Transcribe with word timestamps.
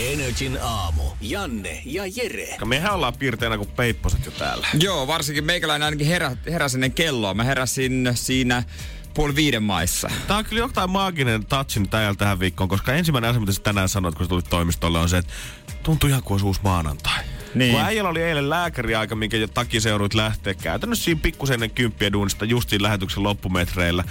Energin 0.00 0.58
aamu. 0.62 1.02
Janne 1.20 1.82
ja 1.84 2.02
Jere. 2.06 2.56
Mehän 2.64 2.94
ollaan 2.94 3.16
piirteinä 3.18 3.56
kuin 3.56 3.68
peipposet 3.68 4.24
jo 4.24 4.30
täällä. 4.30 4.66
Joo, 4.80 5.06
varsinkin 5.06 5.44
meikäläinen 5.44 5.84
ainakin 5.84 6.06
herä, 6.06 6.36
heräsi 6.50 6.76
ennen 6.76 6.92
kelloa. 6.92 7.34
Mä 7.34 7.44
heräsin 7.44 8.10
siinä 8.14 8.62
puoli 9.14 9.36
viiden 9.36 9.62
maissa. 9.62 10.10
Tää 10.26 10.36
on 10.36 10.44
kyllä 10.44 10.60
jotain 10.62 10.90
maaginen 10.90 11.46
touchin 11.46 11.88
täällä 11.88 12.14
tähän 12.14 12.40
viikkoon, 12.40 12.68
koska 12.68 12.92
ensimmäinen 12.92 13.30
asia, 13.30 13.40
mitä 13.40 13.52
sä 13.52 13.62
tänään 13.62 13.88
sanoit, 13.88 14.14
kun 14.14 14.26
sä 14.26 14.28
tulit 14.28 14.50
toimistolle, 14.50 14.98
on 14.98 15.08
se, 15.08 15.18
että 15.18 15.32
tuntuu 15.82 16.08
ihan 16.08 16.22
kuin 16.22 16.34
olisi 16.34 16.46
uusi 16.46 16.60
maanantai. 16.64 17.24
Niin. 17.54 17.72
Kun 17.72 17.80
äijällä 17.80 18.10
oli 18.10 18.22
eilen 18.22 18.50
lääkäriaika, 18.50 19.14
minkä 19.14 19.36
takia 19.54 19.80
se 19.80 19.88
joudut 19.88 20.14
lähteä 20.14 20.54
käytännössä 20.54 21.04
siinä 21.04 21.20
pikkusen 21.22 21.54
ennen 21.54 21.70
kymppiä 21.70 22.12
duunista 22.12 22.44
just 22.44 22.68
siinä 22.68 22.82
lähetyksen 22.82 23.22
loppumetreillä. 23.22 24.04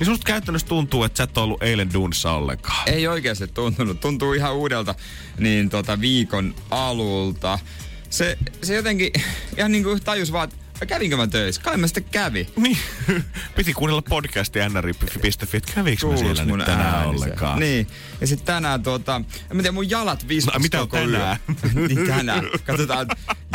Niin 0.00 0.06
susta 0.06 0.26
käytännössä 0.26 0.68
tuntuu, 0.68 1.04
että 1.04 1.16
sä 1.16 1.22
et 1.22 1.38
ollut 1.38 1.62
eilen 1.62 1.92
duunissa 1.92 2.32
ollenkaan. 2.32 2.88
Ei 2.88 3.08
oikeasti 3.08 3.48
tuntunut. 3.48 4.00
Tuntuu 4.00 4.32
ihan 4.32 4.54
uudelta 4.54 4.94
niin 5.38 5.70
tota, 5.70 6.00
viikon 6.00 6.54
alulta. 6.70 7.58
Se, 8.10 8.38
se 8.62 8.74
jotenkin 8.74 9.12
ihan 9.58 9.72
niin 9.72 9.84
kuin 9.84 10.02
tajus 10.04 10.32
vaan, 10.32 10.48
kävinkö 10.86 11.16
mä 11.16 11.26
töissä? 11.26 11.62
Kai 11.62 11.76
mä 11.76 11.86
sitten 11.86 12.04
kävi. 12.04 12.48
Niin, 12.56 12.78
piti 13.56 13.72
kuunnella 13.72 14.02
podcastia 14.02 14.68
nrip.fi, 14.68 15.28
että 15.28 15.72
käviks 15.74 16.04
mä 16.04 16.16
siellä 16.16 16.44
nyt 16.44 16.66
tänään 16.66 16.94
ääni 16.94 17.10
ollenkaan. 17.10 17.60
Niin. 17.60 17.86
Ja 18.20 18.26
sitten 18.26 18.46
tänään 18.46 18.82
tuota, 18.82 19.16
en 19.50 19.56
mä 19.56 19.62
tiedä, 19.62 19.72
mun 19.72 19.90
jalat 19.90 20.28
vispas 20.28 20.54
No, 20.54 20.60
mitä 20.60 20.80
on 20.80 20.88
koko 20.88 21.02
tänään? 21.02 21.36
niin 21.88 22.06
tänään. 22.06 22.44
Katsotaan, 22.66 23.06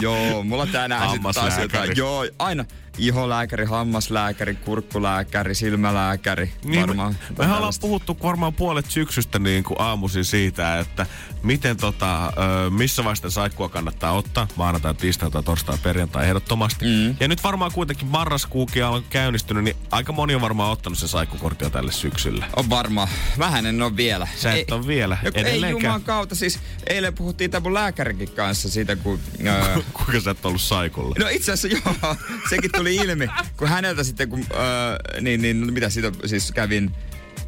joo, 0.01 0.43
mulla 0.43 0.67
tänään 0.67 1.09
sitten 1.09 1.33
taas 1.33 1.57
jotain. 1.57 1.91
Joo, 1.95 2.25
aina 2.39 2.65
iholääkäri, 2.97 3.65
hammaslääkäri, 3.65 4.55
kurkkulääkäri, 4.55 5.55
silmälääkäri. 5.55 6.53
Niin, 6.63 6.81
varmaan. 6.81 7.15
me, 7.29 7.35
mehän 7.37 7.57
ollaan 7.57 7.73
puhuttu 7.81 8.17
varmaan 8.23 8.53
puolet 8.53 8.85
syksystä 8.91 9.39
niin 9.39 9.63
kuin 9.63 9.81
aamuisin 9.81 10.25
siitä, 10.25 10.79
että 10.79 11.05
miten 11.43 11.77
tota, 11.77 12.33
missä 12.69 13.03
vaiheessa 13.03 13.29
saikkua 13.29 13.69
kannattaa 13.69 14.11
ottaa. 14.11 14.47
Maanantai, 14.55 14.93
tiistai 14.93 15.31
tai 15.31 15.43
torstai, 15.43 15.77
perjantai 15.83 16.25
ehdottomasti. 16.25 16.85
Mm. 16.85 17.15
Ja 17.19 17.27
nyt 17.27 17.43
varmaan 17.43 17.71
kuitenkin 17.71 18.07
marraskuukin 18.07 18.85
on 18.85 19.03
käynnistynyt, 19.09 19.63
niin 19.63 19.75
aika 19.91 20.11
moni 20.11 20.35
on 20.35 20.41
varmaan 20.41 20.71
ottanut 20.71 20.99
se 20.99 21.07
saikkukorttia 21.07 21.69
tälle 21.69 21.91
syksylle. 21.91 22.45
On 22.55 22.69
varma. 22.69 23.07
Vähän 23.39 23.65
en 23.65 23.81
ole 23.81 23.95
vielä. 23.95 24.27
Sä 24.35 24.53
et 24.53 24.71
ole 24.71 24.87
vielä 24.87 25.17
Joku, 25.23 25.39
ei 25.39 25.69
juman 25.69 26.03
kautta. 26.03 26.35
Siis 26.35 26.59
eilen 26.87 27.13
puhuttiin 27.13 27.51
tämän 27.51 27.63
mun 27.63 27.73
lääkärinkin 27.73 28.31
kanssa 28.31 28.69
siitä, 28.69 28.95
kun... 28.95 29.19
Öö, 29.45 29.81
Kuinka 29.93 30.19
sä 30.19 30.31
et 30.31 30.45
ollut 30.45 30.61
saikulla? 30.61 31.15
No 31.19 31.27
itse 31.29 31.51
asiassa 31.51 31.91
joo, 32.01 32.15
sekin 32.49 32.71
tuli 32.71 32.84
ilmi, 32.93 33.27
kun 33.57 33.67
häneltä 33.67 34.03
sitten, 34.03 34.29
kun, 34.29 34.45
öö, 34.51 35.21
niin, 35.21 35.41
niin 35.41 35.73
mitä 35.73 35.89
siitä 35.89 36.11
siis 36.25 36.51
kävin 36.51 36.91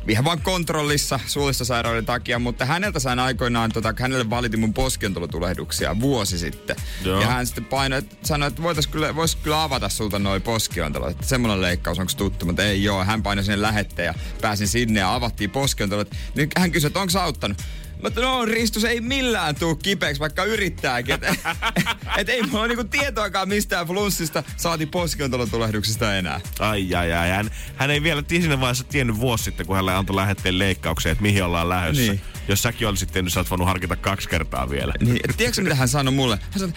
ihan 0.08 0.26
vaan 0.26 0.42
kontrollissa 0.42 1.20
suolistosairauden 1.28 2.06
takia, 2.06 2.40
mutta 2.40 2.66
häneltä 2.66 3.00
sain 3.00 3.20
aikoinaan, 3.20 3.72
tota, 3.72 3.94
kun 3.94 4.02
hänelle 4.02 4.30
valitin 4.30 4.60
mun 4.60 4.74
poskiontelutulehduksia 4.74 6.00
vuosi 6.00 6.38
sitten. 6.38 6.76
Joo. 7.04 7.22
Ja 7.22 7.28
hän 7.28 7.48
sitten 7.48 7.66
painoi, 7.66 8.00
että 8.00 8.16
sanoi, 8.24 8.48
että 8.48 8.64
voitais 8.64 8.88
kyllä, 8.88 9.16
vois 9.16 9.36
kyllä 9.36 9.64
avata 9.64 9.90
sulta 9.90 10.20
noin 10.20 10.42
poskiontelut. 10.42 11.10
Että 11.10 11.26
semmoinen 11.26 11.62
leikkaus 11.62 12.00
onko 12.00 12.12
tuttu, 12.18 12.46
mutta 12.46 12.64
ei 12.64 12.84
joo. 12.84 13.04
Hän 13.04 13.24
painoi 13.24 13.44
sinne 13.44 13.62
lähetteen 13.62 14.06
ja 14.06 14.14
pääsin 14.42 14.68
sinne 14.68 15.00
ja 15.00 15.16
avattiin 15.16 15.50
poskiontelut. 15.50 16.12
Niin 16.36 16.50
hän 16.58 16.72
kysyi, 16.72 16.88
että 16.88 17.00
onko 17.00 17.12
se 17.12 17.20
auttanut? 17.20 17.58
Mutta 18.04 18.22
no 18.22 18.46
Ristus 18.46 18.84
ei 18.84 19.02
millään 19.02 19.56
tuu 19.56 19.76
kipeäksi, 19.76 20.20
vaikka 20.20 20.44
yrittääkin. 20.44 21.16
Et, 21.16 21.22
et 22.18 22.30
ei 22.30 22.42
mulla 22.42 22.60
ole 22.60 22.68
niinku 22.68 22.84
tietoakaan 22.84 23.50
mistään 23.50 23.88
flunssista 23.88 24.44
saati 24.58 24.86
poskiontelotulehduksista 24.86 26.16
enää. 26.16 26.42
Ai, 26.60 26.96
ai, 26.96 27.14
ai. 27.14 27.30
Hän, 27.30 27.52
hän 27.76 27.92
ei 27.92 28.04
vielä 28.04 28.24
siinä 28.30 28.60
vaiheessa 28.60 28.84
tiennyt 28.84 29.20
vuosi 29.20 29.44
sitten, 29.44 29.66
kun 29.66 29.76
hänelle 29.76 29.94
antoi 29.94 30.16
lähetteen 30.16 30.60
leikkaukseen, 30.60 31.12
että 31.12 31.22
mihin 31.22 31.44
ollaan 31.44 31.70
lähdössä. 31.70 32.02
Niin. 32.02 32.22
Jos 32.48 32.62
säkin 32.62 32.88
olisit 32.88 33.12
tehnyt, 33.12 33.34
sä 33.34 33.40
oot 33.40 33.50
voinut 33.50 33.68
harkita 33.68 33.96
kaksi 33.96 34.30
kertaa 34.30 34.70
vielä. 34.70 34.94
Niin, 35.02 35.20
et 35.30 35.38
tiedätkö 35.38 35.62
mitä 35.62 35.76
hän 35.76 35.88
sanoi 35.88 36.14
mulle? 36.14 36.40
Hän 36.52 36.60
sanoi, 36.60 36.76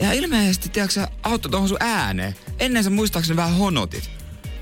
ja 0.00 0.12
ilmeisesti, 0.12 0.68
tiedätkö 0.68 1.06
auttoi 1.22 1.50
tuohon 1.50 1.68
sun 1.68 1.76
ääneen. 1.80 2.34
Ennen 2.58 2.84
sä 2.84 2.90
muistaakseni 2.90 3.36
vähän 3.36 3.54
honotit. 3.54 4.10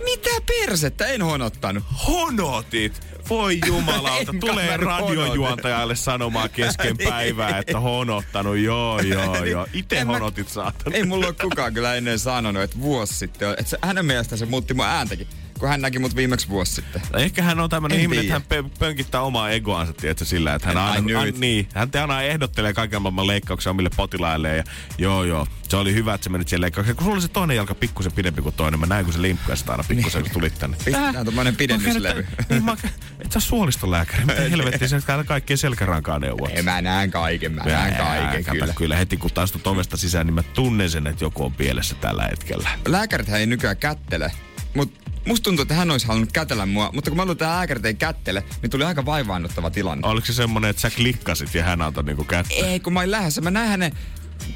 Mitä 0.04 0.30
persettä? 0.46 1.06
En 1.06 1.22
honottanut. 1.22 1.84
Honotit! 2.06 3.00
Voi 3.30 3.58
jumalauta, 3.66 4.32
tulee 4.40 4.76
radiojuontajalle 4.76 5.96
sanomaan 5.96 6.50
kesken 6.50 6.98
päivää, 7.08 7.58
että 7.58 7.80
honottanut. 7.80 8.56
Joo, 8.58 9.00
joo, 9.00 9.44
joo. 9.44 9.66
Itse 9.72 10.00
honotit 10.00 10.48
saatana. 10.48 10.96
Ei 10.96 11.04
mulla 11.04 11.26
ole 11.26 11.34
kukaan 11.42 11.74
kyllä 11.74 11.94
ennen 11.94 12.18
sanonut, 12.18 12.62
että 12.62 12.80
vuosi 12.80 13.14
sitten. 13.14 13.50
Että 13.50 13.78
hänen 13.82 14.06
mielestään 14.06 14.38
se 14.38 14.46
muutti 14.46 14.74
mun 14.74 14.84
ääntäkin, 14.84 15.26
kun 15.60 15.68
hän 15.68 15.80
näki 15.80 15.98
mut 15.98 16.16
viimeksi 16.16 16.48
vuosi 16.48 16.74
sitten. 16.74 17.02
Ehkä 17.16 17.42
hän 17.42 17.60
on 17.60 17.70
tämmöinen 17.70 17.96
En 17.96 18.02
ihminen, 18.02 18.24
että 18.24 18.40
tiedä. 18.40 18.62
hän 18.62 18.70
pö- 18.70 18.78
pönkittää 18.78 19.20
omaa 19.20 19.50
egoansa, 19.50 19.92
tiedätkö, 19.92 20.24
sillä, 20.24 20.54
että 20.54 20.68
hän 20.68 20.76
Ai 20.76 20.90
aina, 20.90 21.20
an, 21.20 21.32
niin, 21.38 21.68
hän 21.74 21.90
aina 22.00 22.22
ehdottelee 22.22 22.72
kaiken 22.72 23.02
maailman 23.02 23.26
leikkauksia 23.26 23.70
omille 23.70 23.90
potilaille 23.96 24.56
ja 24.56 24.64
joo, 24.98 25.24
joo, 25.24 25.46
se 25.68 25.76
oli 25.76 25.94
hyvä, 25.94 26.14
että 26.14 26.24
sä 26.24 26.30
menit 26.30 26.48
siihen 26.48 26.60
leikkaukseen. 26.60 26.96
Kun 26.96 27.04
sulla 27.04 27.14
oli 27.14 27.22
se 27.22 27.28
toinen 27.28 27.56
jalka 27.56 27.74
pikkusen 27.74 28.12
pidempi 28.12 28.42
kuin 28.42 28.54
toinen, 28.54 28.80
mä 28.80 28.86
näin, 28.86 29.04
kun 29.04 29.14
se 29.14 29.22
limppui 29.22 29.56
sitä 29.56 29.72
aina 29.72 29.84
pikkusen, 29.88 30.22
kun 30.22 30.30
tulit 30.30 30.58
tänne. 30.58 30.76
Pistetään 30.84 31.24
tommonen 31.24 31.56
pidennyslevy. 31.56 32.26
Niin 32.48 32.64
mä, 32.64 32.76
et 33.24 33.32
sä 33.32 33.40
suolistolääkäri. 33.40 34.24
Mitä 34.24 34.42
helvettiä 34.50 34.88
sä 34.88 35.00
täällä 35.00 35.24
kaikkien 35.24 35.58
selkärankaa 35.58 36.18
neuvoa? 36.18 36.48
Mä 36.62 36.82
näen 36.82 37.10
kaiken, 37.10 37.52
mä 37.52 37.62
näen 37.64 37.96
kaiken 37.96 38.44
kato, 38.44 38.58
kyllä. 38.58 38.74
kyllä. 38.74 38.96
heti 38.96 39.16
kun 39.16 39.30
taistut 39.30 39.66
ovesta 39.66 39.96
sisään, 39.96 40.26
niin 40.26 40.34
mä 40.34 40.42
tunnen 40.42 40.90
sen, 40.90 41.06
että 41.06 41.24
joku 41.24 41.44
on 41.44 41.52
pielessä 41.52 41.94
tällä 41.94 42.24
hetkellä. 42.30 42.70
Lääkärithän 42.88 43.40
ei 43.40 43.46
nykyään 43.46 43.76
kättele, 43.76 44.32
mutta 44.74 45.00
musta 45.26 45.44
tuntuu, 45.44 45.62
että 45.62 45.74
hän 45.74 45.90
olisi 45.90 46.06
halunnut 46.06 46.32
kätellä 46.32 46.66
mua, 46.66 46.90
mutta 46.94 47.10
kun 47.10 47.16
mä 47.16 47.22
luulen, 47.22 47.32
että 47.32 47.48
lääkärit 47.48 47.84
ei 47.84 47.94
kättele, 47.94 48.44
niin 48.62 48.70
tuli 48.70 48.84
aika 48.84 49.06
vaivaannuttava 49.06 49.70
tilanne. 49.70 50.08
Oliko 50.08 50.26
se 50.26 50.32
semmonen, 50.32 50.70
että 50.70 50.82
sä 50.82 50.90
klikkasit 50.90 51.54
ja 51.54 51.64
hän 51.64 51.82
antoi 51.82 52.04
niinku 52.04 52.24
kättä? 52.24 52.54
Ei, 52.54 52.80
kun 52.80 52.92
mä 52.92 53.00
olin 53.00 53.10
lähdössä. 53.10 53.40
Mä 53.40 53.50
näin 53.50 53.68
hänen 53.68 53.92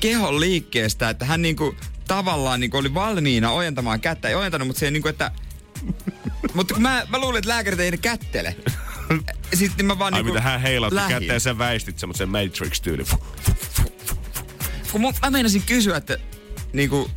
kehon 0.00 0.40
liikkeestä, 0.40 1.10
että 1.10 1.24
hän 1.24 1.42
niinku 1.42 1.74
tavallaan 2.06 2.60
niinku 2.60 2.76
oli 2.76 2.94
valmiina 2.94 3.50
ojentamaan 3.50 4.00
kättä. 4.00 4.28
Ei 4.28 4.34
ojentanut, 4.34 4.66
mutta 4.66 4.80
se 4.80 4.86
ei 4.86 4.92
niinku, 4.92 5.08
että... 5.08 5.30
mutta 6.54 6.74
kun 6.74 6.82
mä, 6.82 7.06
mä 7.08 7.18
luulin, 7.18 7.38
että 7.38 7.50
lääkärit 7.50 7.80
ei 7.80 7.90
ne 7.90 7.96
kättele. 7.96 8.56
Sitten 9.54 9.86
mä 9.86 9.98
vaan 9.98 10.14
Ai 10.14 10.20
niinku 10.20 10.34
mitä 10.34 10.44
hän 10.44 10.60
heilautti 10.60 11.00
kättä 11.08 11.32
ja 11.32 11.40
sä 11.40 11.58
väistit 11.58 11.98
semmoisen 11.98 12.28
Matrix-tyyli. 12.28 13.04
Kun 14.92 15.00
mun, 15.00 15.14
mä 15.22 15.30
meinasin 15.30 15.62
kysyä, 15.62 15.96
että 15.96 16.18
niinku 16.72 17.10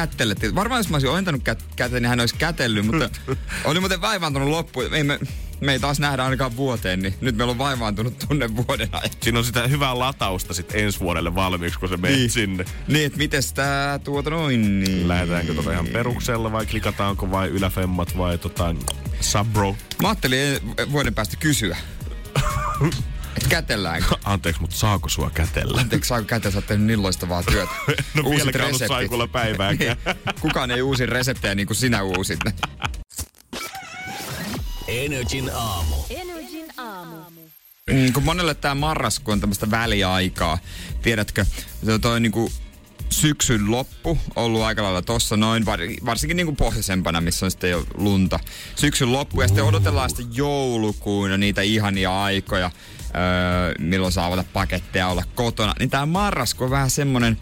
kättelettiin. 0.00 0.54
Varmaan 0.54 0.78
jos 0.78 0.88
mä 0.88 0.94
olisin 0.94 1.10
ojentanut 1.10 1.42
kät, 1.42 1.64
käteen, 1.76 2.02
niin 2.02 2.10
hän 2.10 2.20
olisi 2.20 2.34
kätellyt, 2.36 2.86
mutta 2.86 3.10
oli 3.64 3.80
muuten 3.80 4.00
vaivaantunut 4.00 4.48
loppuun. 4.48 4.94
Ei 4.94 5.04
me, 5.04 5.18
me 5.60 5.72
ei 5.72 5.80
taas 5.80 6.00
nähdä 6.00 6.24
ainakaan 6.24 6.56
vuoteen, 6.56 7.02
niin 7.02 7.14
nyt 7.20 7.36
meillä 7.36 7.50
on 7.50 7.58
vaivaantunut 7.58 8.18
tunne 8.28 8.56
vuoden 8.56 8.88
ajan. 8.92 9.10
Siinä 9.22 9.38
on 9.38 9.44
sitä 9.44 9.66
hyvää 9.66 9.98
latausta 9.98 10.54
sitten 10.54 10.80
ensi 10.84 11.00
vuodelle 11.00 11.34
valmiiksi, 11.34 11.78
kun 11.78 11.88
se 11.88 11.96
menee 11.96 12.16
Niin. 12.16 12.30
sinne. 12.30 12.64
Niin, 12.88 13.06
että 13.06 13.18
mites 13.18 13.52
tää 13.52 13.98
tuota 13.98 14.30
noin 14.30 14.80
niin. 14.80 15.08
Lähdetäänkö 15.08 15.54
tota 15.54 15.72
ihan 15.72 15.86
peruksella 15.86 16.52
vai 16.52 16.66
klikataanko 16.66 17.30
vai 17.30 17.48
yläfemmat 17.48 18.18
vai 18.18 18.38
tota 18.38 18.74
subro? 19.20 19.76
Mä 20.02 20.08
ajattelin 20.08 20.58
vuoden 20.92 21.14
päästä 21.14 21.36
kysyä. 21.36 21.76
kätelläänkö? 23.48 24.08
Anteeksi, 24.24 24.60
mutta 24.60 24.76
saako 24.76 25.08
sua 25.08 25.30
kätellä? 25.30 25.80
Anteeksi, 25.80 26.08
saako 26.08 26.24
käteen, 26.24 26.52
sä 26.52 26.58
oot 26.58 26.66
tehnyt 26.66 26.86
niin 26.86 27.02
loistavaa 27.02 27.42
työtä. 27.42 27.72
No 28.14 28.22
Uusit 28.22 28.44
vieläkään 28.44 28.66
ollut 28.66 28.82
saikulla 28.88 29.26
päivääkään. 29.26 29.96
Niin. 30.04 30.16
Kukaan 30.40 30.70
ei 30.70 30.82
uusi 30.82 31.06
reseptejä 31.06 31.54
niin 31.54 31.66
kuin 31.66 31.76
sinä 31.76 32.02
uusit. 32.02 32.38
ne. 32.44 32.52
Energin 34.88 35.50
aamu. 35.54 35.94
Energin 36.10 36.66
aamu. 36.76 37.16
Mm, 37.90 38.12
kun 38.12 38.22
monelle 38.22 38.54
tämä 38.54 38.74
marraskuu 38.74 39.32
on 39.32 39.40
tämmöistä 39.40 39.70
väliaikaa. 39.70 40.58
Tiedätkö, 41.02 41.44
se 41.84 41.98
toi 41.98 42.20
niinku 42.20 42.52
syksyn 43.10 43.70
loppu 43.70 44.18
ollut 44.36 44.62
aika 44.62 44.82
lailla 44.82 45.02
tossa 45.02 45.36
noin, 45.36 45.66
var, 45.66 45.80
varsinkin 46.04 46.36
niinku 46.36 46.54
pohjoisempana, 46.54 47.20
missä 47.20 47.46
on 47.46 47.50
sitten 47.50 47.70
jo 47.70 47.86
lunta. 47.94 48.40
Syksyn 48.76 49.12
loppu 49.12 49.40
ja 49.40 49.48
sitten 49.48 49.64
odotellaan 49.64 50.10
sitten 50.10 50.36
joulukuun 50.36 51.30
ja 51.30 51.38
niitä 51.38 51.62
ihania 51.62 52.22
aikoja, 52.22 52.70
öö, 53.14 53.74
milloin 53.78 54.12
saa 54.12 54.26
avata 54.26 54.44
paketteja 54.52 55.08
olla 55.08 55.24
kotona. 55.34 55.74
Niin 55.78 55.90
tämä 55.90 56.06
marraskuu 56.06 56.64
on 56.64 56.70
vähän 56.70 56.90
semmonen, 56.90 57.38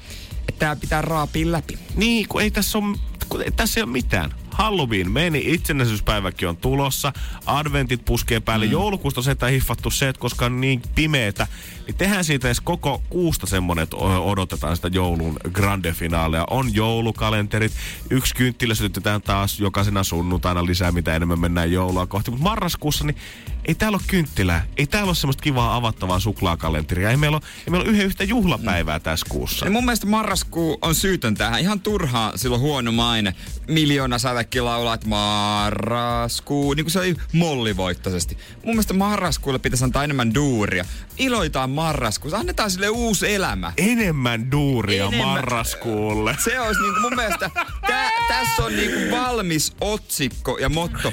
että 0.49 0.59
tää 0.59 0.77
pitää 0.77 1.03
raapia 1.03 1.53
läpi. 1.53 1.79
Niin, 1.97 2.29
kun 2.29 2.43
ei 2.43 2.51
tässä 2.51 2.79
ole, 2.79 2.97
kun 3.29 3.43
ei, 3.43 3.51
tässä 3.51 3.81
ei 3.81 3.85
ole 3.85 3.93
mitään. 3.93 4.31
Halloween 4.51 5.11
meni, 5.11 5.43
itsenäisyyspäiväkin 5.47 6.49
on 6.49 6.57
tulossa, 6.57 7.13
adventit 7.47 8.05
puskee 8.05 8.41
päälle. 8.41 8.67
Mm. 8.67 8.73
Joulukuusta 8.73 9.23
se, 9.23 9.31
että 9.31 9.47
hiffattu 9.47 9.91
se, 9.91 10.09
että 10.09 10.21
koska 10.21 10.47
on 10.47 10.61
niin 10.61 10.83
pimeetä, 10.95 11.47
niin 11.87 11.97
tehdään 11.97 12.25
siitä 12.25 12.49
edes 12.49 12.61
koko 12.61 13.03
kuusta 13.11 13.47
semmonen, 13.47 13.83
että 13.83 13.97
odotetaan 13.97 14.77
sitä 14.77 14.89
joulun 14.93 15.37
grande 15.53 15.93
finaalea. 15.93 16.45
On 16.51 16.75
joulukalenterit, 16.75 17.73
yksi 18.11 18.35
kynttilä 18.35 18.75
sytytetään 18.75 19.23
taas 19.23 19.61
jokaisena 19.61 20.05
sunnuntaina 20.05 20.67
lisää, 20.67 20.93
mitä 20.93 21.17
enemmän 21.17 21.41
mennään 21.41 21.73
joulua 21.73 22.07
kohti. 22.07 22.31
Mutta 22.31 22.45
marraskuussa, 22.45 23.05
niin 23.05 23.17
ei 23.65 23.75
täällä 23.75 23.97
ole 23.97 24.05
kynttilää. 24.07 24.67
Ei 24.77 24.87
täällä 24.87 25.09
ole 25.09 25.15
semmoista 25.15 25.43
kivaa 25.43 25.77
avattavaa 25.77 26.21
suklaakalenteria. 26.21 27.11
Ei 27.11 27.17
meillä 27.17 27.37
ole, 27.37 27.47
ei 27.59 27.71
meillä 27.71 27.85
ole 27.85 27.91
yhden 27.93 28.07
yhtä 28.07 28.25
juhlapäivää 28.25 29.01
tässä 29.01 29.27
kuussa. 29.29 29.67
Ja 29.67 29.71
mun 29.71 29.85
mielestä 29.85 30.07
marraskuu 30.07 30.79
on 30.83 30.95
syytön 30.95 31.35
tähän. 31.35 31.61
Ihan 31.61 31.81
turhaa 31.81 32.33
silloin 32.37 32.63
huono 32.63 32.93
maine. 32.93 33.35
Miljoona 33.69 34.19
sävekin 34.19 34.65
laulaa, 34.65 34.95
että 34.95 35.09
marraskuu, 35.09 36.75
niin 36.75 36.85
kuin 36.85 36.93
se 36.93 36.99
oli 36.99 37.17
mollivoittoisesti. 37.33 38.39
Mun 38.55 38.75
mielestä 38.75 38.95
marraskuulle 38.95 39.59
pitäisi 39.59 39.85
antaa 39.85 40.05
enemmän 40.05 40.35
duuria. 40.35 40.85
Iloitaan 41.19 41.71
marraskuussa, 41.75 42.39
annetaan 42.39 42.71
sille 42.71 42.89
uusi 42.89 43.35
elämä. 43.35 43.73
Enemmän 43.77 44.51
duuria 44.51 45.05
Enemmän. 45.05 45.29
marraskuulle. 45.29 46.37
Se 46.45 46.61
olisi 46.61 46.81
niinku 46.83 47.01
mun 47.01 47.17
mielestä, 47.17 47.51
tä, 47.87 48.11
tässä 48.29 48.65
on 48.65 48.77
niinku 48.77 49.17
valmis 49.17 49.73
otsikko 49.81 50.59
ja 50.59 50.69
motto. 50.69 51.13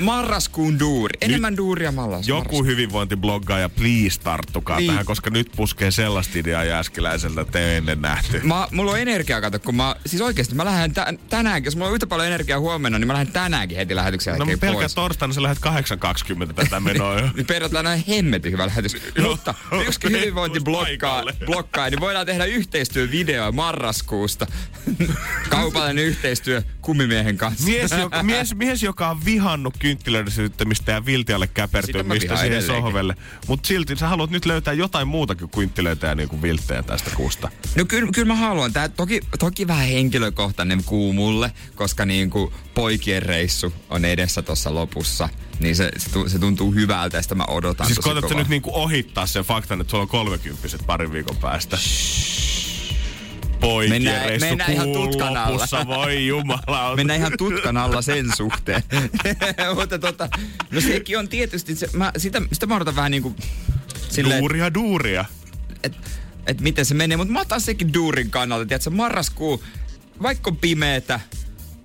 Marraskuun 0.00 0.78
duuri. 0.78 1.18
Enemmän 1.20 1.56
duuria 1.56 1.92
mallas. 1.92 2.28
Joku 2.28 2.64
hyvinvointibloggaaja, 2.64 3.68
please 3.68 4.20
tarttukaa 4.20 4.78
Niin. 4.78 4.90
tähän, 4.90 5.06
koska 5.06 5.30
nyt 5.30 5.52
puskee 5.56 5.90
sellaista 5.90 6.38
ideaa 6.38 6.64
Jääskeläiseltä, 6.64 7.40
että 7.40 7.58
ei 7.58 7.76
ennen 7.76 8.02
nähty. 8.02 8.40
Mä, 8.44 8.68
mulla 8.70 8.92
on 8.92 8.98
energiaa, 8.98 9.40
kato, 9.40 9.58
kun 9.58 9.76
mä, 9.76 9.96
siis 10.06 10.22
oikeesti 10.22 10.54
mä 10.54 10.64
lähden 10.64 10.92
tä, 10.94 11.14
tänäänkin, 11.30 11.66
jos 11.66 11.76
mulla 11.76 11.88
on 11.88 11.94
yhtä 11.94 12.06
paljon 12.06 12.26
energiaa 12.28 12.58
huomenna, 12.60 12.98
niin 12.98 13.06
mä 13.06 13.12
lähden 13.12 13.32
tänäänkin 13.32 13.78
heti 13.78 13.96
lähetyksen 13.96 14.38
No 14.38 14.46
pelkkä 14.46 14.72
pois. 14.72 14.94
torstaina 14.94 15.34
sä 15.34 15.42
lähdet 15.42 15.58
8.20 16.46 16.52
tätä 16.54 16.80
menoa 16.90 17.20
jo. 17.20 17.28
Niin 17.36 17.46
perjantaina 17.46 17.90
on 17.90 18.02
hemmetin 18.08 18.52
hyvä 18.52 18.66
lähetys. 18.66 18.96
Mutta 19.22 19.54
yksi 19.86 20.00
hyvinvointi 20.10 20.60
blokkaa, 20.60 21.24
blokkaa, 21.46 21.90
niin 21.90 22.00
voidaan 22.00 22.26
tehdä 22.26 22.44
yhteistyövideo 22.44 23.52
marraskuusta. 23.52 24.46
Kaupallinen 25.48 26.04
yhteistyö 26.04 26.62
kumimiehen 26.80 27.36
kanssa. 27.36 27.64
Mies, 27.64 27.90
joka, 27.90 28.22
mies, 28.22 28.54
mies, 28.54 28.82
joka 28.82 29.08
on 29.08 29.24
vihannut 29.24 29.78
kynttilöiden 29.78 30.32
sytyttämistä 30.32 30.92
ja 30.92 31.06
viltialle 31.06 31.46
käpertymistä 31.46 32.36
siihen 32.36 32.58
edelleenkin. 32.58 32.82
sohvelle. 32.82 33.16
Mutta 33.46 33.66
silti 33.66 33.96
sä 33.96 34.08
haluat 34.08 34.30
nyt 34.30 34.46
löytää 34.46 34.74
jotain 34.74 35.08
muuta 35.08 35.34
kuin 35.34 35.50
kynttilöitä 35.50 36.06
ja 36.06 36.14
niinku 36.14 36.42
vilttejä 36.42 36.82
tästä 36.82 37.10
kuusta. 37.16 37.50
No 37.74 37.84
kyllä, 37.84 38.10
kyllä 38.14 38.28
mä 38.28 38.34
haluan. 38.34 38.72
Tää 38.72 38.88
toki, 38.88 39.20
toki 39.38 39.66
vähän 39.66 39.86
henkilökohtainen 39.86 40.84
kuu 40.84 41.12
mulle, 41.12 41.52
koska 41.74 42.06
niinku 42.06 42.52
poikien 42.74 43.22
reissu 43.22 43.72
on 43.90 44.04
edessä 44.04 44.42
tuossa 44.42 44.74
lopussa. 44.74 45.28
Niin 45.60 45.76
se, 45.76 45.90
se, 45.96 46.10
tu- 46.10 46.28
se 46.28 46.38
tuntuu 46.38 46.72
hyvältä 46.74 47.16
ja 47.16 47.22
sitä 47.22 47.34
mä 47.34 47.44
odotan 47.48 47.86
Siis 47.86 47.98
koetat 47.98 48.30
nyt 48.36 48.48
niinku 48.48 48.70
ohittaa 48.74 49.26
sen 49.26 49.44
faktan, 49.44 49.80
että 49.80 49.90
sulla 49.90 50.02
on 50.02 50.08
kolmekymppiset 50.08 50.82
parin 50.86 51.12
viikon 51.12 51.36
päästä. 51.36 51.78
Poikien 53.60 54.02
Mennään- 54.02 54.26
reissu 54.28 54.48
mennään 54.48 54.72
ihan 54.72 54.92
tutkan 54.92 55.36
alla. 55.36 55.52
lopussa, 55.52 55.86
voi 55.86 56.26
jumala. 56.26 56.96
Mennään 56.96 57.20
ihan 57.20 57.32
tutkan 57.38 57.76
alla 57.76 58.02
sen 58.02 58.36
suhteen. 58.36 58.82
Mutta 59.78 59.98
tota, 59.98 60.28
no 60.70 60.80
sekin 60.80 61.18
on 61.18 61.28
tietysti, 61.28 61.76
se, 61.76 61.88
mä, 61.92 62.12
sitä, 62.16 62.42
sitä 62.52 62.66
mä 62.66 62.76
odotan 62.76 62.96
vähän 62.96 63.10
niinku 63.10 63.34
silleen, 64.08 64.40
Duuria, 64.40 64.74
duuria. 64.74 65.24
että 65.82 65.98
et 66.46 66.60
miten 66.60 66.84
se 66.84 66.94
menee. 66.94 67.16
Mutta 67.16 67.32
mä 67.32 67.40
otan 67.40 67.60
sekin 67.60 67.94
duurin 67.94 68.30
kannalta, 68.30 68.66
tiedätkö, 68.66 68.90
marraskuu, 68.90 69.64
vaikka 70.22 70.50
on 70.50 70.56
pimeetä, 70.56 71.20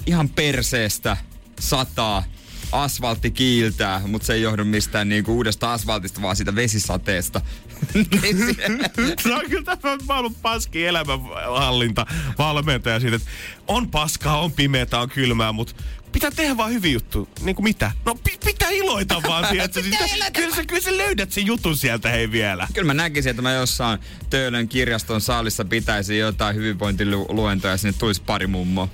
ihan 0.05 0.29
perseestä, 0.29 1.17
sataa, 1.59 2.23
asfaltti 2.71 3.31
kiiltää, 3.31 4.01
mutta 4.07 4.25
se 4.25 4.33
ei 4.33 4.41
johdu 4.41 4.65
mistään 4.65 5.09
niinku 5.09 5.33
uudesta 5.35 5.73
asfaltista, 5.73 6.21
vaan 6.21 6.35
siitä 6.35 6.55
vesisateesta. 6.55 7.41
Se- 9.23 9.33
on 9.37 9.49
kyllä 9.49 9.75
tämä 9.75 9.97
maailman 10.07 10.35
paski 10.35 10.85
elämänhallinta 10.85 12.05
valmentaja 12.37 12.99
siitä, 12.99 13.15
että 13.15 13.29
on 13.67 13.91
paskaa, 13.91 14.41
on 14.41 14.51
pimeää, 14.51 14.87
on 14.93 15.09
kylmää, 15.09 15.51
mutta 15.51 15.73
pitää 16.11 16.31
tehdä 16.31 16.57
vaan 16.57 16.71
hyviä 16.71 16.91
juttuja. 16.91 17.27
Niin 17.41 17.55
kuin 17.55 17.63
mitä? 17.63 17.91
No 18.05 18.15
pi- 18.15 18.37
pitää 18.45 18.69
iloita 18.69 19.21
vaan, 19.27 19.45
tiedätkö? 19.51 19.83
Siis, 19.83 19.97
kyllä, 20.33 20.55
sä, 20.55 20.65
kyllä 20.65 20.81
sä 20.81 20.97
löydät 20.97 21.31
sen 21.31 21.45
jutun 21.45 21.77
sieltä, 21.77 22.09
hei 22.09 22.31
vielä. 22.31 22.67
Kyllä 22.73 22.87
mä 22.87 22.93
näkisin, 22.93 23.29
että 23.29 23.41
mä 23.41 23.53
jossain 23.53 23.99
Töölön 24.29 24.67
kirjaston 24.67 25.21
saalissa 25.21 25.65
pitäisin 25.65 26.19
jotain 26.19 26.55
hyvinvointiluentoja 26.55 27.73
ja 27.73 27.77
sinne 27.77 27.93
tulisi 27.99 28.21
pari 28.21 28.47
mummoa. 28.47 28.87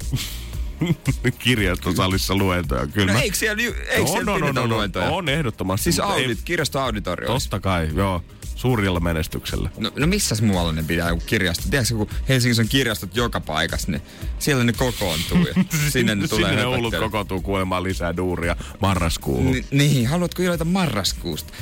Kirjastosalissa 1.39 2.35
luentoja, 2.35 2.87
kyllä. 2.87 3.07
No 3.07 3.13
mä- 3.13 3.21
eikö 3.23 3.37
siellä, 3.37 3.63
eikö 3.63 4.07
siellä 4.11 4.19
on, 4.19 4.29
on, 4.29 4.41
pidetä 4.41 4.59
on, 4.61 4.71
on, 4.71 4.77
luentoja? 4.77 5.05
on, 5.09 5.29
ehdottomasti. 5.29 5.83
Siis 5.83 5.97
mutta 5.97 6.15
ei- 6.15 6.23
audit, 6.23 6.39
kirjastoauditorio. 6.45 7.27
Totta 7.27 7.59
kai, 7.59 7.89
joo. 7.95 8.23
Suurilla 8.55 8.99
menestyksellä. 8.99 9.69
No, 9.77 9.91
no 9.95 10.07
missäs 10.07 10.41
muualla 10.41 10.71
ne 10.71 10.83
pitää 10.83 11.09
joku 11.09 11.23
kirjasto? 11.25 11.63
Tiedätkö, 11.69 11.95
kun 11.95 12.07
Helsingissä 12.29 12.61
on 12.61 12.67
kirjastot 12.67 13.15
joka 13.15 13.39
paikassa, 13.39 13.91
niin 13.91 14.01
siellä 14.39 14.63
ne 14.63 14.73
kokoontuu 14.73 15.37
ja 15.47 15.63
sinne 15.89 16.15
ne 16.15 16.27
tulee 16.27 16.49
Sinne 16.49 16.61
höpöttelemään. 16.61 17.01
kokoontuu 17.03 17.41
kuulemaan 17.41 17.83
lisää 17.83 18.17
duuria 18.17 18.55
marraskuuhun. 18.81 19.51
Ni, 19.51 19.65
niin, 19.71 20.07
haluatko 20.07 20.41
iloita 20.43 20.65
marraskuusta? 20.65 21.53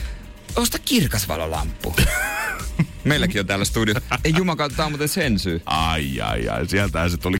Osta 0.55 0.79
kirkasvalolamppu. 0.79 1.95
Meilläkin 3.03 3.39
on 3.41 3.47
täällä 3.47 3.65
studio. 3.65 3.95
Ei 4.23 4.33
jumakaan, 4.37 4.71
tää 4.75 4.85
on 4.85 4.91
muuten 4.91 5.07
sen 5.09 5.39
syy. 5.39 5.61
Ai, 5.65 6.21
ai, 6.21 6.47
ai. 6.49 6.67
Sieltähän 6.67 7.11
se 7.11 7.17
tuli. 7.17 7.37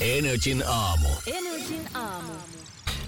Energin 0.00 0.62
aamu. 0.66 1.08
Energin 1.26 1.88
aamu. 1.94 2.32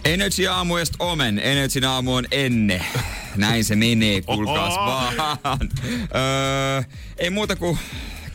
Energy 0.05 0.47
aamu 0.47 0.75
omen. 0.99 1.39
Energy 1.39 1.87
aamu 1.87 2.15
on 2.15 2.27
enne. 2.31 2.83
Näin 3.37 3.65
se 3.65 3.77
menee, 3.77 4.21
kuulkaas 4.21 4.75
vaan. 4.77 5.71
Öö, 6.15 6.83
ei 7.19 7.31
muuta 7.31 7.57
kuin 7.57 7.79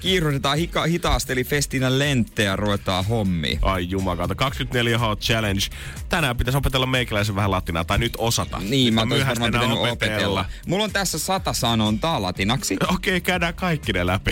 kiiruhdetaan 0.05 0.57
hika, 0.57 0.83
hitaasti, 0.83 1.33
eli 1.33 1.43
Festina 1.43 1.99
lentteä 1.99 2.55
ruvetaan 2.55 3.05
hommiin. 3.05 3.59
Ai 3.61 3.89
jumakauta. 3.89 4.33
24H 4.33 5.19
Challenge. 5.19 5.65
Tänään 6.09 6.37
pitäisi 6.37 6.57
opetella 6.57 6.85
meikäläisen 6.85 7.35
vähän 7.35 7.51
latinaa, 7.51 7.83
tai 7.83 7.97
nyt 7.97 8.13
osata. 8.17 8.59
Niin, 8.59 8.93
mä 8.93 9.05
Nyt 9.05 9.11
oon 9.11 9.27
varmaan 9.27 9.51
pitänyt 9.51 9.77
opetella. 9.91 10.45
Mulla 10.67 10.83
on 10.83 10.91
tässä 10.91 11.19
sata 11.19 11.53
sanontaa 11.53 12.21
latinaksi. 12.21 12.77
Okei, 12.93 13.21
käydään 13.21 13.53
kaikki 13.53 13.93
ne 13.93 14.05
läpi. 14.05 14.31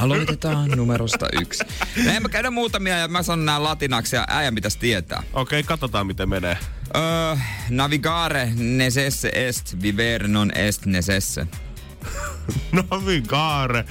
Aloitetaan 0.00 0.70
numerosta 0.70 1.26
yksi. 1.40 1.64
Näin 2.04 2.22
mä 2.22 2.28
käydän 2.28 2.52
muutamia 2.52 2.98
ja 2.98 3.08
mä 3.08 3.22
sanon 3.22 3.46
nää 3.46 3.62
latinaksi 3.62 4.16
ja 4.16 4.24
äijän 4.28 4.54
pitäisi 4.54 4.78
tietää. 4.78 5.22
Okei, 5.32 5.62
katsotaan 5.62 6.06
miten 6.06 6.28
menee. 6.28 6.58
Öö, 6.96 7.36
navigare 7.70 8.52
necesse 8.54 9.30
est, 9.34 9.82
vivere 9.82 10.28
non 10.28 10.52
est 10.54 10.86
necesse. 10.86 11.46
Navigare. 12.90 13.84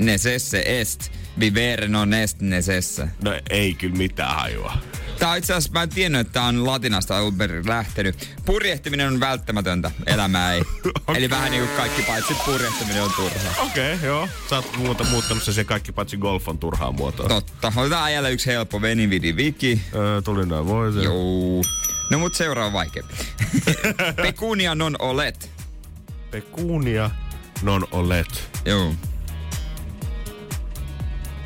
Necesse 0.00 0.62
est, 0.66 1.12
vivere 1.40 1.88
non 1.88 2.14
est 2.14 2.40
necesse. 2.40 3.08
No 3.24 3.30
ei 3.50 3.74
kyllä 3.74 3.96
mitään 3.96 4.34
hajua. 4.34 4.72
Tää 5.18 5.36
itse 5.36 5.52
asiassa, 5.52 5.72
mä 5.72 5.82
en 5.82 5.88
tiennyt, 5.88 6.20
että 6.20 6.32
tää 6.32 6.44
on 6.44 6.66
latinasta 6.66 7.18
alun 7.18 7.38
perin 7.38 7.68
lähtenyt. 7.68 8.28
Purjehtiminen 8.44 9.08
on 9.08 9.20
välttämätöntä, 9.20 9.90
elämää 10.06 10.54
ei. 10.54 10.60
Okei. 10.84 11.16
Eli 11.16 11.30
vähän 11.30 11.50
niin 11.50 11.66
kuin 11.66 11.76
kaikki 11.76 12.02
paitsi 12.02 12.34
purjehtiminen 12.44 13.02
on 13.02 13.10
turhaa. 13.16 13.62
Okei, 13.62 13.94
okay, 13.94 14.06
joo. 14.06 14.28
Sä 14.50 14.56
oot 14.56 14.76
muuta 14.76 15.04
muuttanut 15.04 15.42
sen, 15.42 15.54
se 15.54 15.64
kaikki 15.64 15.92
paitsi 15.92 16.16
golf 16.16 16.48
on 16.48 16.58
turhaa 16.58 16.92
muotoa. 16.92 17.28
Totta. 17.28 17.72
Otetaan 17.76 18.04
äijällä 18.04 18.28
yksi 18.28 18.46
helppo 18.46 18.82
Veni 18.82 19.10
Vidi 19.10 19.36
Viki. 19.36 19.80
Öö, 19.94 20.22
tuli 20.22 20.46
noin 20.46 20.66
voi 20.66 20.92
se. 20.92 21.02
Joo. 21.02 21.62
No 22.10 22.18
mut 22.18 22.34
seuraava 22.34 22.72
vaikeampi. 22.72 23.14
Pekunia 24.22 24.74
non 24.74 24.96
olet. 24.98 25.50
Pekunia 26.30 27.10
non 27.62 27.86
olet. 27.90 28.50
Joo. 28.64 28.94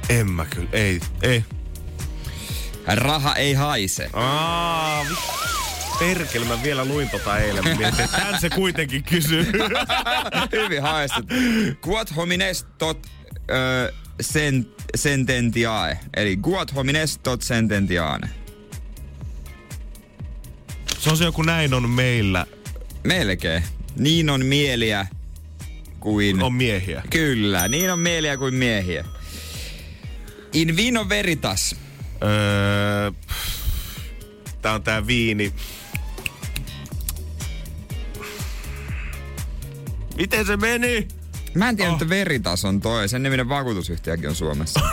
En 0.09 0.31
mä 0.31 0.45
kyllä, 0.47 0.69
ei, 0.73 1.01
ei. 1.23 1.45
Raha 2.87 3.35
ei 3.35 3.53
haise. 3.55 4.11
Aa, 4.13 5.05
vi- 5.09 5.17
perkele, 5.99 6.45
mä 6.45 6.63
vielä 6.63 6.85
luin 6.85 7.11
tota 7.11 7.39
eilen. 7.39 7.65
Mä 7.65 7.75
Mietin, 7.75 8.09
se 8.41 8.51
kuitenkin 8.51 9.05
kysyy. 9.05 9.53
Hyvin 10.53 10.83
haistut. 10.83 11.27
Quod 11.89 12.09
homines 12.17 12.67
tot 12.79 13.07
ö, 13.51 13.93
sen, 14.21 14.67
sententiae. 14.97 15.99
Eli 16.17 16.39
quod 16.49 16.69
homines 16.75 17.19
tot 17.19 17.43
sententiae. 17.43 18.19
Se 20.99 21.11
on 21.11 21.17
se 21.17 21.25
joku 21.25 21.43
näin 21.43 21.75
on 21.75 21.91
meillä. 21.91 22.47
Melkein. 23.05 23.63
Niin 23.97 24.31
on 24.31 24.47
mieliä 24.47 25.07
kuin... 26.01 26.43
On 26.43 26.55
miehiä. 26.55 27.03
Kyllä, 27.11 27.69
niin 27.69 27.93
on 27.93 27.99
mieliä 27.99 28.37
kuin 28.37 28.55
miehiä. 28.55 29.05
In 30.55 30.77
vino 30.77 31.09
veritas. 31.09 31.77
Öö, 32.23 33.13
tää 34.63 34.75
on 34.75 34.83
tää 34.83 35.07
viini. 35.07 35.53
Miten 40.17 40.47
se 40.47 40.57
meni? 40.57 41.09
Mä 41.55 41.69
en 41.69 41.77
tiedä, 41.77 41.91
oh. 41.91 41.95
että 41.95 42.09
veritas 42.09 42.65
on 42.65 42.81
toi. 42.81 43.09
Sen 43.09 43.23
niminen 43.23 43.49
vakuutusyhtiökin 43.49 44.29
on 44.29 44.35
Suomessa. 44.35 44.81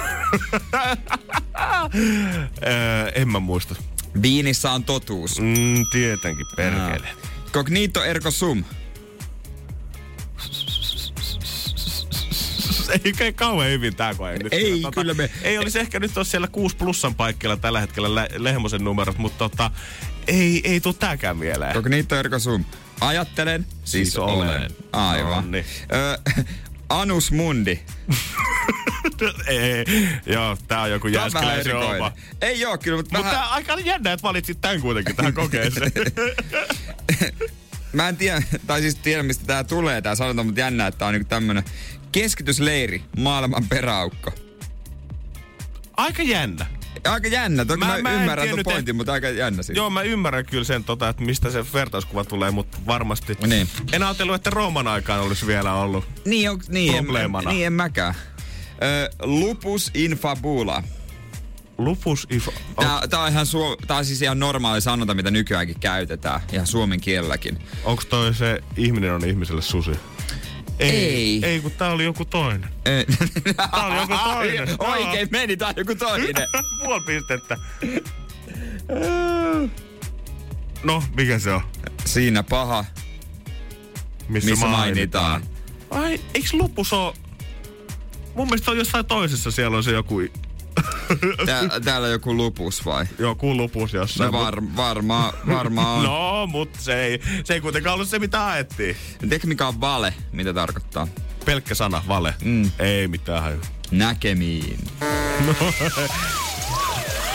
Öö, 2.67 3.09
en 3.15 3.29
mä 3.29 3.39
muista. 3.39 3.75
Viinissä 4.21 4.71
on 4.71 4.83
totuus. 4.83 5.39
Mm, 5.39 5.85
tietenkin, 5.91 6.45
perkele. 6.55 7.07
Cognito 7.51 8.03
ergo 8.03 8.31
sum. 8.31 8.63
ei 13.05 13.13
käy 13.13 13.33
kauhean 13.33 13.71
hyvin 13.71 13.95
tää 13.95 14.13
koe. 14.15 14.37
Nyt. 14.37 14.53
Ei, 14.53 14.81
kyllä 14.93 15.13
me- 15.13 15.29
Ei 15.41 15.57
olisi 15.57 15.79
ehkä 15.79 15.99
nyt 15.99 16.17
ole 16.17 16.25
siellä 16.25 16.47
6 16.47 16.75
plussan 16.75 17.15
paikkeilla 17.15 17.57
tällä 17.57 17.79
hetkellä 17.79 18.15
Le- 18.15 18.29
Lehmosen 18.37 18.83
numerot, 18.83 19.17
mutta 19.17 19.37
tota, 19.37 19.71
ei, 20.27 20.61
ei 20.63 20.79
tuu 20.81 20.93
tääkään 20.93 21.37
mieleen. 21.37 21.73
Kognito 21.73 22.15
ergo 22.15 22.39
sum. 22.39 22.65
Ajattelen, 23.01 23.65
siis, 23.69 23.91
Siis 23.91 24.17
olen. 24.17 24.49
olen. 24.49 24.71
Aivan. 24.91 25.31
Nonni. 25.31 25.65
Ö, 25.93 26.17
Anus 26.89 27.31
Mundi. 27.31 27.79
ei, 29.47 29.85
joo, 30.25 30.57
tää 30.67 30.81
on 30.81 30.91
joku 30.91 31.07
jääskeläisen 31.07 31.75
oma. 31.77 32.11
Ei 32.41 32.65
oo 32.65 32.77
kyllä, 32.77 32.97
mutta 32.97 33.17
vähän... 33.17 33.31
tää 33.33 33.45
aika 33.49 33.79
jännä, 33.79 34.13
että 34.13 34.23
valitsit 34.23 34.61
tän 34.61 34.81
kuitenkin 34.81 35.15
tähän 35.15 35.33
kokeeseen. 35.33 35.91
Mä 37.93 38.09
en 38.09 38.17
tiedä, 38.17 38.43
tai 38.67 38.81
siis 38.81 38.95
tiedä 38.95 39.23
mistä 39.23 39.45
tää 39.45 39.63
tulee 39.63 40.01
tää 40.01 40.15
sanonta, 40.15 40.43
mutta 40.43 40.59
jännä, 40.59 40.87
että 40.87 40.97
tää 40.97 41.07
on 41.07 41.13
niinku 41.13 41.29
tämmönen 41.29 41.63
keskitysleiri, 42.11 43.03
maailman 43.17 43.65
peräaukko. 43.69 44.31
aika 45.97 46.23
jännä. 46.23 46.65
Aika 47.05 47.27
jännä, 47.27 47.65
toki 47.65 47.79
Mä- 47.79 47.85
mä, 47.87 48.01
mä 48.01 48.13
en 48.13 48.19
ymmärrän 48.19 48.49
tuon 48.49 48.61
pointin, 48.63 48.95
mutta 48.95 49.13
aika 49.13 49.29
jännä 49.29 49.63
siis. 49.63 49.75
Joo, 49.77 49.89
mä 49.89 50.01
ymmärrän 50.01 50.45
kyllä 50.45 50.63
sen, 50.63 50.83
tota, 50.83 51.09
että 51.09 51.23
mistä 51.23 51.49
se 51.49 51.65
vertauskuva 51.73 52.23
tulee, 52.23 52.51
mutta 52.51 52.77
varmasti. 52.87 53.37
Niin. 53.47 53.67
En 53.91 54.03
ajatellut, 54.03 54.35
että 54.35 54.49
Rooman 54.49 54.87
aikaan 54.87 55.21
olisi 55.21 55.47
vielä 55.47 55.73
ollut. 55.73 56.05
Niin, 56.25 56.49
on, 56.49 56.61
niin, 56.67 56.95
en, 56.95 57.03
Probleemana. 57.05 57.51
niin 57.51 57.65
en 57.65 57.73
mäkään. 57.73 58.15
Ö, 58.83 59.09
lupus 59.21 59.91
infabula. 59.93 60.83
Lupus 61.77 62.27
if... 62.29 62.47
Tää, 62.79 63.07
tää, 63.09 63.19
on 63.19 63.29
ihan 63.31 63.45
suo, 63.45 63.77
tää 63.87 63.97
on 63.97 64.05
siis 64.05 64.21
ihan 64.21 64.39
normaali 64.39 64.81
sanonta, 64.81 65.13
mitä 65.13 65.31
nykyäänkin 65.31 65.79
käytetään. 65.79 66.41
Ihan 66.53 66.67
suomen 66.67 67.01
kielelläkin. 67.01 67.57
Onko 67.83 68.03
toi 68.09 68.33
se 68.33 68.63
ihminen 68.77 69.13
on 69.13 69.25
ihmiselle 69.25 69.61
susi? 69.61 69.91
Ei. 70.81 71.39
Ei, 71.45 71.59
kun 71.59 71.71
tää 71.71 71.91
oli 71.91 72.03
joku 72.03 72.25
toinen. 72.25 72.69
Ei. 72.85 73.05
Tää 73.57 73.85
oli 73.85 73.95
joku 73.95 74.13
toinen. 74.23 74.75
Oikein 74.91 75.27
meni, 75.31 75.57
tää 75.57 75.67
on 75.67 75.73
joku 75.77 75.95
toinen. 75.95 76.47
Puoli 76.83 77.03
pistettä. 77.05 77.57
No, 80.83 81.03
mikä 81.15 81.39
se 81.39 81.53
on? 81.53 81.61
Siinä 82.05 82.43
paha, 82.43 82.85
Missä, 84.29 84.49
missä 84.49 84.65
mainitaan. 84.65 85.43
Ai, 85.89 86.19
eiks 86.33 86.53
lupus 86.53 86.93
oo... 86.93 87.13
Mun 88.35 88.47
mielestä 88.47 88.71
on 88.71 88.77
jossain 88.77 89.05
toisessa 89.05 89.51
siellä 89.51 89.77
on 89.77 89.83
se 89.83 89.91
joku... 89.91 90.21
Tää, 91.45 91.79
täällä 91.79 92.05
on 92.05 92.11
joku 92.11 92.35
lupus 92.35 92.85
vai? 92.85 93.05
Joku 93.19 93.57
lupus 93.57 93.93
jossain. 93.93 94.31
No 94.31 94.39
var, 94.39 94.61
varmaan 94.75 95.33
varmaa 95.47 95.93
on. 95.93 96.03
No, 96.11 96.47
mutta 96.47 96.79
se 96.81 97.03
ei, 97.03 97.21
se 97.43 97.53
ei 97.53 97.61
kuitenkaan 97.61 97.93
ollut 97.93 98.09
se, 98.09 98.19
mitä 98.19 98.47
ajettiin. 98.47 98.95
Tiedätkö 99.19 99.47
mikä 99.47 99.67
on 99.67 99.81
vale? 99.81 100.13
Mitä 100.31 100.53
tarkoittaa? 100.53 101.07
Pelkkä 101.45 101.75
sana, 101.75 102.03
vale. 102.07 102.33
Mm. 102.43 102.71
Ei 102.79 103.07
mitään 103.07 103.43
haju. 103.43 103.59
Näkemiin. 103.91 104.79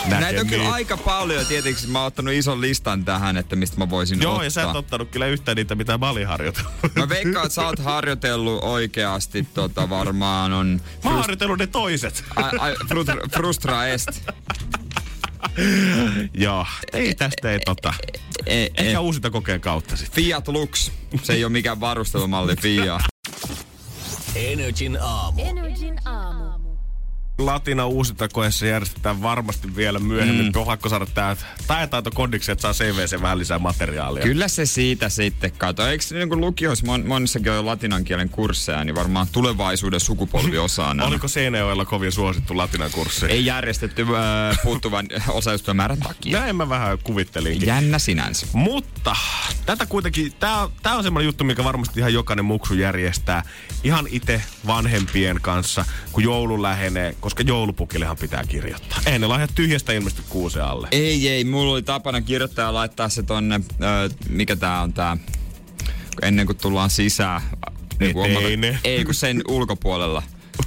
Näitä 0.09 0.41
on 0.41 0.47
kyllä 0.47 0.63
Näkemiin. 0.63 0.73
aika 0.73 0.97
paljon. 0.97 1.47
Tietenkin 1.47 1.91
mä 1.91 1.99
oon 1.99 2.07
ottanut 2.07 2.35
ison 2.35 2.61
listan 2.61 3.05
tähän, 3.05 3.37
että 3.37 3.57
mistä 3.57 3.77
mä 3.79 3.91
voisin 3.91 4.23
Joo, 4.23 4.33
ottaa. 4.33 4.45
ja 4.45 4.51
sä 4.51 4.63
et 4.63 4.77
ottanut 4.77 5.11
kyllä 5.11 5.27
yhtään 5.27 5.57
niitä, 5.57 5.75
mitä 5.75 5.99
mä 5.99 6.11
olin 6.11 6.27
harjoitellut. 6.27 6.73
Mä 6.95 7.09
veikkaan, 7.09 7.47
että 7.47 7.55
sä 7.55 7.67
oot 7.67 7.79
harjoitellut 7.79 8.63
oikeasti 8.65 9.49
tota 9.55 9.91
varmaan 9.91 10.53
on... 10.53 10.81
Mä 11.05 11.11
oon 11.11 11.19
harjoitellut 11.21 11.59
ne 11.59 11.67
toiset. 11.67 12.25
Ai, 12.37 12.51
ai, 12.59 12.75
frustra, 12.89 13.17
frustra 13.35 13.87
est. 13.87 14.09
Joo, 16.35 16.67
ei 16.93 17.15
tästä 17.15 17.51
ei 17.53 17.61
tota. 17.61 17.95
E, 18.47 18.63
e, 18.63 18.71
Ehkä 18.77 19.01
uusinta 19.01 19.31
kokeen 19.31 19.61
kautta 19.61 19.97
sitten. 19.97 20.25
Fiat 20.25 20.49
Lux. 20.49 20.91
Se 21.23 21.33
ei 21.33 21.45
ole 21.45 21.53
mikään 21.53 21.81
varustelumalli 21.81 22.57
Fiat. 22.57 23.03
Energin 24.35 24.99
aamu. 25.01 25.43
Energin 25.43 26.09
aamu. 26.09 26.56
Latina 27.39 27.87
uusinta 27.87 28.29
koeessa 28.29 28.67
järjestetään 28.67 29.23
varmasti 29.23 29.77
vielä 29.77 29.99
myöhemmin. 29.99 30.47
Mm. 30.47 30.61
On 30.61 30.67
pakko 30.67 30.89
saada 30.89 31.07
tää 31.07 31.37
taitaito 31.67 32.11
kodiksi, 32.11 32.53
että 32.53 32.63
saa 32.63 32.73
CVC 32.73 33.23
vähän 33.23 33.39
lisää 33.39 33.59
materiaalia. 33.59 34.23
Kyllä 34.23 34.49
se 34.49 34.67
siitä 34.67 35.09
sitten 35.09 35.53
kato. 35.53 35.87
Eikö 35.87 36.05
niin 36.13 36.29
kuin 36.29 36.41
lukioissa 36.41 36.87
mon, 36.87 37.07
monissakin 37.07 37.53
ole 37.53 37.63
latinan 37.63 38.05
kielen 38.05 38.29
kursseja, 38.29 38.85
niin 38.85 38.95
varmaan 38.95 39.27
tulevaisuuden 39.33 40.01
sukupolvi 40.01 40.59
osaa 40.59 40.95
nämä. 40.95 41.09
Oliko 41.09 41.29
Seinäjoella 41.29 41.85
kovin 41.85 42.13
suosittu 42.13 42.57
latinan 42.57 42.91
kurssi? 42.91 43.27
Ei 43.27 43.47
järjestetty 43.47 44.03
äh, 44.03 44.59
puuttuvan 44.63 45.07
osallistujamäärän 45.29 45.99
takia. 45.99 46.41
Näin 46.41 46.57
mä 46.57 46.69
vähän 46.69 46.99
kuvittelinkin. 47.05 47.69
Jännä 47.69 47.99
sinänsä. 47.99 48.47
Mutta 48.53 49.17
tätä 49.67 49.87
kuitenkin, 49.87 50.33
tää, 50.41 50.69
tää 50.83 50.95
on 50.95 51.03
semmoinen 51.03 51.27
juttu, 51.27 51.45
mikä 51.45 51.65
varmasti 51.65 52.01
ihan 52.01 52.15
jokainen 52.15 52.45
muksu 52.45 52.75
järjestää 52.75 53.43
ihan 53.85 54.07
itse 54.11 54.43
vanhempien 54.67 55.39
kanssa, 55.43 55.85
kun 56.13 56.23
joulu 56.23 56.63
lähenee, 56.63 57.17
koska 57.27 57.43
joulupukillehan 57.43 58.17
pitää 58.17 58.45
kirjoittaa. 58.45 58.99
Ei 59.07 59.19
ne 59.19 59.27
lahjat 59.27 59.51
tyhjästä 59.55 59.93
ilmesty 59.93 60.23
kuuseen 60.29 60.65
alle. 60.65 60.89
Ei, 60.93 61.29
ei. 61.29 61.45
Mulla 61.45 61.73
oli 61.73 61.83
tapana 61.83 62.21
kirjoittaa 62.21 62.65
ja 62.65 62.75
laittaa 62.75 63.09
se 63.09 63.23
tonne, 63.23 63.61
ö, 63.83 64.11
mikä 64.29 64.57
tää 64.57 64.83
on 64.83 64.93
tää, 64.93 65.17
ennen 66.23 66.47
kuin 66.47 66.57
tullaan 66.57 66.91
sisään. 66.91 67.41
Niin 68.01 68.13
kuin 68.13 68.31
Eteinen. 68.31 68.71
omalla- 68.71 68.81
ei 68.85 69.05
kun 69.05 69.15
sen 69.15 69.43
ulkopuolella. 69.49 70.23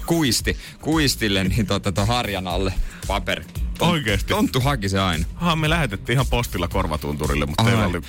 Kuisti. 0.06 0.58
Kuistille, 0.82 1.44
niin 1.44 1.66
tota 1.68 2.06
harjan 2.06 2.48
alle 2.48 2.74
paperi. 3.10 3.46
Oikeesti? 3.80 4.30
Tonttu 4.34 4.60
haki 4.60 4.90
se 4.90 5.00
aina. 5.00 5.26
Aha, 5.36 5.56
me 5.56 5.70
lähetettiin 5.70 6.14
ihan 6.14 6.26
postilla 6.30 6.68
korvatunturille, 6.68 7.46
mutta 7.46 7.64
Ai. 7.64 7.70
teillä 7.70 7.86
oli... 7.88 8.02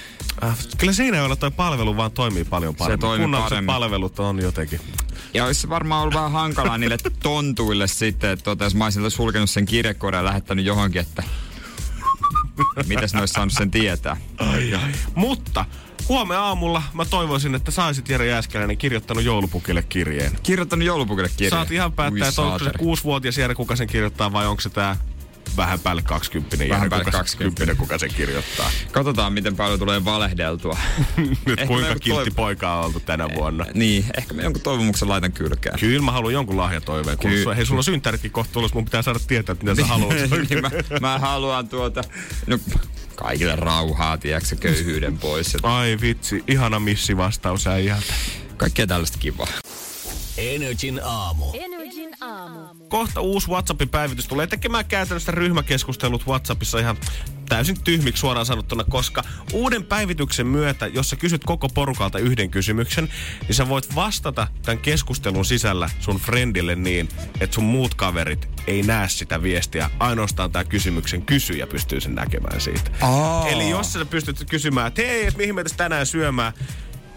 Äh, 0.44 0.58
kyllä 0.78 0.92
Seinäjoella 0.92 1.36
toi 1.36 1.50
palvelu 1.50 1.96
vaan 1.96 2.12
toimii 2.12 2.44
paljon 2.44 2.74
paremmin. 2.74 3.00
toimii 3.00 3.24
Kunnalliset 3.24 3.48
paremmin. 3.50 3.66
palvelut 3.66 4.18
on 4.18 4.38
jotenkin. 4.38 4.80
Ja 5.34 5.44
olisi 5.44 5.60
se 5.60 5.68
varmaan 5.68 6.02
ollut 6.02 6.14
vähän 6.14 6.32
hankalaa 6.32 6.78
niille 6.78 6.96
tontuille 7.22 7.86
sitten, 7.86 8.30
että 8.30 8.42
tota, 8.42 8.64
jos 8.64 8.74
mä 8.74 8.84
olisin 8.84 9.10
sulkenut 9.10 9.50
sen 9.50 9.66
kirjekuoren 9.66 10.18
ja 10.18 10.24
lähettänyt 10.24 10.64
johonkin, 10.64 11.00
että 11.00 11.22
mitäs 12.86 13.14
ne 13.14 13.20
olisi 13.20 13.34
saanut 13.34 13.54
sen 13.54 13.70
tietää. 13.70 14.16
Ai, 14.38 14.74
ai. 14.74 14.92
Mutta 15.14 15.64
huomenna 16.10 16.42
aamulla 16.44 16.82
mä 16.94 17.04
toivoisin, 17.04 17.54
että 17.54 17.70
saisit 17.70 18.08
Jere 18.08 18.26
Jääskeläinen 18.26 18.78
kirjoittanut 18.78 19.24
joulupukille 19.24 19.82
kirjeen. 19.82 20.32
Kirjoittanut 20.42 20.86
joulupukille 20.86 21.28
kirjeen. 21.28 21.50
Saat 21.50 21.70
ihan 21.70 21.92
päättää, 21.92 22.28
että 22.28 22.42
onko 22.42 22.58
se 22.58 22.70
kuusivuotias 22.78 23.38
Jere, 23.38 23.54
kuka 23.54 23.76
sen 23.76 23.86
kirjoittaa, 23.86 24.32
vai 24.32 24.46
onko 24.46 24.60
se 24.60 24.70
tää 24.70 24.96
vähän 25.56 25.80
päälle 25.80 26.02
20 26.02 26.58
Vähän 26.58 26.70
Jere, 26.80 26.88
päälle 26.90 27.04
kuka, 27.04 27.18
20. 27.18 27.58
10, 27.60 27.76
kuka 27.76 27.98
sen 27.98 28.14
kirjoittaa. 28.14 28.70
Katsotaan, 28.92 29.32
miten 29.32 29.56
paljon 29.56 29.78
tulee 29.78 30.04
valehdeltua. 30.04 30.78
Nyt 31.16 31.38
Ehkä 31.48 31.66
kuinka 31.66 31.94
me 31.94 32.00
kiltti 32.00 32.30
toiv- 32.30 32.34
poika 32.34 32.74
on 32.74 32.84
oltu 32.84 33.00
tänä 33.00 33.28
vuonna. 33.34 33.66
niin, 33.74 34.04
ehkä 34.18 34.34
mä 34.34 34.42
jonkun 34.42 34.62
toivomuksen 34.62 35.08
laitan 35.08 35.32
kylkeen. 35.32 35.78
Kyllä 35.80 36.02
mä 36.04 36.12
haluan 36.12 36.32
jonkun 36.32 36.56
lahjatoiveen. 36.56 37.18
Kun 37.18 37.30
Ky- 37.30 37.42
sulla, 37.42 37.54
hei, 37.54 37.66
sulla 37.66 37.78
on 37.78 37.84
synttäritkin 37.84 38.30
kohta 38.30 38.52
tulossa, 38.52 38.74
mun 38.74 38.84
pitää 38.84 39.02
saada 39.02 39.18
tietää, 39.26 39.52
että 39.52 39.64
mitä 39.64 39.82
sä 39.82 39.86
haluat. 39.92 40.14
niin 40.48 40.60
mä, 40.62 40.70
mä, 41.00 41.18
haluan 41.18 41.68
tuota, 41.68 42.04
no, 42.46 42.58
kaikille 43.20 43.56
rauhaa, 43.56 44.18
tiedätkö, 44.18 44.56
köyhyyden 44.56 45.18
pois. 45.18 45.56
Ai 45.62 45.98
vitsi, 46.00 46.44
ihana 46.46 46.80
missi 46.80 47.16
vastaus 47.16 47.66
äijältä. 47.66 48.14
kaikkea 48.56 48.86
tällaista 48.86 49.18
kivaa. 49.18 49.46
Energin 50.36 51.00
aamu. 51.04 51.44
Energin 51.54 51.79
aamu. 52.20 52.88
Kohta 52.88 53.20
uusi 53.20 53.48
WhatsAppin 53.48 53.88
päivitys 53.88 54.28
tulee 54.28 54.46
tekemään 54.46 54.84
käytännössä 54.84 55.32
ryhmäkeskustelut 55.32 56.26
WhatsAppissa 56.26 56.78
ihan 56.78 56.96
täysin 57.48 57.80
tyhmiksi 57.84 58.20
suoraan 58.20 58.46
sanottuna, 58.46 58.84
koska 58.84 59.22
uuden 59.52 59.84
päivityksen 59.84 60.46
myötä, 60.46 60.86
jos 60.86 61.10
sä 61.10 61.16
kysyt 61.16 61.44
koko 61.44 61.68
porukalta 61.68 62.18
yhden 62.18 62.50
kysymyksen, 62.50 63.08
niin 63.40 63.54
sä 63.54 63.68
voit 63.68 63.94
vastata 63.94 64.46
tämän 64.62 64.78
keskustelun 64.78 65.44
sisällä 65.44 65.90
sun 66.00 66.16
friendille 66.16 66.76
niin, 66.76 67.08
että 67.40 67.54
sun 67.54 67.64
muut 67.64 67.94
kaverit 67.94 68.48
ei 68.66 68.82
näe 68.82 69.08
sitä 69.08 69.42
viestiä. 69.42 69.90
Ainoastaan 69.98 70.52
tämä 70.52 70.64
kysymyksen 70.64 71.22
kysyjä 71.22 71.66
pystyy 71.66 72.00
sen 72.00 72.14
näkemään 72.14 72.60
siitä. 72.60 72.90
Aa. 73.00 73.48
Eli 73.48 73.70
jos 73.70 73.92
sä 73.92 74.04
pystyt 74.04 74.50
kysymään, 74.50 74.86
että 74.86 75.02
hei, 75.02 75.26
et 75.26 75.36
mihin 75.36 75.54
me 75.54 75.62
tässä 75.62 75.76
tänään 75.76 76.06
syömään, 76.06 76.52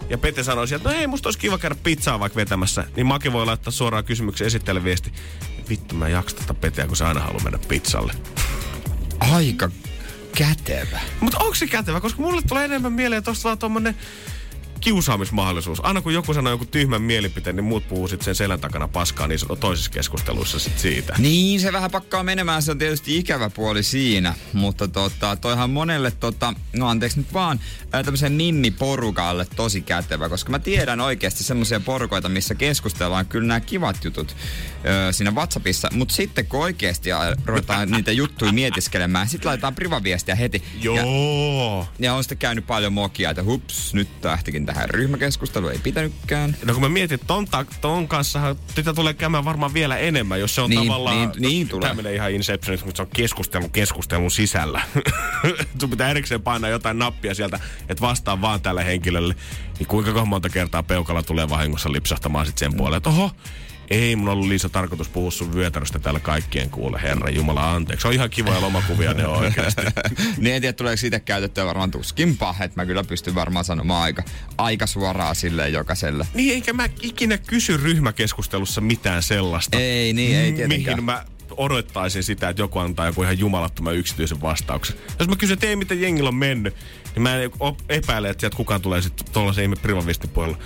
ja 0.10 0.18
Pete 0.18 0.44
sanoisi, 0.44 0.76
että 0.76 0.90
no 0.90 0.96
hei, 0.96 1.08
musta 1.08 1.28
olisi 1.28 1.40
kiva 1.40 1.58
käydä 1.58 1.76
pizzaa 1.84 2.20
vaikka 2.20 2.36
vetämässä, 2.36 2.84
niin 2.96 3.06
Make 3.06 3.34
voi 3.34 3.46
laittaa 3.46 3.72
suoraan 3.72 4.06
kysymyksen 4.06 4.48
esittele 4.48 4.84
viesti. 4.84 5.14
Vittu, 5.70 5.96
mä 5.96 6.06
en 6.06 6.12
jaksa 6.12 6.36
tätä 6.36 6.54
Peteä, 6.54 6.88
kun 6.88 6.96
se 6.96 7.06
aina 7.06 7.20
haluaa 7.20 7.44
mennä 7.44 7.60
pizzalle. 7.68 8.14
Aika 9.20 9.70
kätevä. 10.38 11.00
Mutta 11.20 11.38
onko 11.40 11.56
se 11.56 11.68
kätevä? 11.68 12.02
Koska 12.02 12.22
mulle 12.22 12.42
tulee 12.42 12.66
enemmän 12.66 12.94
mieleen 12.94 13.24
tosta 13.24 13.44
vaan 13.44 13.58
tommonen 13.58 13.96
kiusaamismahdollisuus. 14.84 15.86
Aina 15.86 16.02
kun 16.02 16.14
joku 16.14 16.34
sanoo 16.34 16.54
joku 16.54 16.66
tyhmän 16.66 17.02
mielipiteen, 17.02 17.56
niin 17.56 17.64
muut 17.64 17.88
puhuu 17.88 18.08
sitten 18.08 18.26
sen 18.26 18.36
selän 18.36 18.60
takana 18.60 18.88
paskaa 18.88 19.28
niin 19.28 19.40
toisessa 19.60 19.92
keskustelussa 19.92 20.60
sit 20.60 20.80
siitä. 20.80 21.16
Niin, 21.18 21.60
se 21.60 21.74
vähän 21.74 21.92
pakkaa 21.92 22.24
menemään, 22.24 22.62
se 22.62 22.72
on 22.72 22.78
tietysti 22.78 23.18
ikävä 23.18 23.50
puoli 23.50 23.84
siinä, 23.84 24.34
mutta 24.54 24.88
tota, 24.88 25.36
toihan 25.36 25.70
monelle, 25.70 26.12
tota, 26.12 26.54
no 26.74 26.88
anteeksi 26.88 27.20
nyt 27.20 27.34
vaan, 27.34 27.60
tämmöisen 27.92 28.38
ninni-porukalle 28.38 29.48
tosi 29.56 29.82
kätevä, 29.82 30.30
koska 30.30 30.52
mä 30.52 30.60
tiedän 30.60 31.00
oikeasti 31.02 31.44
semmoisia 31.44 31.80
porukoita, 31.80 32.30
missä 32.30 32.56
keskustellaan 32.56 33.26
kyllä 33.26 33.48
nämä 33.48 33.60
kivat 33.60 34.04
jutut 34.04 34.36
ö, 35.10 35.14
siinä 35.14 35.32
WhatsAppissa, 35.32 35.90
mutta 35.92 36.16
sitten 36.16 36.46
kun 36.46 36.60
oikeasti 36.60 37.10
ruvetaan 37.46 37.92
niitä 37.92 38.12
juttuja 38.12 38.52
mietiskelemään, 38.52 39.30
sitten 39.30 39.50
laitetaan 39.50 39.76
privaviestiä 39.76 40.36
heti. 40.36 40.64
Ja, 40.82 40.92
Joo. 40.96 41.88
ja 42.00 42.14
on 42.14 42.24
sitten 42.24 42.38
käynyt 42.38 42.68
paljon 42.68 42.94
mokia, 42.94 43.30
että 43.30 43.44
hups, 43.44 43.94
nyt 43.94 44.22
tähtikin 44.22 44.66
tähän 44.74 44.90
ryhmäkeskusteluun 44.90 45.72
ei 45.72 45.80
pitänytkään. 45.84 46.58
No 46.66 46.74
kun 46.74 46.82
mä 46.84 46.90
mietin, 46.90 47.16
että 47.16 47.28
ton, 47.28 47.46
ta- 47.46 47.66
ton 47.82 48.08
kanssa 48.08 48.56
tätä 48.76 48.94
tulee 48.94 49.14
käymään 49.14 49.46
varmaan 49.46 49.74
vielä 49.74 49.98
enemmän, 49.98 50.40
jos 50.40 50.56
se 50.56 50.62
on 50.62 50.70
Niin, 50.70 50.80
tavallaan... 50.88 51.18
niin- 51.18 51.42
niin 51.42 51.68
no, 51.68 51.72
tulee. 51.72 51.88
Tää 51.88 51.94
menee 51.96 52.16
ihan 52.16 52.32
Inceptioniksi, 52.32 52.86
mutta 52.86 52.98
se 52.98 53.02
on 53.02 53.10
keskustelu 53.14 53.70
keskustelun 53.70 54.32
sisällä. 54.32 54.82
Sun 55.80 55.90
pitää 55.90 56.10
erikseen 56.10 56.42
painaa 56.42 56.70
jotain 56.70 57.00
nappia 57.00 57.36
sieltä, 57.36 57.60
että 57.90 58.02
vastaa 58.02 58.42
vaan 58.42 58.62
tälle 58.62 58.86
henkilölle. 58.86 59.36
Niin 59.80 59.88
kuinka 59.88 60.26
monta 60.26 60.50
kertaa 60.50 60.84
peukalla 60.84 61.24
tulee 61.24 61.50
vahingossa 61.50 61.92
lipsahtamaan 61.92 62.46
sit 62.46 62.58
sen 62.58 62.74
puolelle, 62.74 62.98
että 62.98 63.10
oho, 63.10 63.32
ei 63.94 64.16
mun 64.16 64.30
ollut 64.30 64.48
Liisa 64.48 64.70
tarkoitus 64.70 65.10
puhua 65.10 65.32
sun 65.32 65.54
vyötäröstä 65.54 66.00
täällä 66.00 66.20
kaikkien 66.20 66.70
kuule, 66.70 67.00
herra 67.02 67.30
Jumala, 67.30 67.76
anteeksi. 67.76 68.08
On 68.08 68.14
ihan 68.14 68.30
kivoja 68.30 68.62
lomakuvia 68.62 69.14
ne 69.14 69.28
on 69.28 69.38
oikeasti. 69.38 69.82
niin 70.38 70.56
en 70.56 70.62
tiedä, 70.62 70.74
tuleeko 70.74 70.98
siitä 70.98 71.20
käytettyä 71.20 71.66
varmaan 71.66 71.92
tuskinpa, 71.92 72.56
että 72.60 72.82
mä 72.82 72.86
kyllä 72.86 73.04
pystyn 73.04 73.36
varmaan 73.36 73.66
sanomaan 73.66 74.04
aika, 74.04 74.24
aika 74.58 74.88
suoraan 74.88 75.36
silleen 75.36 75.74
jokaiselle. 75.74 76.28
niin, 76.34 76.54
eikä 76.54 76.74
mä 76.74 76.90
ikinä 77.02 77.38
kysy 77.38 77.78
ryhmäkeskustelussa 77.78 78.82
mitään 78.82 79.24
sellaista. 79.24 79.78
Ei, 79.80 80.14
niin, 80.14 80.38
ei 80.38 80.52
tietenkään. 80.52 80.96
mihin 80.98 81.04
mä 81.04 81.26
odottaisin 81.58 82.24
sitä, 82.24 82.50
että 82.50 82.62
joku 82.62 82.80
antaa 82.80 83.06
joku 83.06 83.24
ihan 83.24 83.40
jumalattoman 83.40 83.96
yksityisen 83.96 84.42
vastauksen. 84.42 84.96
Jos 85.20 85.28
mä 85.28 85.36
kysyn, 85.36 85.54
että 85.54 85.68
ei 85.68 85.76
miten 85.76 86.02
jengillä 86.02 86.28
on 86.28 86.36
mennyt, 86.36 86.76
niin 87.16 87.24
mä 87.24 87.36
en 87.36 87.52
o- 87.60 87.78
epäile, 87.90 88.30
että 88.30 88.42
sieltä 88.42 88.58
kukaan 88.58 88.82
tulee 88.82 89.02
sitten 89.02 89.26
tuollaisen 89.34 89.64
ihme 89.64 89.76
privavistin 89.76 90.30
puolella. 90.30 90.58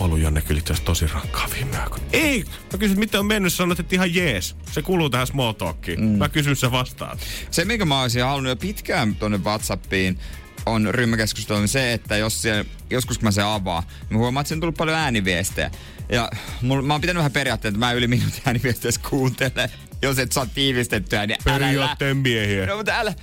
Ollut 0.00 0.20
Jonne 0.20 0.42
kyllä 0.42 0.58
itse 0.58 0.74
tosi 0.84 1.06
rankkaa 1.06 1.48
viime 1.54 1.78
aikoina. 1.78 2.04
Ei! 2.12 2.44
Mä 2.72 2.78
kysyn, 2.78 2.98
miten 2.98 3.20
on 3.20 3.26
mennyt, 3.26 3.52
sanoit, 3.52 3.80
että 3.80 3.94
ihan 3.94 4.14
jees. 4.14 4.56
Se 4.72 4.82
kuuluu 4.82 5.10
tähän 5.10 5.26
small 5.26 5.52
talkiin. 5.52 6.00
Mm. 6.00 6.18
Mä 6.18 6.28
kysyn, 6.28 6.56
sä 6.56 6.70
vastaat. 6.70 7.20
Se, 7.50 7.64
minkä 7.64 7.84
mä 7.84 8.02
olisin 8.02 8.24
halunnut 8.24 8.50
jo 8.50 8.56
pitkään 8.56 9.14
tuonne 9.14 9.38
Whatsappiin, 9.38 10.18
on 10.66 10.88
ryhmäkeskustelu 10.90 11.66
se, 11.66 11.92
että 11.92 12.16
jos 12.16 12.42
siellä, 12.42 12.64
joskus 12.90 13.18
kun 13.18 13.26
mä 13.26 13.30
se 13.30 13.42
avaan, 13.42 13.82
niin 13.82 14.12
mä 14.12 14.18
huomaan, 14.18 14.42
että 14.42 14.48
siinä 14.48 14.56
on 14.56 14.60
tullut 14.60 14.76
paljon 14.76 14.96
ääniviestejä. 14.96 15.70
Ja 16.08 16.30
mulla, 16.62 16.82
mä 16.82 16.94
oon 16.94 17.00
pitänyt 17.00 17.18
vähän 17.18 17.32
periaatteessa, 17.32 17.76
että 17.76 17.86
mä 17.86 17.92
yli 17.92 18.06
minuutin 18.06 18.42
ääniviesteissä 18.44 19.00
kuuntele, 19.10 19.70
jos 20.02 20.18
et 20.18 20.32
saa 20.32 20.46
tiivistettyä, 20.46 21.26
niin 21.26 21.38
älä. 21.46 21.58
Periaatteen 21.58 22.16
miehiä. 22.16 22.66
No 22.66 22.76
mutta 22.76 22.98
älä. 22.98 23.14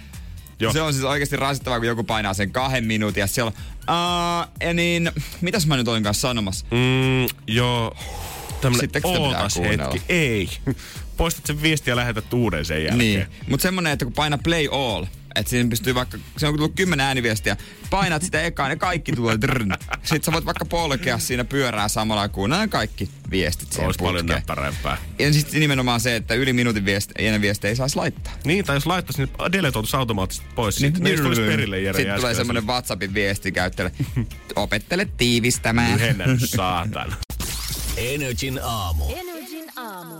Joo. 0.59 0.73
Se 0.73 0.81
on 0.81 0.93
siis 0.93 1.05
oikeasti 1.05 1.35
rasittavaa, 1.35 1.79
kun 1.79 1.87
joku 1.87 2.03
painaa 2.03 2.33
sen 2.33 2.51
kahden 2.51 2.85
minuutin 2.85 3.21
ja 3.21 3.27
siellä 3.27 3.51
on, 3.55 3.63
"Aa, 3.87 4.47
ja 4.61 4.73
niin, 4.73 5.11
mitäs 5.41 5.67
mä 5.67 5.77
nyt 5.77 5.87
olin 5.87 6.03
kanssa 6.03 6.27
sanomassa? 6.27 6.65
Mm, 6.71 7.37
joo. 7.47 7.95
Tämmönen 8.61 8.79
Sittenkö 8.79 9.07
ootas 9.07 9.59
hetki. 9.59 10.01
Ei. 10.09 10.49
Poistat 11.17 11.45
sen 11.45 11.61
viesti 11.61 11.89
ja 11.89 11.95
lähetät 11.95 12.33
uuden 12.33 12.65
sen 12.65 12.77
jälkeen. 12.83 12.97
Niin, 12.97 13.25
mutta 13.49 13.61
semmonen, 13.61 13.93
että 13.93 14.05
kun 14.05 14.13
painaa 14.13 14.39
play 14.43 14.67
all, 14.71 15.05
että 15.37 15.49
siinä 15.49 15.69
pystyy 15.69 15.95
vaikka, 15.95 16.17
se 16.37 16.47
on 16.47 16.53
tullut 16.53 16.75
kymmenen 16.75 17.05
ääniviestiä, 17.05 17.57
painat 17.89 18.23
sitä 18.23 18.41
ekaan 18.41 18.71
ja 18.71 18.75
kaikki 18.75 19.11
tulee 19.11 19.41
drrn. 19.41 19.75
Sitten 20.03 20.23
sä 20.23 20.31
voit 20.31 20.45
vaikka 20.45 20.65
polkea 20.65 21.19
siinä 21.19 21.43
pyörää 21.43 21.87
samalla 21.87 22.29
kun 22.29 22.49
nämä 22.49 22.67
kaikki 22.67 23.09
viestit 23.31 23.71
siihen 23.71 23.85
Olisi 23.85 23.99
paljon 24.03 24.25
näppärämpää. 24.25 24.97
Ja 25.19 25.33
sitten 25.33 25.59
nimenomaan 25.59 25.99
se, 25.99 26.15
että 26.15 26.33
yli 26.33 26.53
minuutin 26.53 26.85
viesti, 26.85 27.13
ennen 27.17 27.41
viestiä 27.41 27.69
ei 27.69 27.75
saisi 27.75 27.95
laittaa. 27.95 28.33
Niin, 28.43 28.65
tai 28.65 28.75
jos 28.75 28.85
laittaisi, 28.85 29.21
niin 29.23 29.51
deletoitus 29.51 29.95
automaattisesti 29.95 30.47
pois. 30.55 30.81
Niin, 30.81 30.95
sitten 30.95 31.11
ne 31.11 31.21
tulisi 31.21 31.41
perille 31.41 31.81
Jere 31.81 31.99
Sitten 31.99 32.15
tulee 32.15 32.35
semmonen 32.35 32.67
WhatsAppin 32.67 33.13
viesti 33.13 33.51
käyttäjälle. 33.51 33.95
Opettele 34.55 35.07
tiivistämään. 35.17 35.93
Lyhennä 35.93 36.25
saatan. 36.45 37.15
Energin 37.97 38.59
aamu. 38.63 39.05
Energin 39.15 39.65
aamu. 39.75 40.15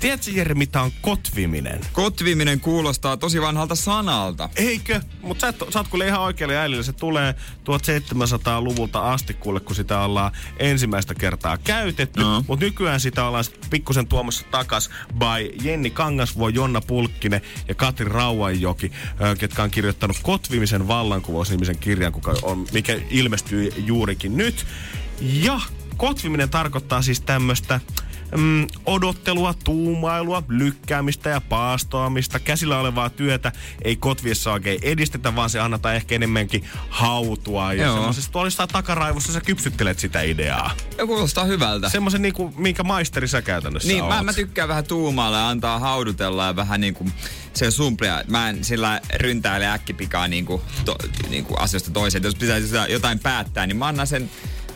Tiedätkö 0.00 0.30
Jere, 0.30 0.54
mitä 0.54 0.82
on 0.82 0.90
kotviminen? 1.00 1.80
Kotviminen 1.92 2.60
kuulostaa 2.60 3.16
tosi 3.16 3.40
vanhalta 3.40 3.74
sanalta. 3.74 4.48
Eikö? 4.56 5.00
Mutta 5.22 5.40
sä, 5.40 5.48
et- 5.48 5.72
sä 5.72 5.78
oot 5.78 5.88
kuule 5.88 6.06
ihan 6.06 6.20
oikealla 6.20 6.54
jäljellä. 6.54 6.82
Se 6.82 6.92
tulee 6.92 7.34
1700-luvulta 7.64 9.12
asti 9.12 9.34
kuule, 9.34 9.60
kun 9.60 9.76
sitä 9.76 10.00
ollaan 10.00 10.32
ensimmäistä 10.58 11.14
kertaa 11.14 11.58
käytetty. 11.58 12.20
No. 12.20 12.44
Mutta 12.48 12.64
nykyään 12.64 13.00
sitä 13.00 13.24
ollaan 13.24 13.44
pikkusen 13.70 14.06
tuomassa 14.06 14.44
takas 14.50 14.90
by 15.18 15.56
Jenni 15.62 15.90
Kangasvuo, 15.90 16.48
Jonna 16.48 16.80
Pulkkinen 16.80 17.40
ja 17.68 17.74
Katri 17.74 18.08
Rauanjoki, 18.08 18.92
ketkä 19.38 19.62
on 19.62 19.70
kirjoittanut 19.70 20.16
Kotvimisen 20.22 20.88
vallankuvaus-nimisen 20.88 21.78
kirjan, 21.78 22.12
kuka 22.12 22.34
on, 22.42 22.66
mikä 22.72 23.00
ilmestyy 23.10 23.72
juurikin 23.76 24.36
nyt. 24.36 24.66
Ja 25.20 25.60
kotviminen 25.96 26.50
tarkoittaa 26.50 27.02
siis 27.02 27.20
tämmöistä 27.20 27.80
mm, 28.36 28.66
odottelua, 28.86 29.54
tuumailua, 29.64 30.42
lykkäämistä 30.48 31.30
ja 31.30 31.40
paastoamista. 31.40 32.40
Käsillä 32.40 32.78
olevaa 32.78 33.10
työtä 33.10 33.52
ei 33.82 33.96
kotviessa 33.96 34.52
oikein 34.52 34.78
edistetä, 34.82 35.36
vaan 35.36 35.50
se 35.50 35.60
annetaan 35.60 35.94
ehkä 35.94 36.14
enemmänkin 36.14 36.64
hautua. 36.88 37.72
Ja 37.72 37.94
semmoisessa 37.94 38.32
tuolla 38.32 38.66
takaraivossa 38.66 39.32
sä 39.32 39.40
kypsyttelet 39.40 39.98
sitä 39.98 40.22
ideaa. 40.22 40.70
Ja 40.98 41.06
kuulostaa 41.06 41.44
hyvältä. 41.44 41.88
Semmoisen 41.88 42.22
niinku, 42.22 42.54
minkä 42.56 42.82
maisteri 42.82 43.28
sä 43.28 43.42
käytännössä 43.42 43.88
Niin, 43.88 44.02
oot. 44.02 44.14
mä, 44.14 44.22
mä 44.22 44.32
tykkään 44.32 44.68
vähän 44.68 44.84
tuumailla 44.84 45.38
ja 45.38 45.48
antaa 45.48 45.78
haudutella 45.78 46.46
ja 46.46 46.56
vähän 46.56 46.80
niinku 46.80 47.06
se 47.52 47.70
sumplia. 47.70 48.24
Mä 48.26 48.48
en 48.48 48.64
sillä 48.64 49.00
ryntäile 49.14 49.66
äkkipikaa 49.66 50.28
niinku, 50.28 50.62
to, 50.84 50.96
niinku 51.28 51.54
asioista 51.54 51.90
toiseen. 51.90 52.24
Jos 52.24 52.34
pitäisi 52.34 52.76
jotain 52.88 53.18
päättää, 53.18 53.66
niin 53.66 53.76
mä 53.76 53.86
annan 53.86 54.06
sen, 54.06 54.30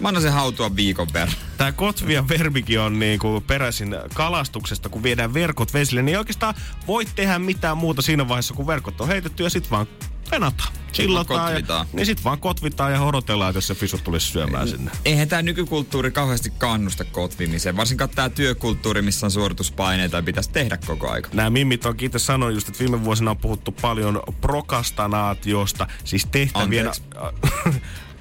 mä 0.04 0.08
annan 0.08 0.22
sen 0.22 0.32
hautua 0.32 0.76
viikon 0.76 1.08
verran. 1.12 1.36
Tämä 1.56 1.72
kotvia 1.72 2.28
verbikin 2.28 2.80
on 2.80 2.98
niinku 2.98 3.44
peräisin 3.46 3.96
kalastuksesta, 4.14 4.88
kun 4.88 5.02
viedään 5.02 5.34
verkot 5.34 5.74
vesille, 5.74 6.02
niin 6.02 6.14
ei 6.14 6.18
oikeastaan 6.18 6.54
voi 6.86 7.04
tehdä 7.04 7.38
mitään 7.38 7.78
muuta 7.78 8.02
siinä 8.02 8.28
vaiheessa, 8.28 8.54
kun 8.54 8.66
verkot 8.66 9.00
on 9.00 9.08
heitetty 9.08 9.42
ja 9.42 9.50
sit 9.50 9.70
vaan 9.70 9.86
venata. 10.30 10.64
Chillataan 10.92 11.54
ja, 11.68 11.86
niin 11.92 12.06
sit 12.06 12.24
vaan 12.24 12.38
kotvitaan 12.38 12.92
ja 12.92 13.02
odotellaan, 13.02 13.50
että 13.50 13.56
jos 13.56 13.66
se 13.66 13.74
fisut 13.74 14.04
tulisi 14.04 14.26
syömään 14.26 14.68
sinne. 14.68 14.90
Eihän 15.04 15.28
tämä 15.28 15.42
nykykulttuuri 15.42 16.10
kauheasti 16.10 16.52
kannusta 16.58 17.04
kotvimiseen. 17.04 17.76
Varsinkaan 17.76 18.10
tämä 18.10 18.28
työkulttuuri, 18.28 19.02
missä 19.02 19.26
on 19.26 19.30
suorituspaineita 19.30 20.16
ja 20.16 20.22
pitäisi 20.22 20.50
tehdä 20.50 20.78
koko 20.86 21.10
aika. 21.10 21.28
Nämä 21.32 21.50
mimmit 21.50 21.86
on 21.86 21.94
itse 22.00 22.18
sanonut 22.18 22.54
just, 22.54 22.68
että 22.68 22.80
viime 22.80 23.04
vuosina 23.04 23.30
on 23.30 23.36
puhuttu 23.36 23.72
paljon 23.72 24.22
prokastanaatiosta, 24.40 25.86
siis 26.04 26.26
tehtävien... 26.26 26.90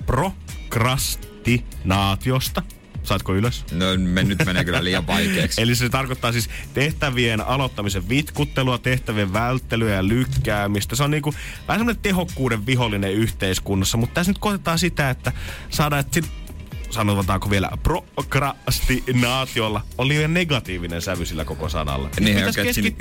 prokrastinaatiosta. 0.06 2.64
Saatko 3.04 3.36
ylös? 3.36 3.66
No 3.72 3.86
me 3.98 4.24
nyt 4.24 4.46
menee 4.46 4.66
kyllä 4.66 4.84
liian 4.84 5.08
vaikeaksi. 5.08 5.62
Eli 5.62 5.76
se 5.76 5.90
tarkoittaa 5.90 6.32
siis 6.32 6.50
tehtävien 6.74 7.42
aloittamisen 7.42 8.10
vitkuttelua, 8.10 8.78
tehtävien 8.78 9.34
välttelyä 9.34 9.96
ja 9.96 10.08
lykkäämistä. 10.08 10.96
Se 10.96 11.04
on 11.04 11.12
niinku 11.12 11.34
vähän 11.68 11.80
semmoinen 11.80 12.02
tehokkuuden 12.02 12.66
vihollinen 12.66 13.14
yhteiskunnassa, 13.14 13.98
mutta 13.98 14.14
tässä 14.14 14.30
nyt 14.30 14.40
koetetaan 14.40 14.80
sitä, 14.80 15.10
että 15.10 15.32
saadaan, 15.70 16.00
että 16.00 16.14
sit, 16.14 16.26
sanotaanko 16.90 17.50
vielä 17.50 17.70
prokrastinaatiolla 17.84 19.82
on 19.98 20.08
liian 20.08 20.34
negatiivinen 20.34 21.02
sävy 21.02 21.26
sillä 21.26 21.46
koko 21.46 21.70
sanalla. 21.70 22.10
Niin, 22.20 22.38
pitäisi, 22.38 22.64
keski, 22.64 22.96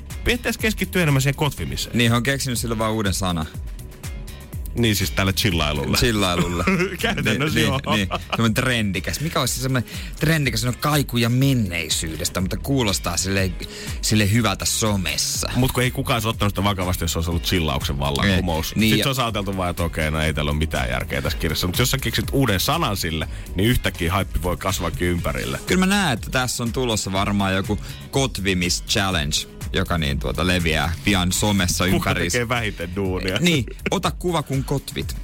keskittyä 0.60 1.02
enemmän 1.02 1.22
siihen 1.22 1.36
kotvimiseen. 1.36 1.98
Niin, 1.98 2.12
on 2.12 2.22
keksinyt 2.22 2.58
sillä 2.58 2.78
vaan 2.78 2.92
uuden 2.92 3.14
sana. 3.14 3.46
Niin 4.74 4.96
siis 4.96 5.10
tälle 5.10 5.32
chillailulle. 5.32 5.96
Chillailulle. 5.96 6.64
Käytännössä 7.00 7.58
niin, 7.58 7.66
joo. 7.68 7.80
niin, 7.86 8.08
niin. 8.10 8.20
Semmoinen 8.30 8.54
trendikäs. 8.54 9.20
Mikä 9.20 9.40
olisi 9.40 9.54
se 9.54 9.62
semmoinen 9.62 9.90
trendikäs? 10.20 10.64
On 10.64 10.76
kaikuja 10.80 11.28
menneisyydestä, 11.28 12.40
mutta 12.40 12.56
kuulostaa 12.56 13.16
sille, 13.16 13.50
sille 14.02 14.32
hyvältä 14.32 14.64
somessa. 14.64 15.50
Mutta 15.56 15.74
kun 15.74 15.82
ei 15.82 15.90
kukaan 15.90 16.14
olisi 16.16 16.28
ottanut 16.28 16.52
sitä 16.52 16.64
vakavasti, 16.64 17.04
jos 17.04 17.16
olisi 17.16 17.30
ollut 17.30 17.42
chillauksen 17.42 17.98
vallankumous. 17.98 18.76
Niin 18.76 18.80
Sitten 18.90 18.98
ja- 18.98 19.04
se 19.04 19.08
olisi 19.08 19.22
ajateltu 19.22 19.56
vaan, 19.56 19.70
että 19.70 19.82
okei, 19.82 20.10
no 20.10 20.20
ei 20.20 20.34
täällä 20.34 20.50
ole 20.50 20.58
mitään 20.58 20.90
järkeä 20.90 21.22
tässä 21.22 21.38
kirjassa. 21.38 21.66
Mutta 21.66 21.82
jos 21.82 21.90
sä 21.90 21.98
keksit 21.98 22.26
uuden 22.32 22.60
sanan 22.60 22.96
sille, 22.96 23.28
niin 23.54 23.68
yhtäkkiä 23.68 24.12
haippi 24.12 24.42
voi 24.42 24.56
kasvaakin 24.56 25.08
ympärille. 25.08 25.58
Kyllä 25.66 25.80
mä 25.86 25.94
näen, 25.94 26.12
että 26.12 26.30
tässä 26.30 26.62
on 26.62 26.72
tulossa 26.72 27.12
varmaan 27.12 27.54
joku 27.54 27.78
kotvimis 28.10 28.84
challenge, 28.88 29.36
joka 29.72 29.98
niin 29.98 30.18
tuota 30.18 30.46
leviää 30.46 30.92
pian 31.04 31.32
somessa 31.32 31.86
ympäri. 31.86 32.24
tekee 32.30 32.48
vähiten 32.48 32.96
duunia? 32.96 33.38
Niin, 33.40 33.64
ota 33.90 34.10
kuva 34.10 34.42
kun 34.42 34.64
kotvit. 34.64 35.16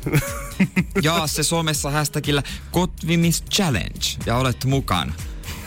Jaa 1.02 1.26
se 1.26 1.42
somessa 1.42 1.90
hashtagillä 1.90 2.42
kotvimis 2.70 3.44
challenge 3.52 4.06
ja 4.26 4.37
olet 4.37 4.64
mukana. 4.64 5.12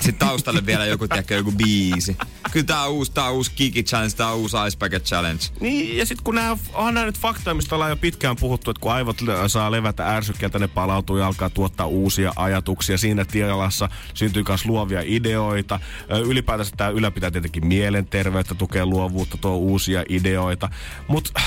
Sitten 0.01 0.27
taustalle 0.27 0.65
vielä 0.65 0.85
joku, 0.85 1.07
tiedätkö, 1.07 1.35
joku 1.35 1.51
biisi. 1.51 2.17
Kyllä 2.51 2.65
tää 2.65 2.83
on 2.83 2.91
uusi, 2.91 3.11
tää 3.11 3.25
on 3.25 3.33
uusi 3.33 3.51
Kiki 3.55 3.83
Challenge, 3.83 4.15
tää 4.15 4.27
on 4.27 4.37
uusi 4.37 4.57
Ice 4.67 4.77
Bucket 4.77 5.03
Challenge. 5.03 5.43
Niin, 5.59 5.97
ja 5.97 6.05
sitten 6.05 6.23
kun 6.23 6.35
nämä 6.35 6.57
on 6.73 6.93
nämä 6.93 7.05
nyt 7.05 7.19
faktoja, 7.19 7.53
mistä 7.53 7.75
ollaan 7.75 7.91
jo 7.91 7.97
pitkään 7.97 8.35
puhuttu, 8.35 8.71
että 8.71 8.81
kun 8.81 8.91
aivot 8.91 9.17
saa 9.47 9.71
levätä 9.71 10.07
ärsykkeeltä, 10.07 10.59
ne 10.59 10.67
palautuu 10.67 11.17
ja 11.17 11.27
alkaa 11.27 11.49
tuottaa 11.49 11.87
uusia 11.87 12.33
ajatuksia. 12.35 12.97
Siinä 12.97 13.25
tilassa 13.25 13.89
syntyy 14.13 14.43
myös 14.47 14.65
luovia 14.65 15.01
ideoita. 15.05 15.79
Ylipäätänsä 16.25 16.75
tämä 16.77 16.89
ylläpitää 16.89 17.31
tietenkin 17.31 17.67
mielenterveyttä, 17.67 18.55
tukee 18.55 18.85
luovuutta, 18.85 19.37
tuo 19.37 19.55
uusia 19.55 20.03
ideoita. 20.09 20.69
Mutta 21.07 21.41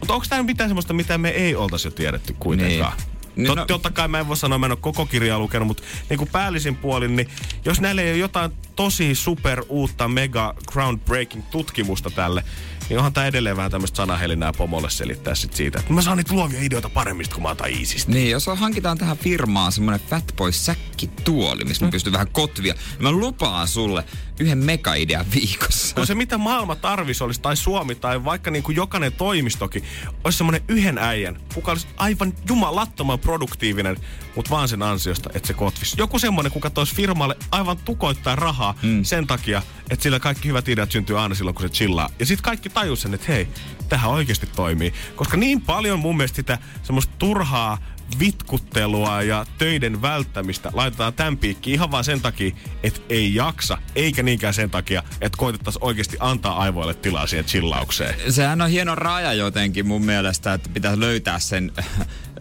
mut 0.00 0.10
onko 0.10 0.26
tämä 0.28 0.42
mitään 0.42 0.70
sellaista, 0.70 0.94
mitä 0.94 1.18
me 1.18 1.28
ei 1.28 1.54
oltaisi 1.54 1.86
jo 1.86 1.90
tiedetty 1.90 2.36
kuitenkaan? 2.38 2.96
Niin. 2.96 3.19
Niin. 3.42 3.46
Tot, 3.46 3.56
no- 3.58 3.66
totta 3.66 3.90
kai 3.90 4.08
mä 4.08 4.20
en 4.20 4.28
voi 4.28 4.36
sanoa, 4.36 4.58
mä 4.58 4.66
en 4.66 4.72
ole 4.72 4.78
koko 4.80 5.06
kirjaa 5.06 5.38
lukenut, 5.38 5.68
mutta 5.68 5.82
niin 6.08 6.18
kuin 6.18 6.30
päällisin 6.32 6.76
puolin, 6.76 7.16
niin 7.16 7.28
jos 7.64 7.80
näillä 7.80 8.02
ei 8.02 8.10
ole 8.10 8.18
jotain 8.18 8.50
tosi 8.76 9.14
super 9.14 9.62
uutta 9.68 10.08
mega 10.08 10.54
groundbreaking 10.72 11.42
tutkimusta 11.50 12.10
tälle, 12.10 12.44
niin 12.90 12.98
onhan 12.98 13.12
tää 13.12 13.26
edelleen 13.26 13.56
vähän 13.56 13.70
tämmöistä 13.70 13.96
sanahelinää 13.96 14.52
pomolle 14.52 14.90
selittää 14.90 15.34
sit 15.34 15.52
siitä, 15.54 15.78
että 15.80 15.92
mä 15.92 16.02
saan 16.02 16.16
niitä 16.16 16.34
luovia 16.34 16.60
ideoita 16.62 16.88
paremmista, 16.88 17.34
kun 17.34 17.42
mä 17.42 17.48
otan 17.48 17.70
iisistä. 17.70 18.12
Niin, 18.12 18.30
jos 18.30 18.48
on- 18.48 18.58
hankitaan 18.58 18.98
tähän 18.98 19.18
firmaan 19.18 19.72
semmonen 19.72 20.00
Fatboy 20.00 20.52
säkkituoli, 20.52 21.64
missä 21.64 21.84
mä 21.84 21.90
pystyn 21.90 22.12
vähän 22.12 22.28
kotvia, 22.32 22.74
niin 22.74 23.02
mä 23.02 23.12
lupaan 23.12 23.68
sulle 23.68 24.04
yhden 24.40 24.58
mega-idean 24.58 25.26
viikossa. 25.34 25.94
No 25.98 26.06
se, 26.06 26.14
mitä 26.14 26.38
maailma 26.38 26.76
tarvisi 26.76 27.24
olisi, 27.24 27.40
tai 27.40 27.56
Suomi, 27.56 27.94
tai 27.94 28.24
vaikka 28.24 28.50
niin 28.50 28.62
kuin 28.62 28.76
jokainen 28.76 29.12
toimistokin, 29.12 29.84
olisi 30.24 30.38
semmoinen 30.38 30.62
yhden 30.68 30.98
äijän, 30.98 31.40
kuka 31.54 31.70
olisi 31.72 31.86
aivan 31.96 32.34
jumalattoman 32.48 33.18
produktiivinen, 33.18 33.96
mutta 34.36 34.50
vaan 34.50 34.68
sen 34.68 34.82
ansiosta, 34.82 35.30
että 35.34 35.46
se 35.46 35.54
kotvisi. 35.54 35.94
Joku 35.98 36.18
semmoinen, 36.18 36.52
kuka 36.52 36.70
toisi 36.70 36.94
firmalle 36.94 37.36
aivan 37.50 37.76
tukoittaa 37.76 38.36
rahaa 38.36 38.74
mm. 38.82 39.04
sen 39.04 39.26
takia, 39.26 39.62
että 39.90 40.02
sillä 40.02 40.20
kaikki 40.20 40.48
hyvät 40.48 40.68
ideat 40.68 40.92
syntyy 40.92 41.20
aina 41.20 41.34
silloin, 41.34 41.54
kun 41.54 41.68
se 41.68 41.74
chillaa. 41.74 42.08
Ja 42.18 42.26
sitten 42.26 42.42
kaikki 42.42 42.68
tajus 42.80 43.02
sen, 43.02 43.14
että 43.14 43.32
hei, 43.32 43.48
tähän 43.88 44.10
oikeasti 44.10 44.46
toimii. 44.46 44.92
Koska 45.16 45.36
niin 45.36 45.60
paljon 45.60 45.98
mun 45.98 46.16
mielestä 46.16 46.36
sitä 46.36 46.58
semmoista 46.82 47.12
turhaa 47.18 47.78
vitkuttelua 48.18 49.22
ja 49.22 49.46
töiden 49.58 50.02
välttämistä 50.02 50.70
laitetaan 50.74 51.12
tämän 51.12 51.38
piikkiin 51.38 51.74
ihan 51.74 51.90
vaan 51.90 52.04
sen 52.04 52.20
takia, 52.20 52.56
että 52.82 53.00
ei 53.08 53.34
jaksa, 53.34 53.78
eikä 53.94 54.22
niinkään 54.22 54.54
sen 54.54 54.70
takia, 54.70 55.02
että 55.20 55.38
koitettaisiin 55.38 55.84
oikeasti 55.84 56.16
antaa 56.20 56.56
aivoille 56.56 56.94
tilaa 56.94 57.26
siihen 57.26 57.44
chillaukseen. 57.44 58.32
Sehän 58.32 58.62
on 58.62 58.70
hieno 58.70 58.94
raja 58.94 59.32
jotenkin 59.32 59.86
mun 59.86 60.04
mielestä, 60.04 60.54
että 60.54 60.68
pitää 60.68 61.00
löytää 61.00 61.38
sen 61.38 61.72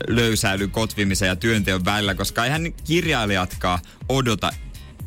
löysäilyn, 0.08 0.71
kotvimisen 0.71 1.28
ja 1.28 1.36
työnteon 1.36 1.86
välillä, 1.86 2.15
koska 2.15 2.45
eihän 2.45 2.73
kirjailijatkaan 2.73 3.80
odota 4.10 4.52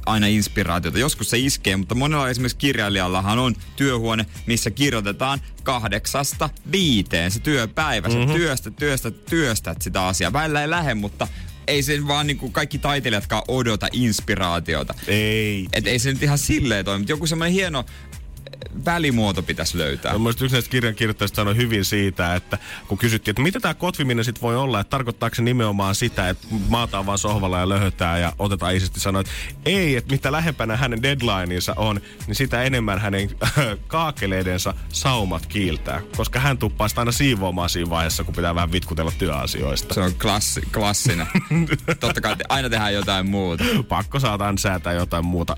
aina 0.06 0.26
inspiraatiota. 0.26 0.98
Joskus 0.98 1.30
se 1.30 1.38
iskee, 1.38 1.76
mutta 1.76 1.94
monella 1.94 2.28
esimerkiksi 2.28 2.58
kirjailijallahan 2.58 3.38
on 3.38 3.54
työhuone, 3.76 4.26
missä 4.46 4.70
kirjoitetaan 4.70 5.40
kahdeksasta 5.62 6.50
viiteen 6.72 7.30
se 7.30 7.40
työpäivä. 7.40 8.08
Mm-hmm. 8.08 8.26
Sä 8.26 8.34
työstä, 8.34 8.70
työstä, 8.70 9.10
työstät 9.10 9.82
sitä 9.82 10.06
asiaa. 10.06 10.32
Välillä 10.32 10.62
ei 10.62 10.70
lähde, 10.70 10.94
mutta 10.94 11.28
ei 11.66 11.82
se 11.82 12.06
vaan 12.06 12.26
niin 12.26 12.38
kuin 12.38 12.52
kaikki 12.52 12.78
taiteilijatkaan 12.78 13.42
odota 13.48 13.88
inspiraatiota. 13.92 14.94
Ei. 15.06 15.66
Et 15.72 15.86
ei 15.86 15.98
se 15.98 16.12
nyt 16.12 16.22
ihan 16.22 16.38
silleen 16.38 16.84
toimi, 16.84 17.04
joku 17.08 17.26
semmoinen 17.26 17.54
hieno 17.54 17.84
välimuoto 18.84 19.42
pitäisi 19.42 19.78
löytää. 19.78 20.18
No, 20.18 20.30
yksi 20.30 20.48
näistä 20.48 20.70
kirjankirjoittajista 20.70 21.36
sanoi 21.36 21.56
hyvin 21.56 21.84
siitä, 21.84 22.34
että 22.34 22.58
kun 22.88 22.98
kysyttiin, 22.98 23.32
että 23.32 23.42
mitä 23.42 23.60
tämä 23.60 23.74
kotviminen 23.74 24.24
sitten 24.24 24.42
voi 24.42 24.56
olla, 24.56 24.80
että 24.80 24.90
tarkoittaako 24.90 25.34
se 25.34 25.42
nimenomaan 25.42 25.94
sitä, 25.94 26.28
että 26.28 26.46
maataan 26.68 27.06
vaan 27.06 27.18
sohvalla 27.18 27.58
ja 27.58 27.68
löhötään 27.68 28.20
ja 28.20 28.32
otetaan 28.38 28.76
isästi 28.76 29.00
sanoi, 29.00 29.20
että 29.20 29.32
ei, 29.64 29.96
että 29.96 30.12
mitä 30.12 30.32
lähempänä 30.32 30.76
hänen 30.76 31.02
deadlineinsa 31.02 31.74
on, 31.76 32.00
niin 32.26 32.34
sitä 32.34 32.62
enemmän 32.62 32.98
hänen 32.98 33.30
kaakeleidensa 33.86 34.74
saumat 34.88 35.46
kiiltää, 35.46 36.02
koska 36.16 36.40
hän 36.40 36.58
tuppaa 36.58 36.88
sitä 36.88 37.00
aina 37.00 37.12
siivoamaan 37.12 37.68
siinä 37.68 37.90
vaiheessa, 37.90 38.24
kun 38.24 38.34
pitää 38.34 38.54
vähän 38.54 38.72
vitkutella 38.72 39.12
työasioista. 39.18 39.94
Se 39.94 40.00
on 40.00 40.14
klassi, 40.14 40.60
klassinen. 40.74 41.26
Totta 42.00 42.20
kai 42.20 42.36
aina 42.48 42.70
tehdään 42.70 42.94
jotain 42.94 43.30
muuta. 43.30 43.64
Pakko 43.88 44.20
saataan 44.20 44.58
säätää 44.58 44.92
jotain 44.92 45.24
muuta. 45.24 45.56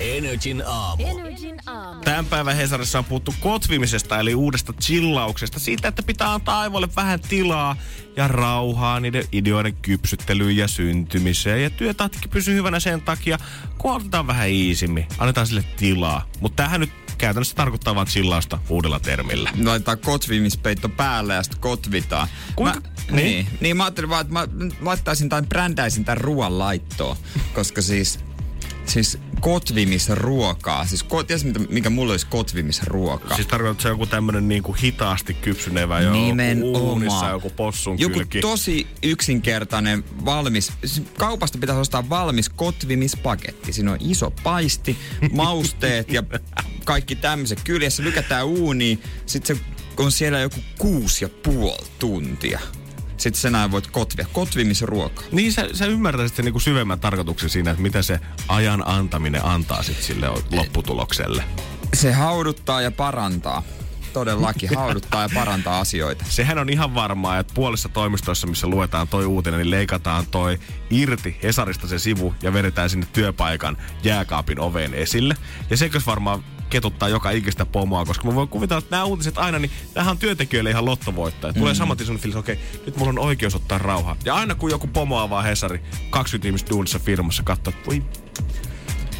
Energin 0.00 0.62
aamu. 0.66 1.06
Energin 1.06 1.56
aamu. 1.66 2.00
Tämän 2.02 2.26
päivän 2.26 2.56
Hesarissa 2.56 2.98
on 2.98 3.04
puhuttu 3.04 3.34
kotvimisesta, 3.40 4.20
eli 4.20 4.34
uudesta 4.34 4.72
chillauksesta. 4.72 5.58
Siitä, 5.58 5.88
että 5.88 6.02
pitää 6.02 6.32
antaa 6.34 6.60
aivoille 6.60 6.88
vähän 6.96 7.20
tilaa 7.20 7.76
ja 8.16 8.28
rauhaa 8.28 9.00
niiden 9.00 9.24
ideoiden 9.32 9.74
kypsyttelyyn 9.76 10.56
ja 10.56 10.68
syntymiseen. 10.68 11.62
Ja 11.62 11.70
työtahtikin 11.70 12.30
pysyy 12.30 12.54
hyvänä 12.54 12.80
sen 12.80 13.00
takia, 13.02 13.38
kun 13.78 13.92
otetaan 13.92 14.26
vähän 14.26 14.48
iisimmin. 14.48 15.06
Annetaan 15.18 15.46
sille 15.46 15.64
tilaa. 15.76 16.26
Mutta 16.40 16.56
tämähän 16.56 16.80
nyt 16.80 16.90
käytännössä 17.18 17.56
tarkoittaa 17.56 17.94
vain 17.94 18.06
chillausta 18.06 18.58
uudella 18.68 19.00
termillä. 19.00 19.50
Laitetaan 19.64 19.98
kotvimispeitto 19.98 20.88
päälle 20.88 21.34
ja 21.34 21.42
sitten 21.42 21.60
kotvitaan. 21.60 22.28
Kuinka- 22.56 22.80
Mä, 22.80 23.16
niin? 23.16 23.24
niin. 23.26 23.46
niin. 23.60 23.76
mä 23.76 23.84
ajattelin 23.84 24.10
vaan, 24.10 24.20
että 24.20 24.32
mä 24.32 24.48
laittaisin 24.80 25.28
tai 25.28 25.42
brändäisin 25.42 26.04
tämän 26.04 26.18
ruoan 26.18 26.58
laittoon. 26.58 27.16
koska 27.54 27.82
siis, 27.82 28.18
siis 28.90 29.18
kotvimisruokaa. 29.40 30.86
Siis 30.86 31.02
ko, 31.02 31.22
tiedätkö, 31.24 31.48
mitä- 31.58 31.72
mikä 31.72 31.90
mulla 31.90 32.12
olisi 32.12 32.26
kotvimisruokaa? 32.26 33.36
Siis 33.36 33.48
tarkoittaa, 33.48 33.72
että 33.72 33.82
se 33.82 33.88
joku 33.88 34.06
tämmönen 34.06 34.48
niinku 34.48 34.72
hitaasti 34.72 35.34
kypsynevä 35.34 36.00
jo 36.00 36.12
Nimenomaan. 36.12 36.82
uunissa 36.82 37.28
joku 37.28 37.50
possun 37.50 37.98
Joku 37.98 38.14
kylki. 38.18 38.40
tosi 38.40 38.86
yksinkertainen 39.02 40.04
valmis, 40.24 40.72
siis 40.84 41.02
kaupasta 41.18 41.58
pitäisi 41.58 41.80
ostaa 41.80 42.08
valmis 42.08 42.48
kotvimispaketti. 42.48 43.72
Siinä 43.72 43.92
on 43.92 43.98
iso 44.00 44.30
paisti, 44.42 44.96
mausteet 45.32 46.12
ja 46.12 46.22
kaikki 46.84 47.16
tämmöiset. 47.16 47.60
Kyljessä 47.64 48.02
lykätään 48.02 48.46
uuniin, 48.46 49.02
sitten 49.26 49.56
se 49.56 49.62
on 49.96 50.12
siellä 50.12 50.38
joku 50.40 50.60
kuusi 50.78 51.24
ja 51.24 51.28
puoli 51.42 51.86
tuntia. 51.98 52.60
Sitten 53.20 53.40
sen 53.40 53.54
ajan 53.54 53.70
voit 53.70 53.86
kotvia. 53.86 54.26
Kotvimisruoka. 54.32 55.22
Niin 55.32 55.52
sä, 55.52 55.68
sä 55.72 55.86
ymmärtäisit 55.86 56.36
sen 56.36 56.44
niinku 56.44 56.60
syvemmän 56.60 57.00
tarkoituksen 57.00 57.50
siinä, 57.50 57.70
että 57.70 57.82
mitä 57.82 58.02
se 58.02 58.20
ajan 58.48 58.88
antaminen 58.88 59.44
antaa 59.44 59.82
sit 59.82 60.02
sille 60.02 60.28
lopputulokselle. 60.52 61.44
Se 61.94 62.12
hauduttaa 62.12 62.80
ja 62.82 62.90
parantaa. 62.90 63.62
Todellakin 64.12 64.70
hauduttaa 64.78 65.22
ja 65.22 65.28
parantaa 65.34 65.80
asioita. 65.80 66.24
Sehän 66.28 66.58
on 66.58 66.68
ihan 66.68 66.94
varmaa, 66.94 67.38
että 67.38 67.54
puolessa 67.54 67.88
toimistoissa, 67.88 68.46
missä 68.46 68.66
luetaan 68.66 69.08
toi 69.08 69.24
uutinen, 69.24 69.58
niin 69.58 69.70
leikataan 69.70 70.26
toi 70.26 70.58
irti 70.90 71.36
Hesarista 71.42 71.88
se 71.88 71.98
sivu 71.98 72.34
ja 72.42 72.52
vedetään 72.52 72.90
sinne 72.90 73.06
työpaikan 73.12 73.76
jääkaapin 74.02 74.60
oveen 74.60 74.94
esille. 74.94 75.34
Ja 75.70 75.76
sekös 75.76 76.06
varmaan 76.06 76.44
ketuttaa 76.70 77.08
joka 77.08 77.30
ikistä 77.30 77.66
pomoa, 77.66 78.04
koska 78.04 78.28
mä 78.28 78.34
voin 78.34 78.48
kuvitella, 78.48 78.78
että 78.78 78.90
nämä 78.96 79.04
uutiset 79.04 79.38
aina, 79.38 79.58
niin 79.58 79.70
tämähän 79.94 80.10
on 80.10 80.18
työntekijöille 80.18 80.70
ihan 80.70 80.84
lottovoittaja. 80.84 81.52
Tulee 81.52 81.72
mm. 81.72 81.76
saman 81.76 81.96
tien 81.96 82.18
fiilis, 82.18 82.36
okei, 82.36 82.54
okay, 82.54 82.84
nyt 82.86 82.96
mulla 82.96 83.10
on 83.10 83.18
oikeus 83.18 83.54
ottaa 83.54 83.78
rauhaa. 83.78 84.16
Ja 84.24 84.34
aina 84.34 84.54
kun 84.54 84.70
joku 84.70 84.86
pomo 84.86 85.18
avaa 85.18 85.42
Hesari, 85.42 85.80
20 86.10 86.48
ihmistä 86.48 86.70
duunissa 86.70 86.98
firmassa 86.98 87.42
katsoo, 87.42 87.72
että 87.76 87.86
voi 87.86 88.02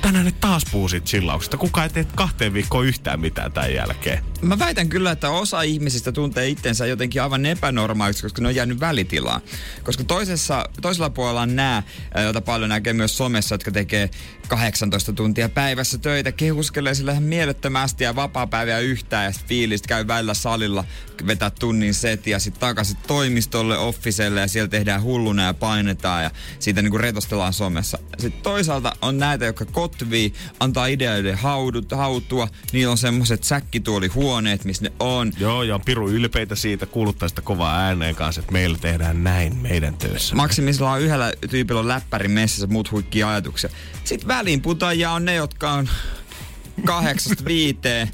tänään 0.02 0.24
ne 0.24 0.32
taas 0.40 0.62
puhuu 0.72 0.88
siitä 0.88 1.06
chillauksesta. 1.06 1.56
Kuka 1.56 1.82
ei 1.82 1.88
tee 1.90 2.06
kahteen 2.14 2.54
viikkoon 2.54 2.86
yhtään 2.86 3.20
mitään 3.20 3.52
tämän 3.52 3.74
jälkeen. 3.74 4.24
Mä 4.42 4.58
väitän 4.58 4.88
kyllä, 4.88 5.10
että 5.10 5.30
osa 5.30 5.62
ihmisistä 5.62 6.12
tuntee 6.12 6.48
itsensä 6.48 6.86
jotenkin 6.86 7.22
aivan 7.22 7.46
epänormaaliksi, 7.46 8.22
koska 8.22 8.42
ne 8.42 8.48
on 8.48 8.54
jäänyt 8.54 8.80
välitilaan. 8.80 9.40
Koska 9.82 10.04
toisessa, 10.04 10.68
toisella 10.82 11.10
puolella 11.10 11.40
on 11.40 11.56
nämä, 11.56 11.82
joita 12.22 12.40
paljon 12.40 12.68
näkee 12.68 12.92
myös 12.92 13.16
somessa, 13.16 13.54
jotka 13.54 13.70
tekee 13.70 14.10
18 14.50 15.12
tuntia 15.12 15.48
päivässä 15.48 15.98
töitä, 15.98 16.32
kehuskelee 16.32 16.94
sillä 16.94 17.12
ihan 17.12 17.22
mielettömästi 17.22 18.04
ja 18.04 18.16
vapaa-päiviä 18.16 18.78
yhtään 18.78 19.24
ja 19.24 19.32
fiilistä 19.46 19.88
käy 19.88 20.06
välillä 20.06 20.34
salilla, 20.34 20.84
vetää 21.26 21.50
tunnin 21.50 21.94
setiä, 21.94 22.38
sitten 22.38 22.60
takaisin 22.60 22.96
toimistolle, 23.06 23.78
officelle 23.78 24.40
ja 24.40 24.48
siellä 24.48 24.68
tehdään 24.68 25.02
hulluna 25.02 25.42
ja 25.42 25.54
painetaan 25.54 26.22
ja 26.22 26.30
siitä 26.58 26.82
niinku 26.82 26.98
retostellaan 26.98 27.52
somessa. 27.52 27.98
Sitten 28.18 28.42
toisaalta 28.42 28.92
on 29.02 29.18
näitä, 29.18 29.44
jotka 29.44 29.64
kotvii, 29.64 30.32
antaa 30.60 30.86
ideoiden 30.86 31.38
haudut, 31.38 31.92
hautua, 31.92 32.48
niillä 32.72 32.90
on 32.90 32.98
semmoset 32.98 33.44
säkkituolihuoneet, 33.44 34.64
missä 34.64 34.84
ne 34.84 34.92
on. 35.00 35.32
Joo, 35.38 35.62
ja 35.62 35.74
on 35.74 35.80
piru 35.84 36.08
ylpeitä 36.08 36.54
siitä, 36.54 36.86
kuuluttaa 36.86 37.28
sitä 37.28 37.42
kovaa 37.42 37.78
ääneen 37.78 38.14
kanssa, 38.14 38.40
että 38.40 38.52
meillä 38.52 38.78
tehdään 38.78 39.24
näin 39.24 39.56
meidän 39.56 39.94
töissä. 39.96 40.34
Maksimisella 40.34 40.92
on 40.92 41.00
yhdellä 41.00 41.32
tyypillä 41.50 41.80
on 41.80 41.88
läppäri 41.88 42.28
messissä, 42.28 42.66
muut 42.66 42.90
huikkii 42.90 43.22
ajatuksia. 43.22 43.70
Sitten 44.04 44.28
väliinputajia 44.40 45.11
on 45.11 45.24
ne, 45.24 45.35
jotka 45.35 45.70
on 45.70 45.88
kahdeksasta 46.85 47.44
viiteen, 47.44 48.11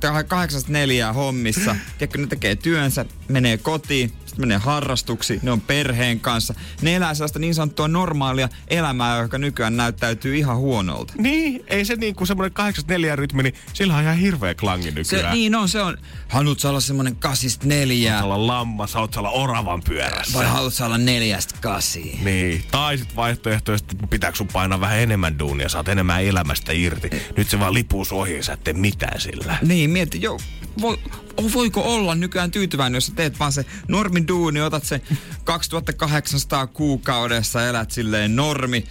tai 0.00 0.24
kahdeksasta 0.24 0.72
neljää 0.72 1.12
hommissa. 1.12 1.76
Tiedätkö, 1.98 2.18
ne 2.18 2.26
tekee 2.26 2.56
työnsä, 2.56 3.04
menee 3.28 3.58
kotiin, 3.58 4.12
sitten 4.34 4.48
menee 4.48 4.58
harrastuksiin, 4.58 5.40
ne 5.42 5.50
on 5.50 5.60
perheen 5.60 6.20
kanssa. 6.20 6.54
Ne 6.82 6.94
elää 6.96 7.14
sellaista 7.14 7.38
niin 7.38 7.54
sanottua 7.54 7.88
normaalia 7.88 8.48
elämää, 8.68 9.22
joka 9.22 9.38
nykyään 9.38 9.76
näyttäytyy 9.76 10.36
ihan 10.36 10.56
huonolta. 10.56 11.12
Niin, 11.18 11.64
ei 11.66 11.84
se 11.84 11.96
niin 11.96 12.14
kuin 12.14 12.28
semmoinen 12.28 12.52
84 12.52 13.16
rytmi, 13.16 13.42
niin 13.42 13.54
sillä 13.72 13.96
on 13.96 14.02
ihan 14.02 14.16
hirveä 14.16 14.54
klangi 14.54 14.88
Se, 14.88 14.94
nykyään. 14.94 15.34
niin 15.34 15.54
on, 15.54 15.68
se 15.68 15.82
on. 15.82 15.98
Haluat 16.28 16.60
sä 16.60 16.68
olla 16.68 16.80
kasista 17.18 17.66
neljää, 17.66 18.18
Sä 18.18 18.24
olla 18.24 18.46
lammas, 18.46 18.94
haluat 18.94 19.12
sä 19.14 19.20
olla 19.20 19.30
oravan 19.30 19.82
pyörässä. 19.82 20.38
vai 20.38 20.46
haluat 20.46 20.74
sä 20.74 20.86
olla 20.86 20.98
neljästä 20.98 21.54
kasiin? 21.60 22.24
Niin, 22.24 22.64
tai 22.70 22.98
sit 22.98 23.16
vaihtoehtoisesti 23.16 23.96
pitääkö 24.10 24.36
sun 24.36 24.48
painaa 24.52 24.80
vähän 24.80 24.98
enemmän 24.98 25.38
duunia, 25.38 25.68
saat 25.68 25.88
enemmän 25.88 26.24
elämästä 26.24 26.72
irti. 26.72 27.10
Nyt 27.36 27.48
se 27.50 27.60
vaan 27.60 27.74
lipuu 27.74 28.04
ohi 28.10 28.36
ja 28.36 28.42
sä 28.42 28.52
et 28.52 28.64
tee 28.64 28.74
mitään 28.74 29.20
sillä. 29.20 29.56
Niin, 29.62 29.90
mieti, 29.90 30.22
jo, 30.22 30.38
voi, 30.80 30.98
voiko 31.52 31.80
olla 31.80 32.14
nykyään 32.14 32.50
tyytyväinen, 32.50 32.96
jos 32.96 33.12
teet 33.16 33.38
vaan 33.38 33.52
se 33.52 33.66
normin 33.88 34.28
duuni, 34.28 34.60
otat 34.60 34.84
se 34.84 35.00
2800 35.44 36.66
kuukaudessa, 36.66 37.66
elät 37.66 37.90
silleen 37.90 38.36
normi, 38.36 38.84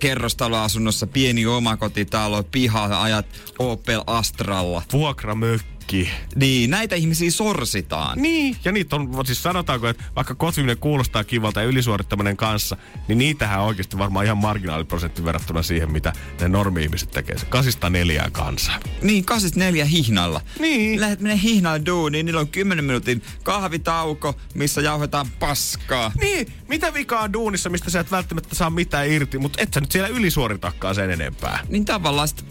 kerrostaloasunnossa, 0.00 1.06
pieni 1.06 1.46
omakotitalo, 1.46 2.42
piha, 2.42 3.02
ajat 3.02 3.26
Opel 3.58 4.02
Astralla. 4.06 4.82
Vuokramökki. 4.92 5.75
Kaikki. 5.86 6.10
Niin, 6.36 6.70
näitä 6.70 6.96
ihmisiä 6.96 7.30
sorsitaan. 7.30 8.18
Niin, 8.22 8.56
ja 8.64 8.72
niitä 8.72 8.96
on, 8.96 9.26
siis 9.26 9.42
sanotaanko, 9.42 9.88
että 9.88 10.04
vaikka 10.16 10.34
kotviminen 10.34 10.78
kuulostaa 10.78 11.24
kivalta 11.24 11.60
ja 11.60 11.66
ylisuorittaminen 11.66 12.36
kanssa, 12.36 12.76
niin 13.08 13.18
niitähän 13.18 13.60
on 13.60 13.66
oikeasti 13.66 13.98
varmaan 13.98 14.24
ihan 14.24 14.38
marginaaliprosentti 14.38 15.24
verrattuna 15.24 15.62
siihen, 15.62 15.92
mitä 15.92 16.12
ne 16.40 16.48
normi-ihmiset 16.48 17.10
tekee. 17.10 17.38
Se 17.38 17.46
kasista 17.46 17.90
neljää 17.90 18.30
kansaa. 18.32 18.80
Niin, 19.02 19.24
kasit 19.24 19.56
neljä 19.56 19.84
hihnalla. 19.84 20.40
Niin. 20.58 21.00
Lähet 21.00 21.20
menee 21.20 21.40
hihnalla 21.42 21.86
duuniin, 21.86 22.26
niillä 22.26 22.40
on 22.40 22.48
10 22.48 22.84
minuutin 22.84 23.22
kahvitauko, 23.42 24.34
missä 24.54 24.80
jauhetaan 24.80 25.26
paskaa. 25.38 26.12
Niin, 26.20 26.52
mitä 26.68 26.94
vikaa 26.94 27.22
on 27.22 27.32
duunissa, 27.32 27.70
mistä 27.70 27.90
sä 27.90 28.00
et 28.00 28.10
välttämättä 28.10 28.54
saa 28.54 28.70
mitään 28.70 29.10
irti, 29.10 29.38
mutta 29.38 29.62
et 29.62 29.74
sä 29.74 29.80
nyt 29.80 29.92
siellä 29.92 30.08
ylisuoritakaan 30.08 30.94
sen 30.94 31.10
enempää. 31.10 31.60
Niin 31.68 31.84
tavallaan 31.84 32.28
sit, 32.28 32.44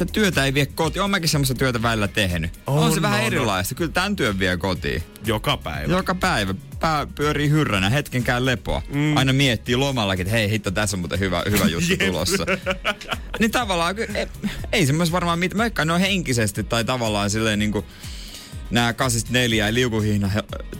sitä 0.00 0.12
työtä 0.12 0.44
ei 0.44 0.54
vie 0.54 0.66
kotiin. 0.66 1.00
Oon 1.00 1.10
mäkin 1.10 1.28
semmoista 1.28 1.54
työtä 1.54 1.82
välillä 1.82 2.08
tehnyt. 2.08 2.60
On, 2.66 2.78
on 2.78 2.94
se 2.94 3.02
vähän 3.02 3.20
on, 3.20 3.26
erilaista. 3.26 3.74
Kyllä 3.74 3.92
tämän 3.92 4.16
työn 4.16 4.38
vie 4.38 4.56
kotiin. 4.56 5.02
Joka 5.26 5.56
päivä. 5.56 5.92
Joka 5.92 6.14
päivä. 6.14 6.54
Pää 6.80 7.06
pyörii 7.06 7.50
hyrränä, 7.50 7.90
hetkenkään 7.90 8.46
lepoa. 8.46 8.82
Mm. 8.92 9.16
Aina 9.16 9.32
miettii 9.32 9.76
lomallakin, 9.76 10.26
että 10.26 10.36
hei 10.36 10.50
hitto, 10.50 10.70
tässä 10.70 10.96
on 10.96 11.00
muuten 11.00 11.18
hyvä, 11.18 11.42
hyvä 11.50 11.64
juttu 11.64 11.96
tulossa. 12.06 12.46
niin 13.40 13.50
tavallaan, 13.50 13.96
ky- 13.96 14.08
ei, 14.14 14.26
ei 14.72 14.86
semmoista 14.86 15.12
varmaan 15.12 15.38
mitään. 15.38 15.58
Vaikka 15.58 15.84
ne 15.84 15.92
on 15.92 16.00
henkisesti 16.00 16.64
tai 16.64 16.84
tavallaan 16.84 17.30
silleen 17.30 17.58
niinku 17.58 17.84
nämä 18.70 18.92
kasista 18.92 19.32
neljä 19.32 19.66
ja 19.66 19.74
liukuhihna 19.74 20.30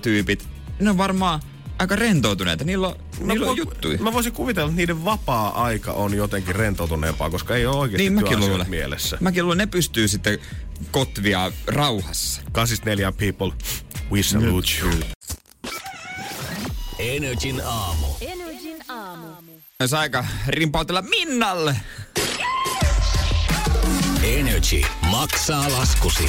tyypit. 0.03 0.49
Ne 0.81 0.91
on 0.91 0.99
varmaan 0.99 1.41
aika 1.79 1.97
rentoutuneita. 1.97 2.65
Niillä 2.65 2.89
on, 2.89 2.97
niillä 3.21 3.51
on 3.51 3.57
juttuja. 3.57 3.99
Mä 3.99 4.13
voisin 4.13 4.33
kuvitella, 4.33 4.69
että 4.69 4.77
niiden 4.77 5.05
vapaa-aika 5.05 5.93
on 5.93 6.15
jotenkin 6.15 6.55
rentoutuneempaa, 6.57 7.31
koska 7.31 7.57
ei 7.57 7.67
ole 7.67 7.77
oikeasti 7.77 8.03
Niin 8.03 8.13
mäkin 8.13 8.29
työasioita 8.29 8.53
luulen. 8.53 8.71
mielessä. 8.71 9.17
Mäkin 9.21 9.45
luulen, 9.45 9.59
ne 9.59 9.67
pystyy 9.67 10.09
sitten 10.09 10.39
kotvia 10.91 11.53
rauhassa. 11.67 12.43
Kasista 12.53 12.87
neljä 12.91 13.13
people, 13.13 13.53
we 14.13 14.23
salute 14.23 14.69
you. 14.83 14.93
Energin 16.99 17.63
aamu. 17.65 18.07
Energin 18.21 18.77
aamu. 18.89 19.27
Olisi 19.81 19.97
aika 19.97 20.25
rimpautella 20.47 21.03
Minnalle. 21.03 21.77
Energy 24.23 24.83
maksaa 25.11 25.73
laskusi. 25.73 26.25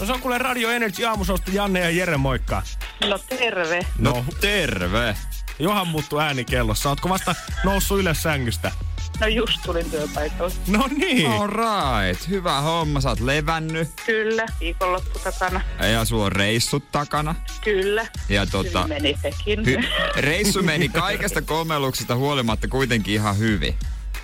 No 0.00 0.06
se 0.06 0.12
on 0.12 0.20
kuule 0.20 0.38
Radio 0.38 0.70
Energy 0.70 1.04
aamusosta 1.04 1.50
Janne 1.54 1.80
ja 1.80 1.90
Jere, 1.90 2.16
moikka. 2.16 2.62
No 3.08 3.18
terve. 3.18 3.80
No, 3.98 4.24
terve. 4.40 5.16
Johan 5.58 5.88
muuttu 5.88 6.18
ääni 6.18 6.44
kellossa. 6.44 6.88
Ootko 6.88 7.08
vasta 7.08 7.34
noussut 7.64 7.98
ylös 8.00 8.22
sängystä? 8.22 8.72
No 9.20 9.26
just 9.26 9.62
tulin 9.62 9.90
työpaikalle. 9.90 10.54
No 10.66 10.88
niin. 10.96 11.30
All 11.30 11.46
right. 11.48 12.28
Hyvä 12.28 12.60
homma. 12.60 13.00
Sä 13.00 13.08
oot 13.08 13.20
levännyt. 13.20 13.88
Kyllä, 14.06 14.46
viikonloppu 14.60 15.18
takana. 15.18 15.60
Ja 15.92 16.04
sulla 16.04 16.24
on 16.24 16.32
reissut 16.32 16.92
takana. 16.92 17.34
Kyllä. 17.64 18.06
Ja 18.28 18.46
tota, 18.46 18.82
Hyvin 18.84 18.88
meni 19.02 19.18
sekin. 19.22 19.58
hy- 19.66 19.84
reissu 20.16 20.62
meni 20.62 20.88
kaikesta 20.88 21.42
komelluksesta 21.42 22.16
huolimatta 22.16 22.68
kuitenkin 22.68 23.14
ihan 23.14 23.38
hyvin. 23.38 23.74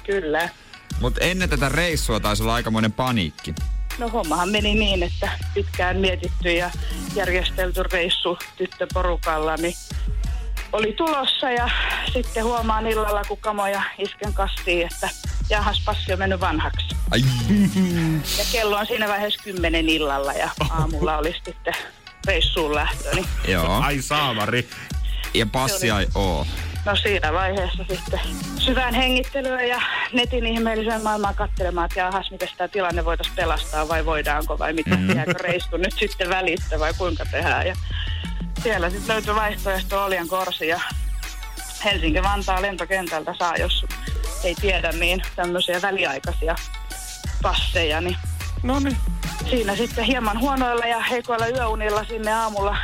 Kyllä. 0.06 0.48
Mutta 1.00 1.20
ennen 1.24 1.48
tätä 1.50 1.68
reissua 1.68 2.20
taisi 2.20 2.42
olla 2.42 2.54
aikamoinen 2.54 2.92
paniikki. 2.92 3.54
No 3.98 4.08
hommahan 4.08 4.48
meni 4.48 4.74
niin, 4.74 5.02
että 5.02 5.30
pitkään 5.54 5.96
mietitty 5.96 6.52
ja 6.52 6.70
järjestelty 7.14 7.82
reissu 7.82 8.38
tyttöporukalla, 8.56 9.56
niin 9.56 9.74
oli 10.72 10.92
tulossa 10.92 11.50
ja 11.50 11.70
sitten 12.12 12.44
huomaan 12.44 12.86
illalla, 12.86 13.22
kun 13.28 13.38
kamoja 13.38 13.82
isken 13.98 14.32
kastiin, 14.32 14.86
että 14.92 15.08
jahas 15.50 15.82
passi 15.84 16.12
on 16.12 16.18
mennyt 16.18 16.40
vanhaksi. 16.40 16.96
Ai. 17.10 17.20
Ja 18.38 18.44
kello 18.52 18.76
on 18.78 18.86
siinä 18.86 19.08
vaiheessa 19.08 19.42
kymmenen 19.44 19.88
illalla 19.88 20.32
ja 20.32 20.50
aamulla 20.70 21.18
olisi 21.18 21.40
sitten 21.44 21.74
reissuun 22.26 22.74
lähtö, 22.74 23.14
niin 23.14 23.26
Joo. 23.48 23.80
Ai 23.80 24.02
saamari. 24.02 24.68
Ja 25.34 25.46
passia 25.46 26.00
ei 26.00 26.06
oo. 26.14 26.46
No 26.84 26.96
siinä 26.96 27.32
vaiheessa 27.32 27.84
sitten 27.90 28.20
syvään 28.58 28.94
hengittelyä 28.94 29.62
ja 29.62 29.80
netin 30.12 30.46
ihmeelliseen 30.46 31.02
maailmaan 31.02 31.34
katselemaan, 31.34 31.84
että 31.84 32.00
jahas, 32.00 32.30
miten 32.30 32.48
tämä 32.56 32.68
tilanne 32.68 33.04
voitaisiin 33.04 33.36
pelastaa 33.36 33.88
vai 33.88 34.06
voidaanko 34.06 34.58
vai 34.58 34.72
mitä, 34.72 34.96
mm. 34.96 35.16
jääkö 35.16 35.32
reissu 35.40 35.76
nyt 35.76 35.94
sitten 35.98 36.28
välistä 36.28 36.80
vai 36.80 36.94
kuinka 36.98 37.24
tehdään. 37.30 37.66
Ja 37.66 37.74
siellä 38.62 38.90
sitten 38.90 39.14
löytyi 39.14 39.34
vaihtoehto 39.34 40.04
Oljan 40.04 40.28
Korsi 40.28 40.68
ja 40.68 40.80
Helsinki-Vantaa 41.84 42.62
lentokentältä 42.62 43.34
saa, 43.38 43.56
jos 43.56 43.86
ei 44.44 44.54
tiedä, 44.54 44.92
niin 44.92 45.22
tämmöisiä 45.36 45.82
väliaikaisia 45.82 46.54
passeja, 47.42 48.00
niin 48.00 48.16
No 48.62 48.80
niin. 48.80 48.96
siinä 49.50 49.76
sitten 49.76 50.04
hieman 50.04 50.40
huonoilla 50.40 50.86
ja 50.86 51.00
heikoilla 51.00 51.46
yöunilla 51.46 52.04
sinne 52.04 52.32
aamulla 52.32 52.76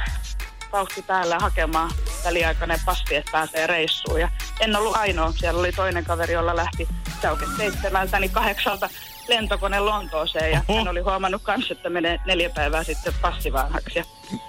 vauhti 0.73 1.03
päällä 1.03 1.39
hakemaan 1.39 1.91
väliaikainen 2.25 2.81
passi, 2.85 3.17
että 3.17 3.33
pääsee 3.33 3.67
reissuun. 3.67 4.21
Ja 4.21 4.29
en 4.61 4.77
ollut 4.77 4.97
ainoa. 4.97 5.33
Siellä 5.33 5.61
oli 5.61 5.73
toinen 5.73 6.05
kaveri, 6.05 6.33
jolla 6.33 6.57
lähti 6.57 6.89
sauke 7.23 7.47
seitsemältä, 7.57 8.21
niin 8.21 8.31
kahdeksalta 8.31 8.89
lentokone 9.29 9.81
Lontooseen. 9.81 10.53
Ja 10.53 10.61
Oho. 10.69 10.79
hän 10.79 10.89
oli 10.89 11.01
huomannut 11.01 11.43
kanssa, 11.43 11.73
että 11.75 11.91
menee 11.91 12.21
neljä 12.27 12.51
päivää 12.51 12.85
sitten 12.85 13.15
passivanhaksi. 13.21 13.99
Ja 13.99 14.05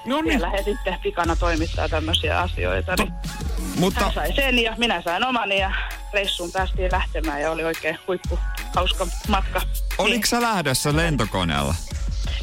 No 0.05 0.21
niin. 0.21 0.31
siellä 0.31 0.49
he 0.49 0.63
sitten 0.63 0.99
pikana 1.03 1.35
toimittaa 1.35 1.89
tämmöisiä 1.89 2.39
asioita. 2.39 2.95
Niin 2.95 3.13
Mutta 3.77 3.99
hän 4.03 4.13
sai 4.13 4.33
sen 4.35 4.59
ja 4.59 4.73
minä 4.77 5.01
sain 5.01 5.23
omani 5.25 5.59
ja 5.59 5.71
reissuun 6.13 6.51
päästiin 6.51 6.91
lähtemään 6.91 7.41
ja 7.41 7.51
oli 7.51 7.63
oikein 7.63 7.99
huippu 8.07 8.39
hauska 8.75 9.07
matka. 9.27 9.61
oliko 9.97 10.25
sä 10.25 10.41
lähdössä 10.41 10.95
lentokoneella? 10.95 11.75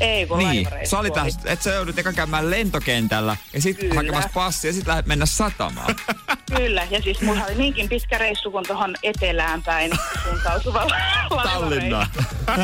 Ei, 0.01 0.27
kun 0.27 0.39
Niin, 0.39 0.69
sä 0.85 0.99
olit 0.99 1.13
oli. 1.13 1.19
lähes, 1.19 1.39
että 1.45 1.63
sä 1.65 1.71
joudut 1.71 1.99
eka 1.99 2.13
käymään 2.13 2.51
lentokentällä 2.51 3.37
ja 3.53 3.63
sitten 3.63 3.89
Kyllä. 3.89 4.01
hakemassa 4.01 4.31
passia 4.35 4.69
ja 4.69 4.73
sitten 4.73 4.91
lähdet 4.91 5.07
mennä 5.07 5.27
satamaan. 5.27 5.95
Kyllä, 6.57 6.87
ja 6.91 7.03
siis 7.03 7.21
mulla 7.21 7.45
oli 7.45 7.55
niinkin 7.55 7.89
pitkä 7.89 8.19
reissu 8.19 8.51
kuin 8.51 8.65
tuohon 8.67 8.95
etelään 9.03 9.63
päin 9.63 9.91
suuntautuvalla 10.25 10.95
Tallinnaan. 11.45 12.07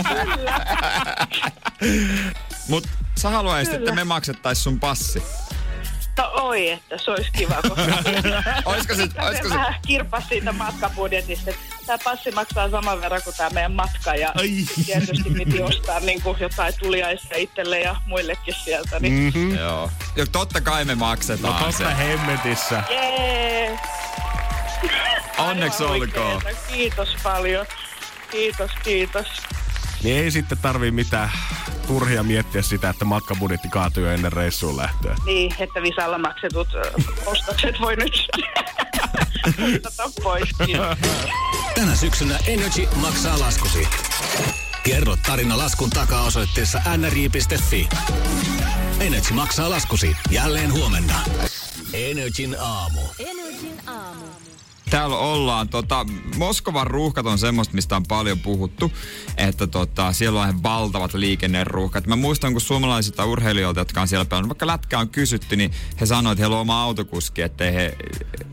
Mut 2.69 2.87
sä 3.17 3.31
haluaisit, 3.31 3.75
Kyllä. 3.75 3.85
että 3.85 3.95
me 3.95 4.05
maksettais 4.05 4.65
sun 4.65 4.81
passi. 4.81 5.23
No 6.19 6.31
oi, 6.35 6.71
että 6.71 6.99
se 6.99 7.11
olisi 7.11 7.31
kiva, 7.33 7.55
koska 7.63 7.83
Oisko 8.65 8.95
se, 8.95 9.03
oisko 9.03 9.43
se 9.43 9.49
se, 9.49 9.55
vähän 9.55 9.75
kirpas 9.87 10.25
siitä 10.29 10.53
matkabudjetista. 10.53 11.51
Tämä 11.87 11.99
passi 12.05 12.31
maksaa 12.31 12.71
saman 12.71 13.01
verran 13.01 13.23
kuin 13.25 13.37
tämä 13.37 13.51
meidän 13.51 13.73
matka 13.73 14.15
ja 14.15 14.33
Ai. 14.35 14.51
tietysti 14.87 15.31
piti 15.31 15.63
ostaa 15.63 16.01
niin 16.01 16.23
kuin 16.23 16.37
jotain 16.41 16.75
tuliaisia 16.79 17.37
itselle 17.37 17.81
ja 17.81 17.97
muillekin 18.07 18.55
sieltä. 18.65 19.01
Niin 19.01 19.13
Mm-hmm. 19.15 19.55
Joo. 19.59 19.91
Jo, 20.17 20.27
totta 20.33 20.61
kai 20.61 20.85
me 20.85 20.93
No 20.95 20.99
maksetaan 20.99 21.65
tosta 21.65 21.89
se. 21.89 21.97
hemmetissä. 21.97 22.83
jee! 22.91 23.79
Onneksi 25.39 25.85
olkoon. 25.85 26.43
Kiitos 26.69 27.09
paljon. 27.23 27.67
Kiitos, 28.31 28.71
kiitos. 28.85 29.27
Niin 30.05 30.25
ei 30.25 30.31
sitten 30.31 30.59
tarvii 30.59 30.91
mitään 30.91 31.31
turhia 31.87 32.23
miettiä 32.23 32.63
sitä, 32.63 32.91
että 32.91 33.05
matkabudjetti 33.05 33.69
kaatuu 33.69 34.03
jo 34.03 34.11
ennen 34.11 34.33
reissuun 34.33 34.77
lähtöä. 34.77 35.17
Niin, 35.25 35.55
että 35.59 35.83
Visalla 35.83 36.19
maksetut 36.19 36.69
ostokset 37.27 37.81
voi 37.81 37.97
nyt 37.97 38.29
ottaa 39.87 40.07
poiskin. 40.23 40.77
Tänä 41.75 41.97
syksynä 41.97 42.39
Energy 42.47 42.89
maksaa 42.97 43.41
laskusi. 43.41 43.89
Kerro 44.83 45.17
tarina 45.27 45.59
laskun 45.59 45.91
takaa 45.91 46.23
osoitteessa 46.23 46.81
nri.fi. 46.97 47.89
Energy 49.01 49.35
maksaa 49.35 49.71
laskusi 49.71 50.17
jälleen 50.31 50.73
huomenna. 50.73 51.21
Energin 51.93 52.57
aamu. 52.61 53.01
Energin 53.19 53.31
aamu. 53.31 53.34
Täällä 54.95 55.17
ollaan, 55.17 55.69
tota, 55.69 56.07
Moskovan 56.37 56.87
ruuhkat 56.87 57.27
on 57.27 57.39
semmoista, 57.39 57.75
mistä 57.75 57.97
on 57.97 58.07
paljon 58.07 58.39
puhuttu, 58.39 58.93
että 59.37 59.67
tota, 59.67 60.13
siellä 60.13 60.41
on 60.41 60.49
ihan 60.49 60.63
valtavat 60.63 61.15
liikenneruuhkat. 61.15 62.07
Mä 62.07 62.17
muistan, 62.17 62.53
kun 62.53 62.61
suomalaisilta 62.61 63.25
urheilijoilta, 63.25 63.81
jotka 63.81 64.01
on 64.01 64.09
siellä 64.09 64.25
pelannut, 64.25 64.49
vaikka 64.49 64.67
lätkää 64.67 65.01
on 65.01 65.09
kysytty, 65.09 65.57
niin 65.57 65.71
he 66.01 66.07
sanoivat, 66.07 66.33
että 66.33 66.43
heillä 66.43 66.57
on 66.57 66.61
oma 66.61 66.83
autokuski, 66.83 67.43
ettei 67.43 67.75
he, 67.75 67.97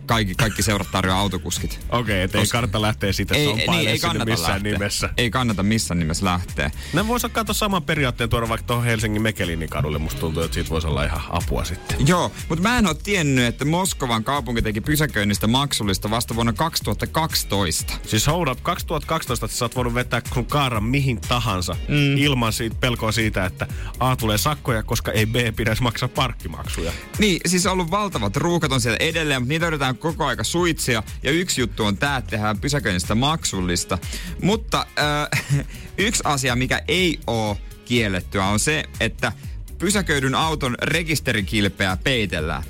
kaikki, 0.05 0.35
kaikki 0.35 0.63
seurat 0.63 0.91
tarjoa 0.91 1.17
autokuskit. 1.17 1.79
Okei, 1.89 1.99
okay, 2.25 2.39
ei 2.39 2.45
Koska- 2.45 2.57
kannata 2.57 2.81
lähteä 2.81 3.13
siitä 3.13 3.35
Ei, 3.35 3.45
sompailemaan 3.45 3.77
niin, 3.77 3.89
ei 3.89 3.99
kannata 3.99 4.25
missään 4.25 4.53
lähteä. 4.53 4.73
nimessä. 4.73 5.09
Ei 5.17 5.29
kannata 5.29 5.63
missään 5.63 5.99
nimessä 5.99 6.25
lähteä. 6.25 6.71
Ne 6.93 7.07
vois 7.07 7.21
katsoa 7.31 7.53
saman 7.53 7.83
periaatteen 7.83 8.29
tuoda 8.29 8.49
vaikka 8.49 8.67
tuohon 8.67 8.85
Helsingin 8.85 9.21
Mekelinin 9.21 9.69
kadulle. 9.69 9.97
Musta 9.97 10.19
tuntuu, 10.19 10.43
että 10.43 10.53
siitä 10.53 10.69
voisi 10.69 10.87
olla 10.87 11.03
ihan 11.03 11.21
apua 11.29 11.63
sitten. 11.63 12.07
Joo, 12.07 12.31
mutta 12.49 12.63
mä 12.63 12.77
en 12.77 12.87
ole 12.87 12.95
tiennyt, 13.03 13.45
että 13.45 13.65
Moskovan 13.65 14.23
kaupunki 14.23 14.61
teki 14.61 14.81
pysäköinnistä 14.81 15.47
maksullista 15.47 16.09
vasta 16.09 16.30
vasta 16.31 16.35
vuonna 16.35 16.53
2012. 16.53 17.93
Siis 18.07 18.27
hold 18.27 18.47
up, 18.47 18.59
2012 18.63 19.47
sä 19.47 19.65
oot 19.65 19.75
voinut 19.75 19.93
vetää 19.93 20.21
sun 20.33 20.45
kaaran 20.45 20.83
mihin 20.83 21.21
tahansa 21.21 21.75
mm. 21.87 22.17
ilman 22.17 22.53
siitä, 22.53 22.75
pelkoa 22.79 23.11
siitä, 23.11 23.45
että 23.45 23.67
A 23.99 24.15
tulee 24.15 24.37
sakkoja, 24.37 24.83
koska 24.83 25.11
ei 25.11 25.25
B 25.25 25.35
pitäisi 25.55 25.83
maksaa 25.83 26.09
parkkimaksuja. 26.09 26.91
Niin, 27.19 27.41
siis 27.45 27.65
on 27.65 27.71
ollut 27.71 27.91
valtavat 27.91 28.37
ruuhkat 28.37 28.71
on 28.71 28.81
siellä 28.81 28.97
edelleen, 28.99 29.41
mutta 29.41 29.49
niitä 29.49 29.67
yritetään 29.67 29.97
koko 29.97 30.25
aika 30.25 30.43
suitsia. 30.43 31.03
Ja 31.23 31.31
yksi 31.31 31.61
juttu 31.61 31.85
on 31.85 31.97
tämä, 31.97 32.17
että 32.17 32.31
tehdään 32.31 32.59
pysäköinnistä 32.59 33.15
maksullista. 33.15 33.97
Mutta 34.41 34.85
äh, 34.99 35.65
yksi 36.07 36.21
asia, 36.25 36.55
mikä 36.55 36.81
ei 36.87 37.19
ole 37.27 37.57
kiellettyä, 37.85 38.45
on 38.45 38.59
se, 38.59 38.83
että 38.99 39.31
pysäköidyn 39.77 40.35
auton 40.35 40.75
rekisterikilpeä 40.81 41.97
peitellään. 42.03 42.63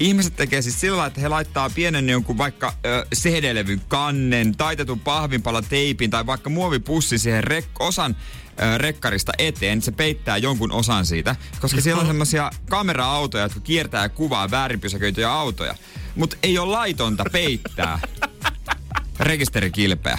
Ihmiset 0.00 0.36
tekee 0.36 0.62
siis 0.62 0.80
sillä 0.80 1.06
että 1.06 1.20
he 1.20 1.28
laittaa 1.28 1.70
pienen 1.70 2.08
jonkun 2.08 2.38
vaikka 2.38 2.72
ö, 2.86 3.06
CD-levyn 3.14 3.80
kannen, 3.88 4.56
taitetun 4.56 5.00
pahvinpala 5.00 5.62
teipin 5.62 6.10
tai 6.10 6.26
vaikka 6.26 6.50
muovipussi 6.50 7.18
siihen 7.18 7.44
rek- 7.44 7.76
osan 7.78 8.16
ö, 8.60 8.78
rekkarista 8.78 9.32
eteen. 9.38 9.82
Se 9.82 9.92
peittää 9.92 10.36
jonkun 10.36 10.72
osan 10.72 11.06
siitä, 11.06 11.36
koska 11.60 11.80
siellä 11.80 12.00
on 12.00 12.06
semmoisia 12.06 12.50
kamera-autoja, 12.70 13.44
jotka 13.44 13.60
kiertää 13.60 14.02
ja 14.02 14.08
kuvaa 14.08 14.50
väärinpysäköityjä 14.50 15.32
autoja. 15.32 15.74
Mutta 16.14 16.36
ei 16.42 16.58
ole 16.58 16.70
laitonta 16.70 17.24
peittää 17.32 17.98
rekisterikilpeä, 19.20 20.18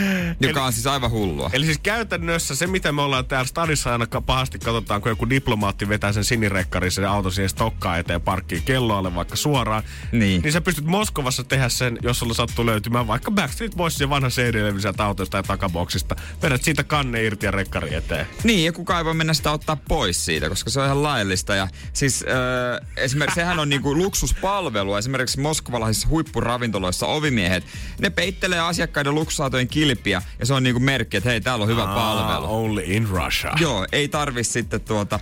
joka 0.40 0.64
on 0.64 0.72
siis 0.72 0.86
aivan 0.86 1.10
hullua. 1.10 1.50
Eli 1.52 1.64
siis 1.64 1.78
käytännössä 1.78 2.54
se, 2.54 2.66
mitä 2.66 2.92
me 2.92 3.02
ollaan 3.02 3.26
täällä 3.26 3.46
stadissa 3.46 3.92
aina 3.92 4.06
pahasti 4.26 4.58
katsotaan, 4.58 5.00
kun 5.00 5.10
joku 5.10 5.30
diplomaatti 5.30 5.88
vetää 5.88 6.12
sen 6.12 6.24
sinirekkarin 6.24 6.90
sen 6.90 7.08
auton 7.08 7.32
siihen 7.32 7.48
stokkaan 7.48 7.98
eteen 7.98 8.20
parkkiin 8.20 8.62
kelloalle 8.62 9.14
vaikka 9.14 9.36
suoraan. 9.36 9.82
Niin. 10.12 10.42
Niin 10.42 10.52
sä 10.52 10.60
pystyt 10.60 10.84
Moskovassa 10.84 11.44
tehdä 11.44 11.68
sen, 11.68 11.98
jos 12.02 12.18
sulla 12.18 12.34
sattuu 12.34 12.66
löytymään 12.66 13.06
vaikka 13.06 13.30
Backstreet 13.30 13.76
Boys 13.76 14.00
ja 14.00 14.10
vanha 14.10 14.28
CD-levy 14.28 14.80
sieltä 14.80 15.04
autosta 15.04 15.30
tai 15.30 15.42
takaboksista. 15.42 16.16
Vedät 16.42 16.62
siitä 16.62 16.84
kanne 16.84 17.24
irti 17.24 17.46
ja 17.46 17.50
rekkari 17.50 17.94
eteen. 17.94 18.26
Niin, 18.44 18.64
ja 18.64 18.72
kukaan 18.72 18.98
ei 18.98 19.04
voi 19.04 19.14
mennä 19.14 19.34
sitä 19.34 19.52
ottaa 19.52 19.76
pois 19.88 20.24
siitä, 20.24 20.48
koska 20.48 20.70
se 20.70 20.80
on 20.80 20.86
ihan 20.86 21.02
laillista. 21.02 21.54
Ja 21.54 21.68
siis 21.92 22.24
äh, 22.28 22.88
esimerkiksi 22.96 23.34
sehän 23.34 23.58
on 23.58 23.68
niinku 23.68 23.96
luksuspalvelu. 23.96 24.94
Esimerkiksi 24.94 25.40
moskovalaisissa 25.40 26.08
huippuravintoloissa 26.08 27.06
ovimiehet, 27.06 27.64
ne 28.00 28.10
peittelee 28.38 28.60
asiakkaiden 28.60 29.14
luksusautojen 29.14 29.68
kilpiä 29.68 30.22
ja 30.38 30.46
se 30.46 30.54
on 30.54 30.62
niinku 30.62 30.80
merkki, 30.80 31.16
että 31.16 31.30
hei, 31.30 31.40
täällä 31.40 31.62
on 31.62 31.68
hyvä 31.68 31.86
palvelu. 31.86 32.44
Ah, 32.44 32.52
only 32.52 32.82
in 32.84 33.08
Russia. 33.08 33.52
Joo, 33.60 33.86
ei 33.92 34.08
tarvi 34.08 34.44
sitten 34.44 34.80
tuota 34.80 35.20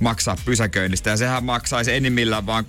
maksaa 0.00 0.36
pysäköinnistä. 0.44 1.10
Ja 1.10 1.16
sehän 1.16 1.44
maksaisi 1.44 1.94
enimmillään 1.94 2.46
vaan 2.46 2.64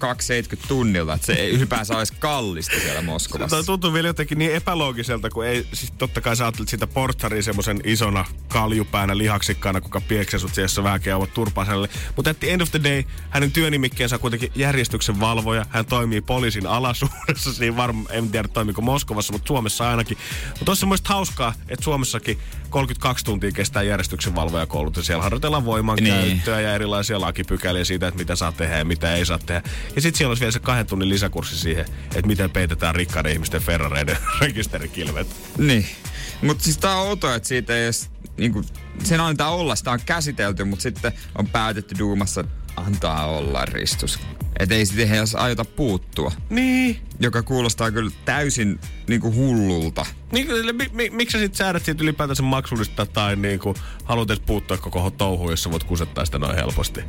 2,70 0.56 0.68
tunnilta. 0.68 1.14
Että 1.14 1.28
se 1.28 1.34
ei 1.34 1.52
ylipäänsä 1.52 1.98
olisi 1.98 2.14
kallista 2.20 2.80
siellä 2.80 3.02
Moskovassa. 3.02 3.56
Tämä 3.56 3.66
tuntuu 3.66 3.94
vielä 3.94 4.08
jotenkin 4.08 4.38
niin 4.38 4.56
epäloogiselta, 4.56 5.30
kun 5.30 5.46
ei, 5.46 5.68
siis 5.74 5.94
totta 5.98 6.22
kai 6.22 6.36
sä 6.36 6.46
ajattelet 6.46 6.70
sitä 6.70 6.88
portsaria 6.88 7.44
semmoisen 7.44 7.82
isona 7.84 8.26
kaljupäänä 8.48 9.18
lihaksikkaana, 9.18 9.82
kuka 9.82 10.02
pieksee 10.02 10.40
sut 10.40 10.54
siellä 10.54 10.84
vähän 10.84 11.02
käyvät 11.02 11.34
turpaselle. 11.34 11.90
Mutta 12.16 12.32
at 12.32 12.40
the 12.40 12.54
end 12.54 12.62
of 12.62 12.72
the 12.72 12.84
day, 12.84 13.04
hänen 13.30 13.52
työnimikkeensä 13.52 14.16
on 14.16 14.20
kuitenkin 14.20 14.52
järjestyksen 14.56 15.20
valvoja. 15.20 15.66
Hän 15.70 15.86
toimii 15.86 16.22
poliisin 16.22 16.68
alasuudessa, 16.68 17.54
siinä 17.54 17.78
varmaan, 17.78 18.16
en 18.16 18.30
tiedä 18.30 18.48
toimiko 18.48 18.82
Moskovassa, 18.82 19.34
mutta 19.34 19.48
Suomessa 19.48 19.90
ainakin. 19.90 20.18
Mutta 20.60 20.72
olisi 20.72 20.80
semmoista 20.80 21.14
hauskaa, 21.14 21.54
että 21.70 21.84
Suomessakin 21.84 22.40
32 22.70 23.26
tuntia 23.26 23.52
kestää 23.52 23.84
järjestyksen 23.84 24.36
valvojakoulutus. 24.36 25.06
Siellä 25.08 25.24
harjoitellaan 25.24 25.66
voimankäyttöä 25.66 26.56
niin. 26.56 26.66
ja 26.66 26.76
erilaisia 26.76 27.22
lakipykäliä 27.22 27.84
siitä, 27.84 28.08
että 28.08 28.18
mitä 28.18 28.36
saa 28.36 28.52
tehdä 28.52 28.78
ja 28.78 28.86
mitä 28.86 29.16
ei 29.16 29.26
saa 29.26 29.40
tehdä. 29.40 29.62
Ja 29.96 30.02
sitten 30.02 30.18
siellä 30.18 30.32
olisi 30.32 30.42
vielä 30.42 30.52
se 30.52 30.60
kahden 30.60 30.86
tunnin 30.86 31.10
lisäkurssi 31.10 31.58
siihen, 31.58 31.86
että 32.16 32.28
miten 32.28 32.50
peitetään 32.50 32.96
rikkaiden 32.96 33.32
ihmisten 33.32 33.62
Ferrareiden 33.62 34.18
rekisterikilvet. 34.42 35.28
Niin. 35.58 35.86
Mutta 36.42 36.64
siis 36.64 36.78
tää 36.78 36.96
on 36.96 37.08
outoa, 37.08 37.36
että 37.36 37.48
siitä 37.48 37.76
ei 37.76 37.84
edes, 37.84 38.10
niinku, 38.38 38.64
sen 39.04 39.20
antaa 39.20 39.50
olla, 39.50 39.76
sitä 39.76 39.92
on 39.92 40.00
käsitelty, 40.06 40.64
mutta 40.64 40.84
sitten 40.84 41.14
on 41.36 41.48
päätetty 41.48 41.96
duumassa, 42.00 42.42
että 42.42 42.54
antaa 42.78 43.26
olla 43.26 43.66
ristus. 43.66 44.20
Että 44.60 44.76
ei 44.76 44.86
sitten 44.86 45.14
edes 45.14 45.36
aiota 45.36 45.66
puuttua. 45.66 46.32
Niin. 46.50 47.02
Joka 47.20 47.44
kuulostaa 47.44 47.92
kyllä 47.92 48.12
täysin 48.26 48.80
niinku 49.08 49.34
hullulta. 49.34 50.06
Niin, 50.32 50.48
mi, 50.76 50.90
mi, 50.94 51.10
miksi 51.10 51.32
sä 51.32 51.44
sitten 51.44 51.58
säädät 51.58 51.86
siitä 51.86 52.04
ylipäätänsä 52.04 52.44
maksullista 52.44 53.06
tai 53.06 53.36
niinku 53.36 53.76
haluat 54.04 54.30
edes 54.30 54.44
puuttua 54.46 54.78
koko 54.78 55.12
touhuun, 55.12 55.52
jos 55.52 55.64
sä 55.64 55.72
voit 55.72 55.84
kusettaa 55.84 56.26
sitä 56.26 56.40
noin 56.40 56.56
helposti? 56.56 57.02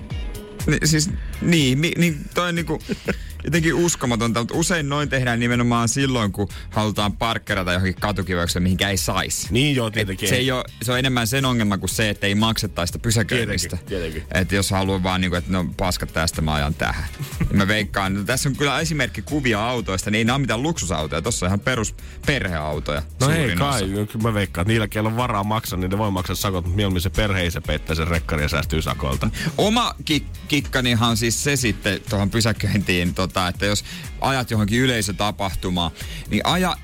Ni, 0.66 0.78
siis 0.84 1.10
niin, 1.40 1.78
mi, 1.78 1.92
niin 1.98 2.24
toi 2.34 2.52
niinku 2.52 2.82
jotenkin 3.44 3.74
uskomatonta, 3.74 4.40
mutta 4.40 4.54
usein 4.54 4.88
noin 4.88 5.08
tehdään 5.08 5.40
nimenomaan 5.40 5.88
silloin, 5.88 6.32
kun 6.32 6.48
halutaan 6.70 7.12
parkkerata 7.12 7.72
johonkin 7.72 7.94
katukivaukseen, 8.00 8.62
mihinkä 8.62 8.88
ei 8.88 8.96
saisi. 8.96 9.48
Niin 9.50 9.76
joo, 9.76 9.90
tietenkin. 9.90 10.28
Se, 10.28 10.36
ei 10.36 10.50
ole, 10.50 10.64
se 10.82 10.92
on 10.92 10.98
enemmän 10.98 11.26
sen 11.26 11.44
ongelma 11.44 11.78
kuin 11.78 11.90
se, 11.90 12.08
että 12.08 12.26
ei 12.26 12.34
maksettaisi 12.34 12.90
sitä 12.90 13.02
pysäköinnistä. 13.02 13.76
Tietenkin, 13.76 14.12
tietenkin. 14.12 14.40
Että 14.40 14.54
jos 14.54 14.70
haluaa 14.70 15.02
vaan, 15.02 15.20
niin 15.20 15.30
kuin, 15.30 15.38
että 15.38 15.52
no 15.52 15.66
paskat 15.76 16.12
tästä 16.12 16.42
mä 16.42 16.54
ajan 16.54 16.74
tähän. 16.74 17.04
Ja 17.40 17.56
mä 17.56 17.68
veikkaan, 17.68 18.14
no, 18.14 18.24
tässä 18.24 18.48
on 18.48 18.56
kyllä 18.56 18.80
esimerkki 18.80 19.22
kuvia 19.22 19.68
autoista, 19.68 20.10
niin 20.10 20.18
ei 20.18 20.24
nämä 20.24 20.34
ole 20.34 20.40
mitään 20.40 20.62
luksusautoja. 20.62 21.22
Tuossa 21.22 21.46
on 21.46 21.48
ihan 21.48 21.60
perus 21.60 21.94
perheautoja. 22.26 23.02
No 23.20 23.30
ei 23.30 23.56
kai, 23.56 23.82
osa. 23.82 24.18
mä 24.22 24.34
veikkaan, 24.34 24.62
että 24.62 24.72
niillä, 24.72 24.88
keillä 24.88 25.08
on 25.08 25.16
varaa 25.16 25.44
maksaa, 25.44 25.78
niin 25.78 25.90
ne 25.90 25.98
voi 25.98 26.10
maksaa 26.10 26.36
sakot, 26.36 26.64
mutta 26.64 26.76
mieluummin 26.76 27.00
se 27.00 27.10
perhe 27.10 27.40
ei 27.40 27.50
se 27.50 27.60
peittää 27.60 27.96
sen 27.96 28.08
rekkari 28.08 28.42
ja 28.42 28.48
säästyy 28.48 28.82
sakolta. 28.82 29.30
Oma 29.58 29.94
kik- 30.10 30.38
kikkanihan 30.48 31.10
on 31.10 31.16
siis 31.16 31.44
se 31.44 31.56
sitten 31.56 32.00
tuohon 32.10 32.30
pysäköintiin, 32.30 33.14
tota, 33.28 33.48
että 33.48 33.66
jos 33.66 33.84
ajat 34.20 34.50
johonkin 34.50 34.80
yleisötapahtumaan, 34.80 35.90
niin 36.30 36.40
aja 36.44 36.76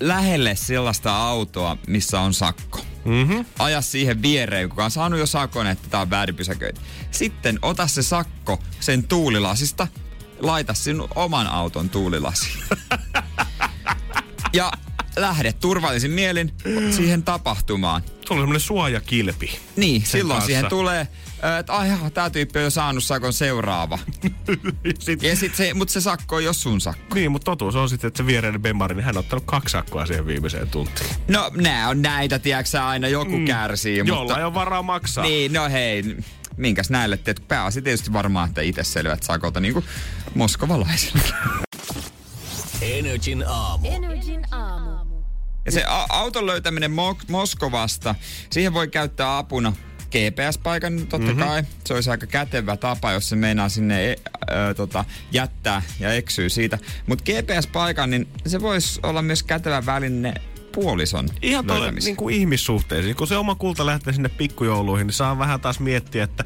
lähelle 0.00 0.56
sellaista 0.56 1.16
autoa, 1.16 1.76
missä 1.86 2.20
on 2.20 2.34
sakko. 2.34 2.80
Mm-hmm. 3.04 3.44
Aja 3.58 3.80
siihen 3.80 4.22
viereen, 4.22 4.68
kuka 4.68 4.84
on 4.84 4.90
saanut 4.90 5.18
jo 5.18 5.26
sakon, 5.26 5.66
että 5.66 5.88
tämä 5.88 6.00
on 6.00 6.10
väärin 6.10 6.36
pysäköinti. 6.36 6.80
Sitten 7.10 7.58
ota 7.62 7.86
se 7.86 8.02
sakko 8.02 8.58
sen 8.80 9.04
tuulilasista, 9.04 9.88
laita 10.40 10.74
sinun 10.74 11.08
oman 11.14 11.46
auton 11.46 11.90
tuulilasiin. 11.90 12.64
ja 14.52 14.72
lähde 15.16 15.52
turvallisin 15.52 16.10
mielin 16.10 16.52
siihen 16.96 17.22
tapahtumaan. 17.22 18.02
Sulla 18.02 18.40
on 18.40 18.42
semmonen 18.42 18.60
suojakilpi. 18.60 19.58
Niin, 19.76 20.02
silloin 20.06 20.36
kanssa. 20.36 20.46
siihen 20.46 20.66
tulee, 20.68 21.08
että 21.58 21.72
ai 21.72 21.88
jaha, 21.88 22.10
tää 22.10 22.30
tyyppi 22.30 22.58
on 22.58 22.64
jo 22.64 22.70
saanut 22.70 23.04
sakon 23.04 23.32
seuraava. 23.32 23.98
Sit, 24.98 25.22
Ja 25.22 25.36
sit 25.36 25.54
se, 25.54 25.74
mut 25.74 25.88
se 25.88 26.00
sakko 26.00 26.36
on 26.36 26.44
jos 26.44 26.62
sun 26.62 26.80
sakko. 26.80 27.14
niin, 27.14 27.32
mutta 27.32 27.44
totuus 27.44 27.76
on 27.76 27.88
sitten, 27.88 28.08
että 28.08 28.16
se 28.18 28.26
viereinen 28.26 28.62
bemmari, 28.62 28.94
niin 28.94 29.04
hän 29.04 29.16
on 29.16 29.20
ottanut 29.20 29.44
kaksi 29.46 29.72
sakkoa 29.72 30.06
siihen 30.06 30.26
viimeiseen 30.26 30.68
tuntiin. 30.68 31.10
No, 31.28 31.50
nää 31.56 31.88
on 31.88 32.02
näitä, 32.02 32.38
tiedätkö 32.38 32.82
aina 32.82 33.08
joku 33.08 33.38
mm. 33.38 33.44
kärsii, 33.44 33.98
Jolla 33.98 34.14
mutta... 34.20 34.38
ei 34.38 34.44
ole 34.44 34.54
varaa 34.54 34.82
maksaa. 34.82 35.24
Niin, 35.24 35.52
no 35.52 35.68
hei, 35.68 36.16
minkäs 36.56 36.90
näille 36.90 37.16
teet? 37.16 37.44
Pääasi 37.48 37.82
tietysti 37.82 38.12
varmaan, 38.12 38.48
että 38.48 38.60
itse 38.60 38.84
selvät 38.84 39.22
sakolta, 39.22 39.60
niin 39.60 39.74
kuin 39.74 39.84
moskovalaisille. 40.34 41.22
Energin 42.80 43.44
aamu. 43.48 43.88
Energin 43.90 44.54
aamu. 44.54 45.22
Ja 45.66 45.72
se 45.72 45.84
a- 45.84 46.06
auton 46.08 46.46
löytäminen 46.46 46.90
Mo- 46.92 47.24
Moskovasta, 47.30 48.14
siihen 48.50 48.74
voi 48.74 48.88
käyttää 48.88 49.38
apuna 49.38 49.72
GPS-paikan 50.12 50.98
totta 50.98 51.18
Mhm. 51.18 51.26
mm-hmm. 51.26 51.44
kai. 51.44 51.62
Se 51.84 51.94
olisi 51.94 52.10
aika 52.10 52.26
kätevä 52.26 52.76
tapa, 52.76 53.12
jos 53.12 53.28
se 53.28 53.36
meinaa 53.36 53.68
sinne 53.68 54.12
e- 54.12 54.16
ö, 54.70 54.74
tota, 54.74 55.04
jättää 55.32 55.82
ja 56.00 56.12
eksyy 56.14 56.48
siitä. 56.48 56.78
Mutta 57.06 57.24
GPS-paikan, 57.24 58.10
niin 58.10 58.28
se 58.46 58.60
voisi 58.60 59.00
olla 59.02 59.22
myös 59.22 59.42
kätevä 59.42 59.86
väline 59.86 60.34
puolison 60.72 61.28
Ihan 61.42 61.66
tuolle 61.66 61.80
löytämiseen. 61.82 62.08
niin 62.08 62.16
kuin 62.16 62.34
ihmissuhteisiin. 62.34 63.16
Kun 63.16 63.26
se 63.26 63.36
oma 63.36 63.54
kulta 63.54 63.86
lähtee 63.86 64.12
sinne 64.12 64.28
pikkujouluihin, 64.28 65.06
niin 65.06 65.14
saa 65.14 65.38
vähän 65.38 65.60
taas 65.60 65.80
miettiä, 65.80 66.24
että 66.24 66.44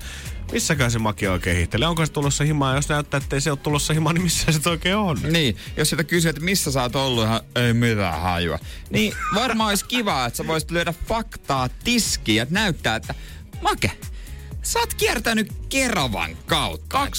missäkään 0.53 0.91
se 0.91 0.99
maki 0.99 1.29
oikein 1.29 1.57
hihtelee. 1.57 1.89
Onko 1.89 2.07
se 2.07 2.13
tulossa 2.13 2.45
himaan? 2.45 2.77
Jos 2.77 2.89
näyttää, 2.89 3.19
että 3.19 3.37
ei 3.37 3.41
se 3.41 3.51
ole 3.51 3.59
tulossa 3.63 3.95
himaan, 3.95 4.15
niin 4.15 4.23
missä 4.23 4.53
se 4.53 4.71
oikein 4.71 4.97
on? 4.97 5.19
Niin, 5.31 5.57
jos 5.77 5.91
sitä 5.91 6.05
kysyy, 6.05 6.29
että 6.29 6.43
missä 6.43 6.73
sä 6.73 6.83
oot 6.83 6.97
ollut, 6.97 7.25
ihan 7.25 7.41
ei 7.57 7.73
mitään 7.73 8.21
hajua. 8.21 8.59
Niin 8.91 9.13
varmaan 9.35 9.69
olisi 9.69 9.85
kiva, 9.85 10.27
että 10.27 10.37
sä 10.37 10.47
voisit 10.47 10.71
löydä 10.71 10.95
faktaa 11.09 11.69
tiskiin, 11.85 12.43
että 12.43 12.55
näyttää, 12.55 12.97
että 12.97 13.15
Make, 13.61 13.93
sä 14.63 14.79
oot 14.79 14.95
kiertänyt 14.95 15.53
Keravan 15.69 16.37
kautta. 16.47 17.07
23.45. 17.07 17.11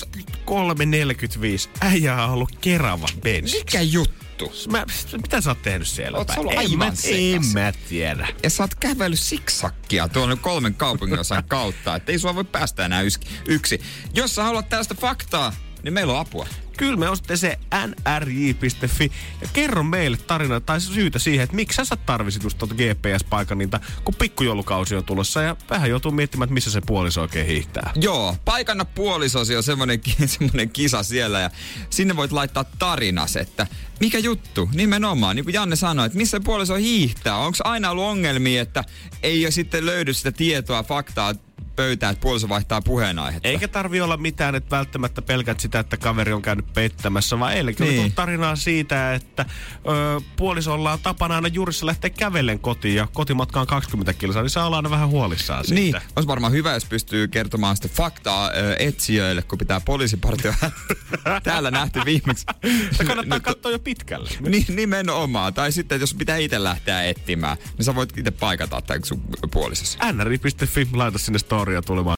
Äijä 1.82 2.24
on 2.24 2.30
ollut 2.30 2.58
Keravan 2.62 3.10
bensi. 3.24 3.58
Mikä 3.58 3.82
juttu? 3.82 4.54
Mä, 4.72 4.86
mitä 5.12 5.42
sä 5.42 5.50
oot 5.50 5.62
tehnyt 5.62 5.88
siellä 5.88 6.18
Oot 6.18 6.28
sä 6.28 6.40
ollut 6.40 6.54
En 6.54 6.60
aivan 6.60 6.78
mä, 6.78 6.94
en 7.06 7.42
mä 7.54 7.74
tiedä. 7.90 8.28
Ja 8.44 8.50
sä 8.50 8.64
oot 8.64 8.76
kävellyt 8.76 9.20
siksakkia 9.20 10.08
tuonne 10.08 10.36
kolmen 10.36 10.74
kaupunginosan 10.74 11.44
kautta, 11.48 11.96
että 11.96 12.12
ei 12.12 12.20
sua 12.20 12.36
voi 12.36 12.44
päästä 12.44 12.86
enää 12.86 13.02
yksi. 13.02 13.20
yksi. 13.48 13.82
Jos 14.14 14.36
sä 14.36 14.44
haluat 14.44 14.70
tällaista 14.70 14.96
faktaa, 14.96 15.54
niin 15.84 15.94
meillä 15.94 16.14
on 16.14 16.20
apua. 16.20 16.48
Kyllä 16.78 16.98
me 16.98 17.10
osoitteeseen 17.10 17.60
nrj.fi 17.88 19.12
ja 19.42 19.48
kerro 19.54 19.84
meille 19.84 20.18
tarina 20.18 20.60
tai 20.60 20.82
syytä 20.82 21.20
siihen, 21.20 21.44
että 21.44 21.56
miksi 21.56 21.86
sä 21.86 21.96
tarvisit 21.96 22.44
just 22.44 22.58
tuota 22.58 22.76
GPS-paikan 22.76 23.58
niitä, 23.58 23.80
kun 24.04 24.16
pikkujoulukausi 24.16 24.96
on 24.96 25.04
tulossa 25.04 25.42
ja 25.42 25.56
vähän 25.70 25.90
joutuu 25.90 26.12
miettimään, 26.12 26.46
että 26.46 26.54
missä 26.54 26.72
se 26.72 26.82
puoliso 26.82 27.22
oikein 27.22 27.48
hiihtää. 27.48 27.92
Joo, 27.96 28.36
paikanna 28.46 28.86
puolisosi 28.86 29.56
on 29.56 29.64
semmoinen, 29.64 30.02
semmoinen 30.26 30.70
kisa 30.70 31.04
siellä 31.04 31.40
ja 31.40 31.50
sinne 31.90 32.16
voit 32.16 32.32
laittaa 32.32 32.66
tarinas, 32.80 33.36
että 33.36 33.68
mikä 34.00 34.20
juttu, 34.20 34.70
nimenomaan, 34.74 35.36
niin 35.36 35.44
kuin 35.44 35.54
Janne 35.54 35.76
sanoi, 35.76 36.06
että 36.06 36.18
missä 36.18 36.40
puoliso 36.40 36.76
hiihtää. 36.76 37.38
Onko 37.38 37.58
aina 37.64 37.90
ollut 37.90 38.06
ongelmia, 38.06 38.62
että 38.62 38.84
ei 39.24 39.46
ole 39.46 39.52
sitten 39.52 39.86
löydy 39.86 40.14
sitä 40.14 40.32
tietoa, 40.32 40.84
faktaa 40.84 41.34
pöytään, 41.78 42.14
että 42.14 42.22
puoliso 42.22 42.50
vaihtaa 42.50 42.82
puheenaihetta. 42.82 43.48
Eikä 43.48 43.68
tarvi 43.68 44.02
olla 44.02 44.18
mitään, 44.18 44.56
että 44.56 44.76
välttämättä 44.76 45.22
pelkät 45.22 45.60
sitä, 45.60 45.80
että 45.80 45.98
kaveri 45.98 46.34
on 46.34 46.42
käynyt 46.42 46.74
pettämässä, 46.74 47.40
vaan 47.40 47.54
eilenkin 47.54 47.84
niin. 47.88 48.02
Niin. 48.02 48.12
tarinaa 48.14 48.56
siitä, 48.56 49.14
että 49.14 49.46
ö, 49.88 50.22
puolisolla 50.36 50.94
on 50.94 51.00
tapana 51.04 51.36
aina 51.36 51.48
juurissa 51.48 51.86
lähteä 51.86 52.10
kävellen 52.10 52.60
kotiin 52.60 52.96
ja 52.96 53.08
kotimatka 53.14 53.62
on 53.62 53.68
20 53.68 54.14
kilsaa, 54.14 54.42
niin 54.42 54.50
saa 54.50 54.66
olla 54.66 54.76
aina 54.76 54.90
vähän 54.90 55.10
huolissaan 55.10 55.66
siitä. 55.66 55.98
Niin, 56.00 56.10
olisi 56.16 56.28
varmaan 56.28 56.54
hyvä, 56.54 56.74
jos 56.74 56.86
pystyy 56.86 57.28
kertomaan 57.28 57.76
sitä 57.76 57.88
faktaa 57.88 58.50
ö, 58.50 58.76
etsijöille, 58.80 59.42
kun 59.42 59.58
pitää 59.58 59.80
poliisipartio 59.82 60.54
täällä 61.44 61.72
nähty 61.72 62.02
viimeksi. 62.06 62.46
Se 62.92 63.04
kannattaa 63.06 63.38
Nyt- 63.38 63.44
katsoa 63.44 63.72
jo 63.72 63.80
pitkälle. 63.80 64.30
Ni, 64.40 64.66
nimenomaan. 64.70 65.54
Tai 65.54 65.72
sitten, 65.72 66.00
jos 66.02 66.14
pitää 66.14 66.38
itse 66.38 66.64
lähteä 66.64 67.04
etsimään, 67.04 67.58
niin 67.78 67.86
sä 67.86 67.96
voit 67.96 68.18
itse 68.18 68.32
paikata 68.32 68.82
tämän 68.82 69.04
sun 69.06 69.22
puolisosi. 69.52 69.98
nri.fi, 70.14 70.88
laita 70.94 71.18
sinne 71.18 71.40
storia 71.68 71.82
tulemaan. 71.82 72.16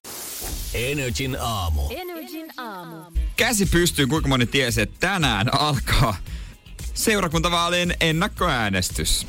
Energin 0.74 1.38
aamu. 1.39 1.82
Energin 1.89 2.47
aamu. 2.58 2.95
Käsi 3.36 3.66
pystyy, 3.66 4.08
kuinka 4.08 4.30
moni 4.30 4.45
tiesi, 4.45 4.82
että 4.82 4.95
tänään 5.00 5.54
alkaa 5.54 6.16
seurakuntavaalien 6.93 7.95
ennakkoäänestys. 8.02 9.28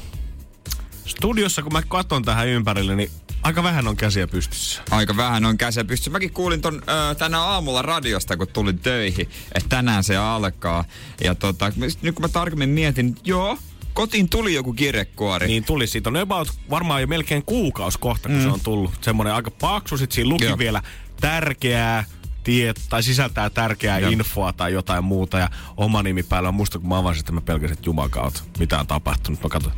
Studiossa, 1.07 1.63
kun 1.63 1.73
mä 1.73 1.83
katson 1.83 2.23
tähän 2.23 2.49
ympärille, 2.49 2.97
niin 2.97 3.11
aika 3.43 3.63
vähän 3.63 3.89
on 3.89 3.97
käsiä 3.97 4.27
pystyssä. 4.27 4.83
Aika 4.91 5.17
vähän 5.17 5.45
on 5.45 5.59
käsiä 5.59 5.85
pystyssä. 5.85 6.11
Mäkin 6.11 6.33
kuulin 6.33 6.61
ton 6.61 6.83
ö, 7.11 7.15
tänä 7.15 7.41
aamulla 7.41 7.83
radiosta, 7.83 8.37
kun 8.37 8.49
tulin 8.49 8.79
töihin, 8.79 9.29
että 9.55 9.69
tänään 9.69 10.05
se 10.05 10.17
alkaa. 10.17 10.85
Ja 11.25 11.35
tota, 11.35 11.73
nyt 12.03 12.15
kun 12.15 12.23
mä 12.23 12.29
tarkemmin 12.29 12.71
mietin, 12.71 13.17
joo, 13.25 13.59
kotiin 13.95 14.29
tuli 14.29 14.55
joku 14.55 14.73
kirjekuori. 14.73 15.47
Niin 15.47 15.65
tuli 15.65 15.87
siitä 15.87 16.11
on 16.11 16.17
about 16.17 16.49
varmaan 16.71 17.01
jo 17.01 17.07
melkein 17.07 17.45
kuukausi 17.45 17.99
kohta, 17.99 18.29
kun 18.29 18.39
mm. 18.39 18.43
se 18.43 18.49
on 18.49 18.61
tullut. 18.61 18.91
Semmoinen 19.01 19.35
aika 19.35 19.51
paksu, 19.51 19.99
sit 19.99 20.13
siinä 20.13 20.31
luki 20.31 20.45
Joo. 20.45 20.59
vielä 20.59 20.83
tärkeää 21.21 22.05
tiet, 22.45 22.81
tai 22.89 23.03
sisältää 23.03 23.51
tärkeää 23.51 23.99
Joo. 23.99 24.11
infoa 24.11 24.53
tai 24.53 24.73
jotain 24.73 25.05
muuta 25.05 25.39
ja 25.39 25.51
oma 25.77 26.03
nimi 26.03 26.23
päällä 26.23 26.49
on 26.49 26.55
musta, 26.55 26.79
kun 26.79 26.89
mä 26.89 26.99
avasin, 26.99 27.21
että 27.21 27.33
mä 27.33 27.41
pelkäsin, 27.41 27.73
että 27.73 27.89
jumakautta, 27.89 28.43
mitä 28.59 28.81
on 28.81 28.87
tapahtunut. 28.87 29.43
Mä 29.43 29.49
katson, 29.49 29.73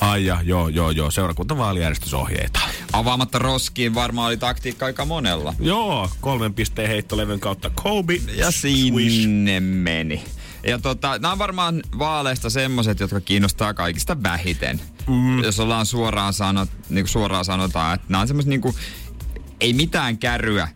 ai 0.00 0.26
ja, 0.26 0.38
joo, 0.42 0.68
joo, 0.68 0.90
joo, 0.90 1.10
seurakuntavaalijärjestysohjeita. 1.10 2.60
Avaamatta 2.92 3.38
roskiin 3.38 3.94
varmaan 3.94 4.26
oli 4.26 4.36
taktiikka 4.36 4.86
aika 4.86 5.04
monella. 5.04 5.54
Joo, 5.60 6.10
kolmen 6.20 6.54
pisteen 6.54 6.88
heittolevyn 6.88 7.40
kautta 7.40 7.70
Kobe. 7.70 8.20
Ja 8.36 8.50
Swish. 8.50 9.16
sinne 9.16 9.60
meni. 9.60 10.24
Ja 10.66 10.78
tota, 10.78 11.18
nämä 11.18 11.32
on 11.32 11.38
varmaan 11.38 11.82
vaaleista 11.98 12.50
semmoset, 12.50 13.00
jotka 13.00 13.20
kiinnostaa 13.20 13.74
kaikista 13.74 14.22
vähiten. 14.22 14.80
Mm. 15.06 15.42
Jos 15.42 15.60
ollaan 15.60 15.86
suoraan, 15.86 16.32
sanot, 16.32 16.68
niin 16.88 17.04
kuin 17.04 17.12
suoraan 17.12 17.44
sanotaan, 17.44 17.94
että 17.94 18.06
nämä 18.08 18.20
on 18.20 18.28
semmoset 18.28 18.48
niin 18.48 18.60
kuin, 18.60 18.74
ei 19.60 19.72
mitään 19.72 20.18
kärryä. 20.18 20.68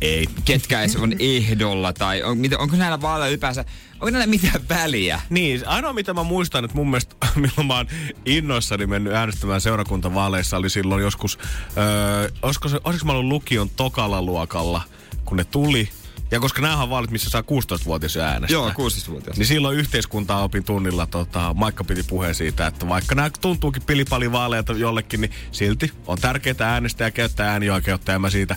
Ei. 0.00 0.28
Ketkä 0.44 0.80
edes 0.80 0.96
on 0.96 1.12
ehdolla 1.38 1.92
tai 1.92 2.22
on, 2.22 2.38
mitä, 2.38 2.58
onko 2.58 2.76
näillä 2.76 3.00
vaaleilla 3.00 3.28
ylipäänsä, 3.28 3.64
onko 3.92 4.10
näillä 4.10 4.26
mitään 4.26 4.68
väliä? 4.68 5.20
Niin, 5.30 5.68
ainoa 5.68 5.92
mitä 5.92 6.14
mä 6.14 6.22
muistan, 6.22 6.64
että 6.64 6.76
mun 6.76 6.90
mielestä 6.90 7.16
milloin 7.36 7.66
mä 7.66 7.76
oon 7.76 7.86
innoissani 8.26 8.86
mennyt 8.86 9.12
äänestämään 9.12 9.60
seurakuntavaaleissa 9.60 10.56
oli 10.56 10.70
silloin 10.70 11.02
joskus, 11.02 11.38
öö, 11.76 12.28
olisiko, 12.42 12.68
se, 12.68 12.80
olisiko 12.84 13.06
mä 13.06 13.12
ollut 13.12 13.32
lukion 13.32 13.70
tokalla 13.70 14.22
luokalla, 14.22 14.82
kun 15.24 15.36
ne 15.36 15.44
tuli. 15.44 15.88
Ja 16.32 16.40
koska 16.40 16.62
nämä 16.62 16.82
on 16.82 16.90
vaalit, 16.90 17.10
missä 17.10 17.30
saa 17.30 17.40
16-vuotias 17.40 18.16
jo 18.16 18.22
äänestää. 18.22 18.54
Joo, 18.54 18.68
16-vuotias. 18.68 19.36
Niin 19.36 19.46
silloin 19.46 19.78
yhteiskuntaa 19.78 20.42
opin 20.42 20.64
tunnilla 20.64 21.06
tota, 21.06 21.54
Maikka 21.54 21.84
piti 21.84 22.02
puheen 22.02 22.34
siitä, 22.34 22.66
että 22.66 22.88
vaikka 22.88 23.14
nämä 23.14 23.30
tuntuukin 23.40 23.82
pilipalivaaleilta 23.82 24.72
jollekin, 24.72 25.20
niin 25.20 25.30
silti 25.52 25.92
on 26.06 26.18
tärkeää 26.18 26.54
äänestää 26.60 27.06
ja 27.06 27.10
käyttää 27.10 27.52
äänioikeutta. 27.52 28.12
Ja 28.12 28.18
mä 28.18 28.30
siitä 28.30 28.56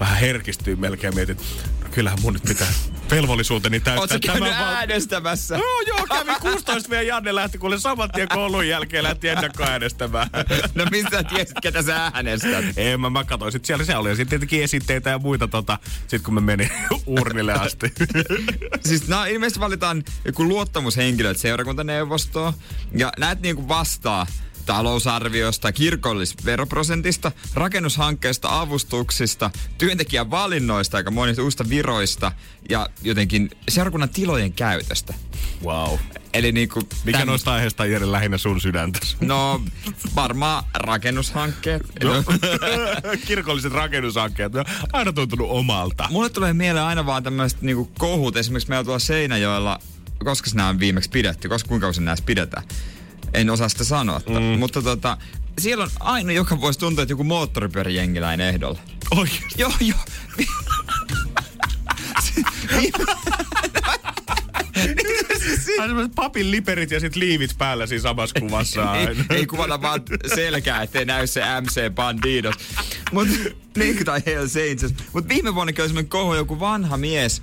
vähän 0.00 0.16
herkistyy 0.16 0.76
melkein 0.76 1.14
mietin, 1.14 1.36
no 1.82 1.88
kyllähän 1.90 2.20
mun 2.22 2.32
nyt 2.32 2.42
pitää 2.42 2.68
velvollisuuteni 3.10 3.80
täyttää. 3.80 4.06
Sä 4.08 4.18
käynyt 4.18 4.48
tämän 4.50 4.66
val- 4.66 4.74
äänestämässä? 4.74 5.56
Joo, 5.56 5.80
joo, 5.86 6.06
kävi 6.06 6.32
16 6.40 6.88
meidän 6.88 7.06
Janne 7.06 7.34
lähti, 7.34 7.58
kuule 7.58 7.78
saman 7.78 8.10
tien 8.10 8.28
koulun 8.28 8.68
jälkeen 8.68 9.04
lähti 9.04 9.28
ennakkoäänestämään. 9.28 10.30
No 10.74 10.84
mistä 10.90 11.24
tiesit, 11.24 11.56
ketä 11.62 11.82
sä 11.82 12.10
äänestät? 12.14 12.64
Ei, 12.76 12.96
mä, 12.96 13.10
mä 13.10 13.24
katsoin, 13.24 13.52
sit 13.52 13.64
siellä 13.64 13.84
se 13.84 13.96
oli. 13.96 14.08
Ja 14.08 14.14
sitten 14.16 14.30
tietenkin 14.30 14.62
esitteitä 14.62 15.10
ja 15.10 15.18
muita, 15.18 15.48
tota, 15.48 15.78
sit 16.06 16.22
kun 16.22 16.34
mä 16.34 16.40
menin 16.40 16.70
urnille 17.06 17.52
asti. 17.52 17.92
siis 18.86 19.08
nää 19.08 19.26
ilmeisesti 19.26 19.60
valitaan 19.60 20.02
joku 20.24 20.44
luottamushenkilöt 20.48 21.38
seurakuntaneuvostoon 21.38 22.52
ja 22.92 23.12
näet 23.18 23.40
niinku 23.40 23.68
vastaa 23.68 24.26
talousarviosta, 24.66 25.72
kirkollisveroprosentista, 25.72 27.32
rakennushankkeista, 27.54 28.60
avustuksista, 28.60 29.50
työntekijän 29.78 30.30
valinnoista, 30.30 30.96
aika 30.96 31.10
monista 31.10 31.42
uusista 31.42 31.68
viroista 31.68 32.32
ja 32.70 32.88
jotenkin 33.02 33.50
seurakunnan 33.68 34.08
tilojen 34.08 34.52
käytöstä. 34.52 35.14
wow. 35.64 35.98
Eli 36.34 36.52
niinku... 36.52 36.82
Mikä 37.04 37.18
täm- 37.18 37.26
noista 37.26 37.52
aiheista 37.52 37.86
Jere 37.86 38.12
lähinnä 38.12 38.38
sun 38.38 38.60
sydäntäsi? 38.60 39.16
No, 39.20 39.62
varmaan 40.14 40.64
rakennushankkeet. 40.74 41.82
No. 42.04 42.24
Kirkolliset 43.26 43.72
rakennushankkeet, 43.72 44.52
ne 44.52 44.60
on 44.60 44.66
aina 44.92 45.12
tuntunut 45.12 45.50
omalta. 45.50 46.08
Mulle 46.10 46.30
tulee 46.30 46.52
mieleen 46.52 46.86
aina 46.86 47.06
vaan 47.06 47.22
tämmöiset 47.22 47.62
niinku 47.62 47.90
kohut. 47.98 48.36
Esimerkiksi 48.36 48.68
meillä 48.68 48.84
tuolla 48.84 48.98
Seinäjoella, 48.98 49.78
koska 50.24 50.50
nämä 50.54 50.68
on 50.68 50.78
viimeksi 50.80 51.10
pidetty, 51.10 51.48
koska 51.48 51.68
kuinka 51.68 51.88
usein 51.88 52.04
näissä 52.04 52.24
pidetään. 52.24 52.64
En 53.36 53.50
osaa 53.50 53.68
sitä 53.68 53.84
sanoa, 53.84 54.20
mm. 54.28 54.58
mutta 54.58 54.82
tota, 54.82 55.18
siellä 55.58 55.84
on 55.84 55.90
aina 56.00 56.32
joka 56.32 56.60
vuosi 56.60 56.78
tuntuu, 56.78 57.02
että 57.02 57.12
joku 57.12 57.24
moottoripyöräjengiläinen 57.24 58.48
ehdolla. 58.48 58.78
Oikeesti. 59.10 59.54
Joo, 59.58 59.72
joo. 59.80 59.98
Aina 65.80 65.88
sellaiset 65.88 66.14
papin 66.14 66.50
liperit 66.50 66.90
ja 66.90 67.00
sit 67.00 67.16
liivit 67.16 67.58
päällä 67.58 67.86
siinä 67.86 68.02
samassa 68.02 68.40
kuvassa 68.40 68.96
ei, 68.96 69.16
ei 69.30 69.46
kuvata 69.46 69.82
vaan 69.82 70.02
selkää, 70.34 70.82
ettei 70.82 71.04
näy 71.04 71.26
se 71.26 71.40
MC 71.60 71.94
Bandidos. 71.94 72.54
Mut, 73.12 73.28
niin, 73.78 74.04
tai 74.04 74.22
Hells 74.26 74.56
Angels. 74.56 74.94
Mut 75.12 75.28
viime 75.28 75.54
vuonna 75.54 75.72
oli 75.78 75.88
semmonen 75.88 76.08
kohu, 76.08 76.34
joku 76.34 76.60
vanha 76.60 76.96
mies, 76.96 77.42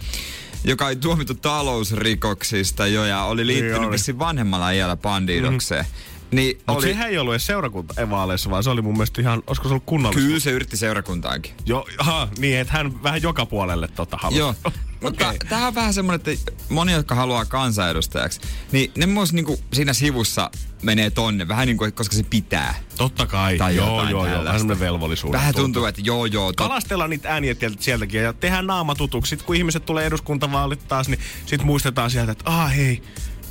joka 0.63 0.85
oli 0.85 0.95
tuomittu 0.95 1.33
talousrikoksista 1.33 2.87
jo 2.87 3.05
ja 3.05 3.23
oli 3.23 3.47
liittynyt 3.47 3.81
oli. 3.81 3.91
vissiin 3.91 4.19
vanhemmalla 4.19 4.71
iällä 4.71 4.97
Bandidokseen. 4.97 5.85
Niin 6.33 6.57
Mutta 6.57 6.73
oli, 6.73 6.81
sehän 6.81 7.09
ei 7.09 7.17
ollut 7.17 7.33
edes 7.33 7.45
seurakunta-evaaleissa, 7.45 8.49
vaan 8.49 8.63
se 8.63 8.69
oli 8.69 8.81
mun 8.81 8.93
mielestä 8.93 9.21
ihan, 9.21 9.43
olisiko 9.47 9.67
se 9.67 9.73
ollut 9.73 9.83
kunnallista? 9.85 10.27
kyllä 10.27 10.39
se 10.39 10.51
yritti 10.51 10.77
seurakuntaankin. 10.77 11.51
Joo, 11.65 11.87
aha, 11.97 12.27
niin, 12.37 12.57
että 12.57 12.73
hän 12.73 13.03
vähän 13.03 13.21
joka 13.21 13.45
puolelle 13.45 13.87
tota 13.87 14.17
halusi. 14.21 14.39
Joo. 14.39 14.55
Mutta 15.03 15.27
Okei. 15.27 15.39
tämähän 15.39 15.67
on 15.67 15.75
vähän 15.75 15.93
semmoinen, 15.93 16.33
että 16.33 16.51
moni, 16.69 16.91
jotka 16.91 17.15
haluaa 17.15 17.45
kansanedustajaksi, 17.45 18.41
niin 18.71 18.91
ne 18.97 19.05
myös 19.05 19.33
niinku 19.33 19.59
siinä 19.73 19.93
sivussa 19.93 20.51
menee 20.81 21.09
tonne, 21.09 21.47
vähän 21.47 21.67
niin 21.67 21.77
kuin, 21.77 21.93
koska 21.93 22.15
se 22.15 22.23
pitää. 22.23 22.75
Totta 22.97 23.25
kai. 23.25 23.57
Tai 23.57 23.75
joo, 23.75 23.87
joo, 23.87 24.09
joo. 24.09 24.23
tällaista. 24.23 24.45
Vähän 24.45 24.59
semmoinen 24.59 24.79
velvollisuus. 24.79 25.31
Vähän 25.31 25.55
tuntuu, 25.55 25.85
että 25.85 26.01
joo 26.03 26.25
joo, 26.25 26.53
tot, 26.53 26.67
Kalastellaan 26.67 27.09
niitä 27.09 27.29
ääniä 27.29 27.55
sieltäkin 27.79 28.21
ja 28.21 28.33
tehdään 28.33 28.67
naama 28.67 28.95
tutuksi. 28.95 29.29
Sitten 29.29 29.45
kun 29.45 29.55
ihmiset 29.55 29.85
tulee 29.85 30.05
eduskuntavaalit 30.05 30.87
taas, 30.87 31.09
niin 31.09 31.19
sitten 31.45 31.65
muistetaan 31.65 32.11
sieltä, 32.11 32.31
että 32.31 32.43
ah 32.45 32.75
hei, 32.75 33.01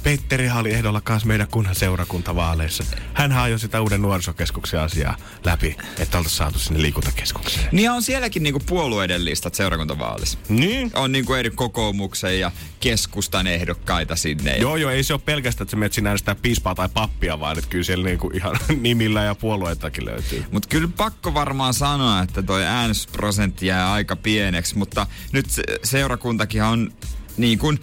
Petteri 0.02 0.50
oli 0.50 0.72
ehdolla 0.72 1.00
kanssa 1.00 1.28
meidän 1.28 1.48
kunnan 1.48 1.74
seurakuntavaaleissa. 1.74 2.84
Hän 3.14 3.32
ajoi 3.32 3.58
sitä 3.58 3.80
uuden 3.80 4.02
nuorisokeskuksen 4.02 4.80
asiaa 4.80 5.16
läpi, 5.44 5.76
että 5.98 6.18
oltaisiin 6.18 6.38
saatu 6.38 6.58
sinne 6.58 6.82
liikuntakeskukseen. 6.82 7.68
Niin 7.72 7.90
on 7.90 8.02
sielläkin 8.02 8.42
niinku 8.42 8.60
puolueiden 8.66 9.24
listat 9.24 9.54
seurakuntavaalissa. 9.54 10.38
Niin? 10.48 10.90
On 10.94 11.12
niinku 11.12 11.34
eri 11.34 11.50
kokoomuksen 11.50 12.40
ja 12.40 12.50
keskustan 12.80 13.46
ehdokkaita 13.46 14.16
sinne. 14.16 14.56
Joo, 14.56 14.76
joo, 14.76 14.90
ei 14.90 15.02
se 15.02 15.12
ole 15.14 15.20
pelkästään, 15.24 15.64
että 15.64 15.70
sä 15.70 15.76
menet 15.76 15.92
sinä 15.92 16.10
äänestää 16.10 16.34
piispaa 16.34 16.74
tai 16.74 16.88
pappia, 16.94 17.40
vaan 17.40 17.58
että 17.58 17.70
kyllä 17.70 17.84
siellä 17.84 18.04
niinku 18.04 18.30
ihan 18.34 18.56
nimillä 18.80 19.22
ja 19.22 19.34
puolueitakin 19.34 20.04
löytyy. 20.04 20.44
Mutta 20.50 20.68
kyllä 20.68 20.88
pakko 20.96 21.34
varmaan 21.34 21.74
sanoa, 21.74 22.22
että 22.22 22.42
toi 22.42 22.64
äänestysprosentti 22.64 23.66
jää 23.66 23.92
aika 23.92 24.16
pieneksi, 24.16 24.78
mutta 24.78 25.06
nyt 25.32 25.50
se- 25.50 25.62
seurakuntakin 25.84 26.62
on 26.62 26.92
niin 27.36 27.58
kuin 27.58 27.80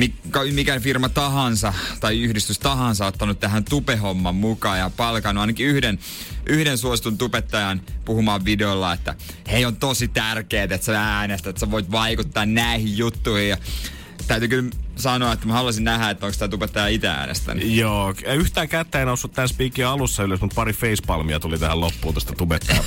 mikä, 0.00 0.40
mikä 0.52 0.80
firma 0.80 1.08
tahansa 1.08 1.74
tai 2.00 2.20
yhdistys 2.20 2.58
tahansa 2.58 3.06
ottanut 3.06 3.40
tähän 3.40 3.64
tupehomman 3.64 4.34
mukaan 4.34 4.78
ja 4.78 4.90
palkannut 4.96 5.40
ainakin 5.40 5.66
yhden, 5.66 5.98
yhden 6.46 6.78
suositun 6.78 7.18
tubettajan 7.18 7.80
puhumaan 8.04 8.44
videolla, 8.44 8.92
että 8.92 9.14
hei 9.50 9.64
on 9.64 9.76
tosi 9.76 10.08
tärkeää, 10.08 10.64
että 10.64 10.86
sä 10.86 11.02
äänestät, 11.02 11.50
että 11.50 11.60
sä 11.60 11.70
voit 11.70 11.90
vaikuttaa 11.90 12.46
näihin 12.46 12.98
juttuihin. 12.98 13.48
Ja 13.48 13.56
Täytyy 14.26 14.48
kyllä 14.48 14.70
sanoa, 14.96 15.32
että 15.32 15.46
mä 15.46 15.52
haluaisin 15.52 15.84
nähdä, 15.84 16.10
että 16.10 16.26
onko 16.26 16.38
tämä 16.38 16.48
tubettaja 16.48 16.86
itse 16.86 17.08
äänestänyt. 17.08 17.64
Joo, 17.76 18.14
yhtään 18.34 18.68
kättä 18.68 18.98
ei 18.98 19.06
noussut 19.06 19.32
tämän 19.32 19.48
spiikin 19.48 19.86
alussa 19.86 20.22
ylös, 20.22 20.40
mutta 20.40 20.54
pari 20.54 20.72
facepalmia 20.72 21.40
tuli 21.40 21.58
tähän 21.58 21.80
loppuun 21.80 22.14
tästä 22.14 22.32
tubettajan 22.32 22.84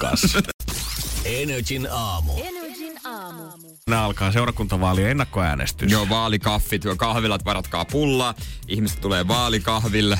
kanssa. 0.00 0.42
Energin 1.24 1.88
aamu. 1.90 2.32
Energin 2.36 3.06
aamu. 3.06 3.75
Nämä 3.90 4.04
alkaa 4.04 4.32
seurakuntavaalien 4.32 5.10
ennakkoäänestys. 5.10 5.92
Joo, 5.92 6.08
vaalikaffit, 6.08 6.84
joo, 6.84 6.96
kahvilat, 6.96 7.44
varatkaa 7.44 7.84
pullaa. 7.84 8.34
Ihmiset 8.68 9.00
tulee 9.00 9.28
vaalikahville. 9.28 10.18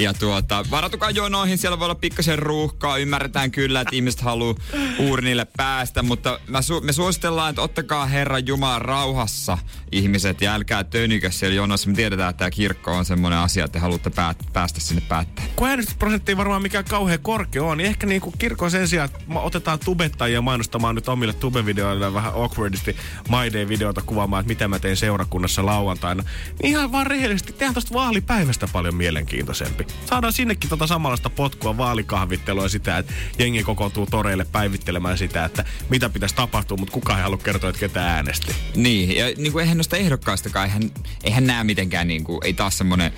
Ja 0.00 0.14
tuota, 0.14 0.64
varatukaa 0.70 1.10
jonoihin, 1.10 1.58
siellä 1.58 1.78
voi 1.78 1.84
olla 1.86 1.94
pikkasen 1.94 2.38
ruuhkaa. 2.38 2.96
Ymmärretään 2.98 3.50
kyllä, 3.50 3.80
että 3.80 3.96
ihmiset 3.96 4.20
haluaa 4.20 4.54
uurnille 4.98 5.46
päästä, 5.56 6.02
mutta 6.02 6.40
mä 6.46 6.58
su- 6.60 6.84
me 6.84 6.92
suositellaan, 6.92 7.50
että 7.50 7.62
ottakaa 7.62 8.06
Herran 8.06 8.46
Jumala 8.46 8.78
rauhassa 8.78 9.58
ihmiset 9.92 10.40
ja 10.40 10.54
älkää 10.54 10.84
tönykö 10.84 11.30
siellä 11.30 11.54
jonossa. 11.56 11.88
Me 11.90 11.96
tiedetään, 11.96 12.30
että 12.30 12.38
tämä 12.38 12.50
kirkko 12.50 12.92
on 12.92 13.04
semmoinen 13.04 13.38
asia, 13.38 13.64
että 13.64 13.72
te 13.72 13.78
haluatte 13.78 14.10
päät- 14.10 14.46
päästä 14.52 14.80
sinne 14.80 15.02
päättämään. 15.08 15.52
kun 15.56 15.68
äänestysprosentti 15.68 16.32
ei 16.32 16.36
varmaan 16.36 16.62
mikään 16.62 16.84
kauhean 16.84 17.20
korkea 17.22 17.64
on, 17.64 17.78
niin 17.78 17.86
ehkä 17.88 18.06
niin 18.06 18.20
kuin 18.20 18.34
kirkon 18.38 18.70
sen 18.70 18.88
sijaan, 18.88 19.06
että 19.10 19.24
otetaan 19.34 19.78
tubettajia 19.78 20.42
mainostamaan 20.42 20.94
nyt 20.94 21.08
omille 21.08 21.32
tubevideoille 21.32 22.14
vähän 22.14 22.32
awkwardisti 22.34 22.96
My 23.28 23.52
Day-videota 23.52 24.02
kuvaamaan, 24.02 24.40
että 24.40 24.48
mitä 24.48 24.68
mä 24.68 24.78
tein 24.78 24.96
seurakunnassa 24.96 25.66
lauantaina. 25.66 26.22
Niin 26.62 26.70
ihan 26.70 26.92
vaan 26.92 27.06
rehellisesti, 27.06 27.52
tehdään 27.52 27.74
tosta 27.74 27.94
vaalipäivästä 27.94 28.68
paljon 28.72 28.94
mielenkiintoisempi. 28.94 29.86
Saadaan 30.06 30.32
sinnekin 30.32 30.70
tota 30.70 30.86
samanlaista 30.86 31.30
potkua 31.30 31.76
vaalikahvittelua 31.76 32.62
ja 32.62 32.68
sitä, 32.68 32.98
että 32.98 33.12
jengi 33.38 33.62
kokoontuu 33.62 34.06
toreille 34.06 34.46
päivittelemään 34.52 35.18
sitä, 35.18 35.44
että 35.44 35.64
mitä 35.88 36.08
pitäisi 36.08 36.34
tapahtua, 36.34 36.76
mutta 36.76 36.92
kukaan 36.92 37.18
ei 37.18 37.22
halua 37.22 37.38
kertoa, 37.38 37.70
että 37.70 37.80
ketä 37.80 38.14
äänesti. 38.14 38.56
Niin, 38.76 39.16
ja 39.16 39.26
niin 39.36 39.52
kuin 39.52 39.62
eihän 39.62 39.76
noista 39.76 39.96
ehdokkaistakaan, 39.96 40.66
eihän, 40.66 40.90
eihän 41.24 41.46
nämä 41.46 41.64
mitenkään, 41.64 42.08
niin 42.08 42.24
kuin, 42.24 42.40
ei 42.44 42.52
taas 42.52 42.78
semmoinen 42.78 43.12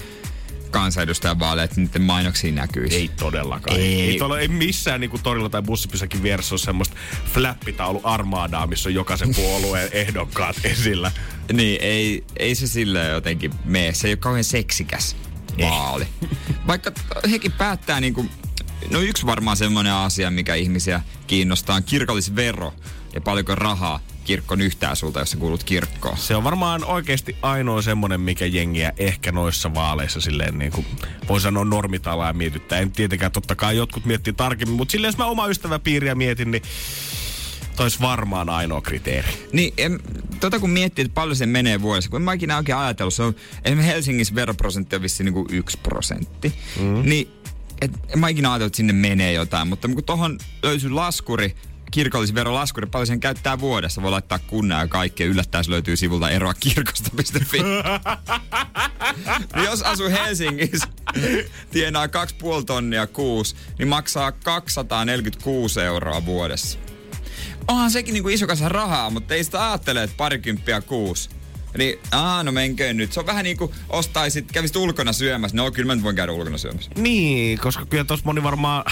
kansanedustajan 0.69 1.39
vaale, 1.39 1.65
että 1.65 1.81
niiden 1.81 2.03
mainoksiin 2.03 2.55
näkyisi. 2.55 2.97
Ei 2.97 3.09
todellakaan. 3.09 3.81
Ei. 3.81 4.01
Ei, 4.01 4.19
tuolla, 4.19 4.41
ei 4.41 4.49
missään 4.49 5.01
niinku 5.01 5.19
torilla 5.19 5.49
tai 5.49 5.63
bussipysäkin 5.63 6.23
vieressä 6.23 6.55
ole 6.55 6.61
semmoista 6.61 6.97
flappitaulu 7.33 8.01
armaadaa, 8.05 8.67
missä 8.67 8.89
on 8.89 8.95
jokaisen 8.95 9.35
puolueen 9.35 9.89
ehdokkaat 10.03 10.57
esillä. 10.65 11.13
Niin, 11.53 11.79
ei, 11.83 12.25
ei 12.37 12.55
se 12.55 12.67
sille 12.67 13.09
jotenkin 13.09 13.53
mene. 13.65 13.95
Se 13.95 14.09
ei 14.09 14.13
ole 14.13 14.17
kauhean 14.17 14.45
seksikäs 14.45 15.17
vaali. 15.61 16.07
Vaikka 16.67 16.93
hekin 17.31 17.53
päättää 17.53 18.01
niinku, 18.01 18.27
no 18.91 19.01
yksi 19.01 19.27
varmaan 19.27 19.57
semmoinen 19.57 19.93
asia, 19.93 20.31
mikä 20.31 20.55
ihmisiä 20.55 21.01
kiinnostaa, 21.27 21.77
on 21.77 21.85
kirkollisvero 21.85 22.75
ja 23.15 23.21
paljonko 23.21 23.55
rahaa 23.55 24.01
kirkko 24.29 24.55
nyhtää 24.55 24.95
sulta, 24.95 25.21
jos 25.21 25.31
sä 25.31 25.37
kuulut 25.37 25.65
kirkkoon. 25.65 26.17
Se 26.17 26.37
on 26.37 26.45
varmaan 26.45 26.85
oikeasti 26.85 27.37
ainoa 27.43 27.83
semmonen, 27.83 28.21
mikä 28.21 28.47
jengiä 28.47 28.93
ehkä 28.97 29.33
noissa 29.33 29.75
vaaleissa 29.75 30.21
silleen 30.21 30.59
niin 30.59 30.73
kuin 30.73 30.87
voi 31.29 31.41
sanoa 31.41 31.65
normitalaa 31.65 32.33
mietittää. 32.33 32.79
En 32.79 32.91
tietenkään 32.91 33.33
totta 33.33 33.55
kai 33.55 33.77
jotkut 33.77 34.05
miettii 34.05 34.33
tarkemmin, 34.33 34.77
mutta 34.77 34.93
silleen 34.93 35.09
jos 35.09 35.19
mä 35.19 35.27
oma 35.27 35.47
ystäväpiiriä 35.47 36.15
mietin, 36.15 36.51
niin 36.51 36.63
tois 37.77 38.01
varmaan 38.01 38.49
ainoa 38.49 38.81
kriteeri. 38.81 39.49
Niin, 39.53 39.75
en, 39.79 40.01
tota 40.41 40.59
kun 40.59 40.71
miettii, 40.71 41.05
että 41.05 41.15
paljon 41.15 41.37
se 41.37 41.47
menee 41.47 41.83
vuodessa, 41.83 42.11
kun 42.11 42.21
en 42.21 42.25
mä 42.25 42.33
ikinä 42.33 42.57
oikein 42.57 42.79
ajatellut, 42.79 43.15
se 43.15 43.23
on, 43.23 43.35
esimerkiksi 43.65 43.93
Helsingissä 43.93 44.35
veroprosentti 44.35 44.97
on 44.97 45.03
vissiin 45.03 45.25
niin 45.25 45.47
yksi 45.51 45.79
prosentti, 45.83 46.55
mm. 46.81 47.03
niin 47.03 47.29
et, 47.81 47.91
en 48.09 48.19
mä 48.19 48.29
ikinä 48.29 48.53
ajatellut, 48.53 48.71
että 48.71 48.77
sinne 48.77 48.93
menee 48.93 49.33
jotain, 49.33 49.69
mutta 49.69 49.89
kun 49.89 50.05
tohon 50.05 50.39
löytyy 50.63 50.91
laskuri, 50.91 51.57
kirkollisverolaskuri, 51.91 52.87
paljon 52.87 53.07
sen 53.07 53.21
käyttää 53.21 53.61
vuodessa, 53.61 54.03
voi 54.03 54.11
laittaa 54.11 54.39
kunnia 54.39 54.79
ja 54.79 54.89
kaikkea, 54.89 55.27
yllättäen 55.27 55.65
se 55.65 55.71
löytyy 55.71 55.97
sivulta 55.97 56.31
eroa 56.31 56.55
kirkosta.fi. 56.55 57.59
niin 59.55 59.65
jos 59.65 59.83
asuu 59.83 60.09
Helsingissä, 60.09 60.89
tienaa 61.71 62.07
2,5 62.07 62.13
tonnia 62.67 63.07
kuusi, 63.07 63.57
niin 63.79 63.89
maksaa 63.89 64.33
246 64.33 65.81
euroa 65.81 66.27
vuodessa 66.27 66.79
onhan 67.69 67.91
sekin 67.91 68.13
niinku 68.13 68.29
iso 68.29 68.47
kasa 68.47 68.69
rahaa, 68.69 69.11
mutta 69.11 69.35
ei 69.35 69.45
sitä 69.45 69.69
ajattele, 69.69 70.03
että 70.03 70.17
parikymppiä 70.17 70.81
kuusi. 70.81 71.31
Niin, 71.79 71.99
aa, 72.13 72.43
no 72.43 72.53
menkö 72.53 72.93
nyt. 72.93 73.13
Se 73.13 73.21
on 73.21 73.27
vähän 73.27 73.45
niinku 73.45 73.75
ostaisit, 73.89 74.53
kävisit 74.53 74.77
ulkona 74.77 75.13
syömässä. 75.13 75.57
No 75.57 75.71
kyllä 75.71 75.87
mä 75.87 75.95
nyt 75.95 76.05
voin 76.05 76.17
käydä 76.17 76.33
ulkona 76.33 76.59
syömässä. 76.59 76.91
Niin, 76.97 77.59
koska 77.59 77.87
kyllä 77.87 78.05
tuossa 78.05 78.27
moni 78.27 78.43
varmaan 78.43 78.85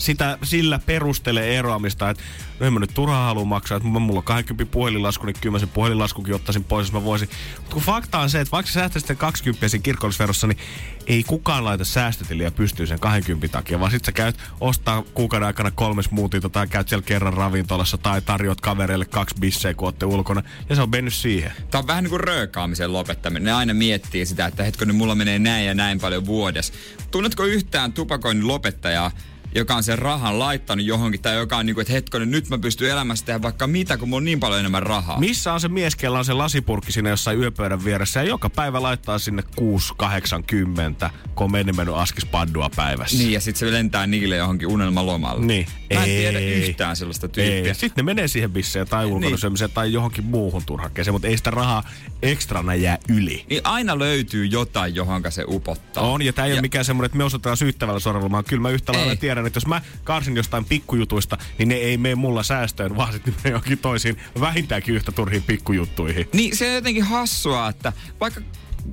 sitä 0.00 0.38
sillä 0.42 0.78
perustelee 0.86 1.58
eroamista, 1.58 2.10
että 2.10 2.22
no 2.60 2.66
en 2.66 2.72
mä 2.72 2.80
nyt 2.80 2.94
turhaa 2.94 3.26
halua 3.26 3.44
maksaa, 3.44 3.76
että 3.76 3.88
mulla 3.88 4.18
on 4.18 4.24
20 4.24 4.72
puhelinlasku, 4.72 5.26
niin 5.26 5.36
kyllä 5.40 5.52
mä 5.52 5.58
sen 5.58 5.68
puhelinlaskukin 5.68 6.34
ottaisin 6.34 6.64
pois, 6.64 6.86
jos 6.86 6.92
mä 6.92 7.04
voisin. 7.04 7.28
Mutta 7.56 7.72
kun 7.72 7.82
fakta 7.82 8.18
on 8.18 8.30
se, 8.30 8.40
että 8.40 8.52
vaikka 8.52 8.72
sä 8.72 8.80
säästäisit 8.80 9.18
20 9.18 9.68
siinä 9.68 9.82
kirkollisverossa, 9.82 10.46
niin 10.46 10.58
ei 11.06 11.24
kukaan 11.24 11.64
laita 11.64 11.84
säästötiliä 11.84 12.50
pystyy 12.50 12.86
sen 12.86 13.00
20 13.00 13.48
takia, 13.48 13.80
vaan 13.80 13.90
sit 13.90 14.04
sä 14.04 14.12
käyt 14.12 14.36
ostaa 14.60 15.02
kuukauden 15.14 15.46
aikana 15.46 15.70
kolme 15.70 16.02
smoothieta 16.02 16.48
tai 16.48 16.66
käyt 16.66 16.88
siellä 16.88 17.06
kerran 17.06 17.34
ravintolassa 17.34 17.98
tai 17.98 18.22
tarjoat 18.22 18.60
kavereille 18.60 19.04
kaksi 19.04 19.34
bissejä, 19.40 19.74
kun 19.74 19.88
ootte 19.88 20.06
ulkona. 20.06 20.42
Ja 20.68 20.76
se 20.76 20.82
on 20.82 20.90
mennyt 20.90 21.14
siihen. 21.14 21.52
Tää 21.70 21.78
on 21.78 21.86
vähän 21.86 22.04
niin 22.04 22.10
kuin 22.10 22.20
röökaamisen 22.20 22.92
lopettaminen. 22.92 23.44
Ne 23.44 23.52
aina 23.52 23.74
miettii 23.74 24.26
sitä, 24.26 24.46
että 24.46 24.64
hetkonen, 24.64 24.96
mulla 24.96 25.14
menee 25.14 25.38
näin 25.38 25.66
ja 25.66 25.74
näin 25.74 26.00
paljon 26.00 26.26
vuodessa. 26.26 26.72
Tunnetko 27.10 27.44
yhtään 27.44 27.92
tupakoinnin 27.92 28.48
lopettajaa, 28.48 29.10
joka 29.54 29.74
on 29.74 29.82
sen 29.82 29.98
rahan 29.98 30.38
laittanut 30.38 30.86
johonkin, 30.86 31.22
tai 31.22 31.36
joka 31.36 31.56
on 31.56 31.66
niin 31.66 31.74
kuin, 31.74 31.82
että 31.82 31.92
hetkonen, 31.92 32.30
nyt 32.30 32.48
mä 32.48 32.58
pystyn 32.58 32.90
elämässä 32.90 33.24
tehdä 33.26 33.42
vaikka 33.42 33.66
mitä, 33.66 33.96
kun 33.96 34.08
mulla 34.08 34.18
on 34.20 34.24
niin 34.24 34.40
paljon 34.40 34.60
enemmän 34.60 34.82
rahaa. 34.82 35.20
Missä 35.20 35.52
on 35.52 35.60
se 35.60 35.68
mies, 35.68 35.96
kella 35.96 36.18
on 36.18 36.24
se 36.24 36.32
lasipurkki 36.32 36.92
siinä 36.92 37.10
jossain 37.10 37.38
yöpöydän 37.40 37.84
vieressä 37.84 38.20
ja 38.20 38.26
joka 38.28 38.50
päivä 38.50 38.82
laittaa 38.82 39.18
sinne 39.18 39.42
6-80, 39.60 41.10
kun 41.34 41.44
on 41.44 41.52
mennyt 41.52 41.76
mennyt 41.76 41.94
askis 41.94 42.26
paddua 42.26 42.70
päivässä. 42.76 43.18
Niin, 43.18 43.32
ja 43.32 43.40
sitten 43.40 43.58
se 43.68 43.72
lentää 43.74 44.06
niille 44.06 44.36
johonkin 44.36 44.68
unelmalomalle. 44.68 45.46
Niin. 45.46 45.66
Mä 45.94 46.04
en 46.04 46.10
Ei. 46.10 46.16
tiedä 46.18 46.38
yhtään 46.38 46.96
sellaista 46.96 47.28
tyyppiä. 47.28 47.68
Ei. 47.70 47.74
Sitten 47.74 47.92
ne 47.96 48.02
menee 48.02 48.28
siihen 48.28 48.50
bisseen 48.52 48.88
tai 48.88 49.06
ulkona 49.06 49.36
Niin. 49.60 49.70
tai 49.74 49.92
johonkin 49.92 50.24
muuhun 50.24 50.62
turhakkeeseen, 50.66 51.14
mutta 51.14 51.28
ei 51.28 51.36
sitä 51.36 51.50
rahaa 51.50 51.82
ekstrana 52.22 52.74
jää 52.74 52.98
yli. 53.08 53.44
Niin 53.50 53.60
aina 53.64 53.98
löytyy 53.98 54.46
jotain, 54.46 54.94
johonka 54.94 55.30
se 55.30 55.44
upottaa. 55.48 56.02
On, 56.04 56.22
ja 56.22 56.32
tämä 56.32 56.46
ei 56.46 56.50
Ja- 56.50 56.54
ole 56.54 56.60
mikään 56.62 56.84
semmoinen, 56.84 57.06
että 57.06 57.18
me 57.18 57.24
osoitetaan 57.24 57.56
syyttävällä 57.56 58.00
sorrella, 58.00 58.30
vaan 58.30 58.44
kyllä 58.44 58.62
mä 58.62 58.70
yhtä 58.70 58.92
lailla 58.92 59.10
Ei. 59.10 59.16
Tiedän, 59.40 59.46
että 59.46 59.56
jos 59.56 59.66
mä 59.66 59.82
karsin 60.04 60.36
jostain 60.36 60.64
pikkujutuista, 60.64 61.38
niin 61.58 61.68
ne 61.68 61.74
ei 61.74 61.96
mene 61.96 62.14
mulla 62.14 62.42
säästöön, 62.42 62.96
vaan 62.96 63.12
sitten 63.12 63.34
ne 63.44 63.50
johonkin 63.50 63.78
toisiin 63.78 64.16
vähintäänkin 64.40 64.94
yhtä 64.94 65.12
turhiin 65.12 65.42
pikkujuttuihin. 65.42 66.28
Niin 66.32 66.56
se 66.56 66.68
on 66.68 66.74
jotenkin 66.74 67.04
hassua, 67.04 67.68
että 67.68 67.92
vaikka 68.20 68.40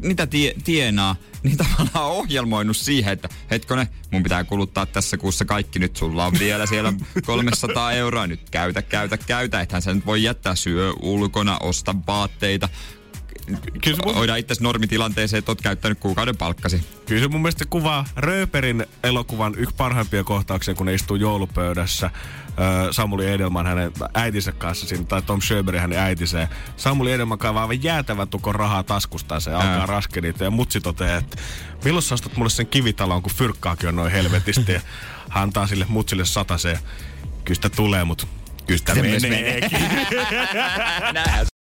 mitä 0.01 0.27
tie, 0.27 0.53
tienaa, 0.63 1.15
niin 1.43 1.57
tavallaan 1.57 2.05
ohjelmoinut 2.05 2.77
siihen, 2.77 3.13
että 3.13 3.29
hetkone, 3.51 3.87
mun 4.11 4.23
pitää 4.23 4.43
kuluttaa 4.43 4.85
tässä 4.85 5.17
kuussa 5.17 5.45
kaikki 5.45 5.79
nyt, 5.79 5.97
sulla 5.97 6.25
on 6.25 6.33
vielä 6.39 6.65
siellä 6.65 6.93
300 7.25 7.91
euroa, 7.91 8.27
nyt 8.27 8.49
käytä, 8.49 8.81
käytä, 8.81 9.17
käytä, 9.17 9.61
ethän 9.61 9.81
sä 9.81 9.93
nyt 9.93 10.05
voi 10.05 10.23
jättää 10.23 10.55
syö 10.55 10.93
ulkona, 11.01 11.57
osta 11.57 11.95
vaatteita, 12.07 12.69
Kyllä 13.83 13.97
mun- 14.05 14.15
hoida 14.15 14.35
itse 14.35 14.55
normitilanteeseen, 14.59 15.37
että 15.39 15.51
oot 15.51 15.61
käyttänyt 15.61 15.99
kuukauden 15.99 16.37
palkkasi. 16.37 16.83
Kyllä 17.05 17.21
se 17.21 17.27
mun 17.27 17.41
mielestä 17.41 17.65
kuvaa 17.69 18.05
Rööperin 18.15 18.85
elokuvan 19.03 19.53
yksi 19.57 19.75
parhaimpia 19.75 20.23
kohtauksia, 20.23 20.73
kun 20.75 20.85
ne 20.85 20.93
istuu 20.93 21.15
joulupöydässä. 21.15 22.09
Samuli 22.91 23.27
Edelman 23.31 23.65
hänen 23.67 23.91
äitinsä 24.13 24.51
kanssa 24.51 24.87
siinä, 24.87 25.03
tai 25.03 25.21
Tom 25.21 25.41
Schöberin 25.41 25.81
hänen 25.81 25.99
äitinsä. 25.99 26.47
Samuli 26.77 27.11
Edelman 27.11 27.37
kaivaa 27.37 27.61
aivan 27.61 27.83
jäätävän 27.83 28.27
tukon 28.27 28.55
rahaa 28.55 28.83
taskustaan 28.83 29.41
se 29.41 29.53
alkaa 29.53 29.79
Ää. 29.79 29.85
raskea 29.85 30.21
niitä. 30.21 30.43
Ja 30.43 30.51
mutsi 30.51 30.81
toteaa, 30.81 31.17
että 31.17 31.37
milloin 31.85 32.03
sä 32.03 32.13
ostat 32.15 32.37
mulle 32.37 32.49
sen 32.49 32.67
kivitalon, 32.67 33.21
kun 33.21 33.31
fyrkkaakin 33.33 33.89
on 33.89 33.95
noin 33.95 34.11
helvetisti. 34.11 34.71
ja 34.71 34.81
hän 35.29 35.43
antaa 35.43 35.67
sille 35.67 35.85
mutsille 35.89 36.25
sataseen. 36.25 36.79
Kyllä 37.45 37.55
sitä 37.55 37.69
tulee, 37.69 38.03
mutta 38.03 38.27
kyllä 38.67 38.77
sitä 38.77 38.95
meneekin. 38.95 39.79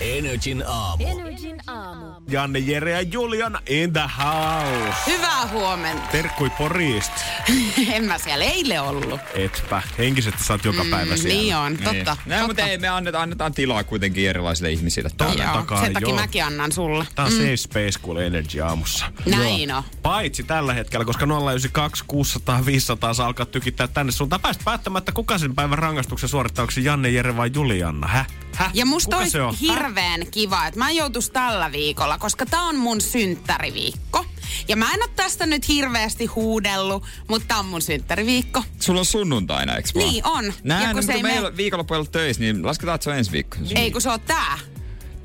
Energin 0.00 0.64
aamu. 0.66 1.06
Energin 1.06 1.60
aamu. 1.66 2.06
Janne, 2.28 2.58
Jere 2.58 2.90
ja 2.90 3.02
Juliana 3.02 3.60
in 3.66 3.92
the 3.92 4.10
house. 4.18 4.96
Hyvää 5.06 5.48
huomenta. 5.52 6.08
Terkkui 6.12 6.50
Porista. 6.50 7.20
en 7.92 8.04
mä 8.04 8.18
siellä 8.18 8.44
eilen 8.44 8.82
ollut. 8.82 9.20
Etpä. 9.34 9.82
Henkisesti 9.98 10.44
sä 10.44 10.54
oot 10.54 10.64
joka 10.64 10.84
päivä 10.90 11.16
siellä. 11.16 11.40
Niin 11.40 11.56
on, 11.56 11.72
totta. 11.72 11.92
Niin. 11.92 12.04
totta. 12.04 12.16
Näin, 12.26 12.46
mutta 12.46 12.62
ei, 12.62 12.78
me 12.78 12.88
annetaan, 12.88 13.22
annetaan 13.22 13.52
tilaa 13.52 13.84
kuitenkin 13.84 14.28
erilaisille 14.28 14.70
ihmisille 14.70 15.10
täällä. 15.16 15.44
Joo, 15.44 15.52
takaa, 15.52 15.80
sen 15.84 15.92
takia 15.92 16.08
joo. 16.08 16.18
mäkin 16.18 16.44
annan 16.44 16.72
sulle. 16.72 17.06
Tää 17.14 17.24
on 17.24 17.32
mm. 17.32 17.38
Safe 17.38 17.56
Space 17.56 17.98
Cool 18.04 18.16
Energy 18.16 18.60
aamussa. 18.60 19.12
Näin 19.26 19.74
on. 19.74 19.82
Paitsi 20.02 20.42
tällä 20.42 20.74
hetkellä, 20.74 21.04
koska 21.04 21.26
092 21.26 22.04
600 22.06 22.66
500 22.66 23.14
saa 23.14 23.26
alkaa 23.26 23.46
tykittää 23.46 23.88
tänne 23.88 24.12
suuntaan. 24.12 24.40
Päästä 24.40 24.64
päättämättä, 24.64 25.12
kuka 25.12 25.38
sen 25.38 25.54
päivän 25.54 25.78
rangaistuksen 25.78 26.28
suorittaa, 26.28 26.62
onko 26.62 26.70
se 26.70 26.80
Janne, 26.80 27.10
Jere 27.10 27.36
vai 27.36 27.50
Julianna? 27.54 28.06
Häh? 28.06 28.26
Häh? 28.56 28.70
Ja 28.74 28.86
musta 28.86 29.06
kuka 29.06 29.18
olisi 29.18 29.40
on? 29.40 29.54
Häh? 29.54 29.60
hirveän 29.60 30.26
kiva, 30.30 30.66
että 30.66 30.78
mä 30.78 30.90
joutus 30.90 31.30
tällä 31.30 31.72
viikolla, 31.72 32.18
koska 32.18 32.46
tää 32.46 32.62
on 32.62 32.76
mun 32.76 33.00
synttäriviikko. 33.00 34.24
Ja 34.68 34.76
mä 34.76 34.92
en 34.94 35.02
oo 35.02 35.08
tästä 35.16 35.46
nyt 35.46 35.68
hirveästi 35.68 36.26
huudellut, 36.26 37.04
mutta 37.28 37.48
tää 37.48 37.58
on 37.58 37.66
mun 37.66 37.82
synttäriviikko. 37.82 38.62
Sulla 38.80 39.00
on 39.00 39.06
sunnuntaina, 39.06 39.76
eikö 39.76 39.88
vaan? 39.94 40.08
Niin 40.08 40.26
on. 40.26 40.52
Näin, 40.64 40.82
Ja 40.82 40.88
kun 40.88 40.94
kun 40.94 41.02
se 41.02 41.12
ei 41.12 41.22
meillä 41.22 41.48
mene- 41.50 41.56
viikonloppu 41.56 41.94
ei 41.94 41.98
ollut 41.98 42.12
töissä, 42.12 42.42
niin 42.42 42.66
lasketaan, 42.66 42.94
että 42.94 43.04
se 43.04 43.10
on 43.10 43.16
ensi 43.16 43.32
viikko. 43.32 43.56
Ei 43.74 43.90
kun 43.90 44.00
se 44.00 44.10
on 44.10 44.20
tää. 44.20 44.58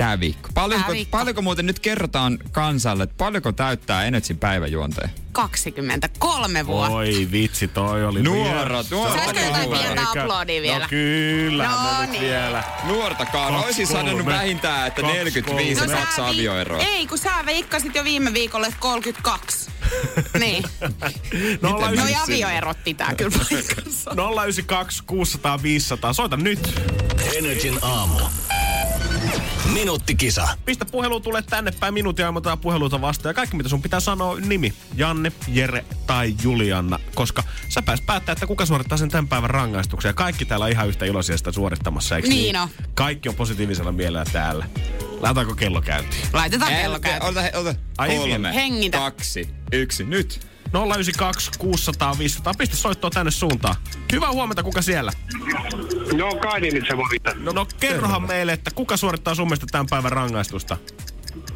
Tää 0.01 0.19
viikko. 0.19 0.49
Paljonko, 0.53 0.85
Tää 0.87 0.93
viikko. 0.93 1.17
paljonko 1.17 1.41
muuten 1.41 1.65
nyt 1.65 1.79
kerrotaan 1.79 2.37
kansalle, 2.51 3.03
että 3.03 3.15
paljonko 3.17 3.51
täyttää 3.51 4.05
Energyn 4.05 4.37
päiväjuonteen? 4.37 5.09
23 5.31 6.65
vuotta. 6.67 6.95
Oi 6.95 7.27
vitsi, 7.31 7.67
toi 7.67 8.05
oli 8.05 8.23
Nuorot, 8.23 8.45
vielä- 8.53 8.85
nuorot. 8.91 9.17
Saisiko 9.17 9.39
jotain 9.45 9.69
pientä 9.69 10.01
aplodia 10.09 10.61
vielä? 10.61 10.79
No 10.79 10.87
kyllä, 10.89 11.63
No 11.67 11.93
no, 11.93 12.01
nyt 12.01 12.09
niin. 12.11 12.21
vielä. 12.23 12.63
Nuortakaan. 12.83 13.53
Kaksi 13.53 13.65
Olisin 13.65 13.87
sanonut 13.87 14.25
vähintään, 14.25 14.87
että 14.87 15.01
Kaksi 15.01 15.17
45 15.17 15.79
kolme. 15.79 15.93
ja 15.93 15.99
kaksi 15.99 16.15
sä 16.15 16.21
vi- 16.23 16.29
avioeroa. 16.29 16.81
Ei, 16.83 17.07
kun 17.07 17.17
sä 17.17 17.31
veikkasit 17.45 17.95
jo 17.95 18.03
viime 18.03 18.33
viikolla, 18.33 18.67
että 18.67 18.79
32. 18.79 19.69
niin. 20.39 20.63
Nolla 21.61 21.91
No 21.91 22.03
avioerot 22.23 22.77
pitää 22.83 23.15
kyllä 23.17 23.37
paikkansa. 23.49 24.11
092 24.15 25.03
600 25.07 25.63
500. 25.63 26.13
Soita 26.13 26.37
nyt. 26.37 26.81
Energin 27.37 27.79
aamu. 27.81 28.19
Minuuttikisa. 29.73 30.47
Pistä 30.65 30.85
puhelu 30.85 31.19
tulee 31.19 31.41
tänne 31.41 31.71
päin 31.79 31.93
minuutin 31.93 32.25
ilmoitetaan 32.25 32.59
puheluita 32.59 33.01
vastaan. 33.01 33.29
Ja 33.29 33.33
kaikki 33.33 33.57
mitä 33.57 33.69
sun 33.69 33.81
pitää 33.81 33.99
sanoa 33.99 34.39
nimi. 34.39 34.73
Janne, 34.95 35.31
Jere 35.47 35.85
tai 36.07 36.35
Julianna. 36.43 36.99
Koska 37.15 37.43
sä 37.69 37.81
pääs 37.81 38.01
päättää, 38.01 38.33
että 38.33 38.47
kuka 38.47 38.65
suorittaa 38.65 38.97
sen 38.97 39.09
tämän 39.09 39.27
päivän 39.27 39.49
rangaistuksen. 39.49 40.09
Ja 40.09 40.13
kaikki 40.13 40.45
täällä 40.45 40.65
on 40.65 40.71
ihan 40.71 40.87
yhtä 40.87 41.05
iloisia 41.05 41.37
sitä 41.37 41.51
suorittamassa, 41.51 42.15
eikö 42.15 42.27
Niin 42.27 42.57
on. 42.57 42.69
Kaikki 42.93 43.29
on 43.29 43.35
positiivisella 43.35 43.91
mielellä 43.91 44.25
täällä. 44.31 44.65
Laitetaanko 45.19 45.55
kello 45.55 45.81
käyntiin? 45.81 46.23
Laitetaan 46.33 46.73
kello 46.73 46.99
käyntiin. 46.99 47.29
ota, 47.29 47.57
ota. 47.57 47.75
Ai. 47.97 48.17
Kolme, 48.17 48.55
Hengitä. 48.55 48.97
kaksi, 48.97 49.49
yksi, 49.71 50.03
nyt. 50.03 50.50
092 50.73 51.51
600 51.59 52.17
500. 52.17 52.53
Pistä 52.57 52.75
soittoa 52.75 53.09
tänne 53.09 53.31
suuntaan. 53.31 53.75
Hyvää 54.11 54.31
huomenta, 54.31 54.63
kuka 54.63 54.81
siellä? 54.81 55.11
No 56.17 56.29
niin 56.59 56.85
se 56.87 56.97
voittaa. 56.97 57.33
No, 57.35 57.51
no 57.51 57.67
kerrohan 57.79 58.27
meille, 58.27 58.53
että 58.53 58.71
kuka 58.75 58.97
suorittaa 58.97 59.35
sun 59.35 59.47
mielestä 59.47 59.65
tämän 59.71 59.87
päivän 59.89 60.11
rangaistusta? 60.11 60.77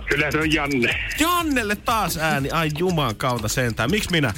Kyllä 0.09 0.31
se 0.31 0.37
on 0.37 0.53
Janne. 0.53 0.95
Jannelle 1.19 1.75
taas 1.75 2.17
ääni. 2.17 2.49
Ai 2.49 2.69
juman 2.77 3.15
kautta 3.15 3.47
sentään. 3.47 3.91
Miksi 3.91 4.11
minä? 4.11 4.33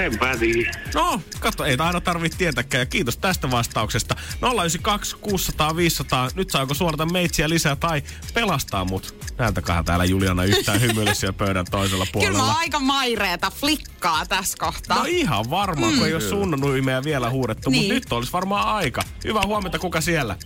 Sen 0.00 0.18
päätin. 0.18 0.66
No, 0.94 1.22
katso, 1.40 1.64
ei 1.64 1.76
aina 1.78 2.00
tarvitse 2.00 2.38
tietääkään. 2.38 2.80
Ja 2.80 2.86
kiitos 2.86 3.16
tästä 3.16 3.50
vastauksesta. 3.50 4.16
092 4.54 5.16
600 5.20 5.76
500. 5.76 6.28
Nyt 6.34 6.50
saako 6.50 6.74
suorata 6.74 7.06
meitsiä 7.06 7.48
lisää 7.48 7.76
tai 7.76 8.02
pelastaa 8.34 8.84
mut? 8.84 9.14
Näytäköhän 9.38 9.84
täällä 9.84 10.04
Juliana 10.04 10.44
yhtään 10.44 10.80
hymyille 10.80 11.14
siellä 11.14 11.32
pöydän 11.32 11.66
toisella 11.70 12.06
Kyllä 12.12 12.22
mä 12.24 12.28
oon 12.28 12.36
puolella. 12.36 12.58
aika 12.58 12.78
maireeta 12.80 13.50
flikkaa 13.50 14.26
tässä 14.26 14.56
kohtaa. 14.60 14.98
No 14.98 15.04
ihan 15.08 15.50
varmaan, 15.50 15.94
kun 15.94 16.06
ei 16.06 16.14
ole 16.14 16.20
sunnunuimeja 16.22 17.04
vielä 17.04 17.30
huudettu, 17.30 17.70
Niin. 17.70 17.82
mutta 17.82 17.94
nyt 17.94 18.12
olisi 18.12 18.32
varmaan 18.32 18.68
aika. 18.68 19.02
Hyvää 19.24 19.42
huomenta, 19.46 19.78
kuka 19.78 20.00
siellä? 20.00 20.36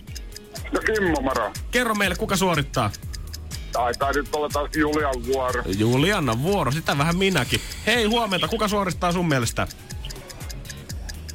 No 0.71 0.79
Kimmo 0.79 1.21
Maro. 1.21 1.51
Kerro 1.71 1.95
meille, 1.95 2.15
kuka 2.15 2.35
suorittaa. 2.35 2.91
Taitaa 3.75 4.11
nyt 4.11 4.35
olla 4.35 4.49
taas 4.49 4.69
Julian 4.75 5.25
vuoro. 5.25 5.63
Juliana 5.77 6.41
vuoro, 6.43 6.71
sitä 6.71 6.97
vähän 6.97 7.17
minäkin. 7.17 7.61
Hei, 7.85 8.05
huomenta, 8.05 8.47
kuka 8.47 8.67
suorittaa 8.67 9.11
sun 9.11 9.27
mielestä? 9.27 9.67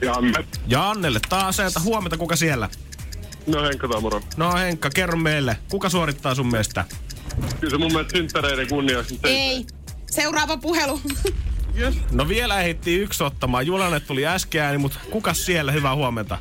Janne. 0.03 0.45
Jannelle 0.66 1.20
taas 1.28 1.61
ääntä. 1.61 1.80
Huomenta, 1.80 2.16
kuka 2.16 2.36
siellä? 2.36 2.68
No 3.47 3.62
Henkka 3.62 3.88
Tamuro. 3.88 4.20
No 4.36 4.55
Henkka, 4.55 4.91
kerro 4.91 5.18
meille, 5.18 5.57
kuka 5.70 5.88
suorittaa 5.88 6.34
sun 6.34 6.47
mielestä? 6.47 6.84
Kyllä 7.61 7.70
se 7.70 7.78
mun 7.78 7.93
mielestä 7.93 8.16
synttäreiden 8.18 8.68
kunniaksi. 8.68 9.20
Ei. 9.24 9.66
Seuraava 10.11 10.57
puhelu. 10.57 11.01
No 12.11 12.28
vielä 12.28 12.61
ehittiin 12.61 13.01
yksi 13.01 13.24
ottamaan. 13.24 13.66
Julialle 13.66 14.01
tuli 14.01 14.26
äsken 14.26 14.62
ääni, 14.62 14.78
mutta 14.78 14.99
kuka 15.11 15.34
siellä? 15.34 15.72
Hyvää 15.72 15.95
huomenta. 15.95 16.38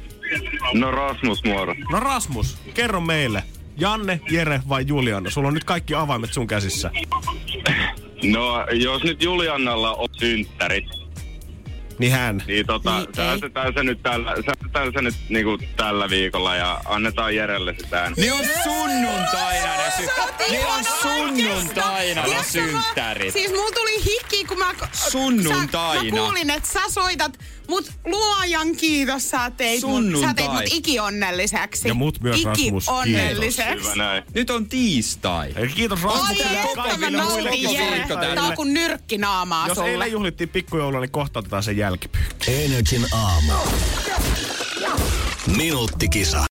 No 0.74 0.91
Rasmus 0.91 1.43
Muoro. 1.43 1.76
No 1.91 2.00
Rasmus, 2.00 2.58
kerro 2.74 3.02
meille. 3.02 3.43
Janne, 3.80 4.21
Jere 4.32 4.61
vai 4.69 4.84
Juliana? 4.88 5.30
Sulla 5.30 5.47
on 5.47 5.53
nyt 5.53 5.63
kaikki 5.63 5.95
avaimet 5.95 6.34
sun 6.34 6.47
käsissä. 6.47 6.91
No 8.23 8.65
jos 8.73 9.03
nyt 9.03 9.23
Juliannalla 9.23 9.93
on 9.95 10.09
synttärit, 10.19 10.86
Niin 11.99 12.11
hän. 12.11 12.43
niin 12.47 12.65
tota, 12.65 12.97
Niin, 12.99 13.07
säästetään 13.15 13.73
se 13.73 13.84
nyt 13.84 14.03
tällä, 14.03 14.36
säästetään 14.45 14.91
se 14.93 15.01
nyt 15.01 15.15
niinku 15.30 15.57
tällä 15.75 16.09
viikolla 16.09 16.55
ja 16.55 16.82
annetaan 16.86 17.36
Jerelle 17.36 17.75
sitä. 17.84 18.11
Ne 18.17 18.34
on 18.34 18.45
sunnuntaina 18.63 19.77
ne, 19.77 19.91
sy- 19.97 20.51
ne 20.51 20.65
on 20.65 20.84
sunnuntaina 21.01 22.21
ne 22.27 22.43
synttärit. 22.43 23.34
Siis 23.34 23.51
mulla 23.51 23.71
tuli 23.75 24.03
hiki, 24.05 24.45
kun 24.45 24.59
mä... 24.59 24.73
Sunnuntaina. 24.93 26.03
Sä, 26.09 26.15
mä 26.15 26.21
kuulin, 26.21 26.49
että 26.49 26.69
sä 26.69 26.80
soitat, 26.89 27.39
mut 27.70 27.91
luojan 28.05 28.76
kiitos, 28.76 29.30
sä 29.30 29.51
teit, 29.57 29.84
mut, 29.84 30.22
sä 30.22 30.34
teit 30.34 30.51
mut 30.51 30.61
ikionnelliseksi. 30.65 31.88
Ja 31.88 31.93
mut 31.93 32.22
myös, 32.22 32.43
Rasmus. 32.43 32.84
Ikionnelliseksi. 32.84 33.89
Nyt 34.34 34.49
on 34.49 34.70
tiistai. 34.70 35.53
Eli 35.55 35.67
kiitos 35.70 35.99
Oi, 36.03 36.11
Rasmukselle 36.11 36.53
ja 36.53 36.63
että 36.63 36.78
mä 36.78 36.84
kaikille 36.84 37.24
muille. 37.24 38.36
Tää 38.36 38.43
on 38.43 38.55
kuin 38.55 38.74
nyrkki 38.74 39.17
naamaa 39.17 39.67
Jos 39.67 39.76
sulle. 39.78 39.89
eilen 39.91 40.11
juhlittiin 40.11 40.49
pikkujoulua, 40.49 40.99
niin 40.99 41.11
kohta 41.11 41.39
otetaan 41.39 41.63
sen 41.63 41.78
jälkipyykki. 41.78 42.51
Energin 42.63 43.05
aamu. 43.13 43.53
Minuuttikisa. 45.57 46.45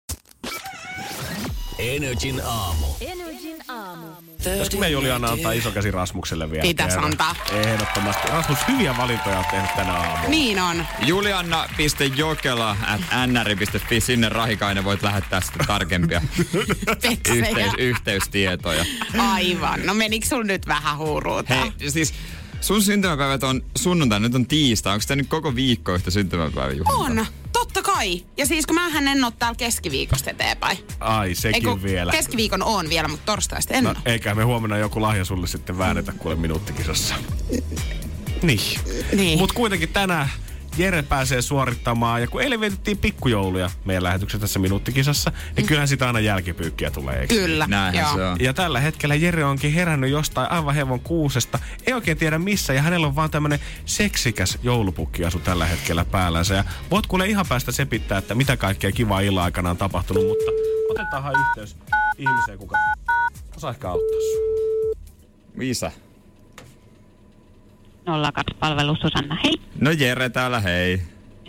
Energin 1.79 2.43
aamu. 2.45 2.87
Energin 3.01 3.57
aamu. 3.69 4.07
Pitäisikö 4.39 4.77
me 4.77 4.89
Juliana 4.89 5.29
antaa 5.29 5.53
iso 5.53 5.71
käsi 5.71 5.91
Rasmukselle 5.91 6.51
vielä? 6.51 6.63
Pitäis 6.63 6.89
kerran? 6.89 7.05
antaa. 7.11 7.35
Ehdottomasti. 7.53 8.29
Rasmus, 8.29 8.59
hyviä 8.69 8.97
valintoja 8.97 9.39
on 9.39 9.45
tehnyt 9.51 9.71
tänä 9.77 9.93
aamulla. 9.93 10.29
Niin 10.29 10.61
on. 10.61 10.87
Julianna.jokela 11.07 12.77
at 12.87 13.01
sinne 13.99 14.29
Rahikainen 14.29 14.85
voit 14.85 15.03
lähettää 15.03 15.41
sitten 15.41 15.67
tarkempia 15.67 16.21
yhteys, 17.35 17.75
yhteystietoja. 17.79 18.85
Aivan. 19.19 19.87
No 19.87 19.95
menikö 19.95 20.27
sul 20.27 20.43
nyt 20.43 20.67
vähän 20.67 20.99
huuruuta? 20.99 21.55
Hei, 21.55 21.73
siis 21.89 22.15
sun 22.61 22.83
syntymäpäivät 22.83 23.43
on 23.43 23.63
sunnuntai, 23.79 24.21
nyt 24.21 24.35
on 24.35 24.47
tiistai. 24.47 24.93
Onko 24.95 25.05
tämä 25.09 25.17
nyt 25.17 25.29
koko 25.29 25.55
viikko 25.55 25.95
yhtä 25.95 26.11
syntymäpäiväjuhlintaa? 26.11 26.95
On, 26.95 27.27
totta 27.53 27.83
kai. 27.83 28.25
Ja 28.37 28.47
siis 28.47 28.67
kun 28.67 28.75
mähän 28.75 29.09
en 29.09 29.25
oo 29.25 29.31
täällä 29.31 29.57
keskiviikosta 29.57 30.31
eteenpäin. 30.31 30.79
Ai, 31.01 31.35
sekin 31.35 31.69
Eiku, 31.69 31.83
vielä. 31.83 32.13
keskiviikon 32.13 32.63
on 32.63 32.89
vielä, 32.89 33.09
mutta 33.09 33.27
torstaista 33.27 33.75
en 33.75 33.85
No, 33.85 33.91
oo. 33.91 33.97
eikä 34.05 34.35
me 34.35 34.43
huomenna 34.43 34.77
joku 34.79 35.03
lahja 35.03 35.25
sulle 35.25 35.47
sitten 35.47 35.79
väännetä 35.79 36.13
kuule 36.13 36.37
minuuttikisassa. 36.37 37.15
Niin. 38.43 38.81
Niin. 39.13 39.39
Mutta 39.39 39.55
kuitenkin 39.55 39.89
tänään 39.89 40.29
Jere 40.79 41.03
pääsee 41.03 41.43
suorittamaan. 41.43 42.21
Ja 42.21 42.29
kun 42.29 42.43
eilen 42.43 42.61
vietettiin 42.61 42.99
pikkujouluja 42.99 43.71
meidän 43.85 44.03
lähetyksessä 44.03 44.41
tässä 44.41 44.59
minuuttikisassa, 44.59 45.33
niin 45.57 45.67
kyllähän 45.67 45.89
sitä 45.89 46.07
aina 46.07 46.21
jälkipyykkiä 46.21 46.91
tulee, 46.91 47.21
eikö? 47.21 47.35
Kyllä. 47.35 47.67
Näinhän 47.67 48.05
joo. 48.05 48.17
se 48.17 48.25
on. 48.25 48.37
Ja 48.41 48.55
tällä 48.55 48.81
hetkellä 48.81 49.15
Jere 49.15 49.45
onkin 49.45 49.73
herännyt 49.73 50.11
jostain 50.11 50.51
aivan 50.51 50.75
hevon 50.75 51.01
kuusesta. 51.01 51.59
Ei 51.87 51.95
oikein 51.95 52.19
tiedä 52.19 52.39
missä 52.39 52.73
ja 52.73 52.83
hänellä 52.83 53.07
on 53.07 53.17
vaan 53.17 53.31
tämmönen 53.31 53.61
seksikäs 53.87 54.59
joulupukkiasu 54.63 55.39
tällä 55.39 55.67
hetkellä 55.67 56.05
päällänsä. 56.05 56.55
Ja 56.55 56.65
voit 56.91 57.07
kuule 57.07 57.27
ihan 57.27 57.47
päästä 57.49 57.73
sepittää, 57.73 58.19
että 58.19 58.35
mitä 58.35 58.57
kaikkea 58.57 58.93
kivaa 58.93 59.21
illan 59.21 59.45
aikana 59.45 59.71
on 59.71 59.77
tapahtunut, 59.77 60.29
mutta 60.29 60.51
otetaanhan 60.91 61.35
yhteys 61.41 61.77
ihmiseen, 62.19 62.59
kuka 62.59 62.77
osaa 63.57 63.71
ehkä 63.71 63.91
auttaa 63.91 64.21
sua. 64.21 66.08
Viisa. 68.13 68.33
02-palvelu 68.39 68.97
Susanna. 68.97 69.39
Hei. 69.45 69.55
No 69.81 69.91
Jere 69.91 70.29
täällä, 70.29 70.61
hei. 70.61 71.03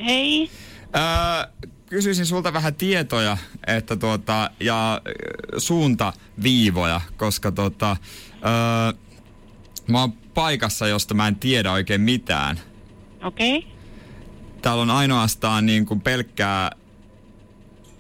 Hei. 0.06 0.50
Öö, 0.96 1.68
kysyisin 1.86 2.26
sulta 2.26 2.54
vähän 2.54 2.76
tietoja 2.76 3.38
että 3.68 3.96
tuota, 3.96 4.52
ja 4.60 5.02
suuntaviivoja, 5.58 7.02
koska 7.18 7.52
tota, 7.52 7.98
öö, 8.34 9.00
mä 9.88 10.00
oon 10.00 10.14
paikassa, 10.14 10.88
josta 10.88 11.14
mä 11.14 11.28
en 11.28 11.36
tiedä 11.36 11.72
oikein 11.72 12.02
mitään. 12.02 12.60
Okei. 13.24 13.58
Okay. 13.58 13.72
Täällä 14.62 14.82
on 14.82 14.92
ainoastaan 14.92 15.66
niin 15.66 15.86
kuin 15.86 16.02
pelkkää 16.02 16.72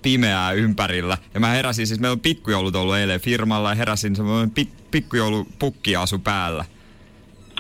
pimeää 0.01 0.51
ympärillä. 0.51 1.18
Ja 1.34 1.39
mä 1.39 1.47
heräsin, 1.47 1.88
siis 1.88 1.99
meillä 1.99 2.14
on 2.14 2.20
pikkujoulut 2.20 2.76
ollut 2.76 2.95
eilen 2.95 3.22
firmalla 3.22 3.70
ja 3.70 3.76
heräsin 3.76 4.16
semmoinen 4.16 4.51
pik, 4.51 4.70
pikkujoulupukkiasu 4.91 6.20
päällä. 6.20 6.66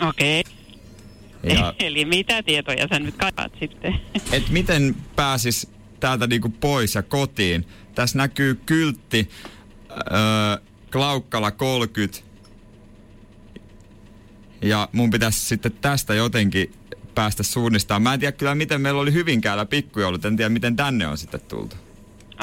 Okei. 0.01 0.39
Okay. 0.39 0.58
Ja 1.43 1.73
Eli 1.79 2.05
mitä 2.05 2.43
tietoja 2.43 2.87
sä 2.87 2.99
nyt 2.99 3.15
kaipaat 3.15 3.51
sitten? 3.59 3.99
et 4.31 4.49
miten 4.49 4.95
pääsis 5.15 5.71
täältä 5.99 6.27
niinku 6.27 6.49
pois 6.49 6.95
ja 6.95 7.03
kotiin. 7.03 7.65
Tässä 7.95 8.17
näkyy 8.17 8.59
kyltti 8.65 9.29
öö, 9.91 9.97
Klaukkala 10.91 11.51
30. 11.51 12.19
Ja 14.61 14.89
mun 14.91 15.09
pitäisi 15.09 15.39
sitten 15.39 15.71
tästä 15.81 16.13
jotenkin 16.13 16.73
päästä 17.15 17.43
suunnistamaan. 17.43 18.01
Mä 18.01 18.13
en 18.13 18.19
tiedä 18.19 18.31
kyllä, 18.31 18.55
miten 18.55 18.81
meillä 18.81 19.01
oli 19.01 19.13
Hyvinkäällä 19.13 19.65
pikkujoulut. 19.65 20.25
En 20.25 20.37
tiedä, 20.37 20.49
miten 20.49 20.75
tänne 20.75 21.07
on 21.07 21.17
sitten 21.17 21.41
tultu. 21.41 21.75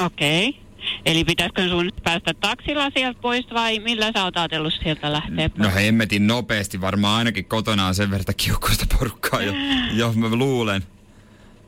Okei. 0.05 0.49
Okay. 0.49 0.66
Eli 1.05 1.23
pitäisikö 1.23 1.69
sun 1.69 1.91
päästä 2.03 2.33
taksilla 2.33 2.89
sieltä 2.89 3.19
pois 3.21 3.45
vai 3.53 3.79
millä 3.79 4.11
sä 4.15 4.23
oot 4.23 4.37
ajatellut 4.37 4.73
sieltä 4.83 5.13
lähteä 5.13 5.49
pois? 5.49 5.69
No 5.69 5.75
hemmetin 5.75 6.27
nopeasti. 6.27 6.81
Varmaan 6.81 7.17
ainakin 7.17 7.45
kotona 7.45 7.87
on 7.87 7.95
sen 7.95 8.11
verran 8.11 8.35
kiukkuista 8.37 8.85
porukkaa 8.99 9.41
jo, 9.41 9.53
jo 9.93 10.13
mä 10.13 10.35
luulen. 10.35 10.83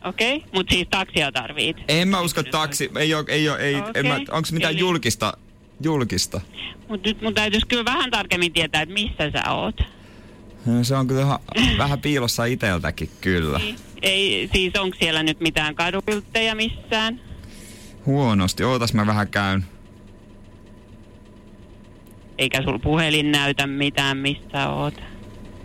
Okei, 0.05 0.35
okay. 0.35 0.49
mutta 0.53 0.73
siis 0.73 0.87
taksia 0.91 1.31
tarvit. 1.31 1.77
En 1.87 2.07
mä 2.07 2.21
usko 2.21 2.43
taksi, 2.43 2.91
ei 2.99 3.13
oo, 3.13 3.23
ei 3.27 3.49
oo, 3.49 3.57
ei, 3.57 3.75
okay. 3.75 3.91
en 3.95 4.07
mä, 4.07 4.19
onks 4.31 4.51
mitään 4.51 4.73
Eli- 4.73 4.79
julkista 4.79 5.33
julkista. 5.81 6.41
Mutta 6.87 7.09
nyt 7.09 7.21
mun 7.21 7.33
täytyisi 7.33 7.67
kyllä 7.67 7.85
vähän 7.85 8.11
tarkemmin 8.11 8.53
tietää, 8.53 8.81
että 8.81 8.93
missä 8.93 9.31
sä 9.31 9.51
oot. 9.51 9.81
No, 10.65 10.83
se 10.83 10.95
on 10.95 11.07
kyllä 11.07 11.39
vähän 11.77 11.99
piilossa 11.99 12.45
iteltäkin 12.45 13.09
kyllä. 13.21 13.61
Ei, 14.01 14.49
siis 14.53 14.73
onko 14.75 14.97
siellä 14.99 15.23
nyt 15.23 15.39
mitään 15.39 15.75
kadukylttejä 15.75 16.55
missään? 16.55 17.21
Huonosti. 18.09 18.63
Ootas 18.63 18.93
mä 18.93 19.07
vähän 19.07 19.27
käyn. 19.27 19.65
Eikä 22.37 22.61
sul 22.63 22.77
puhelin 22.77 23.31
näytä 23.31 23.67
mitään, 23.67 24.17
missä 24.17 24.69
oot. 24.69 24.93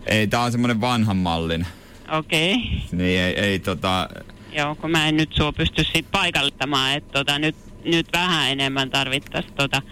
Ei, 0.06 0.26
tää 0.26 0.40
on 0.40 0.52
semmonen 0.52 0.80
vanhan 0.80 1.16
mallin. 1.16 1.66
Okei. 2.18 2.54
Okay. 2.54 2.64
Niin 2.92 3.20
ei, 3.20 3.40
ei 3.40 3.58
tota... 3.58 4.08
Joo, 4.52 4.74
kun 4.74 4.90
mä 4.90 5.08
en 5.08 5.16
nyt 5.16 5.32
sua 5.32 5.52
pysty 5.52 5.84
sit 5.84 6.06
paikallistamaan, 6.10 6.92
että 6.92 7.12
tota, 7.12 7.38
nyt, 7.38 7.56
nyt 7.84 8.06
vähän 8.12 8.50
enemmän 8.50 8.90
tarvittaisi 8.90 9.48
tota 9.52 9.82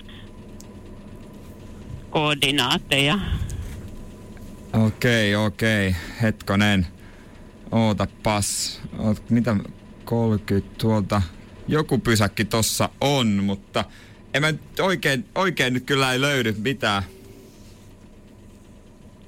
koordinaatteja. 2.11 3.19
Okei, 4.73 5.37
okei. 5.37 5.97
Hetkonen. 6.23 6.87
Ootapas. 7.71 8.81
Oot, 8.99 9.31
mitä 9.31 9.57
30 10.05 10.75
tuolta... 10.79 11.23
Joku 11.69 11.99
pysäkki 11.99 12.45
tossa 12.45 12.89
on, 13.01 13.27
mutta 13.29 13.85
en 14.35 14.43
mä 14.43 14.53
nyt 14.53 14.81
oikein, 14.81 15.25
oikein 15.35 15.75
nyt 15.75 15.85
kyllä 15.85 16.13
ei 16.13 16.21
löydy 16.21 16.55
mitään. 16.59 17.03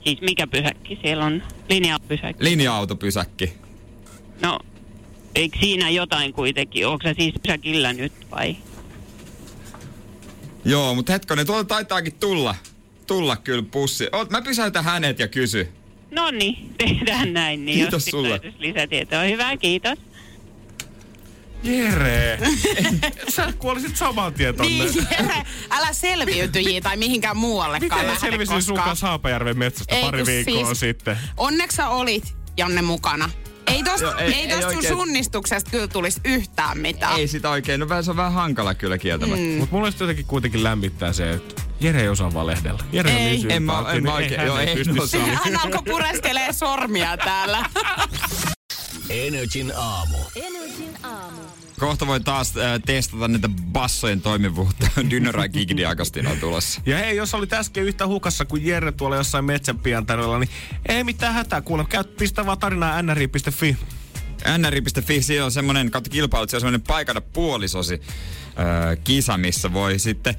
Siis 0.04 0.20
mikä 0.20 0.46
pysäkki 0.46 0.98
siellä 1.02 1.24
on? 1.24 1.42
Linjapysäkki. 1.70 2.44
Linja-autopysäkki. 2.44 3.52
No, 4.42 4.58
eikö 5.34 5.58
siinä 5.60 5.90
jotain 5.90 6.32
kuitenkin? 6.32 6.86
Onko 6.86 7.02
se 7.02 7.14
siis 7.18 7.34
pysäkillä 7.42 7.92
nyt 7.92 8.12
vai? 8.30 8.56
Joo, 10.64 10.94
mutta 10.94 11.12
hetkonen, 11.12 11.46
tuolta 11.46 11.64
taitaakin 11.64 12.12
tulla. 12.20 12.54
Tulla 13.06 13.36
kyllä 13.36 13.62
pussi. 13.62 14.08
Oot, 14.12 14.30
mä 14.30 14.42
pysäytän 14.42 14.84
hänet 14.84 15.18
ja 15.18 15.28
kysy. 15.28 15.68
No 16.10 16.30
niin, 16.30 16.70
tehdään 16.78 17.32
näin. 17.32 17.64
Niin 17.64 17.78
Kiitos 17.78 18.06
jos 18.06 18.10
sulle. 18.10 18.40
lisätietoa. 18.58 19.22
Hyvä, 19.22 19.56
kiitos. 19.56 19.98
Jere! 21.64 22.38
Sä 23.28 23.52
kuolisit 23.58 23.96
saman 23.96 24.34
tien 24.34 24.54
tonne. 24.54 24.84
Niin, 24.84 25.06
Jere, 25.10 25.42
älä 25.70 25.92
selviytyjiä 25.92 26.80
tai 26.80 26.96
mihinkään 26.96 27.36
muuallekaan 27.36 27.82
Miten 27.84 27.98
mä 27.98 28.06
lähde 28.06 28.20
selvisin 28.30 28.62
sun 28.62 28.74
koskaan. 28.74 28.88
kanssa 28.88 29.06
Haapajärven 29.06 29.58
metsästä 29.58 29.94
Ei, 29.96 30.02
pari 30.02 30.18
kun 30.18 30.26
viikkoa 30.26 30.64
siis- 30.66 30.80
sitten? 30.80 31.18
Onneksi 31.36 31.76
sä 31.76 31.88
olit, 31.88 32.34
Janne, 32.56 32.82
mukana. 32.82 33.30
Ei 33.66 33.82
tosta, 33.82 34.02
Joo, 34.06 34.16
ei- 34.18 34.26
ei, 34.26 34.34
ei 34.34 34.40
ei 34.40 34.48
tosta 34.48 34.66
sun 34.68 34.76
oikein. 34.76 34.94
sunnistuksesta 34.94 35.70
kyllä 35.70 35.86
tulisi 35.88 36.20
yhtään 36.24 36.78
mitään. 36.78 37.16
Ei 37.18 37.28
sitä 37.28 37.50
oikein. 37.50 37.80
No 37.80 37.88
vähän- 37.88 38.04
se 38.04 38.10
on 38.10 38.16
vähän 38.16 38.32
hankala 38.32 38.74
kyllä 38.74 38.98
kieltämättä. 38.98 39.44
Mm. 39.44 39.50
Mut 39.58 39.70
mulla 39.70 39.88
jotenkin 40.00 40.26
kuitenkin 40.26 40.64
lämmittää 40.64 41.12
se, 41.12 41.30
että 41.30 41.62
Jere 41.80 42.00
ei 42.02 42.08
osaa 42.08 42.34
valehdella. 42.34 42.80
Jere 42.92 43.10
on 43.10 43.16
Ei. 43.16 43.24
niin 43.36 43.50
En 43.50 43.62
mä- 43.62 43.84
en 43.92 44.02
mä 44.02 44.08
ei 44.10 44.14
oikein- 44.14 44.38
hän 44.40 44.46
joo, 44.46 44.58
ei. 44.58 44.76
Hän 45.44 45.60
alkoi 45.64 45.82
pureskelee 45.82 46.52
sormia 46.52 47.16
täällä. 47.16 47.64
Energin 49.10 49.72
aamu. 49.76 50.18
Energin 50.36 50.96
aamu. 51.02 51.40
Kohta 51.78 52.06
voi 52.06 52.20
taas 52.20 52.56
äh, 52.56 52.80
testata 52.86 53.28
niitä 53.28 53.48
bassojen 53.72 54.20
toimivuutta. 54.20 54.86
Dynora 55.10 55.44
ja 55.76 55.90
on 56.30 56.38
tulossa. 56.40 56.80
Ja 56.86 56.98
hei, 56.98 57.16
jos 57.16 57.34
oli 57.34 57.46
äsken 57.52 57.84
yhtä 57.84 58.06
hukassa 58.06 58.44
kuin 58.44 58.66
Jere 58.66 58.92
tuolla 58.92 59.16
jossain 59.16 59.44
metsänpiantarilla, 59.44 60.38
niin 60.38 60.50
ei 60.88 61.04
mitään 61.04 61.34
hätää. 61.34 61.60
Kuule, 61.60 61.84
käy 61.88 62.04
pistä 62.04 62.46
vaan 62.46 62.58
tarinaa 62.58 63.02
nri.fi. 63.02 63.76
nri.fi, 64.58 65.22
siinä 65.22 65.44
on 65.44 65.52
semmonen, 65.52 65.90
kautta 65.90 66.10
kilpailut, 66.10 66.50
se 66.50 66.56
on 66.56 66.60
semmonen 66.60 66.82
paikata 66.82 67.20
puolisosi 67.20 68.00
öö, 68.58 68.96
kisa, 68.96 69.38
missä 69.38 69.72
voi 69.72 69.98
sitten 69.98 70.34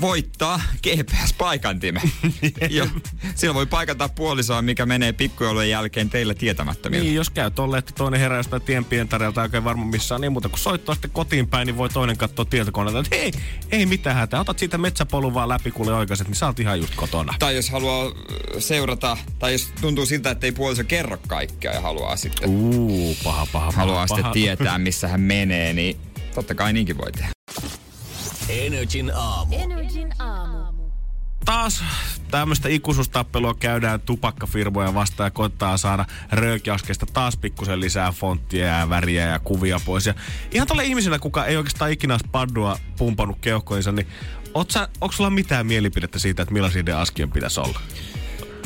voittaa 0.00 0.60
GPS-paikantimen. 0.86 2.10
jo, 2.70 2.86
siinä 3.34 3.54
voi 3.54 3.66
paikata 3.66 4.08
puolisoa, 4.08 4.62
mikä 4.62 4.86
menee 4.86 5.12
pikkujoulujen 5.12 5.70
jälkeen 5.70 6.10
teille 6.10 6.34
tietämättömillä. 6.34 7.04
Niin, 7.04 7.14
jos 7.14 7.30
käy 7.30 7.50
tolle, 7.50 7.78
että 7.78 7.92
toinen 7.96 8.20
herää 8.20 8.38
jostain 8.38 8.62
tien 8.62 8.84
pientareelta 8.84 9.42
oikein 9.42 9.64
varma 9.64 9.84
missä 9.84 10.14
on 10.14 10.20
niin 10.20 10.32
muuta 10.32 10.48
kuin 10.48 10.58
soittaa 10.60 10.94
sitten 10.94 11.10
kotiin 11.10 11.48
päin, 11.48 11.66
niin 11.66 11.76
voi 11.76 11.88
toinen 11.88 12.16
katsoa 12.16 12.44
tietokoneelta, 12.44 12.98
että 13.00 13.16
hei, 13.16 13.32
ei 13.72 13.86
mitään 13.86 14.16
hätää. 14.16 14.40
Otat 14.40 14.58
siitä 14.58 14.78
metsäpolun 14.78 15.34
vaan 15.34 15.48
läpi, 15.48 15.70
kuule 15.70 15.94
oikaiset, 15.94 16.26
niin 16.28 16.36
sä 16.36 16.46
oot 16.46 16.60
ihan 16.60 16.80
just 16.80 16.94
kotona. 16.94 17.34
Tai 17.38 17.56
jos 17.56 17.70
haluaa 17.70 18.04
ö, 18.06 18.60
seurata, 18.60 19.16
tai 19.38 19.52
jos 19.52 19.68
tuntuu 19.80 20.06
siltä, 20.06 20.30
että 20.30 20.46
ei 20.46 20.52
puoliso 20.52 20.84
kerro 20.84 21.18
kaikkea 21.28 21.72
ja 21.72 21.80
haluaa 21.80 22.16
sitten, 22.16 22.48
Uu, 22.50 23.16
paha, 23.24 23.46
paha, 23.52 23.66
paha. 23.66 23.76
haluaa 23.76 24.06
paha. 24.06 24.16
sitten 24.16 24.32
tietää, 24.32 24.78
missä 24.78 25.08
hän 25.08 25.20
menee, 25.20 25.72
niin 25.72 25.96
totta 26.34 26.54
kai 26.54 26.72
niinkin 26.72 26.98
voi 26.98 27.12
tehdä. 27.12 27.30
Energin 28.50 29.12
aamu. 29.14 29.56
Energin 29.58 30.14
aamu. 30.18 30.90
taas 31.44 31.84
tämmöistä 32.30 32.68
ikuisuustappelua 32.68 33.54
käydään 33.54 34.00
tupakkafirmoja 34.00 34.94
vastaan 34.94 35.26
ja 35.26 35.30
koittaa 35.30 35.76
saada 35.76 36.04
röökiaskeista 36.32 37.06
taas 37.06 37.36
pikkusen 37.36 37.80
lisää 37.80 38.12
fonttia 38.12 38.66
ja 38.66 38.88
väriä 38.88 39.26
ja 39.26 39.38
kuvia 39.38 39.80
pois. 39.86 40.06
Ja 40.06 40.14
ihan 40.52 40.68
tolle 40.68 40.84
ihmisenä, 40.84 41.18
kuka 41.18 41.46
ei 41.46 41.56
oikeastaan 41.56 41.92
ikinä 41.92 42.14
olisi 42.14 42.28
paddua 42.32 42.78
pumpannut 42.98 43.38
keuhkoinsa, 43.40 43.92
niin 43.92 44.06
Oot 44.54 44.70
sä, 44.70 44.88
onko 45.00 45.12
sulla 45.12 45.30
mitään 45.30 45.66
mielipidettä 45.66 46.18
siitä, 46.18 46.42
että 46.42 46.52
millaisia 46.52 46.82
ne 46.82 46.92
askien 46.92 47.30
pitäisi 47.30 47.60
olla? 47.60 47.80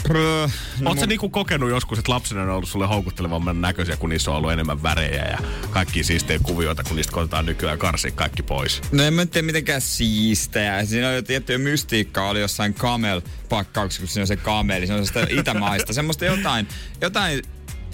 Prö, 0.09 0.49
No, 0.81 0.91
Oot 0.91 0.99
sä 0.99 1.07
niinku 1.07 1.31
kokenut 1.31 1.71
joskus, 1.71 1.99
että 1.99 2.13
lapsena 2.13 2.43
on 2.43 2.49
ollut 2.49 2.69
sulle 2.69 2.87
houkuttelevamman 2.87 3.61
näköisiä, 3.61 3.97
kun 3.97 4.11
niissä 4.11 4.31
on 4.31 4.37
ollut 4.37 4.53
enemmän 4.53 4.83
värejä 4.83 5.25
ja 5.25 5.39
kaikki 5.71 6.05
siistejä 6.05 6.39
kuvioita, 6.43 6.85
kun 6.85 6.97
niistä 6.97 7.13
koitetaan 7.13 7.47
nykyään 7.47 7.79
karsia 7.79 8.11
kaikki 8.11 8.43
pois? 8.43 8.81
No 8.93 9.03
en 9.03 9.15
mä 9.15 9.27
tiedä 9.27 9.47
mitenkään 9.47 9.81
siistejä. 9.81 10.85
Siinä 10.85 11.09
on 11.09 11.15
jo 11.15 11.23
tiettyä 11.23 11.59
mystiikkaa, 11.59 12.29
oli 12.29 12.41
jossain 12.41 12.75
Camel-pakkauksessa, 12.75 14.01
kun 14.01 14.09
siinä 14.09 14.23
on 14.23 14.27
se 14.27 14.37
kameli. 14.37 14.87
Se 14.87 14.95
on 14.95 15.07
sitä 15.07 15.27
itämaista. 15.31 15.93
Semmoista 15.93 16.25
jotain, 16.25 16.69
jotain 17.01 17.43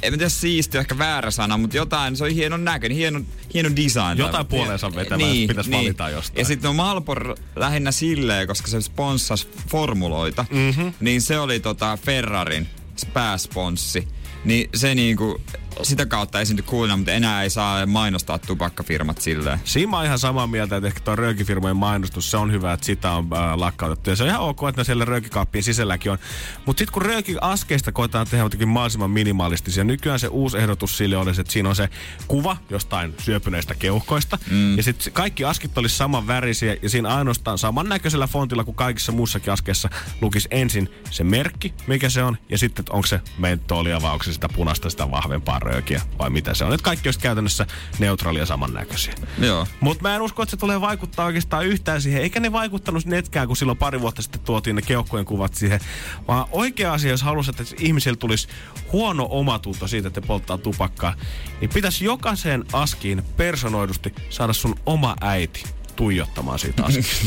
en 0.02 0.12
tiedä 0.12 0.28
siisti 0.28 0.78
ehkä 0.78 0.98
väärä 0.98 1.30
sana, 1.30 1.56
mutta 1.58 1.76
jotain, 1.76 2.16
se 2.16 2.24
on 2.24 2.30
hienon 2.30 2.64
näköinen, 2.64 2.96
hieno, 2.98 3.20
hieno 3.54 3.70
design. 3.76 4.18
Jotain 4.18 4.46
puoleensa 4.46 4.94
vetävää, 4.94 5.26
jos 5.28 5.46
pitäisi 5.48 5.70
valita 5.70 6.08
jostain. 6.08 6.40
Ja 6.40 6.44
sitten 6.44 6.70
on 6.70 6.76
Malbor 6.76 7.34
lähinnä 7.56 7.92
silleen, 7.92 8.46
koska 8.46 8.68
se 8.68 8.80
sponssasi 8.80 9.48
formuloita, 9.68 10.44
Mhm. 10.50 10.60
mm-hmm. 10.60 10.92
niin 11.00 11.22
se 11.22 11.38
oli 11.38 11.60
tota 11.60 11.98
Ferrarin 12.04 12.66
pääsponssi. 13.12 14.08
Niin 14.44 14.68
se 14.74 14.94
niinku, 14.94 15.40
sitä 15.82 16.06
kautta 16.06 16.40
esiintyi 16.40 16.66
kuulina, 16.66 16.96
mutta 16.96 17.12
enää 17.12 17.42
ei 17.42 17.50
saa 17.50 17.86
mainostaa 17.86 18.38
tupakkafirmat 18.38 19.20
silleen. 19.20 19.60
Siinä 19.64 19.90
mä 19.90 19.96
oon 19.96 20.06
ihan 20.06 20.18
samaa 20.18 20.46
mieltä, 20.46 20.76
että 20.76 20.86
ehkä 20.86 21.00
tuo 21.00 21.16
röökifirmojen 21.16 21.76
mainostus, 21.76 22.30
se 22.30 22.36
on 22.36 22.52
hyvä, 22.52 22.72
että 22.72 22.86
sitä 22.86 23.12
on 23.12 23.28
äh, 23.32 23.58
lakkautettu. 23.58 24.10
Ja 24.10 24.16
se 24.16 24.22
on 24.22 24.28
ihan 24.28 24.40
ok, 24.40 24.68
että 24.68 24.80
ne 24.80 24.84
siellä 24.84 25.04
röökikaappien 25.04 25.62
sisälläkin 25.62 26.12
on. 26.12 26.18
Mutta 26.66 26.80
sitten 26.80 26.92
kun 26.92 27.02
röökiaskeista 27.02 27.92
koetaan 27.92 28.26
tehdä 28.26 28.44
jotenkin 28.44 28.68
mahdollisimman 28.68 29.10
minimaalistisia, 29.10 29.84
nykyään 29.84 30.18
se 30.18 30.28
uusi 30.28 30.58
ehdotus 30.58 30.96
sille 30.96 31.16
olisi, 31.16 31.40
että 31.40 31.52
siinä 31.52 31.68
on 31.68 31.76
se 31.76 31.88
kuva 32.28 32.56
jostain 32.70 33.14
syöpyneistä 33.18 33.74
keuhkoista. 33.74 34.38
Mm. 34.50 34.76
Ja 34.76 34.82
sitten 34.82 35.12
kaikki 35.12 35.44
askit 35.44 35.78
olisi 35.78 35.96
saman 35.96 36.26
värisiä 36.26 36.76
ja 36.82 36.90
siinä 36.90 37.08
ainoastaan 37.08 37.58
samannäköisellä 37.58 38.26
fontilla 38.26 38.64
kuin 38.64 38.74
kaikissa 38.74 39.12
muussakin 39.12 39.52
askeissa 39.52 39.88
lukisi 40.20 40.48
ensin 40.50 40.88
se 41.10 41.24
merkki, 41.24 41.74
mikä 41.86 42.10
se 42.10 42.22
on, 42.22 42.38
ja 42.48 42.58
sitten 42.58 42.84
onko 42.90 43.06
se 43.06 43.20
mentolia 43.38 44.02
vai 44.02 44.12
onko 44.12 44.24
se 44.24 44.32
sitä 44.32 44.48
punaista, 44.48 44.90
sitä 44.90 45.10
vahvempaa 45.10 45.59
röökiä 45.62 46.02
vai 46.18 46.30
mitä 46.30 46.54
se 46.54 46.64
on. 46.64 46.72
Että 46.72 46.84
kaikki 46.84 47.08
olisi 47.08 47.20
käytännössä 47.20 47.66
neutraalia 47.98 48.46
samannäköisiä. 48.46 49.14
Joo. 49.38 49.66
Mutta 49.80 50.02
mä 50.02 50.16
en 50.16 50.22
usko, 50.22 50.42
että 50.42 50.50
se 50.50 50.56
tulee 50.56 50.80
vaikuttaa 50.80 51.26
oikeastaan 51.26 51.66
yhtään 51.66 52.02
siihen. 52.02 52.22
Eikä 52.22 52.40
ne 52.40 52.52
vaikuttanut 52.52 53.04
netkään, 53.04 53.46
kun 53.46 53.56
silloin 53.56 53.78
pari 53.78 54.00
vuotta 54.00 54.22
sitten 54.22 54.40
tuotiin 54.40 54.76
ne 54.76 54.82
keuhkojen 54.82 55.26
kuvat 55.26 55.54
siihen. 55.54 55.80
Vaan 56.28 56.46
oikea 56.52 56.92
asia, 56.92 57.10
jos 57.10 57.22
halusi, 57.22 57.50
että 57.50 57.64
ihmisillä 57.78 58.16
tulisi 58.16 58.48
huono 58.92 59.26
omatunto 59.30 59.88
siitä, 59.88 60.08
että 60.08 60.20
polttaa 60.20 60.58
tupakkaa, 60.58 61.14
niin 61.60 61.70
pitäisi 61.74 62.04
jokaiseen 62.04 62.64
askiin 62.72 63.22
personoidusti 63.36 64.14
saada 64.30 64.52
sun 64.52 64.74
oma 64.86 65.16
äiti 65.20 65.64
tuijottamaan 66.00 66.58
siitä 66.58 66.84
askista. 66.84 67.26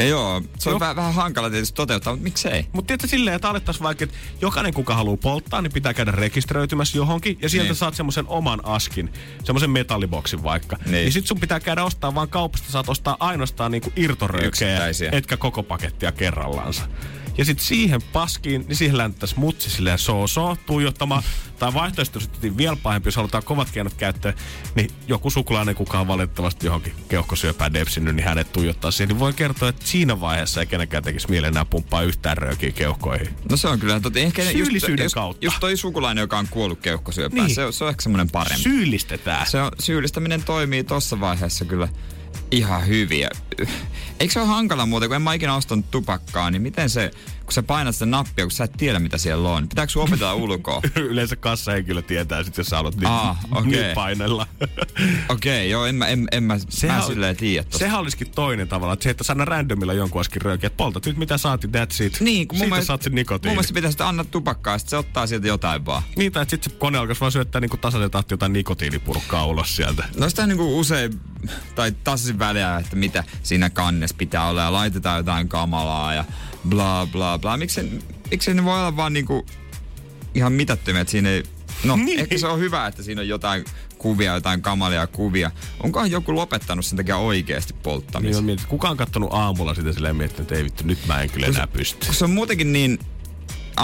Joo, 0.08 0.42
se 0.58 0.70
on 0.70 0.80
vähän, 0.80 0.96
vähän 0.96 1.14
hankala 1.14 1.50
tietysti 1.50 1.76
toteuttaa, 1.76 2.12
mutta 2.12 2.24
miksei? 2.24 2.66
Mutta 2.72 2.86
tietysti 2.86 3.08
silleen, 3.16 3.36
että 3.36 3.50
alettaisiin 3.50 3.82
vaikka, 3.82 4.04
että 4.04 4.16
jokainen 4.40 4.74
kuka 4.74 4.94
haluaa 4.94 5.16
polttaa, 5.16 5.62
niin 5.62 5.72
pitää 5.72 5.94
käydä 5.94 6.10
rekisteröitymässä 6.10 6.98
johonkin. 6.98 7.38
Ja 7.42 7.48
sieltä 7.48 7.68
Niin. 7.68 7.76
saat 7.76 7.94
semmoisen 7.94 8.24
oman 8.28 8.60
askin, 8.64 9.12
semmoisen 9.44 9.70
metalliboksin 9.70 10.42
vaikka. 10.42 10.76
Niin. 10.76 10.92
Niin. 10.92 11.12
sit 11.12 11.26
sun 11.26 11.40
pitää 11.40 11.60
käydä 11.60 11.84
ostaa 11.84 12.14
vaan 12.14 12.28
kaupasta, 12.28 12.72
saat 12.72 12.88
ostaa 12.88 13.16
ainoastaan 13.20 13.72
niinku 13.72 13.92
irtoröykejä, 13.96 14.80
etkä 15.12 15.36
koko 15.36 15.62
pakettia 15.62 16.12
kerrallaansa. 16.12 16.82
Ja 17.38 17.44
sitten 17.44 17.66
siihen 17.66 18.02
paskiin, 18.02 18.64
niin 18.68 18.76
siihen 18.76 18.98
länttäisi 18.98 19.38
mutsi 19.38 19.70
silleen 19.70 19.98
soo 19.98 20.56
tuijottamaan. 20.66 21.22
Tai 21.58 21.74
vaihtoehtoisesti 21.74 22.56
vielä 22.56 22.76
pahempi, 22.82 23.06
jos 23.06 23.16
halutaan 23.16 23.44
kovat 23.44 23.70
keinot 23.70 23.94
käyttöön, 23.94 24.34
niin 24.74 24.90
joku 25.08 25.30
sukulainen, 25.30 25.74
kuka 25.74 26.00
on 26.00 26.08
valitettavasti 26.08 26.66
johonkin 26.66 26.92
keuhkosyöpään 27.08 27.74
depsinyt, 27.74 28.16
niin 28.16 28.24
hänet 28.26 28.52
tuijottaa 28.52 28.90
siihen. 28.90 29.08
Niin 29.08 29.18
voi 29.18 29.32
kertoa, 29.32 29.68
että 29.68 29.86
siinä 29.86 30.20
vaiheessa 30.20 30.60
ei 30.60 30.66
kenenkään 30.66 31.02
tekisi 31.02 31.30
mieleen 31.30 31.52
enää 31.52 31.64
pumppaa 31.64 32.02
yhtään 32.02 32.36
röökiä 32.38 32.70
keuhkoihin. 32.70 33.28
No 33.50 33.56
se 33.56 33.68
on 33.68 33.78
kyllä 33.78 34.00
totta. 34.00 34.18
Ehkä 34.18 34.44
Syyllisyyden 34.44 35.04
just, 35.04 35.14
kautta. 35.14 35.44
Just, 35.46 35.54
just 35.54 35.60
toi 35.60 35.76
sukulainen, 35.76 36.22
joka 36.22 36.38
on 36.38 36.48
kuollut 36.50 36.80
keuhkosyöpään, 36.80 37.46
niin. 37.46 37.54
Se, 37.54 37.64
on- 37.64 37.72
se 37.72 37.84
on 37.84 37.90
ehkä 37.90 38.02
semmoinen 38.02 38.30
parempi. 38.30 38.62
Syyllistetään. 38.62 39.46
se 39.46 39.62
on, 39.62 39.72
syyllistäminen 39.80 40.44
toimii 40.44 40.84
tossa 40.84 41.20
vaiheessa 41.20 41.64
kyllä 41.64 41.88
ihan 42.50 42.86
hyvin. 42.86 43.20
Ja, 43.20 43.30
Eikö 44.20 44.32
se 44.32 44.40
ole 44.40 44.48
hankala 44.48 44.86
muuten, 44.86 45.08
kun 45.08 45.16
en 45.16 45.22
mä 45.22 45.34
ikinä 45.34 45.54
ostanut 45.54 45.90
tupakkaa, 45.90 46.50
niin 46.50 46.62
miten 46.62 46.90
se, 46.90 47.10
kun 47.46 47.52
sä 47.52 47.62
painat 47.62 47.94
sitä 47.94 48.06
nappia, 48.06 48.44
kun 48.44 48.50
sä 48.52 48.64
et 48.64 48.72
tiedä 48.76 48.98
mitä 48.98 49.18
siellä 49.18 49.48
on? 49.48 49.68
Pitääkö 49.68 49.92
sun 49.92 50.02
opetella 50.02 50.34
ulkoa? 50.44 50.82
Yleensä 50.96 51.36
kassahenkilö 51.36 52.02
tietää 52.02 52.42
sit, 52.42 52.56
jos 52.58 52.66
sä 52.66 52.76
haluat 52.76 52.96
niin, 52.96 53.06
Aa, 53.06 53.40
okei. 53.52 53.70
niin 53.70 53.94
painella. 53.94 54.46
Okei, 55.28 55.58
okay, 55.60 55.66
joo, 55.70 55.86
en 55.86 55.94
mä, 55.94 56.06
en, 56.08 56.28
en 56.32 56.42
mä, 56.42 56.54
mä 56.86 57.00
silleen 57.02 57.36
tiedä 57.36 57.62
tosta. 57.64 57.78
Sehän 57.78 58.00
olisikin 58.00 58.30
toinen 58.30 58.68
tavalla, 58.68 58.92
että 58.92 59.02
se, 59.02 59.10
että 59.10 59.24
sana 59.24 59.44
randomilla 59.44 59.92
jonkun 59.92 60.20
äsken 60.20 60.42
röökiä, 60.42 60.66
että 60.66 60.76
poltat 60.76 61.06
nyt 61.06 61.16
mitä 61.16 61.38
saatiin, 61.38 61.72
that's 61.74 62.04
it. 62.04 62.20
Niin, 62.20 62.48
kun 62.48 62.58
mun 62.58 62.68
mielestä- 62.68 62.86
saat 62.86 63.02
sen 63.02 63.14
nikotiini. 63.14 63.50
Mun 63.50 63.56
mielestä 63.56 63.74
pitäisi 63.74 63.92
sitten 63.92 64.06
anna 64.06 64.24
tupakkaa, 64.24 64.74
ja 64.74 64.78
sit 64.78 64.88
se 64.88 64.96
ottaa 64.96 65.26
sieltä 65.26 65.46
jotain 65.46 65.86
vaan. 65.86 66.02
Niin, 66.16 66.32
tai 66.32 66.42
että 66.42 66.50
sitten 66.50 66.72
se 66.72 66.78
kone 66.78 66.98
alkaisi 66.98 67.20
vaan 67.20 67.32
syöttää 67.32 67.60
niinku 67.60 67.76
tasaisen 67.76 68.10
tahti 68.10 68.34
jotain 68.34 68.52
nikotiinipurkkaa 68.52 69.46
ulos 69.46 69.76
sieltä. 69.76 70.04
No 70.16 70.28
sitä 70.28 70.46
niinku 70.46 70.78
usein, 70.78 71.20
tai 71.74 71.92
tasaisin 72.04 72.38
väliä, 72.38 72.76
että 72.78 72.96
mitä 72.96 73.24
siinä 73.42 73.70
kannessa 73.70 74.16
pitää 74.18 74.48
olla, 74.48 74.60
ja 74.62 74.72
laitetaan 74.72 75.16
jotain 75.16 75.48
kamalaa, 75.48 76.14
ja 76.14 76.24
bla 76.68 77.08
bla 77.12 77.38
bla. 77.38 77.56
Miksi, 77.56 78.54
ne 78.54 78.64
voi 78.64 78.78
olla 78.78 78.96
vaan 78.96 79.12
niinku 79.12 79.46
ihan 80.34 80.52
mitättömiä, 80.52 81.00
että 81.00 81.10
siinä 81.10 81.28
ei... 81.30 81.42
No, 81.84 81.96
Niin. 81.96 82.06
niin. 82.06 82.20
ehkä 82.20 82.38
se 82.38 82.46
on 82.46 82.58
hyvä, 82.58 82.86
että 82.86 83.02
siinä 83.02 83.20
on 83.20 83.28
jotain 83.28 83.64
kuvia, 83.98 84.34
jotain 84.34 84.62
kamalia 84.62 85.06
kuvia. 85.06 85.50
Onkohan 85.82 86.10
joku 86.10 86.34
lopettanut 86.34 86.86
sen 86.86 86.96
takia 86.96 87.16
oikeasti 87.16 87.72
Niin 87.72 87.82
polttamisen? 87.82 88.36
on 88.38 88.44
miettinyt, 88.44 88.70
kuka 88.70 88.88
on 88.88 88.96
kattonut 88.96 89.32
aamulla 89.32 89.74
sitä 89.74 89.92
silleen 89.92 90.16
miettinyt, 90.16 90.40
että 90.42 90.54
ei 90.54 90.64
vittu, 90.64 90.84
nyt 90.86 91.06
mä 91.06 91.22
en 91.22 91.30
kyllä 91.30 91.46
enää 91.46 91.66
pysty. 91.66 92.12
se 92.12 92.24
on 92.24 92.30
muutenkin 92.30 92.72
niin 92.72 92.98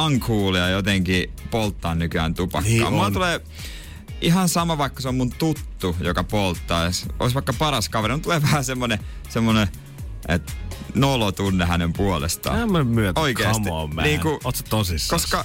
uncoolia 0.04 0.68
jotenkin 0.68 1.30
polttaa 1.50 1.94
nykyään 1.94 2.34
tupakkaa. 2.34 2.70
Niin 2.72 2.92
Mulla 2.92 3.06
on. 3.06 3.12
tulee 3.12 3.40
ihan 4.20 4.48
sama, 4.48 4.78
vaikka 4.78 5.00
se 5.02 5.08
on 5.08 5.14
mun 5.14 5.32
tuttu, 5.32 5.96
joka 6.00 6.24
polttaa. 6.24 6.84
Olisi 7.20 7.34
vaikka 7.34 7.52
paras 7.52 7.88
kaveri, 7.88 8.14
niin 8.14 8.22
tulee 8.22 8.42
vähän 8.42 8.64
semmonen, 8.64 8.98
semmonen 9.28 9.68
että 10.28 10.52
nolo 10.94 11.32
tunne 11.32 11.64
hänen 11.64 11.92
puolestaan. 11.92 12.58
Mä 12.58 12.78
mä 12.78 12.84
myötä, 12.84 13.20
Oikeesti. 13.20 13.62
come 13.62 13.72
on 13.72 13.94
man. 13.94 14.04
Niinku- 14.04 14.40
tosissaan? 14.68 15.20
Koska 15.20 15.44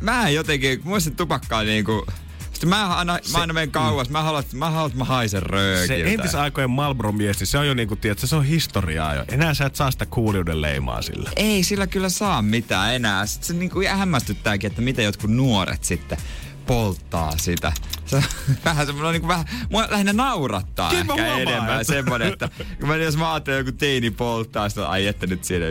mä 0.00 0.28
en 0.28 0.34
jotenkin, 0.34 0.80
mun 0.84 1.00
se 1.00 1.10
tupakkaa 1.10 1.62
niinku... 1.62 2.06
Sitten 2.52 2.68
mä 2.78 2.96
aina, 2.96 3.18
mä 3.32 3.38
aina 3.38 3.52
menen 3.52 3.70
kauas. 3.70 4.10
Mä 4.10 4.22
haluan, 4.22 4.44
mä 4.52 4.70
haluan, 4.70 4.86
että 4.86 4.98
mä 4.98 5.04
haisen 5.04 5.40
se 5.40 5.46
röökiltä. 5.46 6.10
entisaikojen 6.10 6.70
Marlboro-mies, 6.70 7.38
niin 7.38 7.46
se 7.46 7.58
on 7.58 7.66
jo 7.66 7.74
niinku, 7.74 7.96
tiedätkö, 7.96 8.26
se 8.26 8.36
on 8.36 8.44
historiaa 8.44 9.14
jo. 9.14 9.24
Enää 9.28 9.54
sä 9.54 9.66
et 9.66 9.76
saa 9.76 9.90
sitä 9.90 10.06
kuuliuden 10.06 10.62
leimaa 10.62 11.02
sillä. 11.02 11.30
ei 11.36 11.62
sillä 11.62 11.86
kyllä 11.86 12.08
saa 12.08 12.42
mitään 12.42 12.94
enää. 12.94 13.26
Sitten 13.26 13.46
se 13.46 13.54
niinku 13.54 13.80
hämmästyttääkin, 13.88 14.70
että 14.70 14.82
miten 14.82 15.04
jotkut 15.04 15.30
nuoret 15.30 15.84
sitten 15.84 16.18
polttaa 16.66 17.32
sitä. 17.36 17.72
Se 18.10 18.16
on 18.16 18.22
vähän 18.64 18.86
semmoinen 18.86 19.20
niin 19.20 19.28
vähän, 19.28 19.44
mua 19.70 19.86
lähinnä 19.90 20.12
naurattaa 20.12 20.90
Kyllä 20.90 21.00
ehkä 21.00 21.12
huomaan, 21.14 21.40
enemmän 21.42 21.80
että- 21.80 21.92
semmoinen, 21.92 22.28
että 22.32 22.48
kun 22.80 22.88
mä, 22.88 22.96
jos 22.96 23.16
mä 23.16 23.32
ajattelen 23.32 23.58
joku 23.58 23.72
teini 23.72 24.10
polttaa, 24.10 24.68
sitä 24.68 24.88
ai 24.88 25.06
että 25.06 25.26
nyt 25.26 25.44
siinä 25.44 25.66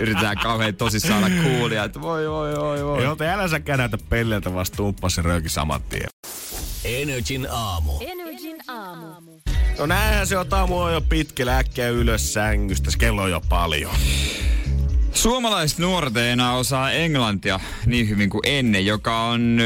yritetään- 0.00 0.36
kauhean 0.42 0.74
tosissaan 0.74 1.24
olla 1.24 1.42
kuulia, 1.42 1.84
että 1.84 2.00
voi 2.00 2.28
voi 2.30 2.56
voi 2.56 2.84
voi. 2.84 3.02
Joo, 3.02 3.16
älä 3.32 3.48
säkään 3.48 3.78
näytä 3.78 3.98
pelleiltä 4.08 4.54
vasta 4.54 4.76
tumppas 4.76 5.14
se 5.14 5.22
rööki 5.22 5.48
saman 5.48 5.82
tien. 5.82 6.08
Energin 6.84 7.46
aamu. 7.50 7.92
Energin 8.00 8.56
aamu. 8.68 9.40
No 9.78 9.86
näinhän 9.86 10.26
se 10.26 10.38
on 10.38 10.46
aamu 10.50 10.78
on 10.78 10.92
jo 10.92 11.00
pitkä 11.00 11.56
äkkiä 11.58 11.88
ylös 11.88 12.32
sängystä, 12.32 12.90
se 12.90 12.98
kello 12.98 13.22
on 13.22 13.30
jo 13.30 13.40
paljon. 13.48 13.94
Suomalaiset 15.12 15.78
nuoret 15.78 16.16
ei 16.16 16.30
enää 16.30 16.52
osaa 16.52 16.90
englantia 16.92 17.60
niin 17.86 18.08
hyvin 18.08 18.30
kuin 18.30 18.40
ennen, 18.44 18.86
joka 18.86 19.20
on 19.22 19.58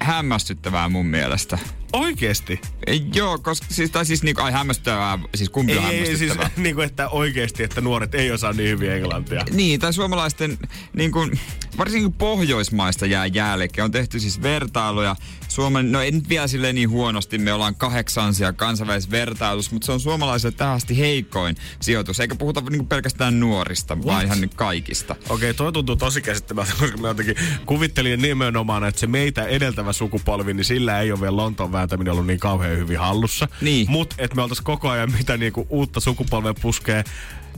hämmästyttävää 0.00 0.88
mun 0.88 1.06
mielestä. 1.06 1.58
Oikeesti? 1.92 2.60
Ei, 2.86 3.06
Joo, 3.14 3.38
koska 3.38 3.66
siis, 3.70 3.90
tai 3.90 4.06
siis 4.06 4.22
niinku, 4.22 4.42
ai 4.42 4.52
hämmästyttävää, 4.52 5.18
siis 5.34 5.50
kumpi 5.50 5.78
on 5.78 5.84
Ei, 5.84 5.98
ei 5.98 6.06
siis 6.06 6.20
hämmästyttävää? 6.20 6.50
niinku, 6.64 6.80
että 6.80 7.08
oikeesti, 7.08 7.62
että 7.62 7.80
nuoret 7.80 8.14
ei 8.14 8.30
osaa 8.30 8.52
niin 8.52 8.68
hyvin 8.68 8.92
englantia. 8.92 9.44
Niin, 9.50 9.80
tai 9.80 9.92
suomalaisten, 9.92 10.58
niin 10.92 11.12
kuin, 11.12 11.40
varsinkin 11.78 12.12
Pohjoismaista 12.12 13.06
jää 13.06 13.26
jälkeen. 13.26 13.84
On 13.84 13.90
tehty 13.90 14.20
siis 14.20 14.42
vertailuja. 14.42 15.16
Suomen, 15.48 15.92
no 15.92 16.00
ei 16.00 16.10
nyt 16.10 16.28
vielä 16.28 16.46
silleen 16.46 16.74
niin 16.74 16.90
huonosti, 16.90 17.38
me 17.38 17.52
ollaan 17.52 17.74
kahdeksansia 17.74 18.52
kansainvälisessä 18.52 19.10
vertailussa, 19.10 19.72
mutta 19.72 19.86
se 19.86 19.92
on 19.92 20.00
suomalaisille 20.00 20.54
tähän 20.56 20.74
asti 20.74 20.98
heikoin 20.98 21.56
sijoitus. 21.80 22.20
Eikä 22.20 22.34
puhuta 22.34 22.60
niin 22.60 22.78
kuin 22.78 22.88
pelkästään 22.88 23.40
nuorista, 23.40 23.94
What? 23.94 24.06
vaan 24.06 24.24
ihan 24.24 24.50
kaikista. 24.56 25.16
Okei, 25.28 25.54
toi 25.54 25.72
tuntuu 25.72 25.96
tosi 25.96 26.22
käsittämättä, 26.22 26.74
koska 26.80 26.98
mä 26.98 27.08
jotenkin 27.08 27.36
kuvittelin 27.66 28.22
nimenomaan, 28.22 28.84
että 28.84 29.00
se 29.00 29.06
meitä 29.06 29.44
edeltävä 29.44 29.92
sukupolvi, 29.92 30.54
niin 30.54 30.64
sillä 30.64 31.00
ei 31.00 31.12
ole 31.12 31.20
vielä 31.20 31.36
Lontoon 31.36 31.72
vääntäminen 31.72 32.12
ollut 32.12 32.26
niin 32.26 32.40
kauhean 32.40 32.76
hyvin 32.76 32.98
hallussa. 32.98 33.48
Niin. 33.60 33.90
Mut, 33.90 34.14
että 34.18 34.36
me 34.36 34.42
oltais 34.42 34.60
koko 34.60 34.88
ajan 34.88 35.12
mitä 35.12 35.36
niinku 35.36 35.66
uutta 35.70 36.00
sukupolvea 36.00 36.54
puskee, 36.54 37.04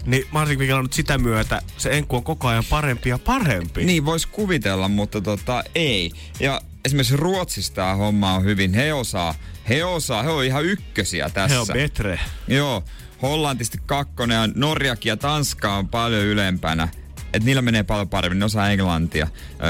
niin 0.07 0.25
varsinkin 0.33 0.65
mikä 0.65 0.77
on 0.77 0.85
nyt 0.85 0.93
sitä 0.93 1.19
myötä, 1.19 1.63
se 1.77 1.91
enku 1.91 2.17
on 2.17 2.25
koko 2.25 2.49
ajan 2.49 2.65
parempi 2.71 3.09
ja 3.09 3.19
parempi. 3.19 3.85
Niin, 3.85 4.05
voisi 4.05 4.29
kuvitella, 4.29 4.89
mutta 4.89 5.21
tota, 5.21 5.65
ei. 5.75 6.13
Ja 6.41 6.61
esimerkiksi 6.85 7.17
Ruotsissa 7.17 7.75
tämä 7.75 7.95
homma 7.95 8.35
on 8.35 8.45
hyvin. 8.45 8.75
He 8.75 8.93
osaa, 8.93 9.35
he 9.69 9.85
osaa, 9.85 10.23
he 10.23 10.31
on 10.31 10.45
ihan 10.45 10.65
ykkösiä 10.65 11.31
tässä. 11.31 11.55
He 11.55 11.61
on 11.61 11.67
betre. 11.73 12.21
Joo, 12.49 12.85
Hollantisti 13.23 13.79
kakkonen 13.87 14.35
ja 14.35 14.49
Norjakin 14.55 15.11
ja 15.11 15.17
Tanska 15.17 15.77
on 15.77 15.89
paljon 15.89 16.25
ylempänä. 16.25 16.89
Et 17.33 17.45
niillä 17.45 17.63
menee 17.63 17.83
paljon 17.83 18.09
paremmin, 18.09 18.39
ne 18.39 18.45
osaa 18.45 18.71
englantia. 18.71 19.29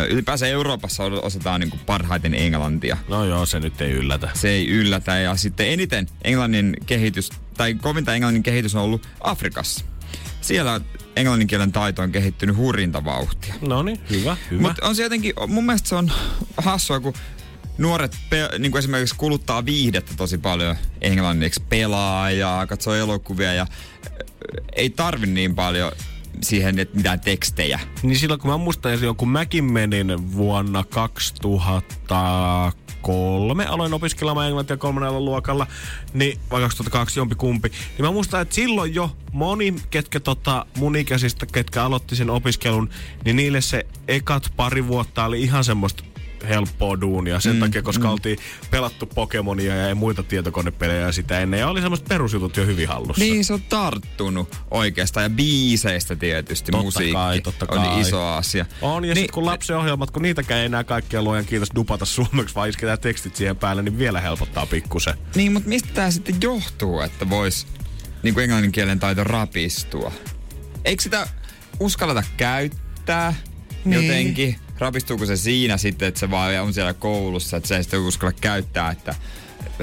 Ylipäänsä 0.09 0.47
Euroopassa 0.47 1.05
osataan 1.05 1.61
niinku 1.61 1.78
parhaiten 1.87 2.35
englantia. 2.35 2.97
No 3.09 3.24
joo, 3.24 3.47
se 3.47 3.61
nyt 3.61 3.81
ei 3.81 3.91
yllätä. 3.91 4.28
Se 4.35 4.49
ei 4.49 4.68
yllätä. 4.68 5.18
Ja 5.18 5.37
sitten 5.37 5.68
eniten 5.68 6.07
englannin 6.24 6.76
kehitys, 6.87 7.31
tai 7.57 7.74
kovinta 7.74 8.14
englannin 8.14 8.43
kehitys 8.43 8.74
on 8.74 8.83
ollut 8.83 9.09
Afrikassa. 9.20 9.85
Siellä 10.40 10.80
englannin 11.16 11.48
kielen 11.48 11.72
taito 11.72 12.02
on 12.02 12.12
kehittynyt 12.12 12.56
hurrinta 12.56 13.04
vauhtia. 13.04 13.54
No 13.61 13.82
niin, 13.82 14.00
hyvä, 14.11 14.36
hyvä. 14.50 14.62
Mutta 14.62 14.86
on 14.86 14.96
se 14.96 15.02
jotenkin, 15.02 15.32
mun 15.46 15.66
mielestä 15.66 15.88
se 15.88 15.94
on 15.94 16.12
hassua, 16.56 17.00
kun 17.00 17.14
nuoret 17.78 18.16
pe- 18.30 18.50
niin 18.58 18.72
kuin 18.72 18.78
esimerkiksi 18.78 19.14
kuluttaa 19.18 19.64
viihdettä 19.64 20.12
tosi 20.16 20.38
paljon 20.38 20.76
englanniksi, 21.00 21.62
pelaa 21.68 22.30
ja 22.30 22.66
katsoo 22.68 22.94
elokuvia 22.94 23.52
ja 23.52 23.66
ei 24.76 24.90
tarvi 24.90 25.26
niin 25.26 25.54
paljon 25.54 25.92
siihen, 26.43 26.78
että 26.78 26.97
mitään 26.97 27.20
tekstejä. 27.20 27.80
Niin 28.03 28.18
silloin 28.18 28.41
kun 28.41 28.51
mä 28.51 28.57
muistan, 28.57 29.03
jo, 29.03 29.14
kun 29.14 29.28
mäkin 29.28 29.64
menin 29.64 30.32
vuonna 30.32 30.84
2003, 30.84 33.66
aloin 33.66 33.95
opiskelemaan 33.95 34.47
englantia 34.47 34.76
kolmannella 34.76 35.20
luokalla, 35.20 35.66
niin 36.14 36.38
vai 36.51 36.61
2002 36.61 37.20
jompi 37.20 37.34
kumpi, 37.34 37.68
niin 37.68 38.07
mä 38.07 38.12
muistan, 38.12 38.43
että 38.43 38.55
silloin 38.55 38.95
jo 38.95 39.16
moni, 39.32 39.74
ketkä 39.91 40.20
tota, 40.20 40.66
mun 40.76 40.97
ikäisistä, 40.97 41.47
ketkä 41.47 41.84
aloitti 41.84 42.16
sen 42.16 42.30
opiskelun, 42.30 42.91
niin 43.24 43.36
niille 43.36 43.61
se 43.61 43.86
ekat 44.09 44.53
pari 44.57 44.86
vuotta 44.86 45.24
oli 45.24 45.43
ihan 45.43 45.64
semmoista 45.64 46.05
helppoa 46.49 47.01
duunia 47.01 47.41
sen 47.41 47.55
mm, 47.55 47.61
takia, 47.61 47.82
koska 47.82 48.05
mm. 48.05 48.11
oltiin 48.11 48.38
pelattu 48.70 49.07
Pokemonia 49.07 49.76
ja 49.76 49.95
muita 49.95 50.22
tietokonepelejä 50.22 51.12
sitä 51.12 51.41
ennen 51.41 51.61
ja 51.61 51.68
oli 51.68 51.80
semmoiset 51.80 52.09
perusjutut 52.09 52.57
jo 52.57 52.66
hyvin 52.66 52.88
hallussa. 52.88 53.24
Niin 53.24 53.45
se 53.45 53.53
on 53.53 53.62
tarttunut 53.68 54.57
oikeastaan 54.70 55.24
ja 55.24 55.30
biiseistä 55.30 56.16
tietysti 56.16 56.72
Totta 56.72 56.84
musiikki 56.84 57.12
kai, 57.12 57.41
totta 57.41 57.66
on 57.68 57.82
kai. 57.82 58.01
iso 58.01 58.26
asia. 58.26 58.66
On, 58.82 59.05
ja 59.05 59.14
niin, 59.14 59.16
sitten 59.16 59.34
kun 59.34 59.47
lapsen 59.47 59.76
ohjelmat, 59.76 60.11
kun 60.11 60.22
niitäkään 60.22 60.61
ei 60.61 60.66
enää 60.66 60.84
kaikkia 60.84 61.22
luojan 61.22 61.45
kiitos 61.45 61.68
dupata 61.74 62.05
suomeksi, 62.05 62.55
vaan 62.55 62.68
isketään 62.68 62.99
tekstit 62.99 63.36
siihen 63.36 63.57
päälle, 63.57 63.82
niin 63.82 63.99
vielä 63.99 64.20
helpottaa 64.20 64.66
pikkusen. 64.66 65.14
Niin, 65.34 65.53
mutta 65.53 65.68
mistä 65.68 65.88
tämä 65.95 66.11
sitten 66.11 66.36
johtuu, 66.43 67.01
että 67.01 67.30
vois 67.30 67.66
niin 68.22 68.34
kuin 68.34 68.45
englannin 68.45 68.72
kielen 68.72 69.01
taito 69.01 69.24
rapistua? 69.24 70.12
Eikö 70.84 71.03
sitä 71.03 71.28
uskalleta 71.80 72.22
käyttää 72.36 73.34
niin. 73.85 74.07
jotenkin? 74.07 74.57
Rapistuuko 74.78 75.26
se 75.26 75.37
siinä 75.37 75.76
sitten, 75.76 76.09
että 76.09 76.20
se 76.20 76.31
vaan 76.31 76.61
on 76.61 76.74
siellä 76.74 76.95
koulussa, 76.95 77.57
että 77.57 77.68
se 77.68 77.76
ei 77.76 77.83
sitten 77.83 78.01
uskalla 78.01 78.33
käyttää, 78.41 78.91
että 78.91 79.14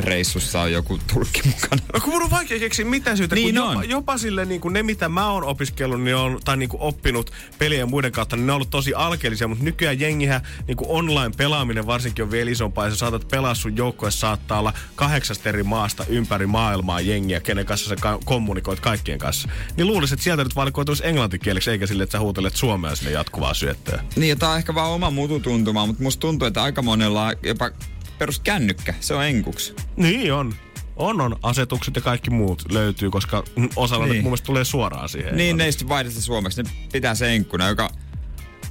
reissussa 0.04 0.62
on 0.62 0.72
joku 0.72 1.00
tulkki 1.14 1.42
mukana? 1.46 1.82
No 1.94 2.00
kun 2.00 2.14
mun 2.14 2.24
on 2.24 2.32
vaikea 2.32 2.60
keksiä 2.60 2.86
mitään 2.86 3.18
syytä, 3.18 3.36
Niin 3.36 3.56
kun 3.56 3.64
on. 3.64 3.72
jopa, 3.74 3.84
jopa 3.84 4.18
sille 4.18 4.46
niin 4.46 4.62
kuin 4.62 4.74
ne, 4.74 4.84
mitä 4.84 5.10
mä 5.10 5.30
oon 5.32 5.44
opiskellut 5.44 6.02
niin 6.02 6.16
on, 6.16 6.40
tai 6.46 6.58
niin 6.58 6.70
kuin 6.70 6.82
oppinut 6.82 7.32
pelien 7.60 7.80
ja 7.80 7.86
muiden 7.86 8.12
kautta, 8.12 8.36
niin 8.36 8.46
ne 8.48 8.52
on 8.52 8.56
ollut 8.56 8.70
tosi 8.70 8.94
alkeellisia, 8.94 9.48
mutta 9.48 9.64
nykyään 9.64 10.00
jengihän 10.00 10.42
niin 10.68 10.78
kuin 10.78 10.90
online-pelaaminen 10.90 11.88
varsinkin 11.88 12.24
on 12.24 12.32
vielä 12.32 12.52
isompaa, 12.52 12.86
ja 12.86 12.92
sä 12.92 12.98
saatat 12.98 13.28
pelaa 13.28 13.56
sun 13.56 13.78
joukkoja 13.78 14.12
saattaa 14.12 14.60
olla 14.60 14.74
kahdeksasta 14.96 15.50
eri 15.50 15.64
maasta 15.64 16.06
ympäri 16.10 16.48
maailmaa 16.48 17.02
jengiä, 17.02 17.40
kenen 17.40 17.66
kanssa 17.66 17.90
sä 17.90 17.96
ka- 17.96 18.20
kommunikoit 18.26 18.80
kaikkien 18.80 19.20
kanssa. 19.20 19.50
Niin 19.78 19.88
luulisin, 19.88 20.14
että 20.14 20.24
sieltä 20.24 20.44
nyt 20.44 20.56
valikoituisi 20.56 21.08
englantikieleksi, 21.08 21.72
eikä 21.72 21.88
sille, 21.88 22.04
että 22.04 22.12
sä 22.12 22.20
huutelet 22.20 22.56
suomea 22.56 22.96
sinne 22.96 23.12
jatkuvaa 23.12 23.54
syöttöä. 23.54 24.04
Niin, 24.16 24.30
ja 24.30 24.36
tää 24.36 24.50
on 24.50 24.58
ehkä 24.58 24.76
vaan 24.76 24.92
oma 24.92 25.10
mututuntuma, 25.12 25.86
mutta 25.86 26.04
musta 26.04 26.20
tuntuu, 26.22 26.48
että 26.48 26.64
aika 26.64 26.82
monella 26.82 27.24
on 27.26 27.36
jopa 27.44 27.70
peruskännykkä, 28.18 28.94
se 29.00 29.14
on 29.14 29.26
enkuksi. 29.26 29.76
Niin 29.96 30.34
on. 30.34 30.54
On, 30.96 31.22
on. 31.22 31.36
Asetukset 31.44 31.96
ja 31.96 32.02
kaikki 32.02 32.30
muut 32.30 32.72
löytyy, 32.72 33.10
koska 33.12 33.44
osalla 33.76 34.06
niin. 34.06 34.12
Niin. 34.12 34.24
mun 34.24 34.30
mielestä 34.30 34.46
tulee 34.46 34.66
suoraan 34.66 35.10
siihen. 35.10 35.38
Niin, 35.38 35.58
ne 35.58 35.66
ei 35.66 35.72
sitten 35.72 35.90
vaihda 35.90 36.10
sitä 36.10 36.22
suomeksi, 36.22 36.64
ne 36.64 36.70
pitää 36.94 37.16
se 37.16 37.36
enkkuna, 37.36 37.70
joka 37.70 37.90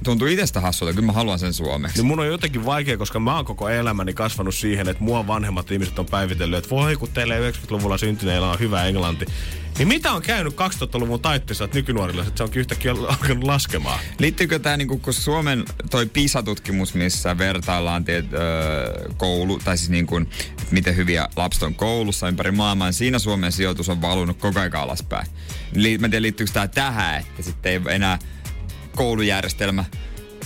tuntuu 0.03 0.27
itsestä 0.27 0.61
hassulta, 0.61 0.93
kyllä 0.93 1.05
mä 1.05 1.11
haluan 1.11 1.39
sen 1.39 1.53
suomeksi. 1.53 1.97
Niin 1.97 2.05
mun 2.05 2.19
on 2.19 2.27
jotenkin 2.27 2.65
vaikea, 2.65 2.97
koska 2.97 3.19
mä 3.19 3.35
oon 3.35 3.45
koko 3.45 3.69
elämäni 3.69 4.13
kasvanut 4.13 4.55
siihen, 4.55 4.89
että 4.89 5.03
mua 5.03 5.27
vanhemmat 5.27 5.71
ihmiset 5.71 5.99
on 5.99 6.05
päivitellyt, 6.05 6.57
että 6.57 6.69
voi 6.69 6.95
kun 6.95 7.09
teille 7.09 7.51
90-luvulla 7.51 7.97
syntyneillä 7.97 8.51
on 8.51 8.59
hyvä 8.59 8.83
englanti. 8.83 9.25
Niin 9.77 9.87
mitä 9.87 10.11
on 10.11 10.21
käynyt 10.21 10.53
2000-luvun 10.53 11.19
taitteessa, 11.19 11.63
että 11.63 11.77
nykynuorilla 11.77 12.21
että 12.21 12.37
se 12.37 12.43
onkin 12.43 12.59
yhtäkkiä 12.59 12.91
alkanut 13.09 13.43
laskemaan? 13.43 13.99
Liittyykö 14.19 14.59
tämä, 14.59 14.77
niinku, 14.77 14.97
kun 14.97 15.13
Suomen 15.13 15.65
toi 15.91 16.05
PISA-tutkimus, 16.05 16.93
missä 16.93 17.37
vertaillaan 17.37 18.05
tiet, 18.05 18.33
öö, 18.33 19.09
koulu, 19.17 19.59
tai 19.63 19.77
siis 19.77 19.89
niinku, 19.89 20.17
että 20.17 20.65
miten 20.71 20.95
hyviä 20.95 21.29
lapset 21.35 21.63
on 21.63 21.75
koulussa 21.75 22.27
ympäri 22.27 22.51
maailmaa, 22.51 22.87
niin 22.87 22.93
siinä 22.93 23.19
Suomen 23.19 23.51
sijoitus 23.51 23.89
on 23.89 24.01
valunut 24.01 24.37
koko 24.37 24.59
ajan 24.59 24.75
alaspäin. 24.75 25.27
Li- 25.73 25.97
mä 25.97 26.07
en 26.07 26.11
tiedä, 26.11 26.21
liittyykö 26.21 26.53
tämä 26.53 26.67
tähän, 26.67 27.19
että 27.19 27.41
sitten 27.41 27.71
ei 27.71 27.95
enää 27.95 28.19
koulujärjestelmä 28.97 29.85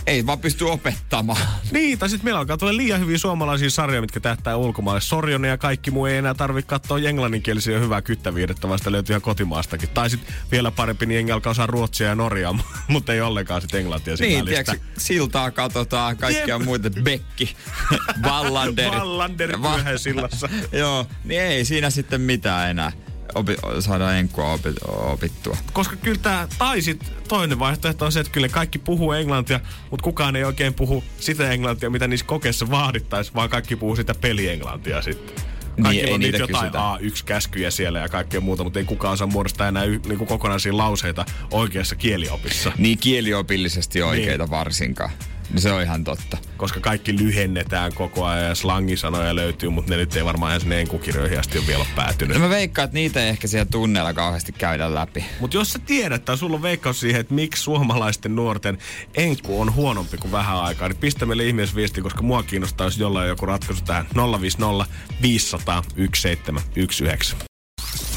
ei 0.07 0.25
vaan 0.25 0.39
pysty 0.39 0.63
opettamaan. 0.63 1.41
Niin, 1.71 1.99
tai 1.99 2.09
sitten 2.09 2.25
meillä 2.25 2.39
alkaa 2.39 2.57
tulla 2.57 2.77
liian 2.77 2.99
hyviä 2.99 3.17
suomalaisia 3.17 3.69
sarjoja, 3.69 4.01
mitkä 4.01 4.19
tähtää 4.19 4.57
ulkomaille. 4.57 5.01
Sorjonen 5.01 5.49
ja 5.49 5.57
kaikki 5.57 5.91
muu 5.91 6.05
ei 6.05 6.17
enää 6.17 6.33
tarvitse 6.33 6.69
katsoa 6.69 6.99
englanninkielisiä 6.99 7.79
hyvää 7.79 8.01
kyttäviidettä, 8.01 8.67
vaan 8.67 8.79
sitä 8.79 8.91
löytyy 8.91 9.13
ihan 9.13 9.21
kotimaastakin. 9.21 9.89
Tai 9.89 10.09
sitten 10.09 10.33
vielä 10.51 10.71
parempi, 10.71 11.05
niin 11.05 11.15
jengi 11.15 11.31
alkaa 11.31 11.51
osaa 11.51 11.67
ruotsia 11.67 12.07
ja 12.07 12.15
norjaa, 12.15 12.59
mutta 12.87 13.13
ei 13.13 13.21
ollenkaan 13.21 13.61
sitten 13.61 13.79
englantia 13.79 14.17
siinä 14.17 14.33
Niin, 14.33 14.45
tiedätkö, 14.45 14.77
siltaa 14.97 15.51
katsotaan, 15.51 16.17
kaikkia 16.17 16.55
Jep. 16.55 16.65
muita, 16.65 16.89
Bekki, 16.89 17.55
Wallander. 18.25 18.91
Wallander 18.91 19.61
Va- 19.61 19.97
sillassa. 19.97 20.49
Joo, 20.71 21.07
niin 21.23 21.41
ei 21.41 21.65
siinä 21.65 21.89
sitten 21.89 22.21
mitään 22.21 22.69
enää 22.69 22.91
opi, 23.35 23.55
saadaan 23.79 24.15
enkkua 24.15 24.53
opi, 24.53 24.69
opittua. 24.87 25.57
Koska 25.73 25.95
kyllä 25.95 26.19
tämä, 26.21 26.47
tai 26.57 26.81
sit 26.81 27.13
toinen 27.27 27.59
vaihtoehto 27.59 28.05
on 28.05 28.11
se, 28.11 28.19
että 28.19 28.31
kyllä 28.31 28.49
kaikki 28.49 28.79
puhuu 28.79 29.11
englantia, 29.11 29.59
mutta 29.91 30.03
kukaan 30.03 30.35
ei 30.35 30.43
oikein 30.43 30.73
puhu 30.73 31.03
sitä 31.17 31.51
englantia, 31.51 31.89
mitä 31.89 32.07
niissä 32.07 32.25
kokeissa 32.25 32.69
vaadittaisiin, 32.71 33.35
vaan 33.35 33.49
kaikki 33.49 33.75
puhuu 33.75 33.95
sitä 33.95 34.15
pelienglantia 34.15 35.01
sitten. 35.01 35.45
Kaikilla 35.83 36.07
ei 36.07 36.13
on 36.13 36.19
niitä 36.19 36.37
niitä 36.37 36.53
jotain 36.53 36.99
kysytä. 36.99 37.37
A1-käskyjä 37.37 37.71
siellä 37.71 37.99
ja 37.99 38.09
kaikkea 38.09 38.41
muuta, 38.41 38.63
mutta 38.63 38.79
ei 38.79 38.85
kukaan 38.85 39.13
osaa 39.13 39.27
muodostaa 39.27 39.67
enää 39.67 39.83
y- 39.83 39.99
niinku 40.07 40.25
kokonaisia 40.25 40.77
lauseita 40.77 41.25
oikeassa 41.51 41.95
kieliopissa. 41.95 42.71
Niin 42.77 42.97
kieliopillisesti 42.97 44.01
oikeita 44.01 44.43
niin. 44.43 44.51
varsinkaan. 44.51 45.11
Niin 45.51 45.61
se 45.61 45.71
on 45.71 45.81
ihan 45.81 46.03
totta. 46.03 46.37
Koska 46.57 46.79
kaikki 46.79 47.17
lyhennetään 47.17 47.93
koko 47.93 48.25
ajan 48.25 48.49
ja 48.49 48.55
slangisanoja 48.55 49.35
löytyy, 49.35 49.69
mutta 49.69 49.91
ne 49.91 49.97
nyt 49.97 50.15
ei 50.15 50.25
varmaan 50.25 50.51
edes 50.51 50.65
ne 50.65 50.79
enkukirjoihin 50.79 51.39
asti 51.39 51.57
ole 51.57 51.67
vielä 51.67 51.85
päätynyt. 51.95 52.37
No 52.37 52.43
mä 52.43 52.49
veikkaan, 52.49 52.83
että 52.83 52.93
niitä 52.93 53.23
ei 53.23 53.29
ehkä 53.29 53.47
siellä 53.47 53.65
tunneilla 53.71 54.13
kauheasti 54.13 54.51
käydä 54.51 54.95
läpi. 54.95 55.25
Mutta 55.39 55.57
jos 55.57 55.73
sä 55.73 55.79
tiedät, 55.79 56.25
tai 56.25 56.37
sulla 56.37 56.55
on 56.55 56.61
veikkaus 56.61 56.99
siihen, 56.99 57.21
että 57.21 57.33
miksi 57.33 57.63
suomalaisten 57.63 58.35
nuorten 58.35 58.77
enku 59.15 59.61
on 59.61 59.75
huonompi 59.75 60.17
kuin 60.17 60.31
vähän 60.31 60.57
aikaa, 60.57 60.87
niin 60.87 60.97
pistä 60.97 61.25
meille 61.25 61.45
ihmeesviesti, 61.45 62.01
koska 62.01 62.21
mua 62.21 62.43
kiinnostaa, 62.43 62.87
jos 62.87 62.97
jollain 62.97 63.23
on 63.23 63.29
joku 63.29 63.45
ratkaisu 63.45 63.83
tähän 63.83 64.07
050 64.41 64.85
500 65.21 65.81
1719. 65.81 67.45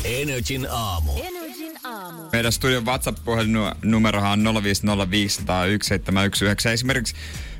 Energin 0.04 0.66
aamu. 0.70 1.12
Energin 1.12 1.43
aamu. 2.04 2.22
Meidän 2.32 2.52
studion 2.52 2.86
WhatsApp-puhelinnumerohan 2.86 4.46
on 4.46 4.56
050501719. 4.56 4.60
Esimerkiksi 6.68 7.14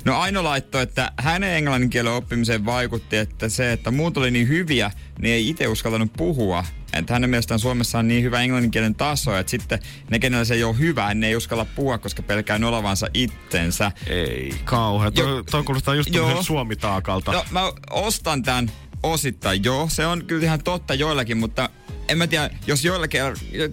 No 0.05 0.19
Aino 0.19 0.43
laittoi, 0.43 0.83
että 0.83 1.11
hänen 1.19 1.57
englanninkielen 1.57 2.13
oppimiseen 2.13 2.65
vaikutti, 2.65 3.17
että 3.17 3.49
se, 3.49 3.71
että 3.71 3.91
muut 3.91 4.17
oli 4.17 4.31
niin 4.31 4.47
hyviä, 4.47 4.91
niin 5.19 5.33
ei 5.33 5.49
itse 5.49 5.67
uskaltanut 5.67 6.13
puhua. 6.17 6.63
Että 6.93 7.13
hänen 7.13 7.29
mielestään 7.29 7.59
Suomessa 7.59 7.99
on 7.99 8.07
niin 8.07 8.23
hyvä 8.23 8.41
englanninkielen 8.41 8.95
taso, 8.95 9.37
että 9.37 9.51
sitten 9.51 9.79
ne, 10.09 10.19
kenellä 10.19 10.45
se 10.45 10.53
ei 10.53 10.63
ole 10.63 10.77
hyvä, 10.77 11.13
ne 11.13 11.27
ei 11.27 11.35
uskalla 11.35 11.65
puhua, 11.65 11.97
koska 11.97 12.23
pelkää 12.23 12.59
nolavansa 12.59 13.07
itsensä. 13.13 13.91
Ei 14.07 14.53
kauhea. 14.63 15.11
Toi, 15.11 15.29
Jo- 15.29 15.43
toi 15.51 15.63
kuulostaa 15.63 15.95
just 15.95 16.13
Joo. 16.13 16.43
suomitaakalta. 16.43 17.31
No 17.31 17.45
mä 17.51 17.71
ostan 17.89 18.43
tämän 18.43 18.71
osittain, 19.03 19.63
joo. 19.63 19.89
Se 19.89 20.05
on 20.05 20.25
kyllä 20.25 20.45
ihan 20.45 20.63
totta 20.63 20.93
joillakin, 20.93 21.37
mutta 21.37 21.69
en 22.07 22.17
mä 22.17 22.27
tiedä, 22.27 22.49
jos 22.67 22.85
joillakin 22.85 23.21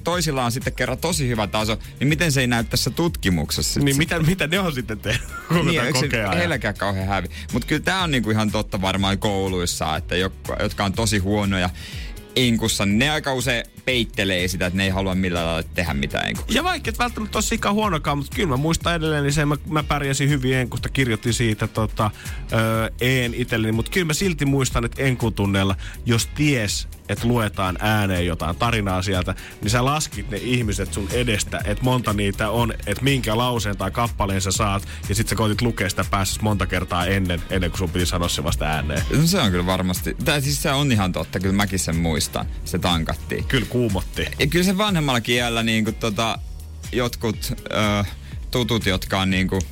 toisilla 0.05 0.45
on 0.45 0.53
sitten 0.53 0.73
kerran 0.73 0.99
tosi 0.99 1.29
hyvä 1.29 1.47
taso, 1.47 1.79
niin 2.01 2.09
miten 2.09 2.33
se 2.33 2.41
ei 2.41 2.47
näy 2.47 2.65
tässä 2.65 2.91
tutkimuksessa? 2.91 3.81
Niin 3.81 3.97
mitä, 3.97 4.19
mitä 4.19 4.47
ne 4.47 4.59
on 4.59 4.73
sitten 4.73 4.99
tehnyt 4.99 5.29
koko 5.49 5.63
Niin, 5.63 5.93
kokea 5.93 6.31
heilläkään 6.31 6.75
kauhean 6.75 7.09
hävi. 7.09 7.29
Mutta 7.53 7.69
kyllä 7.69 7.83
tämä 7.83 8.03
on 8.03 8.11
niinku 8.11 8.31
ihan 8.31 8.51
totta 8.51 8.81
varmaan 8.81 9.19
kouluissa, 9.19 9.97
että 9.97 10.17
jotka, 10.17 10.57
jotka 10.61 10.85
on 10.85 10.93
tosi 10.93 11.19
huonoja 11.19 11.71
inkussa, 12.37 12.87
niin 12.87 12.99
ne 12.99 13.11
aika 13.11 13.35
usein 13.35 13.65
peittelee 13.85 14.49
sitä, 14.49 14.67
että 14.67 14.77
ne 14.77 14.85
ei 14.85 14.91
halua 14.91 15.15
millään 15.15 15.47
lailla 15.47 15.69
tehdä 15.75 15.95
mitään 15.95 16.29
enkussa. 16.29 16.53
Ja 16.53 16.65
vaikka 16.65 16.91
et 16.91 16.99
välttämättä 16.99 17.39
ole 17.39 17.43
sika 17.43 17.73
huonokaan, 17.73 18.19
mutta 18.19 18.37
kyllä 18.37 18.49
mä 18.49 18.57
muistan 18.57 18.95
edelleen, 18.95 19.23
niin 19.23 19.33
se 19.33 19.45
mä, 19.45 19.57
mä 19.69 19.83
pärjäsin 19.83 20.29
hyvin 20.29 20.55
enkusta, 20.55 20.89
kirjoitin 20.89 21.35
siitä 21.35 21.67
tota, 21.67 22.11
öö, 22.53 22.91
een 23.01 23.35
itselleni, 23.35 23.73
mutta 23.73 23.91
kyllä 23.91 24.07
mä 24.07 24.15
silti 24.15 24.45
muistan, 24.45 24.85
että 24.85 25.03
enkutunneilla, 25.03 25.77
jos 26.07 26.27
ties, 26.27 26.89
että 27.13 27.29
luetaan 27.29 27.77
ääneen 27.81 28.27
jotain 28.27 28.57
tarinaa 28.57 29.03
sieltä, 29.03 29.35
niin 29.61 29.71
sä 29.71 29.85
laskit 29.85 30.31
ne 30.31 30.37
ihmiset 30.37 30.93
sun 30.93 31.09
edestä, 31.13 31.61
että 31.65 31.85
monta 31.85 32.13
niitä 32.13 32.51
on, 32.51 32.73
että 32.87 33.05
minkä 33.05 33.37
lauseen 33.37 33.77
tai 33.77 33.91
kappaleen 33.91 34.41
sä 34.41 34.53
saat, 34.53 34.89
ja 35.09 35.15
sit 35.15 35.29
sä 35.29 35.35
koitit 35.35 35.63
lukea 35.63 35.91
sitä 35.91 36.05
päässä 36.11 36.43
monta 36.43 36.67
kertaa 36.67 37.07
ennen, 37.07 37.43
ennen 37.51 37.71
kuin 37.71 37.79
sun 37.79 37.91
piti 37.91 38.07
sanoa 38.07 38.29
se 38.29 38.45
vasta 38.45 38.65
ääneen. 38.65 39.03
No 39.17 39.27
se 39.27 39.41
on 39.41 39.51
kyllä 39.51 39.67
varmasti, 39.67 40.17
tai 40.25 40.43
siis 40.43 40.63
se 40.63 40.71
on 40.71 40.93
ihan 40.93 41.13
totta, 41.13 41.41
kyllä 41.41 41.55
mäkin 41.55 41.79
sen 41.79 41.97
muistan, 41.97 42.47
se 42.65 42.79
tankattiin. 42.79 43.45
Kyllä 43.45 43.67
kuumotti. 43.67 44.27
Ja 44.39 44.47
kyllä 44.47 44.65
se 44.65 44.79
vanhemmalla 44.79 45.21
kielellä 45.21 45.63
niin 45.63 45.85
kuin, 45.85 45.95
tota, 45.95 46.39
jotkut 46.93 47.53
ö, 47.73 48.05
tutut, 48.51 48.87
jotka 48.87 49.21
on 49.21 49.31
niin 49.31 49.49
kuin, 49.49 49.63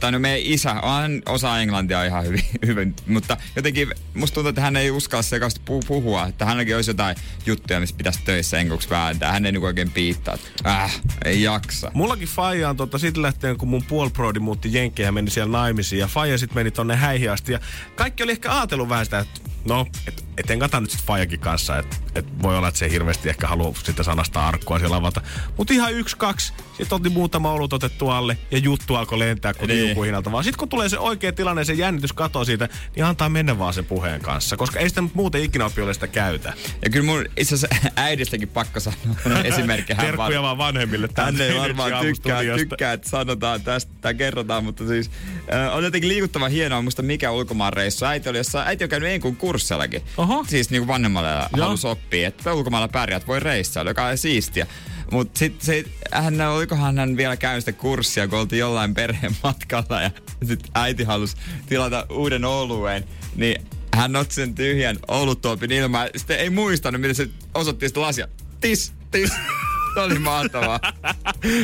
tai 0.00 0.12
no 0.12 0.18
meidän 0.18 0.52
isä, 0.52 0.74
hän 0.74 1.22
osaa 1.28 1.60
englantia 1.60 2.04
ihan 2.04 2.24
hyvin, 2.24 2.44
hyvin, 2.66 2.94
mutta 3.06 3.36
jotenkin 3.56 3.88
musta 4.14 4.34
tuntuu, 4.34 4.48
että 4.48 4.60
hän 4.60 4.76
ei 4.76 4.90
uskalla 4.90 5.22
sekasti 5.22 5.60
pu- 5.70 5.86
puhua, 5.86 6.26
että 6.26 6.44
hänelläkin 6.44 6.76
olisi 6.76 6.90
jotain 6.90 7.16
juttuja, 7.46 7.80
missä 7.80 7.96
pitäisi 7.96 8.20
töissä 8.24 8.58
enkuksi 8.58 8.90
vääntää. 8.90 9.32
Hän 9.32 9.46
ei 9.46 9.52
niin 9.52 9.64
oikein 9.64 9.90
piittaa, 9.90 10.34
että 10.34 10.70
äh, 10.70 11.00
ei 11.24 11.42
jaksa. 11.42 11.90
Mullakin 11.94 12.28
Faija 12.28 12.70
on 12.70 12.76
tota, 12.76 12.98
sit 12.98 13.16
lähtien, 13.16 13.56
kun 13.56 13.68
mun 13.68 13.84
puolproidi 13.88 14.38
muutti 14.38 14.72
Jenkkeihin 14.72 15.08
ja 15.08 15.12
meni 15.12 15.30
siellä 15.30 15.52
naimisiin. 15.52 16.00
Ja 16.00 16.06
Faija 16.06 16.38
sit 16.38 16.54
meni 16.54 16.70
tonne 16.70 16.96
häihin 16.96 17.30
asti. 17.30 17.52
Ja 17.52 17.60
kaikki 17.94 18.22
oli 18.22 18.32
ehkä 18.32 18.56
ajatellut 18.56 18.88
vähän 18.88 19.04
sitä, 19.04 19.18
että 19.18 19.40
no, 19.64 19.86
et, 20.08 20.24
et 20.38 20.50
en 20.50 20.58
kata 20.58 20.80
nyt 20.80 20.90
sit 20.90 21.00
Faijakin 21.02 21.40
kanssa. 21.40 21.78
Että 21.78 21.96
et 22.14 22.42
voi 22.42 22.56
olla, 22.58 22.68
että 22.68 22.78
se 22.78 22.90
hirveästi 22.90 23.28
ehkä 23.28 23.46
halua 23.46 23.74
sitä 23.84 24.02
sanasta 24.02 24.48
arkkua 24.48 24.78
siellä 24.78 24.96
avata. 24.96 25.20
Mutta 25.56 25.74
ihan 25.74 25.92
yksi, 25.92 26.16
kaksi. 26.16 26.52
Sitten 26.76 26.96
oltiin 26.96 27.12
muutama 27.12 27.52
olut 27.52 27.72
otettu 27.72 28.08
alle 28.08 28.38
ja 28.50 28.58
juttu 28.58 28.94
alkoi 28.94 29.18
lentää 29.18 29.54
kuin 29.54 29.68
Niin. 29.68 29.86
liukuhinnalta. 29.86 30.32
Vaan 30.32 30.44
sitten 30.44 30.58
kun 30.58 30.68
tulee 30.68 30.88
se 30.88 30.98
oikea 30.98 31.32
tilanne 31.32 31.64
se 31.64 31.72
jännitys 31.72 32.12
katoo 32.12 32.44
siitä, 32.44 32.68
niin 32.96 33.04
antaa 33.04 33.28
mennä 33.28 33.58
vaan 33.58 33.74
sen 33.74 33.84
puheen 33.84 34.20
kanssa. 34.20 34.56
Koska 34.56 34.80
ei 34.80 34.88
sitä 34.88 35.02
muuten 35.14 35.42
ikinä 35.42 35.64
oppi 35.66 35.82
sitä 35.92 36.08
käytä. 36.08 36.52
Ja 36.84 36.90
kyllä 36.90 37.06
mun 37.06 37.24
itse 37.36 37.54
asiassa 37.54 37.90
äidistäkin 37.96 38.48
pakko 38.48 38.80
sanoa 38.80 39.42
esimerkki. 39.44 39.92
Hän 39.92 40.06
Terkkuja 40.06 40.42
vaan 40.42 40.58
vanhemmille. 40.58 41.08
Hän 41.16 41.40
ei 41.40 41.58
varmaan 41.58 41.92
tykkää, 42.00 42.40
tykkää, 42.56 42.92
että 42.92 43.08
sanotaan 43.08 43.62
tästä 43.62 43.92
tai 44.00 44.14
kerrotaan, 44.14 44.64
mutta 44.64 44.86
siis 44.86 45.10
äh, 45.54 45.76
on 45.76 45.84
jotenkin 45.84 46.08
liikuttava 46.08 46.48
hienoa, 46.48 46.82
muista 46.82 47.02
mikä 47.02 47.30
ulkomaan 47.30 47.72
reissu. 47.72 48.04
Äiti, 48.04 48.28
oli 48.28 48.38
jossain, 48.38 48.68
äiti 48.68 48.84
on 48.84 48.90
käynyt 48.90 49.08
enkun 49.08 49.36
kurssellakin. 49.36 50.02
Oho. 50.22 50.44
Siis 50.48 50.70
niin 50.70 50.80
kuin 50.80 50.88
vanhemmalle 50.88 51.28
halusi 51.52 51.86
oppia, 51.86 52.28
että 52.28 52.54
ulkomailla 52.54 52.88
pärjät, 52.88 53.26
voi 53.26 53.40
reissailla, 53.40 53.90
joka 53.90 54.06
on 54.06 54.18
siistiä. 54.18 54.66
Mutta 55.10 55.38
sitten 55.38 55.66
se, 55.66 55.84
hän, 56.12 56.40
olikohan 56.40 56.98
hän 56.98 57.16
vielä 57.16 57.36
käynyt 57.36 57.64
sitä 57.64 57.72
kurssia, 57.72 58.28
kun 58.28 58.38
oltiin 58.38 58.60
jollain 58.60 58.94
perheen 58.94 59.36
matkalla 59.42 60.02
ja 60.02 60.10
sitten 60.44 60.70
äiti 60.74 61.04
halusi 61.04 61.36
tilata 61.66 62.06
uuden 62.10 62.44
oluen, 62.44 63.04
niin 63.36 63.62
hän 63.94 64.16
otti 64.16 64.34
sen 64.34 64.54
tyhjän 64.54 64.96
oluttuopin 65.08 65.72
ilmaan. 65.72 66.08
Sitten 66.16 66.38
ei 66.38 66.50
muistanut, 66.50 67.00
miten 67.00 67.14
se 67.14 67.28
osoitti 67.54 67.88
sitä 67.88 68.00
lasia. 68.00 68.28
Tis, 68.60 68.92
tis. 69.10 69.30
Se 69.94 70.00
oli 70.00 70.18
mahtavaa. 70.18 70.80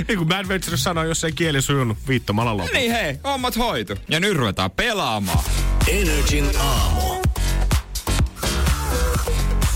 Niin 0.08 0.18
kuin 0.18 0.28
Bad 0.28 0.48
Venture 0.48 0.76
sanoi, 0.76 1.08
jos 1.08 1.24
ei 1.24 1.32
kieli 1.32 1.62
sujunut 1.62 1.98
viittomalla 2.08 2.56
lopulla. 2.56 2.78
Niin 2.78 2.92
hei, 2.92 3.18
hommat 3.24 3.56
hoitu. 3.56 3.94
Ja 4.08 4.20
nyt 4.20 4.36
ruvetaan 4.36 4.70
pelaamaan. 4.70 5.44
Energin 5.86 6.50
aamu. 6.60 7.27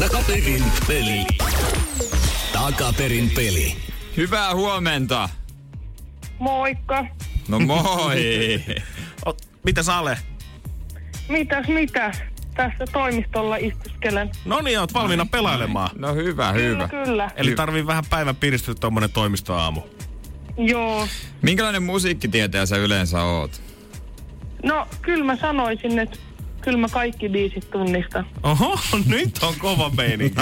Takaperin 0.02 0.64
peli. 0.88 1.26
Takaperin 2.52 3.30
peli. 3.34 3.76
Hyvää 4.16 4.54
huomenta. 4.54 5.28
Moikka. 6.38 7.06
No 7.48 7.60
moi. 7.60 8.16
O, 9.26 9.36
mitä 9.64 9.82
Sale? 9.82 10.18
Mitäs 11.28 11.68
mitä? 11.68 12.12
Tässä 12.54 12.84
toimistolla 12.92 13.56
istuskelen. 13.56 14.30
No 14.44 14.60
niin, 14.60 14.80
oot 14.80 14.94
valmiina 14.94 15.26
pelailemaan. 15.26 15.90
No 15.94 16.14
hyvä, 16.14 16.52
Kyllä, 16.52 16.86
hyvä. 16.86 16.88
kyllä. 16.88 17.30
Eli 17.36 17.54
tarvii 17.54 17.86
vähän 17.86 18.04
päivän 18.10 18.36
piristyä 18.36 18.74
tuommoinen 18.74 19.10
toimistoaamu. 19.12 19.80
Joo. 20.58 21.08
Minkälainen 21.42 21.82
musiikkitietäjä 21.82 22.66
sä 22.66 22.76
yleensä 22.76 23.22
oot? 23.22 23.62
No, 24.62 24.88
kyllä 25.02 25.24
mä 25.24 25.36
sanoisin, 25.36 25.98
että 25.98 26.18
kyllä 26.62 26.78
mä 26.78 26.88
kaikki 26.88 27.28
biisit 27.28 27.70
tunnistan. 27.70 28.26
Oho, 28.42 28.78
nyt 29.06 29.38
on 29.42 29.54
kova 29.58 29.90
meininki. 29.96 30.40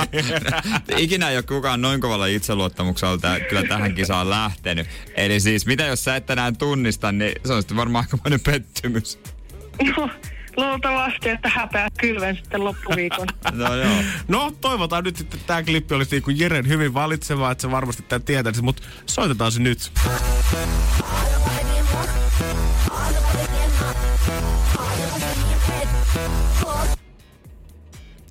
Ikinä 0.96 1.30
ei 1.30 1.36
ole 1.36 1.42
kukaan 1.42 1.80
noin 1.80 2.00
kovalla 2.00 2.26
itseluottamuksella 2.26 3.18
tää- 3.18 3.40
kyllä 3.40 3.62
tähän 3.62 3.94
kisaan 3.94 4.30
lähtenyt. 4.30 4.86
Eli 5.14 5.40
siis 5.40 5.66
mitä 5.66 5.84
jos 5.84 6.04
sä 6.04 6.16
et 6.16 6.26
tänään 6.26 6.56
tunnista, 6.56 7.12
niin 7.12 7.32
se 7.44 7.52
on 7.52 7.62
sitten 7.62 7.76
varmaan 7.76 8.04
aikamoinen 8.04 8.40
pettymys. 8.40 9.18
No, 9.96 10.08
luultavasti, 10.56 11.28
että 11.28 11.48
häpeä 11.48 11.88
kylven 12.00 12.36
sitten 12.36 12.64
loppuviikon. 12.64 13.26
No 13.52 13.74
joo. 13.76 13.94
No, 14.28 14.52
toivotaan 14.60 15.04
nyt, 15.04 15.20
että 15.20 15.36
tämä 15.46 15.62
klippi 15.62 15.94
olisi 15.94 16.10
niin 16.10 16.22
kuin 16.22 16.38
Jeren 16.38 16.68
hyvin 16.68 16.94
valitseva, 16.94 17.50
että 17.50 17.62
se 17.62 17.70
varmasti 17.70 18.02
tämän 18.02 18.22
tietäisi, 18.22 18.62
mutta 18.62 18.82
soitetaan 19.06 19.52
se 19.52 19.60
nyt. 19.60 19.92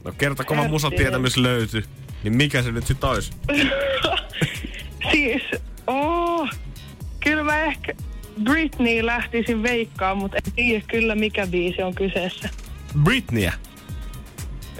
No 0.03 0.11
kerta 0.17 0.43
kova 0.43 0.67
musatietämys 0.67 1.37
löytyi. 1.37 1.83
Niin 2.23 2.37
mikä 2.37 2.61
se 2.61 2.71
nyt 2.71 2.87
sit 2.87 3.03
olisi? 3.03 3.31
siis, 5.11 5.41
oh, 5.87 6.49
kyllä 7.19 7.43
mä 7.43 7.59
ehkä 7.59 7.93
Britney 8.43 9.05
lähtisin 9.05 9.63
veikkaan, 9.63 10.17
mutta 10.17 10.37
en 10.37 10.53
tiedä 10.55 10.85
kyllä 10.87 11.15
mikä 11.15 11.47
biisi 11.47 11.83
on 11.83 11.95
kyseessä. 11.95 12.49
Britneyä. 13.03 13.53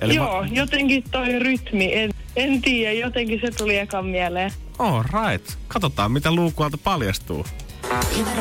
Eli 0.01 0.15
Joo, 0.15 0.45
jotenkin 0.51 1.03
toi 1.11 1.39
rytmi, 1.39 1.93
en, 1.93 2.11
en 2.35 2.61
tiedä, 2.61 2.93
jotenkin 2.93 3.41
se 3.41 3.51
tuli 3.51 3.77
ekan 3.77 4.05
mieleen. 4.05 4.51
All 4.79 5.03
right. 5.03 5.51
Katsotaan, 5.67 6.11
mitä 6.11 6.31
luukualta 6.31 6.77
paljastuu. 6.77 7.45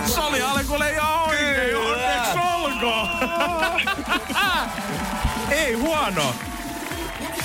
Se 0.07 0.21
oli 0.21 0.39
ihan 0.39 1.29
oikein. 1.29 1.88
Olkoon. 2.83 3.09
Ei 5.51 5.75
huono. 5.75 6.35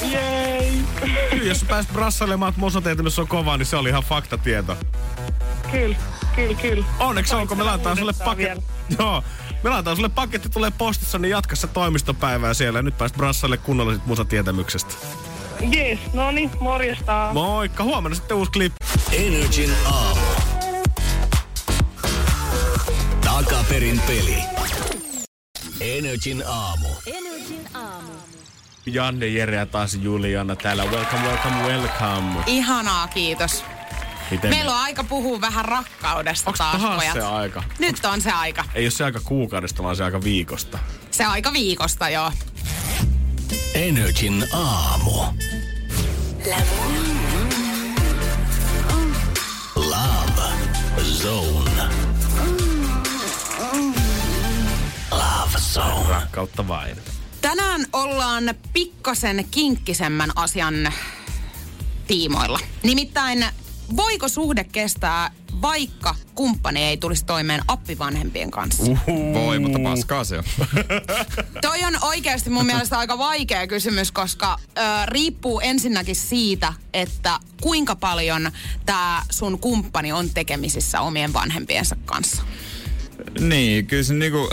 Jei. 0.01 0.81
Kyllä, 1.29 1.43
jos 1.43 1.59
sä 1.59 1.65
pääsit 1.65 1.93
brassailemaan, 1.93 2.49
että 2.49 3.21
on 3.21 3.27
kova, 3.27 3.57
niin 3.57 3.65
se 3.65 3.75
oli 3.75 3.89
ihan 3.89 4.03
faktatieto. 4.03 4.77
Kyllä, 5.71 5.95
kyllä, 6.36 6.55
kyllä. 6.61 6.86
Onneksi 6.99 7.36
olkoon, 7.36 7.57
me 7.57 7.63
laitetaan 7.63 7.97
sulle 7.97 8.13
paketti. 8.25 8.65
Joo. 8.99 9.23
Me 9.63 9.69
laitetaan 9.69 9.95
sulle 9.95 10.09
paketti, 10.09 10.49
tulee 10.49 10.71
postissa, 10.77 11.19
niin 11.19 11.29
jatka 11.29 11.55
se 11.55 11.67
toimistopäivää 11.67 12.53
siellä. 12.53 12.79
Ja 12.79 12.84
nyt 12.84 12.97
pääsit 12.97 13.17
brassaille 13.17 13.57
kunnolla 13.57 13.93
sit 13.93 14.05
musatietämyksestä. 14.05 14.93
Jees, 15.71 15.99
no 16.13 16.31
niin, 16.31 16.51
morjesta. 16.59 17.29
Moikka, 17.34 17.84
huomenna 17.84 18.15
sitten 18.15 18.38
uusi 18.38 18.51
klippi. 18.51 18.86
Energin 19.11 19.71
aamu. 19.86 20.21
Takaperin 23.25 24.01
peli. 24.07 24.53
Energin 25.84 26.43
aamu. 26.47 26.88
Energin 27.05 27.67
aamu. 27.73 28.11
Janne, 28.86 29.27
Jere 29.27 29.55
ja 29.55 29.65
taas 29.65 29.93
Juliana 29.93 30.55
täällä. 30.55 30.84
Welcome, 30.86 31.27
welcome, 31.27 31.55
welcome. 31.63 32.43
Ihanaa, 32.47 33.07
kiitos. 33.07 33.63
Miten 34.31 34.49
Meillä 34.49 34.71
on 34.71 34.77
aika 34.77 35.03
puhua 35.03 35.41
vähän 35.41 35.65
rakkaudesta 35.65 36.49
Onks 36.49 36.57
taas, 36.57 36.81
taas 36.81 36.95
pojat. 36.95 37.13
se 37.13 37.21
aika? 37.21 37.63
Nyt 37.79 38.05
on 38.05 38.21
se 38.21 38.31
aika. 38.31 38.65
Ei 38.75 38.84
ole 38.86 38.91
se 38.91 39.03
aika 39.03 39.19
kuukaudesta, 39.23 39.84
vaan 39.84 39.95
se 39.95 40.03
aika 40.03 40.23
viikosta. 40.23 40.79
Se 41.11 41.25
aika 41.25 41.53
viikosta, 41.53 42.09
joo. 42.09 42.31
Energin 43.73 44.47
aamu. 44.53 45.11
Love 49.75 50.53
Zone. 51.03 51.72
Zone. 55.74 56.09
Rakkautta 56.09 56.67
vain. 56.67 56.97
Tänään 57.41 57.86
ollaan 57.93 58.43
pikkasen 58.74 59.45
kinkkisemmän 59.51 60.32
asian 60.36 60.93
tiimoilla. 62.07 62.59
Nimittäin, 62.84 63.45
voiko 63.95 64.28
suhde 64.28 64.63
kestää, 64.63 65.32
vaikka 65.61 66.15
kumppani 66.36 66.84
ei 66.84 66.97
tulisi 66.97 67.26
toimeen 67.26 67.61
appivanhempien 67.67 68.51
kanssa? 68.51 68.84
Uhuh. 68.84 69.34
Voi, 69.34 69.59
mutta 69.59 69.80
paskaa 69.80 70.24
se 70.24 70.38
on. 70.38 70.43
Toi 71.61 71.84
on 71.84 71.97
oikeasti 72.01 72.49
mun 72.49 72.65
mielestä 72.65 72.97
aika 72.97 73.17
vaikea 73.17 73.67
kysymys, 73.67 74.11
koska 74.11 74.59
ö, 74.78 74.82
riippuu 75.05 75.59
ensinnäkin 75.59 76.15
siitä, 76.15 76.74
että 76.93 77.39
kuinka 77.61 77.95
paljon 77.95 78.51
tämä 78.86 79.24
sun 79.32 79.59
kumppani 79.59 80.11
on 80.11 80.30
tekemisissä 80.30 81.01
omien 81.01 81.34
vanhempiensa 81.34 81.95
kanssa. 82.05 82.43
Niin, 83.39 83.88
kyllä 83.88 84.03
se 84.03 84.13
niinku... 84.13 84.49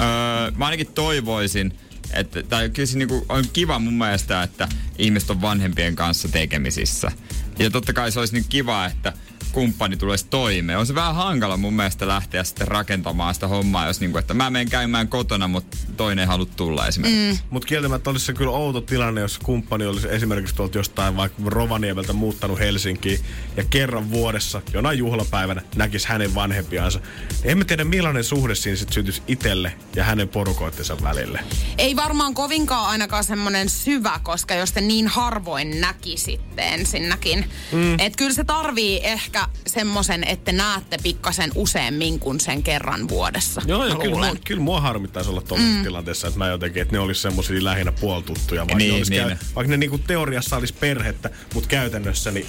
Öö, 0.00 0.50
mä 0.56 0.64
ainakin 0.64 0.86
toivoisin, 0.94 1.78
että, 2.12 2.42
tai 2.42 2.70
kyllä 2.70 2.86
se 2.86 2.98
niinku 2.98 3.26
on 3.28 3.44
kiva 3.52 3.78
mun 3.78 3.94
mielestä, 3.94 4.42
että 4.42 4.68
ihmiset 4.98 5.30
on 5.30 5.40
vanhempien 5.40 5.96
kanssa 5.96 6.28
tekemisissä. 6.28 7.12
Ja 7.58 7.70
totta 7.70 7.92
kai 7.92 8.12
se 8.12 8.20
olisi 8.20 8.34
niin 8.34 8.44
kiva, 8.48 8.86
että 8.86 9.12
kumppani 9.52 9.96
tulisi 9.96 10.26
toimeen. 10.30 10.78
On 10.78 10.86
se 10.86 10.94
vähän 10.94 11.14
hankala 11.14 11.56
mun 11.56 11.74
mielestä 11.74 12.08
lähteä 12.08 12.44
sitten 12.44 12.68
rakentamaan 12.68 13.34
sitä 13.34 13.48
hommaa, 13.48 13.86
jos 13.86 14.00
niinku, 14.00 14.18
että 14.18 14.34
mä 14.34 14.50
menen 14.50 14.70
käymään 14.70 15.08
kotona, 15.08 15.48
mutta 15.48 15.76
toinen 15.96 16.22
ei 16.22 16.26
halua 16.26 16.46
tulla 16.56 16.86
esimerkiksi. 16.86 17.42
Mm. 17.42 17.48
Mutta 17.50 17.68
kieltämättä 17.68 18.10
olisi 18.10 18.26
se 18.26 18.32
kyllä 18.32 18.52
outo 18.52 18.80
tilanne, 18.80 19.20
jos 19.20 19.38
kumppani 19.38 19.86
olisi 19.86 20.08
esimerkiksi 20.10 20.54
tuolta 20.54 20.78
jostain 20.78 21.16
vaikka 21.16 21.42
Rovaniemeltä 21.46 22.12
muuttanut 22.12 22.58
Helsinkiin 22.58 23.20
ja 23.56 23.64
kerran 23.64 24.10
vuodessa, 24.10 24.62
jonain 24.72 24.98
juhlapäivänä, 24.98 25.62
näkisi 25.76 26.08
hänen 26.08 26.34
vanhempiansa. 26.34 27.00
Emme 27.44 27.64
tiedä 27.64 27.84
millainen 27.84 28.24
suhde 28.24 28.54
siinä 28.54 28.76
sitten 28.76 28.94
syntyisi 28.94 29.22
itselle 29.28 29.72
ja 29.96 30.04
hänen 30.04 30.28
porukoittensa 30.28 30.96
välille. 31.02 31.40
Ei 31.78 31.96
varmaan 31.96 32.34
kovinkaan 32.34 32.86
ainakaan 32.86 33.24
semmoinen 33.24 33.68
syvä, 33.68 34.20
koska 34.22 34.54
jos 34.54 34.72
te 34.72 34.80
niin 34.80 35.06
harvoin 35.06 35.80
näkisitte 35.80 36.62
ensinnäkin. 36.62 37.50
Mm. 37.72 37.94
Että 37.94 38.16
kyllä 38.16 38.34
se 38.34 38.44
tarvii 38.44 39.00
ehkä 39.02 39.37
semmoisen, 39.66 40.24
että 40.24 40.52
näette 40.52 40.96
pikkasen 41.02 41.50
useammin 41.54 42.18
kuin 42.18 42.40
sen 42.40 42.62
kerran 42.62 43.08
vuodessa. 43.08 43.62
Joo, 43.66 43.78
mä 43.78 43.86
ja 43.86 43.96
kyllä, 43.96 44.26
mua, 44.26 44.36
kyllä 44.44 44.60
mua 44.62 44.80
harmittaisi 44.80 45.30
olla 45.30 45.40
tuollaisessa 45.40 45.78
mm. 45.78 45.84
tilanteessa, 45.84 46.26
että 46.28 46.38
mä 46.38 46.48
jotenkin, 46.48 46.82
että 46.82 46.94
ne 46.94 46.98
olisi 46.98 47.20
semmoisia 47.20 47.64
lähinnä 47.64 47.92
puoltuttuja, 47.92 48.60
vaikka, 48.60 48.76
Niin, 48.76 48.90
ne 48.90 48.96
olisi 48.96 49.10
niin. 49.10 49.28
käy, 49.28 49.36
vaikka 49.54 49.70
ne 49.70 49.76
niinku 49.76 49.98
teoriassa 49.98 50.56
olisi 50.56 50.74
perhettä, 50.74 51.30
mutta 51.54 51.68
käytännössä 51.68 52.30
niin 52.30 52.46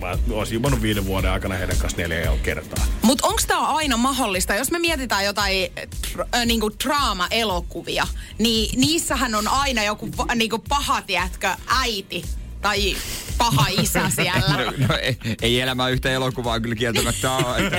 mä 0.00 0.16
olisin 0.30 0.54
jumannut 0.54 0.82
viiden 0.82 1.06
vuoden 1.06 1.30
aikana 1.30 1.54
heidän 1.54 1.76
kanssa 1.76 1.98
neljä 1.98 2.20
ja 2.20 2.36
kertaa. 2.42 2.84
Mutta 3.02 3.26
onko 3.26 3.42
tämä 3.46 3.66
aina 3.68 3.96
mahdollista? 3.96 4.54
Jos 4.54 4.70
me 4.70 4.78
mietitään 4.78 5.24
jotain 5.24 5.72
tr- 6.06 6.26
äh, 6.34 6.46
niinku 6.46 6.70
draama-elokuvia, 6.84 8.06
niin 8.38 8.80
niissähän 8.80 9.34
on 9.34 9.48
aina 9.48 9.84
joku 9.84 10.08
va- 10.16 10.34
niinku 10.34 10.58
paha, 10.68 11.02
tiedätkö, 11.02 11.48
äiti 11.66 12.24
tai 12.62 12.96
paha 13.44 13.66
isä 13.70 14.10
siellä. 14.10 14.56
No, 14.64 14.72
no 14.88 14.96
ei, 14.96 15.16
ei 15.42 15.60
elämä 15.60 15.88
yhtä 15.88 16.10
elokuvaa 16.10 16.60
kyllä 16.60 16.74
kieltämättä 16.74 17.32
ole. 17.32 17.56
Että, 17.56 17.78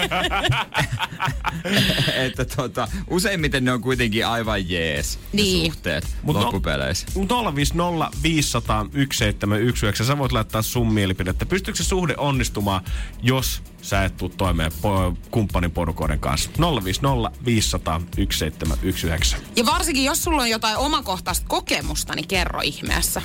että 2.16 2.46
tota, 2.46 2.88
useimmiten 3.10 3.66
ne 3.66 3.72
on 3.72 3.82
kuitenkin 3.82 4.28
aivan 4.28 4.70
jees 4.70 5.20
Niin. 5.34 5.72
suhteet 5.72 6.08
Mut 6.24 6.36
no- 6.36 6.42
loppupeleissä. 6.42 7.08
050 7.56 8.10
500 8.24 8.78
1719. 8.84 10.04
Sä 10.04 10.18
voit 10.18 10.32
laittaa 10.32 10.62
sun 10.62 10.94
mielipidettä. 10.94 11.46
Pystyykö 11.46 11.78
se 11.78 11.84
suhde 11.84 12.14
onnistumaan, 12.18 12.84
jos 13.22 13.62
sä 13.82 14.04
et 14.04 14.18
tuu 14.18 14.30
toimeen 14.30 14.72
po- 14.72 15.18
kumppanin 15.32 15.72
porukoiden 15.72 16.20
kanssa? 16.20 16.50
050 16.84 17.32
500 17.46 18.02
1719. 18.16 19.38
Ja 19.56 19.66
varsinkin, 19.66 20.04
jos 20.06 20.24
sulla 20.24 20.42
on 20.42 20.50
jotain 20.50 20.78
omakohtaista 20.78 21.46
kokemusta, 21.50 22.16
niin 22.16 22.28
kerro 22.28 22.62
ihmeessä. 22.64 23.22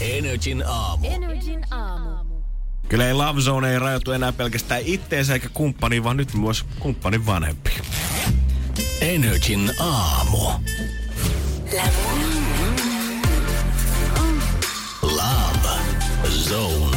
Energin 0.00 0.64
aamu. 0.66 1.06
Energin 1.10 1.64
aamu. 1.70 2.42
Kyllä 2.88 3.06
ei 3.06 3.14
Love 3.14 3.40
Zone 3.40 3.72
ei 3.72 3.78
rajoitu 3.78 4.12
enää 4.12 4.32
pelkästään 4.32 4.82
itteensä 4.84 5.32
eikä 5.32 5.48
kumppaniin, 5.48 6.04
vaan 6.04 6.16
nyt 6.16 6.34
myös 6.34 6.64
kumppanin 6.78 7.26
vanhempi. 7.26 7.70
Energin 9.00 9.72
aamu. 9.80 10.38
Love 10.38 10.58
Zone. 12.88 13.28
Love 15.02 15.68
Zone. 16.28 16.87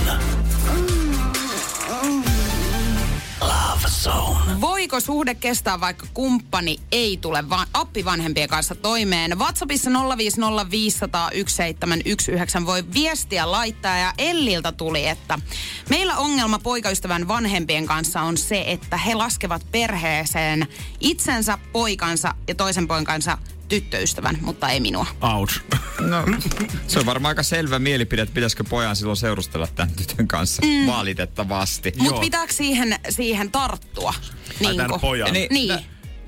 Voiko 4.61 4.99
suhde 4.99 5.35
kestää, 5.35 5.79
vaikka 5.79 6.07
kumppani 6.13 6.77
ei 6.91 7.17
tule 7.17 7.49
va- 7.49 7.67
appivanhempien 7.73 8.49
kanssa 8.49 8.75
toimeen? 8.75 9.39
WhatsAppissa 9.39 9.89
050501719 9.89 9.93
voi 12.65 12.83
viestiä 12.93 13.51
laittaa 13.51 13.97
ja 13.97 14.13
Elliltä 14.17 14.71
tuli, 14.71 15.07
että 15.07 15.39
meillä 15.89 16.17
ongelma 16.17 16.59
poikaystävän 16.59 17.27
vanhempien 17.27 17.85
kanssa 17.85 18.21
on 18.21 18.37
se, 18.37 18.63
että 18.67 18.97
he 18.97 19.15
laskevat 19.15 19.65
perheeseen 19.71 20.67
itsensä, 20.99 21.57
poikansa 21.71 22.33
ja 22.47 22.55
toisen 22.55 22.87
poikansa 22.87 23.37
tyttöystävän, 23.71 24.37
mutta 24.41 24.69
ei 24.69 24.79
minua. 24.79 25.05
Ouch. 25.21 25.61
No, 25.99 26.23
se 26.87 26.99
on 26.99 27.05
varmaan 27.05 27.29
aika 27.31 27.43
selvä 27.43 27.79
mielipide, 27.79 28.21
että 28.21 28.33
pitäisikö 28.33 28.63
pojan 28.63 28.95
silloin 28.95 29.17
seurustella 29.17 29.67
tämän 29.67 29.91
tytön 29.95 30.27
kanssa. 30.27 30.61
Mm. 30.65 30.87
Valitettavasti. 30.87 31.93
Mutta 31.97 32.21
pitääkö 32.21 32.53
siihen, 32.53 32.99
siihen 33.09 33.51
tarttua? 33.51 34.13
Ai 34.65 34.75
tämän 34.75 34.99
pojan? 34.99 35.33
Niin, 35.33 35.47
Niin. 35.51 35.79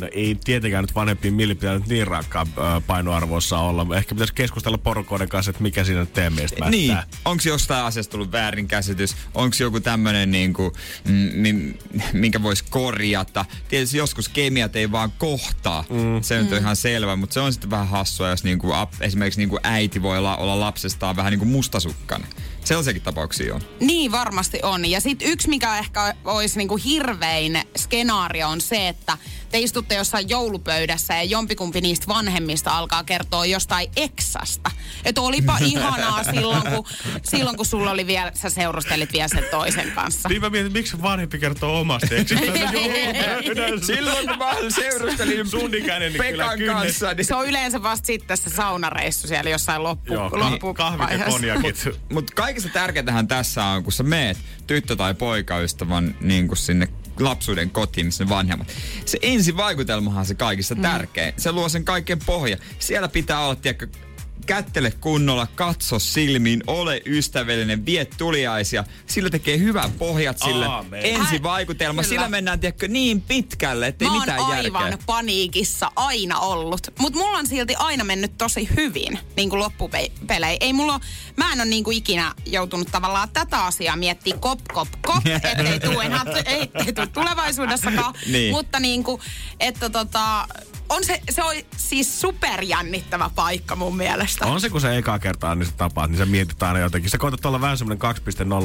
No 0.03 0.09
ei 0.11 0.37
tietenkään 0.43 0.83
nyt 0.83 0.95
vanhempien 0.95 1.33
mielipiteillä 1.33 1.79
nyt 1.79 1.87
niin 1.87 2.07
rankkaa 2.07 2.45
painoarvoissa 2.87 3.57
olla. 3.57 3.97
Ehkä 3.97 4.15
pitäisi 4.15 4.33
keskustella 4.33 4.77
porukoiden 4.77 5.29
kanssa, 5.29 5.49
että 5.49 5.63
mikä 5.63 5.83
siinä 5.83 5.99
nyt 5.99 6.13
teidän 6.13 6.33
mielestä 6.33 6.69
Niin, 6.69 6.97
onko 7.25 7.43
jostain 7.45 7.85
asiasta 7.85 8.11
tullut 8.11 8.31
väärinkäsitys? 8.31 9.15
Onko 9.33 9.55
joku 9.59 9.79
tämmönen, 9.79 10.31
niinku, 10.31 10.73
mm, 11.07 11.13
mi- 11.33 11.77
minkä 12.13 12.43
voisi 12.43 12.63
korjata? 12.69 13.45
Tietysti 13.67 13.97
joskus 13.97 14.29
kemiat 14.29 14.75
ei 14.75 14.91
vaan 14.91 15.11
kohtaa. 15.17 15.83
Mm. 15.89 16.21
Se 16.21 16.41
nyt 16.41 16.51
on 16.51 16.57
ihan 16.57 16.75
selvä, 16.75 17.15
mutta 17.15 17.33
se 17.33 17.39
on 17.39 17.53
sitten 17.53 17.69
vähän 17.69 17.87
hassua, 17.87 18.29
jos 18.29 18.43
niinku, 18.43 18.71
ap- 18.71 19.01
esimerkiksi 19.01 19.39
niinku 19.39 19.59
äiti 19.63 20.01
voi 20.01 20.17
olla, 20.17 20.37
olla 20.37 20.59
lapsestaan 20.59 21.15
vähän 21.15 21.31
niinku 21.31 21.45
mustasukkainen. 21.45 22.27
Sellaisiakin 22.63 23.01
tapauksia 23.01 23.55
on. 23.55 23.61
Niin 23.79 24.11
varmasti 24.11 24.59
on. 24.63 24.85
Ja 24.85 25.01
sitten 25.01 25.27
yksi, 25.27 25.49
mikä 25.49 25.77
ehkä 25.77 26.15
olisi 26.25 26.57
niinku 26.57 26.75
hirvein 26.75 27.61
skenaario 27.77 28.47
on 28.47 28.61
se, 28.61 28.87
että 28.87 29.17
te 29.53 29.59
istutte 29.59 29.95
jossain 29.95 30.29
joulupöydässä 30.29 31.13
ja 31.13 31.23
jompikumpi 31.23 31.81
niistä 31.81 32.07
vanhemmista 32.07 32.71
alkaa 32.71 33.03
kertoa 33.03 33.45
jostain 33.45 33.91
eksasta. 33.95 34.71
Että 35.05 35.21
olipa 35.21 35.57
ihanaa 35.71 36.23
silloin 36.23 36.61
kun, 36.61 36.85
silloin, 37.23 37.57
kun 37.57 37.65
sulla 37.65 37.91
oli 37.91 38.07
vielä, 38.07 38.31
sä 38.35 38.49
seurustelit 38.49 39.13
vielä 39.13 39.27
sen 39.27 39.43
toisen 39.51 39.91
kanssa. 39.91 40.29
Niin 40.29 40.41
mä 40.41 40.49
mietin, 40.49 40.71
miksi 40.71 41.01
vanhempi 41.01 41.39
kertoo 41.39 41.79
omasta 41.79 42.15
eksistään 42.15 42.69
Silloin 43.85 44.27
kun 44.27 44.37
mä 44.37 44.55
seurustelin 44.69 45.49
Sun 45.49 45.75
ikäinen, 45.75 46.11
kyllä 46.11 46.23
Pekan 46.23 46.59
kynnet- 46.59 46.73
kanssa, 46.73 47.13
niin 47.13 47.25
Se 47.25 47.35
on 47.35 47.47
yleensä 47.47 47.83
vasta 47.83 48.05
sitten 48.05 48.37
se 48.37 48.49
saunareissu 48.49 49.27
siellä 49.27 49.49
jossain 49.49 49.83
loppu, 49.83 50.13
Joo, 50.13 50.29
loppu 50.39 50.73
kahvit 50.73 51.19
ja 51.19 51.25
konjakit. 51.25 51.89
Mutta 52.11 52.33
kaikista 52.35 52.69
tärkeintähän 52.69 53.27
tässä 53.27 53.65
on, 53.65 53.83
kun 53.83 53.93
sä 53.93 54.03
meet 54.03 54.37
tyttö- 54.67 54.95
tai 54.95 55.13
poikaystävän 55.13 56.15
niin 56.21 56.47
kuin 56.47 56.57
sinne 56.57 56.87
lapsuuden 57.19 57.69
kotiin, 57.69 58.05
missä 58.05 58.23
ne 58.23 58.29
vanhemmat. 58.29 58.67
Se 59.05 59.19
ensivaikutelmahan 59.21 60.19
on 60.19 60.25
se 60.25 60.35
kaikista 60.35 60.75
mm. 60.75 60.81
tärkein. 60.81 61.33
Se 61.37 61.51
luo 61.51 61.69
sen 61.69 61.85
kaiken 61.85 62.19
pohja. 62.25 62.57
Siellä 62.79 63.07
pitää 63.07 63.39
olla, 63.39 63.55
tiedätkö, 63.55 63.87
kättele 64.45 64.91
kunnolla, 64.91 65.47
katso 65.55 65.99
silmiin, 65.99 66.63
ole 66.67 67.01
ystävällinen, 67.05 67.85
vie 67.85 68.05
tuliaisia. 68.05 68.83
Sillä 69.07 69.29
tekee 69.29 69.57
hyvät 69.57 69.97
pohjat 69.97 70.37
sille 70.45 70.65
Aamen. 70.65 71.01
ensivaikutelma. 71.05 72.01
Hän- 72.01 72.09
Sillä 72.09 72.29
mennään, 72.29 72.59
tiedätkö, 72.59 72.87
niin 72.87 73.21
pitkälle, 73.21 73.87
ettei 73.87 74.07
Mä 74.07 74.11
oon 74.13 74.21
mitään 74.21 74.39
aivan 74.39 74.63
järkeä. 74.83 74.97
paniikissa 75.05 75.91
aina 75.95 76.39
ollut. 76.39 76.87
Mutta 76.99 77.19
mulla 77.19 77.37
on 77.37 77.47
silti 77.47 77.75
aina 77.75 78.03
mennyt 78.03 78.37
tosi 78.37 78.69
hyvin 78.77 79.19
niin 79.37 79.49
kuin 79.49 79.59
loppupelejä. 79.59 80.57
Ei 80.59 80.73
mulla, 80.73 80.99
mä 81.37 81.53
en 81.53 81.59
ole 81.61 81.65
niin 81.69 81.83
kuin 81.83 81.97
ikinä 81.97 82.33
joutunut 82.45 82.87
tavallaan 82.91 83.29
tätä 83.33 83.65
asiaa 83.65 83.95
miettiä 83.95 84.37
kop, 84.39 84.59
kop, 84.73 84.87
kop, 85.05 85.23
ettei 85.51 85.79
tule 85.79 86.03
enää, 86.03 86.25
ei, 86.45 86.69
ei 86.85 86.93
tule 86.93 87.07
tulevaisuudessakaan. 87.07 88.13
Niin. 88.31 88.51
Mutta 88.51 88.79
niin 88.79 89.03
kuin, 89.03 89.21
että 89.59 89.89
tota, 89.89 90.47
on 90.93 91.03
se, 91.03 91.21
se 91.29 91.43
on 91.43 91.55
siis 91.77 92.21
superjännittävä 92.21 93.29
paikka 93.35 93.75
mun 93.75 93.97
mielestä. 93.97 94.45
On 94.45 94.61
se, 94.61 94.69
kun 94.69 94.81
se 94.81 94.97
ekaa 94.97 95.19
kertaa 95.19 95.55
niin 95.55 95.65
sä 95.65 95.71
tapaat, 95.77 96.09
niin 96.11 96.17
sä 96.17 96.25
mietit 96.25 96.63
aina 96.63 96.79
jotenkin. 96.79 97.09
Sä 97.09 97.17
koetat 97.17 97.45
olla 97.45 97.61
vähän 97.61 97.77
semmoinen 97.77 98.01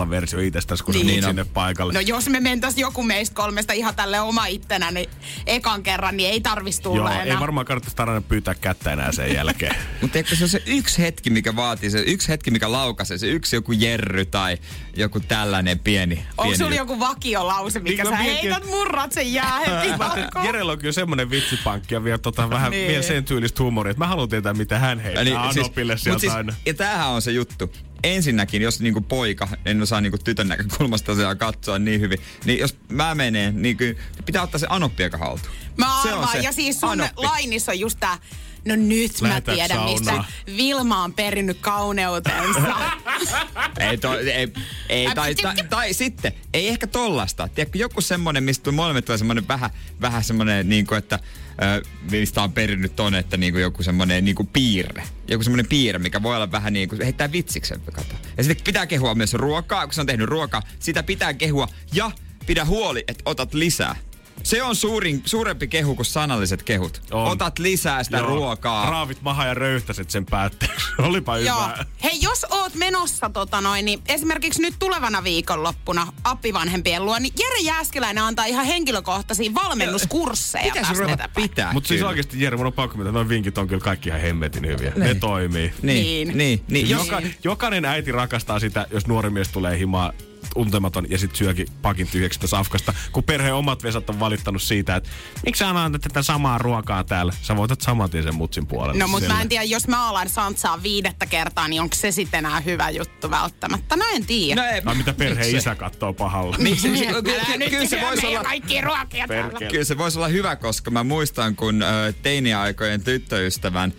2.0 0.04 0.10
versio 0.10 0.40
itsestäsi, 0.40 0.84
kun 0.84 0.94
Niin. 0.94 1.22
sä 1.22 1.28
sinne 1.28 1.44
paikalle. 1.44 1.92
No 1.92 2.00
jos 2.00 2.28
me 2.28 2.40
mentäis 2.40 2.78
joku 2.78 3.02
meistä 3.02 3.34
kolmesta 3.34 3.72
ihan 3.72 3.94
tälle 3.94 4.20
oma 4.20 4.46
ittenä, 4.46 4.90
niin 4.90 5.10
ekan 5.46 5.82
kerran, 5.82 6.16
niin 6.16 6.30
ei 6.30 6.40
tarvis 6.40 6.80
tulla 6.80 6.96
Joo, 6.98 7.08
enää. 7.08 7.22
ei 7.34 7.40
varmaan 7.40 7.66
kannattaisi 7.66 7.96
tarvitse 7.96 8.28
pyytää 8.28 8.54
kättä 8.54 8.92
enää 8.92 9.12
sen 9.12 9.34
jälkeen. 9.34 9.76
Mutta 10.02 10.18
eikö 10.18 10.36
se 10.36 10.44
on 10.44 10.48
se 10.50 10.62
yksi 10.66 11.02
hetki, 11.02 11.30
mikä 11.30 11.56
vaatii, 11.56 11.90
se 11.90 11.98
yksi 12.06 12.28
hetki, 12.28 12.50
mikä 12.50 12.72
laukaisee, 12.72 13.18
se 13.18 13.26
yksi 13.26 13.56
joku 13.56 13.72
jerry 13.72 14.24
tai 14.24 14.58
joku 14.96 15.20
tällainen 15.20 15.78
pieni... 15.78 16.26
Onko 16.38 16.56
sulla 16.56 16.74
joku 16.74 17.00
vakiolause, 17.00 17.80
mikä 17.80 18.02
Niin, 18.04 18.12
sä 18.16 18.22
mietin, 18.22 18.50
heität 18.50 18.66
murrat 18.70 19.12
sen 19.12 19.32
jää 19.32 19.58
heti? 19.58 19.88
Jerellä 20.46 20.72
on 20.72 20.78
kyllä 20.78 20.92
semmoinen 20.92 21.30
vitsipankki 21.30 21.94
ja 21.94 22.04
vielä, 22.04 22.17
tota, 22.18 22.50
vähän, 22.50 22.70
Niin. 22.70 22.88
vielä 22.88 23.02
sen 23.02 23.24
tyylistä 23.24 23.62
huumoria, 23.62 23.90
että 23.90 23.98
mä 24.04 24.06
haluan 24.08 24.28
tietää, 24.28 24.54
mitä 24.54 24.78
hän 24.78 24.98
heittää 25.00 25.24
niin, 25.24 25.36
Anopille 25.36 25.92
mut 25.94 26.00
sieltä 26.02 26.20
siis, 26.20 26.32
aina. 26.32 26.54
Ja 26.66 26.74
tämähän 26.74 27.08
on 27.08 27.22
se 27.22 27.30
juttu. 27.32 27.72
Ensinnäkin, 28.04 28.62
jos 28.62 28.80
niinku 28.80 29.00
poika, 29.00 29.48
en 29.66 29.82
osaa 29.82 30.00
niinku 30.00 30.18
tytön 30.18 30.48
näkökulmasta 30.48 31.12
asiaa 31.12 31.34
katsoa 31.34 31.78
niin 31.78 32.00
hyvin, 32.00 32.18
niin 32.44 32.58
jos 32.58 32.76
mä 32.92 33.14
menen, 33.14 33.62
niin 33.62 33.76
kyllä 33.76 34.00
pitää 34.26 34.42
ottaa 34.42 34.58
se 34.58 34.66
anoppi 34.70 35.02
aika 35.02 35.18
haltuun. 35.18 35.54
Mä 35.76 35.86
Se 36.02 36.08
on 36.08 36.14
arvaan, 36.14 36.32
se. 36.32 36.38
ja 36.38 36.52
siis 36.52 36.80
sun 36.80 36.90
Anoppi. 36.90 37.12
lainissa 37.22 37.72
on 37.72 37.80
just 37.80 38.00
tää, 38.00 38.18
no 38.64 38.76
nyt 38.76 39.20
mä 39.20 39.28
Lähetäänkö 39.28 39.66
tiedän, 39.66 39.84
mistä 39.84 40.04
saunaan? 40.04 40.26
Vilma 40.56 41.04
on 41.04 41.12
perinnyt 41.12 41.58
kauneutensa. 41.60 42.60
Ei, 43.80 43.98
to, 43.98 44.18
ei, 44.18 44.52
ei 44.88 45.14
tai, 45.14 45.34
tai, 45.34 45.54
tai, 45.70 45.92
sitten, 45.92 46.32
ei 46.54 46.68
ehkä 46.68 46.86
tollasta. 46.86 47.48
Tiedätkö, 47.48 47.78
joku 47.78 48.00
semmonen, 48.00 48.44
mistä 48.44 48.72
molemmat 48.72 49.04
tulee 49.04 49.18
semmonen 49.18 49.48
vähän, 49.48 49.70
vähän 50.00 50.24
semmonen, 50.24 50.68
niin 50.68 50.86
kuin, 50.86 50.98
että 50.98 51.18
mistä 52.10 52.42
on 52.42 52.52
perinnyt 52.52 52.96
ton, 52.96 53.14
että 53.14 53.36
niin 53.36 53.52
kuin 53.52 53.62
joku 53.62 53.82
semmonen 53.82 54.24
niin 54.24 54.34
kuin 54.34 54.46
piirre. 54.46 55.02
Joku 55.28 55.44
semmonen 55.44 55.66
piirre, 55.66 55.98
mikä 55.98 56.22
voi 56.22 56.36
olla 56.36 56.52
vähän 56.52 56.72
niin 56.72 56.88
kuin, 56.88 57.02
heittää 57.02 57.32
vitsiksen, 57.32 57.80
kato. 57.80 58.14
Ja 58.36 58.44
sitten 58.44 58.64
pitää 58.64 58.86
kehua 58.86 59.14
myös 59.14 59.34
ruokaa, 59.34 59.86
kun 59.86 59.94
se 59.94 60.00
on 60.00 60.06
tehnyt 60.06 60.28
ruokaa, 60.28 60.62
sitä 60.78 61.02
pitää 61.02 61.34
kehua 61.34 61.68
ja 61.92 62.10
pidä 62.46 62.64
huoli, 62.64 63.04
että 63.08 63.22
otat 63.26 63.54
lisää. 63.54 63.96
Se 64.48 64.62
on 64.62 64.76
suurin, 64.76 65.22
suurempi 65.24 65.68
kehu 65.68 65.94
kuin 65.94 66.06
sanalliset 66.06 66.62
kehut. 66.62 67.02
On. 67.10 67.26
Otat 67.30 67.58
lisää 67.58 68.04
sitä 68.04 68.16
Joo, 68.16 68.26
ruokaa. 68.26 68.90
Raavit 68.90 69.22
maha 69.22 69.44
ja 69.46 69.54
röyhtäsit 69.54 70.10
sen 70.10 70.26
päätteeksi. 70.26 70.86
Olipa 71.08 71.38
Joo. 71.38 71.62
hyvä. 71.62 71.84
Hei, 72.02 72.18
jos 72.22 72.46
oot 72.50 72.74
menossa 72.74 73.30
tota 73.30 73.60
noin, 73.60 73.84
niin 73.84 74.00
esimerkiksi 74.08 74.62
nyt 74.62 74.74
tulevana 74.78 75.24
viikonloppuna 75.24 76.12
appivanhempien 76.24 77.04
luo, 77.04 77.18
niin 77.18 77.34
Jere 77.38 77.60
Jääskeläinen 77.60 78.24
antaa 78.24 78.44
ihan 78.44 78.66
henkilökohtaisia 78.66 79.54
valmennuskursseja 79.54 80.64
Pitäisi 80.64 80.94
ruveta 80.94 81.28
pitää. 81.36 81.72
Mutta 81.72 81.88
siis 81.88 82.02
oikeasti 82.02 82.42
Jere, 82.42 82.56
mun 82.56 82.66
on 82.66 82.72
pakko 82.72 82.98
mitä 82.98 83.12
noin 83.12 83.28
vinkit 83.28 83.58
on 83.58 83.68
kyllä 83.68 83.80
kaikki 83.80 84.08
ihan 84.08 84.20
hemmetin 84.20 84.66
hyviä. 84.66 84.92
Ne 84.96 85.14
toimii. 85.14 85.72
Niin, 85.82 85.82
Niin. 85.82 86.28
niin, 86.28 86.38
niin. 86.38 86.64
niin. 86.68 86.88
Joka, 86.90 87.22
jokainen 87.44 87.84
äiti 87.84 88.12
rakastaa 88.12 88.60
sitä, 88.60 88.86
jos 88.90 89.06
nuori 89.06 89.30
mies 89.30 89.48
tulee 89.48 89.78
himaa 89.78 90.12
tuntematon 90.54 91.06
ja 91.10 91.18
sitten 91.18 91.38
syökin 91.38 91.68
pakin 91.82 92.08
tyhjäksi 92.08 92.40
safkasta, 92.44 92.94
kun 93.12 93.24
perheen 93.24 93.54
omat 93.54 93.82
vesat 93.82 94.10
on 94.10 94.20
valittanut 94.20 94.62
siitä, 94.62 94.96
että 94.96 95.10
miksi 95.46 95.58
sä 95.58 95.68
annat 95.68 96.02
tätä 96.02 96.22
samaa 96.22 96.58
ruokaa 96.58 97.04
täällä? 97.04 97.32
Sä 97.42 97.56
voitat 97.56 97.80
saman 97.80 98.10
tien 98.10 98.24
sen 98.24 98.34
mutsin 98.34 98.66
puolelle. 98.66 98.98
No, 98.98 99.08
mutta 99.08 99.28
mä 99.28 99.42
en 99.42 99.48
tiedä, 99.48 99.64
jos 99.64 99.88
mä 99.88 100.08
alan 100.08 100.28
santsaa 100.28 100.82
viidettä 100.82 101.26
kertaa, 101.26 101.68
niin 101.68 101.82
onko 101.82 101.94
se 101.94 102.12
sitten 102.12 102.38
enää 102.38 102.60
hyvä 102.60 102.90
juttu 102.90 103.30
välttämättä? 103.30 103.96
No 103.96 104.04
en 104.14 104.26
tiedä. 104.26 104.62
no 104.62 104.68
ei, 104.68 104.82
Ai 104.84 104.94
mitä 104.94 105.12
perheen 105.12 105.46
miksi? 105.46 105.56
isä 105.56 105.74
kattoo 105.74 106.12
pahalla. 106.12 106.56
Miksi? 106.58 106.88
Kyllä 107.70 107.86
se 107.86 108.00
voisi 108.00 108.26
olla... 108.26 108.42
kaikkia 108.42 108.80
ruokia. 108.82 109.26
Kyllä 109.70 109.84
se 109.84 109.98
voisi 109.98 110.18
olla 110.18 110.28
hyvä, 110.28 110.56
koska 110.56 110.90
mä 110.90 111.04
muistan, 111.04 111.56
kun 111.56 111.84
teiniaikojen 112.22 113.04
tyttöystävän 113.04 113.92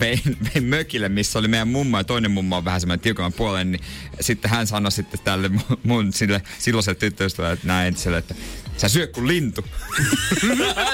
vein, 0.00 0.20
vein 0.54 0.64
mökille, 0.64 1.08
missä 1.08 1.38
oli 1.38 1.48
meidän 1.48 1.68
mummo 1.68 1.98
ja 1.98 2.04
toinen 2.04 2.30
mummo 2.30 2.56
on 2.56 2.64
vähän 2.64 2.80
semmoinen 2.80 3.00
tiukamman 3.02 3.32
puolen, 3.32 3.72
niin 3.72 3.80
sitten 4.20 4.50
hän 4.50 4.66
sanoi 4.66 4.92
sitten 4.92 5.20
tälle 5.24 5.48
mun- 5.48 5.78
mun 5.84 6.12
sille 6.12 6.42
silloiselle 6.58 6.98
tyttöystävälle, 6.98 7.52
että 7.52 7.66
näin 7.66 7.88
entiselle, 7.88 8.18
että 8.18 8.34
sä 8.76 8.88
syö 8.88 9.06
kuin 9.06 9.28
lintu. 9.28 9.64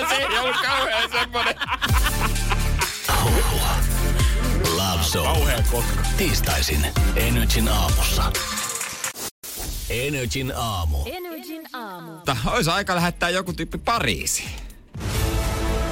se 0.08 0.14
ei 0.14 0.38
ollut 0.38 0.56
kauhean 0.62 1.10
semmoinen. 1.10 1.54
Love 4.76 5.02
Zone. 5.02 5.24
Kauhea 5.24 5.62
kotka. 5.70 6.02
Tiistaisin 6.16 6.86
Energin 7.16 7.68
aamussa. 7.68 8.32
Energin 9.90 10.52
aamu. 10.56 10.98
Energin 11.06 11.62
aamu. 11.72 12.12
Mutta 12.12 12.36
olisi 12.46 12.70
aika 12.70 12.94
lähettää 12.94 13.30
joku 13.30 13.52
tyyppi 13.52 13.78
Pariisiin. 13.78 14.50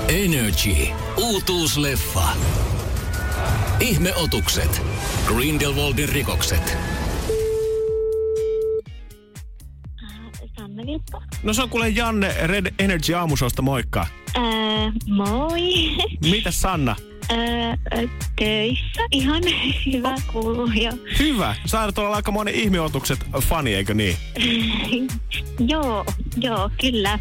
Energy. 0.08 0.76
Uutuusleffa. 1.16 2.28
Ihmeotukset. 3.80 4.82
Grindelwaldin 5.26 6.08
rikokset. 6.08 6.76
Sanna 10.58 10.86
Vilppo. 10.86 11.22
No 11.42 11.52
se 11.54 11.62
on 11.62 11.70
kuule 11.70 11.88
Janne 11.88 12.34
Red 12.42 12.74
Energy 12.78 13.14
aamusosta, 13.14 13.62
moikka. 13.62 14.06
Ää, 14.36 14.92
moi. 15.08 15.60
Mitäs 16.30 16.60
Sanna? 16.60 16.96
Ää, 17.28 17.76
töissä. 18.38 19.02
Ihan 19.10 19.42
hyvä 19.92 20.14
kuuluu 20.32 20.70
jo. 20.70 20.92
Hyvä. 21.18 21.54
Sä 21.66 21.80
oot 21.80 21.98
olla 21.98 22.16
aika 22.16 22.32
monen 22.32 22.54
ihmeotukset 22.54 23.26
fani, 23.40 23.74
eikö 23.74 23.94
niin? 23.94 24.16
joo, 25.72 26.04
joo, 26.36 26.70
kyllä. 26.80 27.18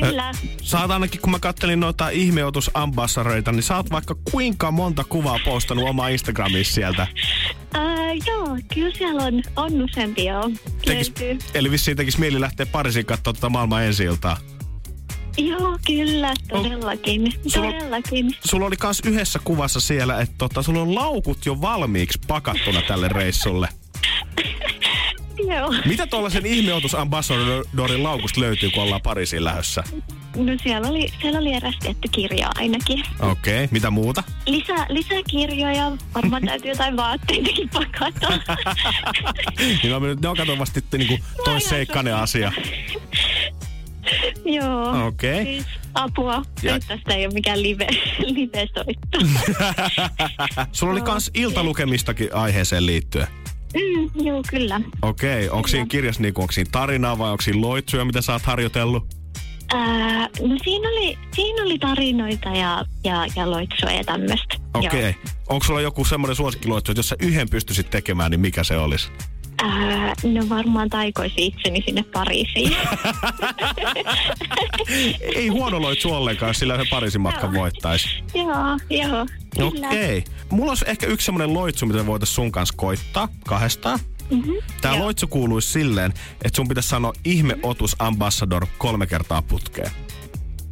Kyllä. 0.00 0.32
Sä 0.62 0.80
oot 0.80 0.90
ainakin, 0.90 1.20
kun 1.20 1.30
mä 1.30 1.38
kattelin 1.38 1.80
noita 1.80 2.08
ihmeotusambassareita, 2.08 3.52
niin 3.52 3.62
sä 3.62 3.76
oot 3.76 3.90
vaikka 3.90 4.16
kuinka 4.30 4.70
monta 4.70 5.04
kuvaa 5.04 5.38
postannut 5.44 5.88
oma 5.88 6.08
Instagramissa 6.08 6.74
sieltä. 6.74 7.06
Joo, 8.26 8.58
kyllä 8.74 8.94
siellä 8.98 9.22
on, 9.22 9.42
on 9.56 9.82
useampia 9.82 10.32
joo. 10.32 10.50
Tekis, 10.84 11.12
eli 11.54 11.70
vissiin 11.70 11.96
tekis 11.96 12.18
mieli 12.18 12.40
lähteä 12.40 12.66
Pariisiin 12.66 13.06
katsoa 13.06 13.32
tätä 13.32 13.48
maailman 13.48 13.84
ensi 13.84 14.04
iltaa. 14.04 14.36
Joo, 15.36 15.78
kyllä, 15.86 16.34
todellakin. 16.48 17.32
Sulla- 17.46 17.72
Todellakin. 17.72 18.36
Sulla 18.44 18.66
oli 18.66 18.76
kans 18.76 19.02
yhdessä 19.06 19.38
kuvassa 19.44 19.80
siellä, 19.80 20.20
että 20.20 20.34
tota, 20.38 20.62
sulla 20.62 20.82
on 20.82 20.94
laukut 20.94 21.46
jo 21.46 21.60
valmiiksi 21.60 22.18
pakattuna 22.26 22.82
tälle 22.82 23.08
reissulle. 23.08 23.68
Joo. 25.54 25.74
Mitä 25.84 26.06
tuollaisen 26.06 26.46
ihmeotusambassadorin 26.46 28.02
laukusta 28.02 28.40
löytyy, 28.40 28.70
kun 28.70 28.82
ollaan 28.82 29.02
Pariisiin 29.02 29.44
lähdössä? 29.44 29.84
no 30.36 30.52
siellä 30.62 30.88
oli, 30.88 31.12
siellä 31.20 31.38
oli 31.38 31.52
eräs 31.52 31.74
tietty 31.82 32.08
kirja 32.12 32.50
ainakin. 32.54 33.02
Okei, 33.20 33.54
okay. 33.54 33.68
mitä 33.70 33.90
muuta? 33.90 34.22
Lisää, 34.46 34.86
lisää 34.88 35.18
kirjoja, 35.30 35.92
varmaan 36.14 36.42
täytyy 36.46 36.70
jotain 36.70 36.96
vaatteitakin 36.96 37.68
pakata. 37.68 38.28
niin 39.82 39.94
on, 39.94 40.02
ne 40.22 40.28
on 40.28 40.36
katsomasti 40.36 40.84
niin 40.98 41.22
toisseikkainen 41.44 42.14
asia. 42.14 42.52
Joo. 44.58 45.06
Okei. 45.06 45.44
Siis 45.44 45.64
apua. 45.94 46.42
Ja- 46.62 46.74
Nyt 46.74 46.84
tästä 46.88 47.14
ei 47.14 47.26
ole 47.26 47.34
mikään 47.34 47.62
live, 47.62 47.86
live-soitto. 48.34 49.18
Sulla 50.72 50.92
oli 50.92 51.00
kans 51.02 51.30
iltalukemistakin 51.34 52.34
aiheeseen 52.34 52.86
liittyen. 52.86 53.26
mm, 53.74 54.26
joo, 54.26 54.42
kyllä. 54.50 54.80
Okei, 55.02 55.48
onko 55.50 55.68
siinä 55.68 55.86
kirjassa 55.86 56.22
niinku, 56.22 56.40
onko 56.40 56.52
siinä 56.52 56.68
tarinaa 56.72 57.18
vai 57.18 57.30
onko 57.30 57.42
siinä 57.42 57.60
loitsuja, 57.60 58.04
mitä 58.04 58.20
sä 58.22 58.32
oot 58.32 58.42
harjoitellut? 58.42 59.06
Ää, 59.74 60.18
no 60.22 60.56
siinä 60.64 60.88
oli, 60.88 61.18
siinä 61.34 61.62
oli 61.62 61.78
tarinoita 61.78 62.48
ja, 62.48 62.84
ja, 63.04 63.26
ja 63.36 63.50
loitsua 63.50 63.90
ja 63.90 64.04
tämmöistä. 64.04 64.54
Okei. 64.74 65.14
Onko 65.48 65.64
sulla 65.66 65.80
joku 65.80 66.04
semmoinen 66.04 66.36
suosikkiloitsu, 66.36 66.92
että 66.92 66.98
jos 66.98 67.08
sä 67.08 67.16
yhden 67.20 67.50
pystyisit 67.50 67.90
tekemään, 67.90 68.30
niin 68.30 68.40
mikä 68.40 68.64
se 68.64 68.76
olisi? 68.78 69.08
Ää, 69.66 70.12
no 70.22 70.48
varmaan 70.48 70.90
taikoisi 70.90 71.46
itseni 71.46 71.82
sinne 71.86 72.02
Pariisiin. 72.02 72.76
Ei 75.36 75.48
huono 75.48 75.82
loitsu 75.82 76.12
ollenkaan, 76.12 76.54
sillä 76.54 76.76
se 76.76 76.84
Pariisin 76.90 77.20
matka 77.20 77.52
voittaisi. 77.52 78.08
joo, 78.34 78.78
joo. 78.90 79.26
Okei. 79.66 80.24
Mulla 80.50 80.70
olisi 80.70 80.84
ehkä 80.88 81.06
yksi 81.06 81.24
semmoinen 81.24 81.54
loitsu, 81.54 81.86
mitä 81.86 82.06
voitaisiin 82.06 82.34
sun 82.34 82.52
kanssa 82.52 82.74
koittaa 82.76 83.28
kahdestaan. 83.46 83.98
Mhm. 84.30 84.50
Tämä 84.80 84.98
loitsu 84.98 85.26
kuuluisi 85.26 85.72
silleen, 85.72 86.12
että 86.44 86.56
sun 86.56 86.68
pitäisi 86.68 86.88
sanoa 86.88 87.12
ihmeotus 87.24 87.96
ambassador 87.98 88.66
kolme 88.78 89.06
kertaa 89.06 89.42
putkeen. 89.42 89.90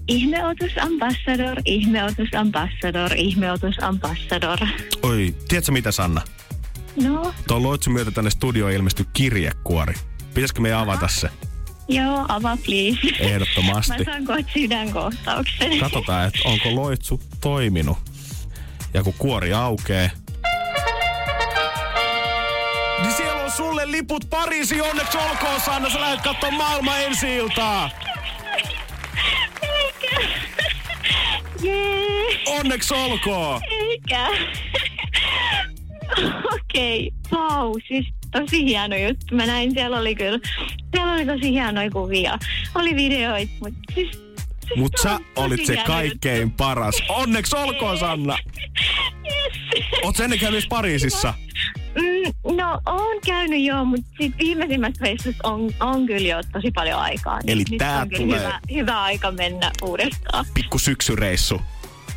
Ihmeotus 0.08 0.72
ambassador, 0.80 1.56
ihmeotus 1.64 2.28
ambassador, 2.36 3.10
ihmeotus 3.16 3.74
ambassador. 3.82 4.58
Oi, 5.02 5.34
tiedätkö 5.48 5.72
mitä 5.72 5.92
Sanna? 5.92 6.20
No, 7.02 7.34
Tuon 7.48 7.62
loitsun 7.62 7.92
myötä 7.92 8.10
tänne 8.10 8.30
studioon 8.30 8.72
ilmestyi 8.72 9.06
kirjekuori. 9.12 9.94
Pitäisikö 10.34 10.60
meidän 10.60 10.78
avata 10.80 11.08
se? 11.08 11.28
joo, 11.88 12.24
avaa 12.28 12.56
please. 12.66 13.22
Ehdottomasti. 13.24 13.92
Mä 13.98 14.04
saan 14.04 14.24
kohta 14.24 14.52
sydänkohtauksen. 14.52 15.78
Katsotaan, 15.80 16.26
että 16.26 16.38
onko 16.44 16.74
loitsu 16.74 17.20
toiminut. 17.40 17.98
Ja 18.94 19.02
kun 19.02 19.14
kuori 19.18 19.52
aukee... 19.52 20.10
Niin 23.02 23.12
siellä 23.12 23.44
on 23.44 23.50
sulle 23.50 23.90
liput 23.92 24.30
Pariisi, 24.30 24.80
onneksi 24.80 25.18
olkoon 25.18 25.60
Sanna, 25.60 25.90
sä 25.90 26.00
lähdet 26.00 26.20
kattoo 26.22 26.50
maailman 26.50 27.02
ensi 27.02 27.36
iltaa. 27.36 27.90
Eikä. 29.62 30.28
Jee. 31.62 32.42
Onneksi 32.46 32.94
olkoon. 32.94 33.60
Eikä. 33.70 34.28
Okei, 36.54 37.12
okay. 37.32 37.40
wow, 37.40 37.72
siis 37.88 38.06
tosi 38.30 38.64
hieno 38.64 38.96
juttu. 38.96 39.34
Mä 39.34 39.46
näin, 39.46 39.72
siellä 39.72 39.98
oli 39.98 40.14
kyllä, 40.14 40.38
siellä 40.94 41.12
oli 41.12 41.26
tosi 41.26 41.50
hienoja 41.50 41.90
kuvia. 41.90 42.38
Oli 42.74 42.96
videoita, 42.96 43.52
mutta 43.60 43.78
siis... 43.94 44.10
siis 44.12 44.76
Mut 44.76 44.92
sä 45.02 45.18
olit 45.36 45.66
se 45.66 45.76
kaikkein 45.86 46.50
paras. 46.50 47.02
Onneksi 47.08 47.56
olkoon 47.56 47.98
Sanna. 47.98 48.38
juttu. 48.44 48.60
Yes. 49.26 49.84
Oot 50.04 50.16
käynyt 50.40 50.66
Pariisissa? 50.68 51.34
Mm, 51.94 52.56
no, 52.56 52.80
on 52.86 53.20
käynyt 53.26 53.60
joo, 53.62 53.84
mutta 53.84 54.06
sit 54.20 54.38
viimeisimmästä 54.38 55.04
reissusta 55.04 55.48
on, 55.48 55.70
on 55.80 56.06
kyllä 56.06 56.28
jo 56.28 56.40
tosi 56.52 56.70
paljon 56.74 57.00
aikaa. 57.00 57.38
Niin 57.42 57.52
Eli 57.52 57.64
nyt 57.70 57.78
tää 57.78 58.00
on 58.00 58.08
tulee- 58.16 58.38
hyvä, 58.38 58.60
hyvä 58.72 59.02
aika 59.02 59.30
mennä 59.30 59.70
uudestaan. 59.82 60.46
Pikku 60.54 60.78
syksyreissu. 60.78 61.60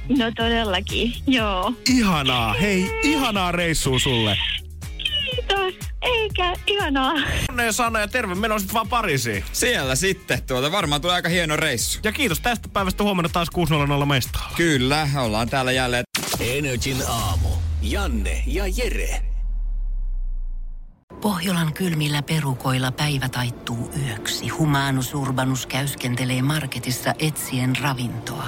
No 0.10 0.32
todellakin, 0.36 1.14
joo. 1.28 1.74
Ihanaa, 1.90 2.54
hei, 2.54 3.00
ihanaa 3.04 3.52
reissua 3.52 4.00
sulle. 4.00 4.38
Kiitos, 4.98 5.74
eikä, 6.02 6.54
ihanaa. 6.68 7.14
Onnea 7.50 7.72
Sanna 7.72 8.00
ja 8.00 8.08
terve 8.08 8.36
menoa 8.36 8.60
sit 8.60 8.74
vaan 8.74 8.90
Pariisiin. 8.90 9.44
Siellä 9.52 9.96
sitten, 9.96 10.44
tuota 10.44 10.72
varmaan 10.72 11.02
tulee 11.02 11.16
aika 11.16 11.30
hieno 11.30 11.56
reissu. 11.56 12.00
Ja 12.04 12.12
kiitos 12.12 12.40
tästä 12.40 12.70
päivästä 12.74 13.04
huomenna 13.04 13.30
taas 13.30 13.48
6.00 14.00 14.06
mestoilla. 14.06 14.52
Kyllä, 14.58 15.08
ollaan 15.18 15.50
täällä 15.50 15.72
jälleen. 15.72 16.04
Energin 16.40 16.98
aamu. 17.08 17.50
Janne 17.82 18.44
ja 18.48 18.64
Jere. 18.68 19.22
Pohjolan 21.22 21.74
kylmillä 21.74 22.22
perukoilla 22.24 22.92
päivä 22.92 23.30
taittuu 23.30 23.92
yöksi. 24.08 24.48
Humanus 24.50 25.14
Urbanus 25.14 25.66
käyskentelee 25.66 26.42
marketissa 26.42 27.14
etsien 27.20 27.76
ravintoa. 27.82 28.48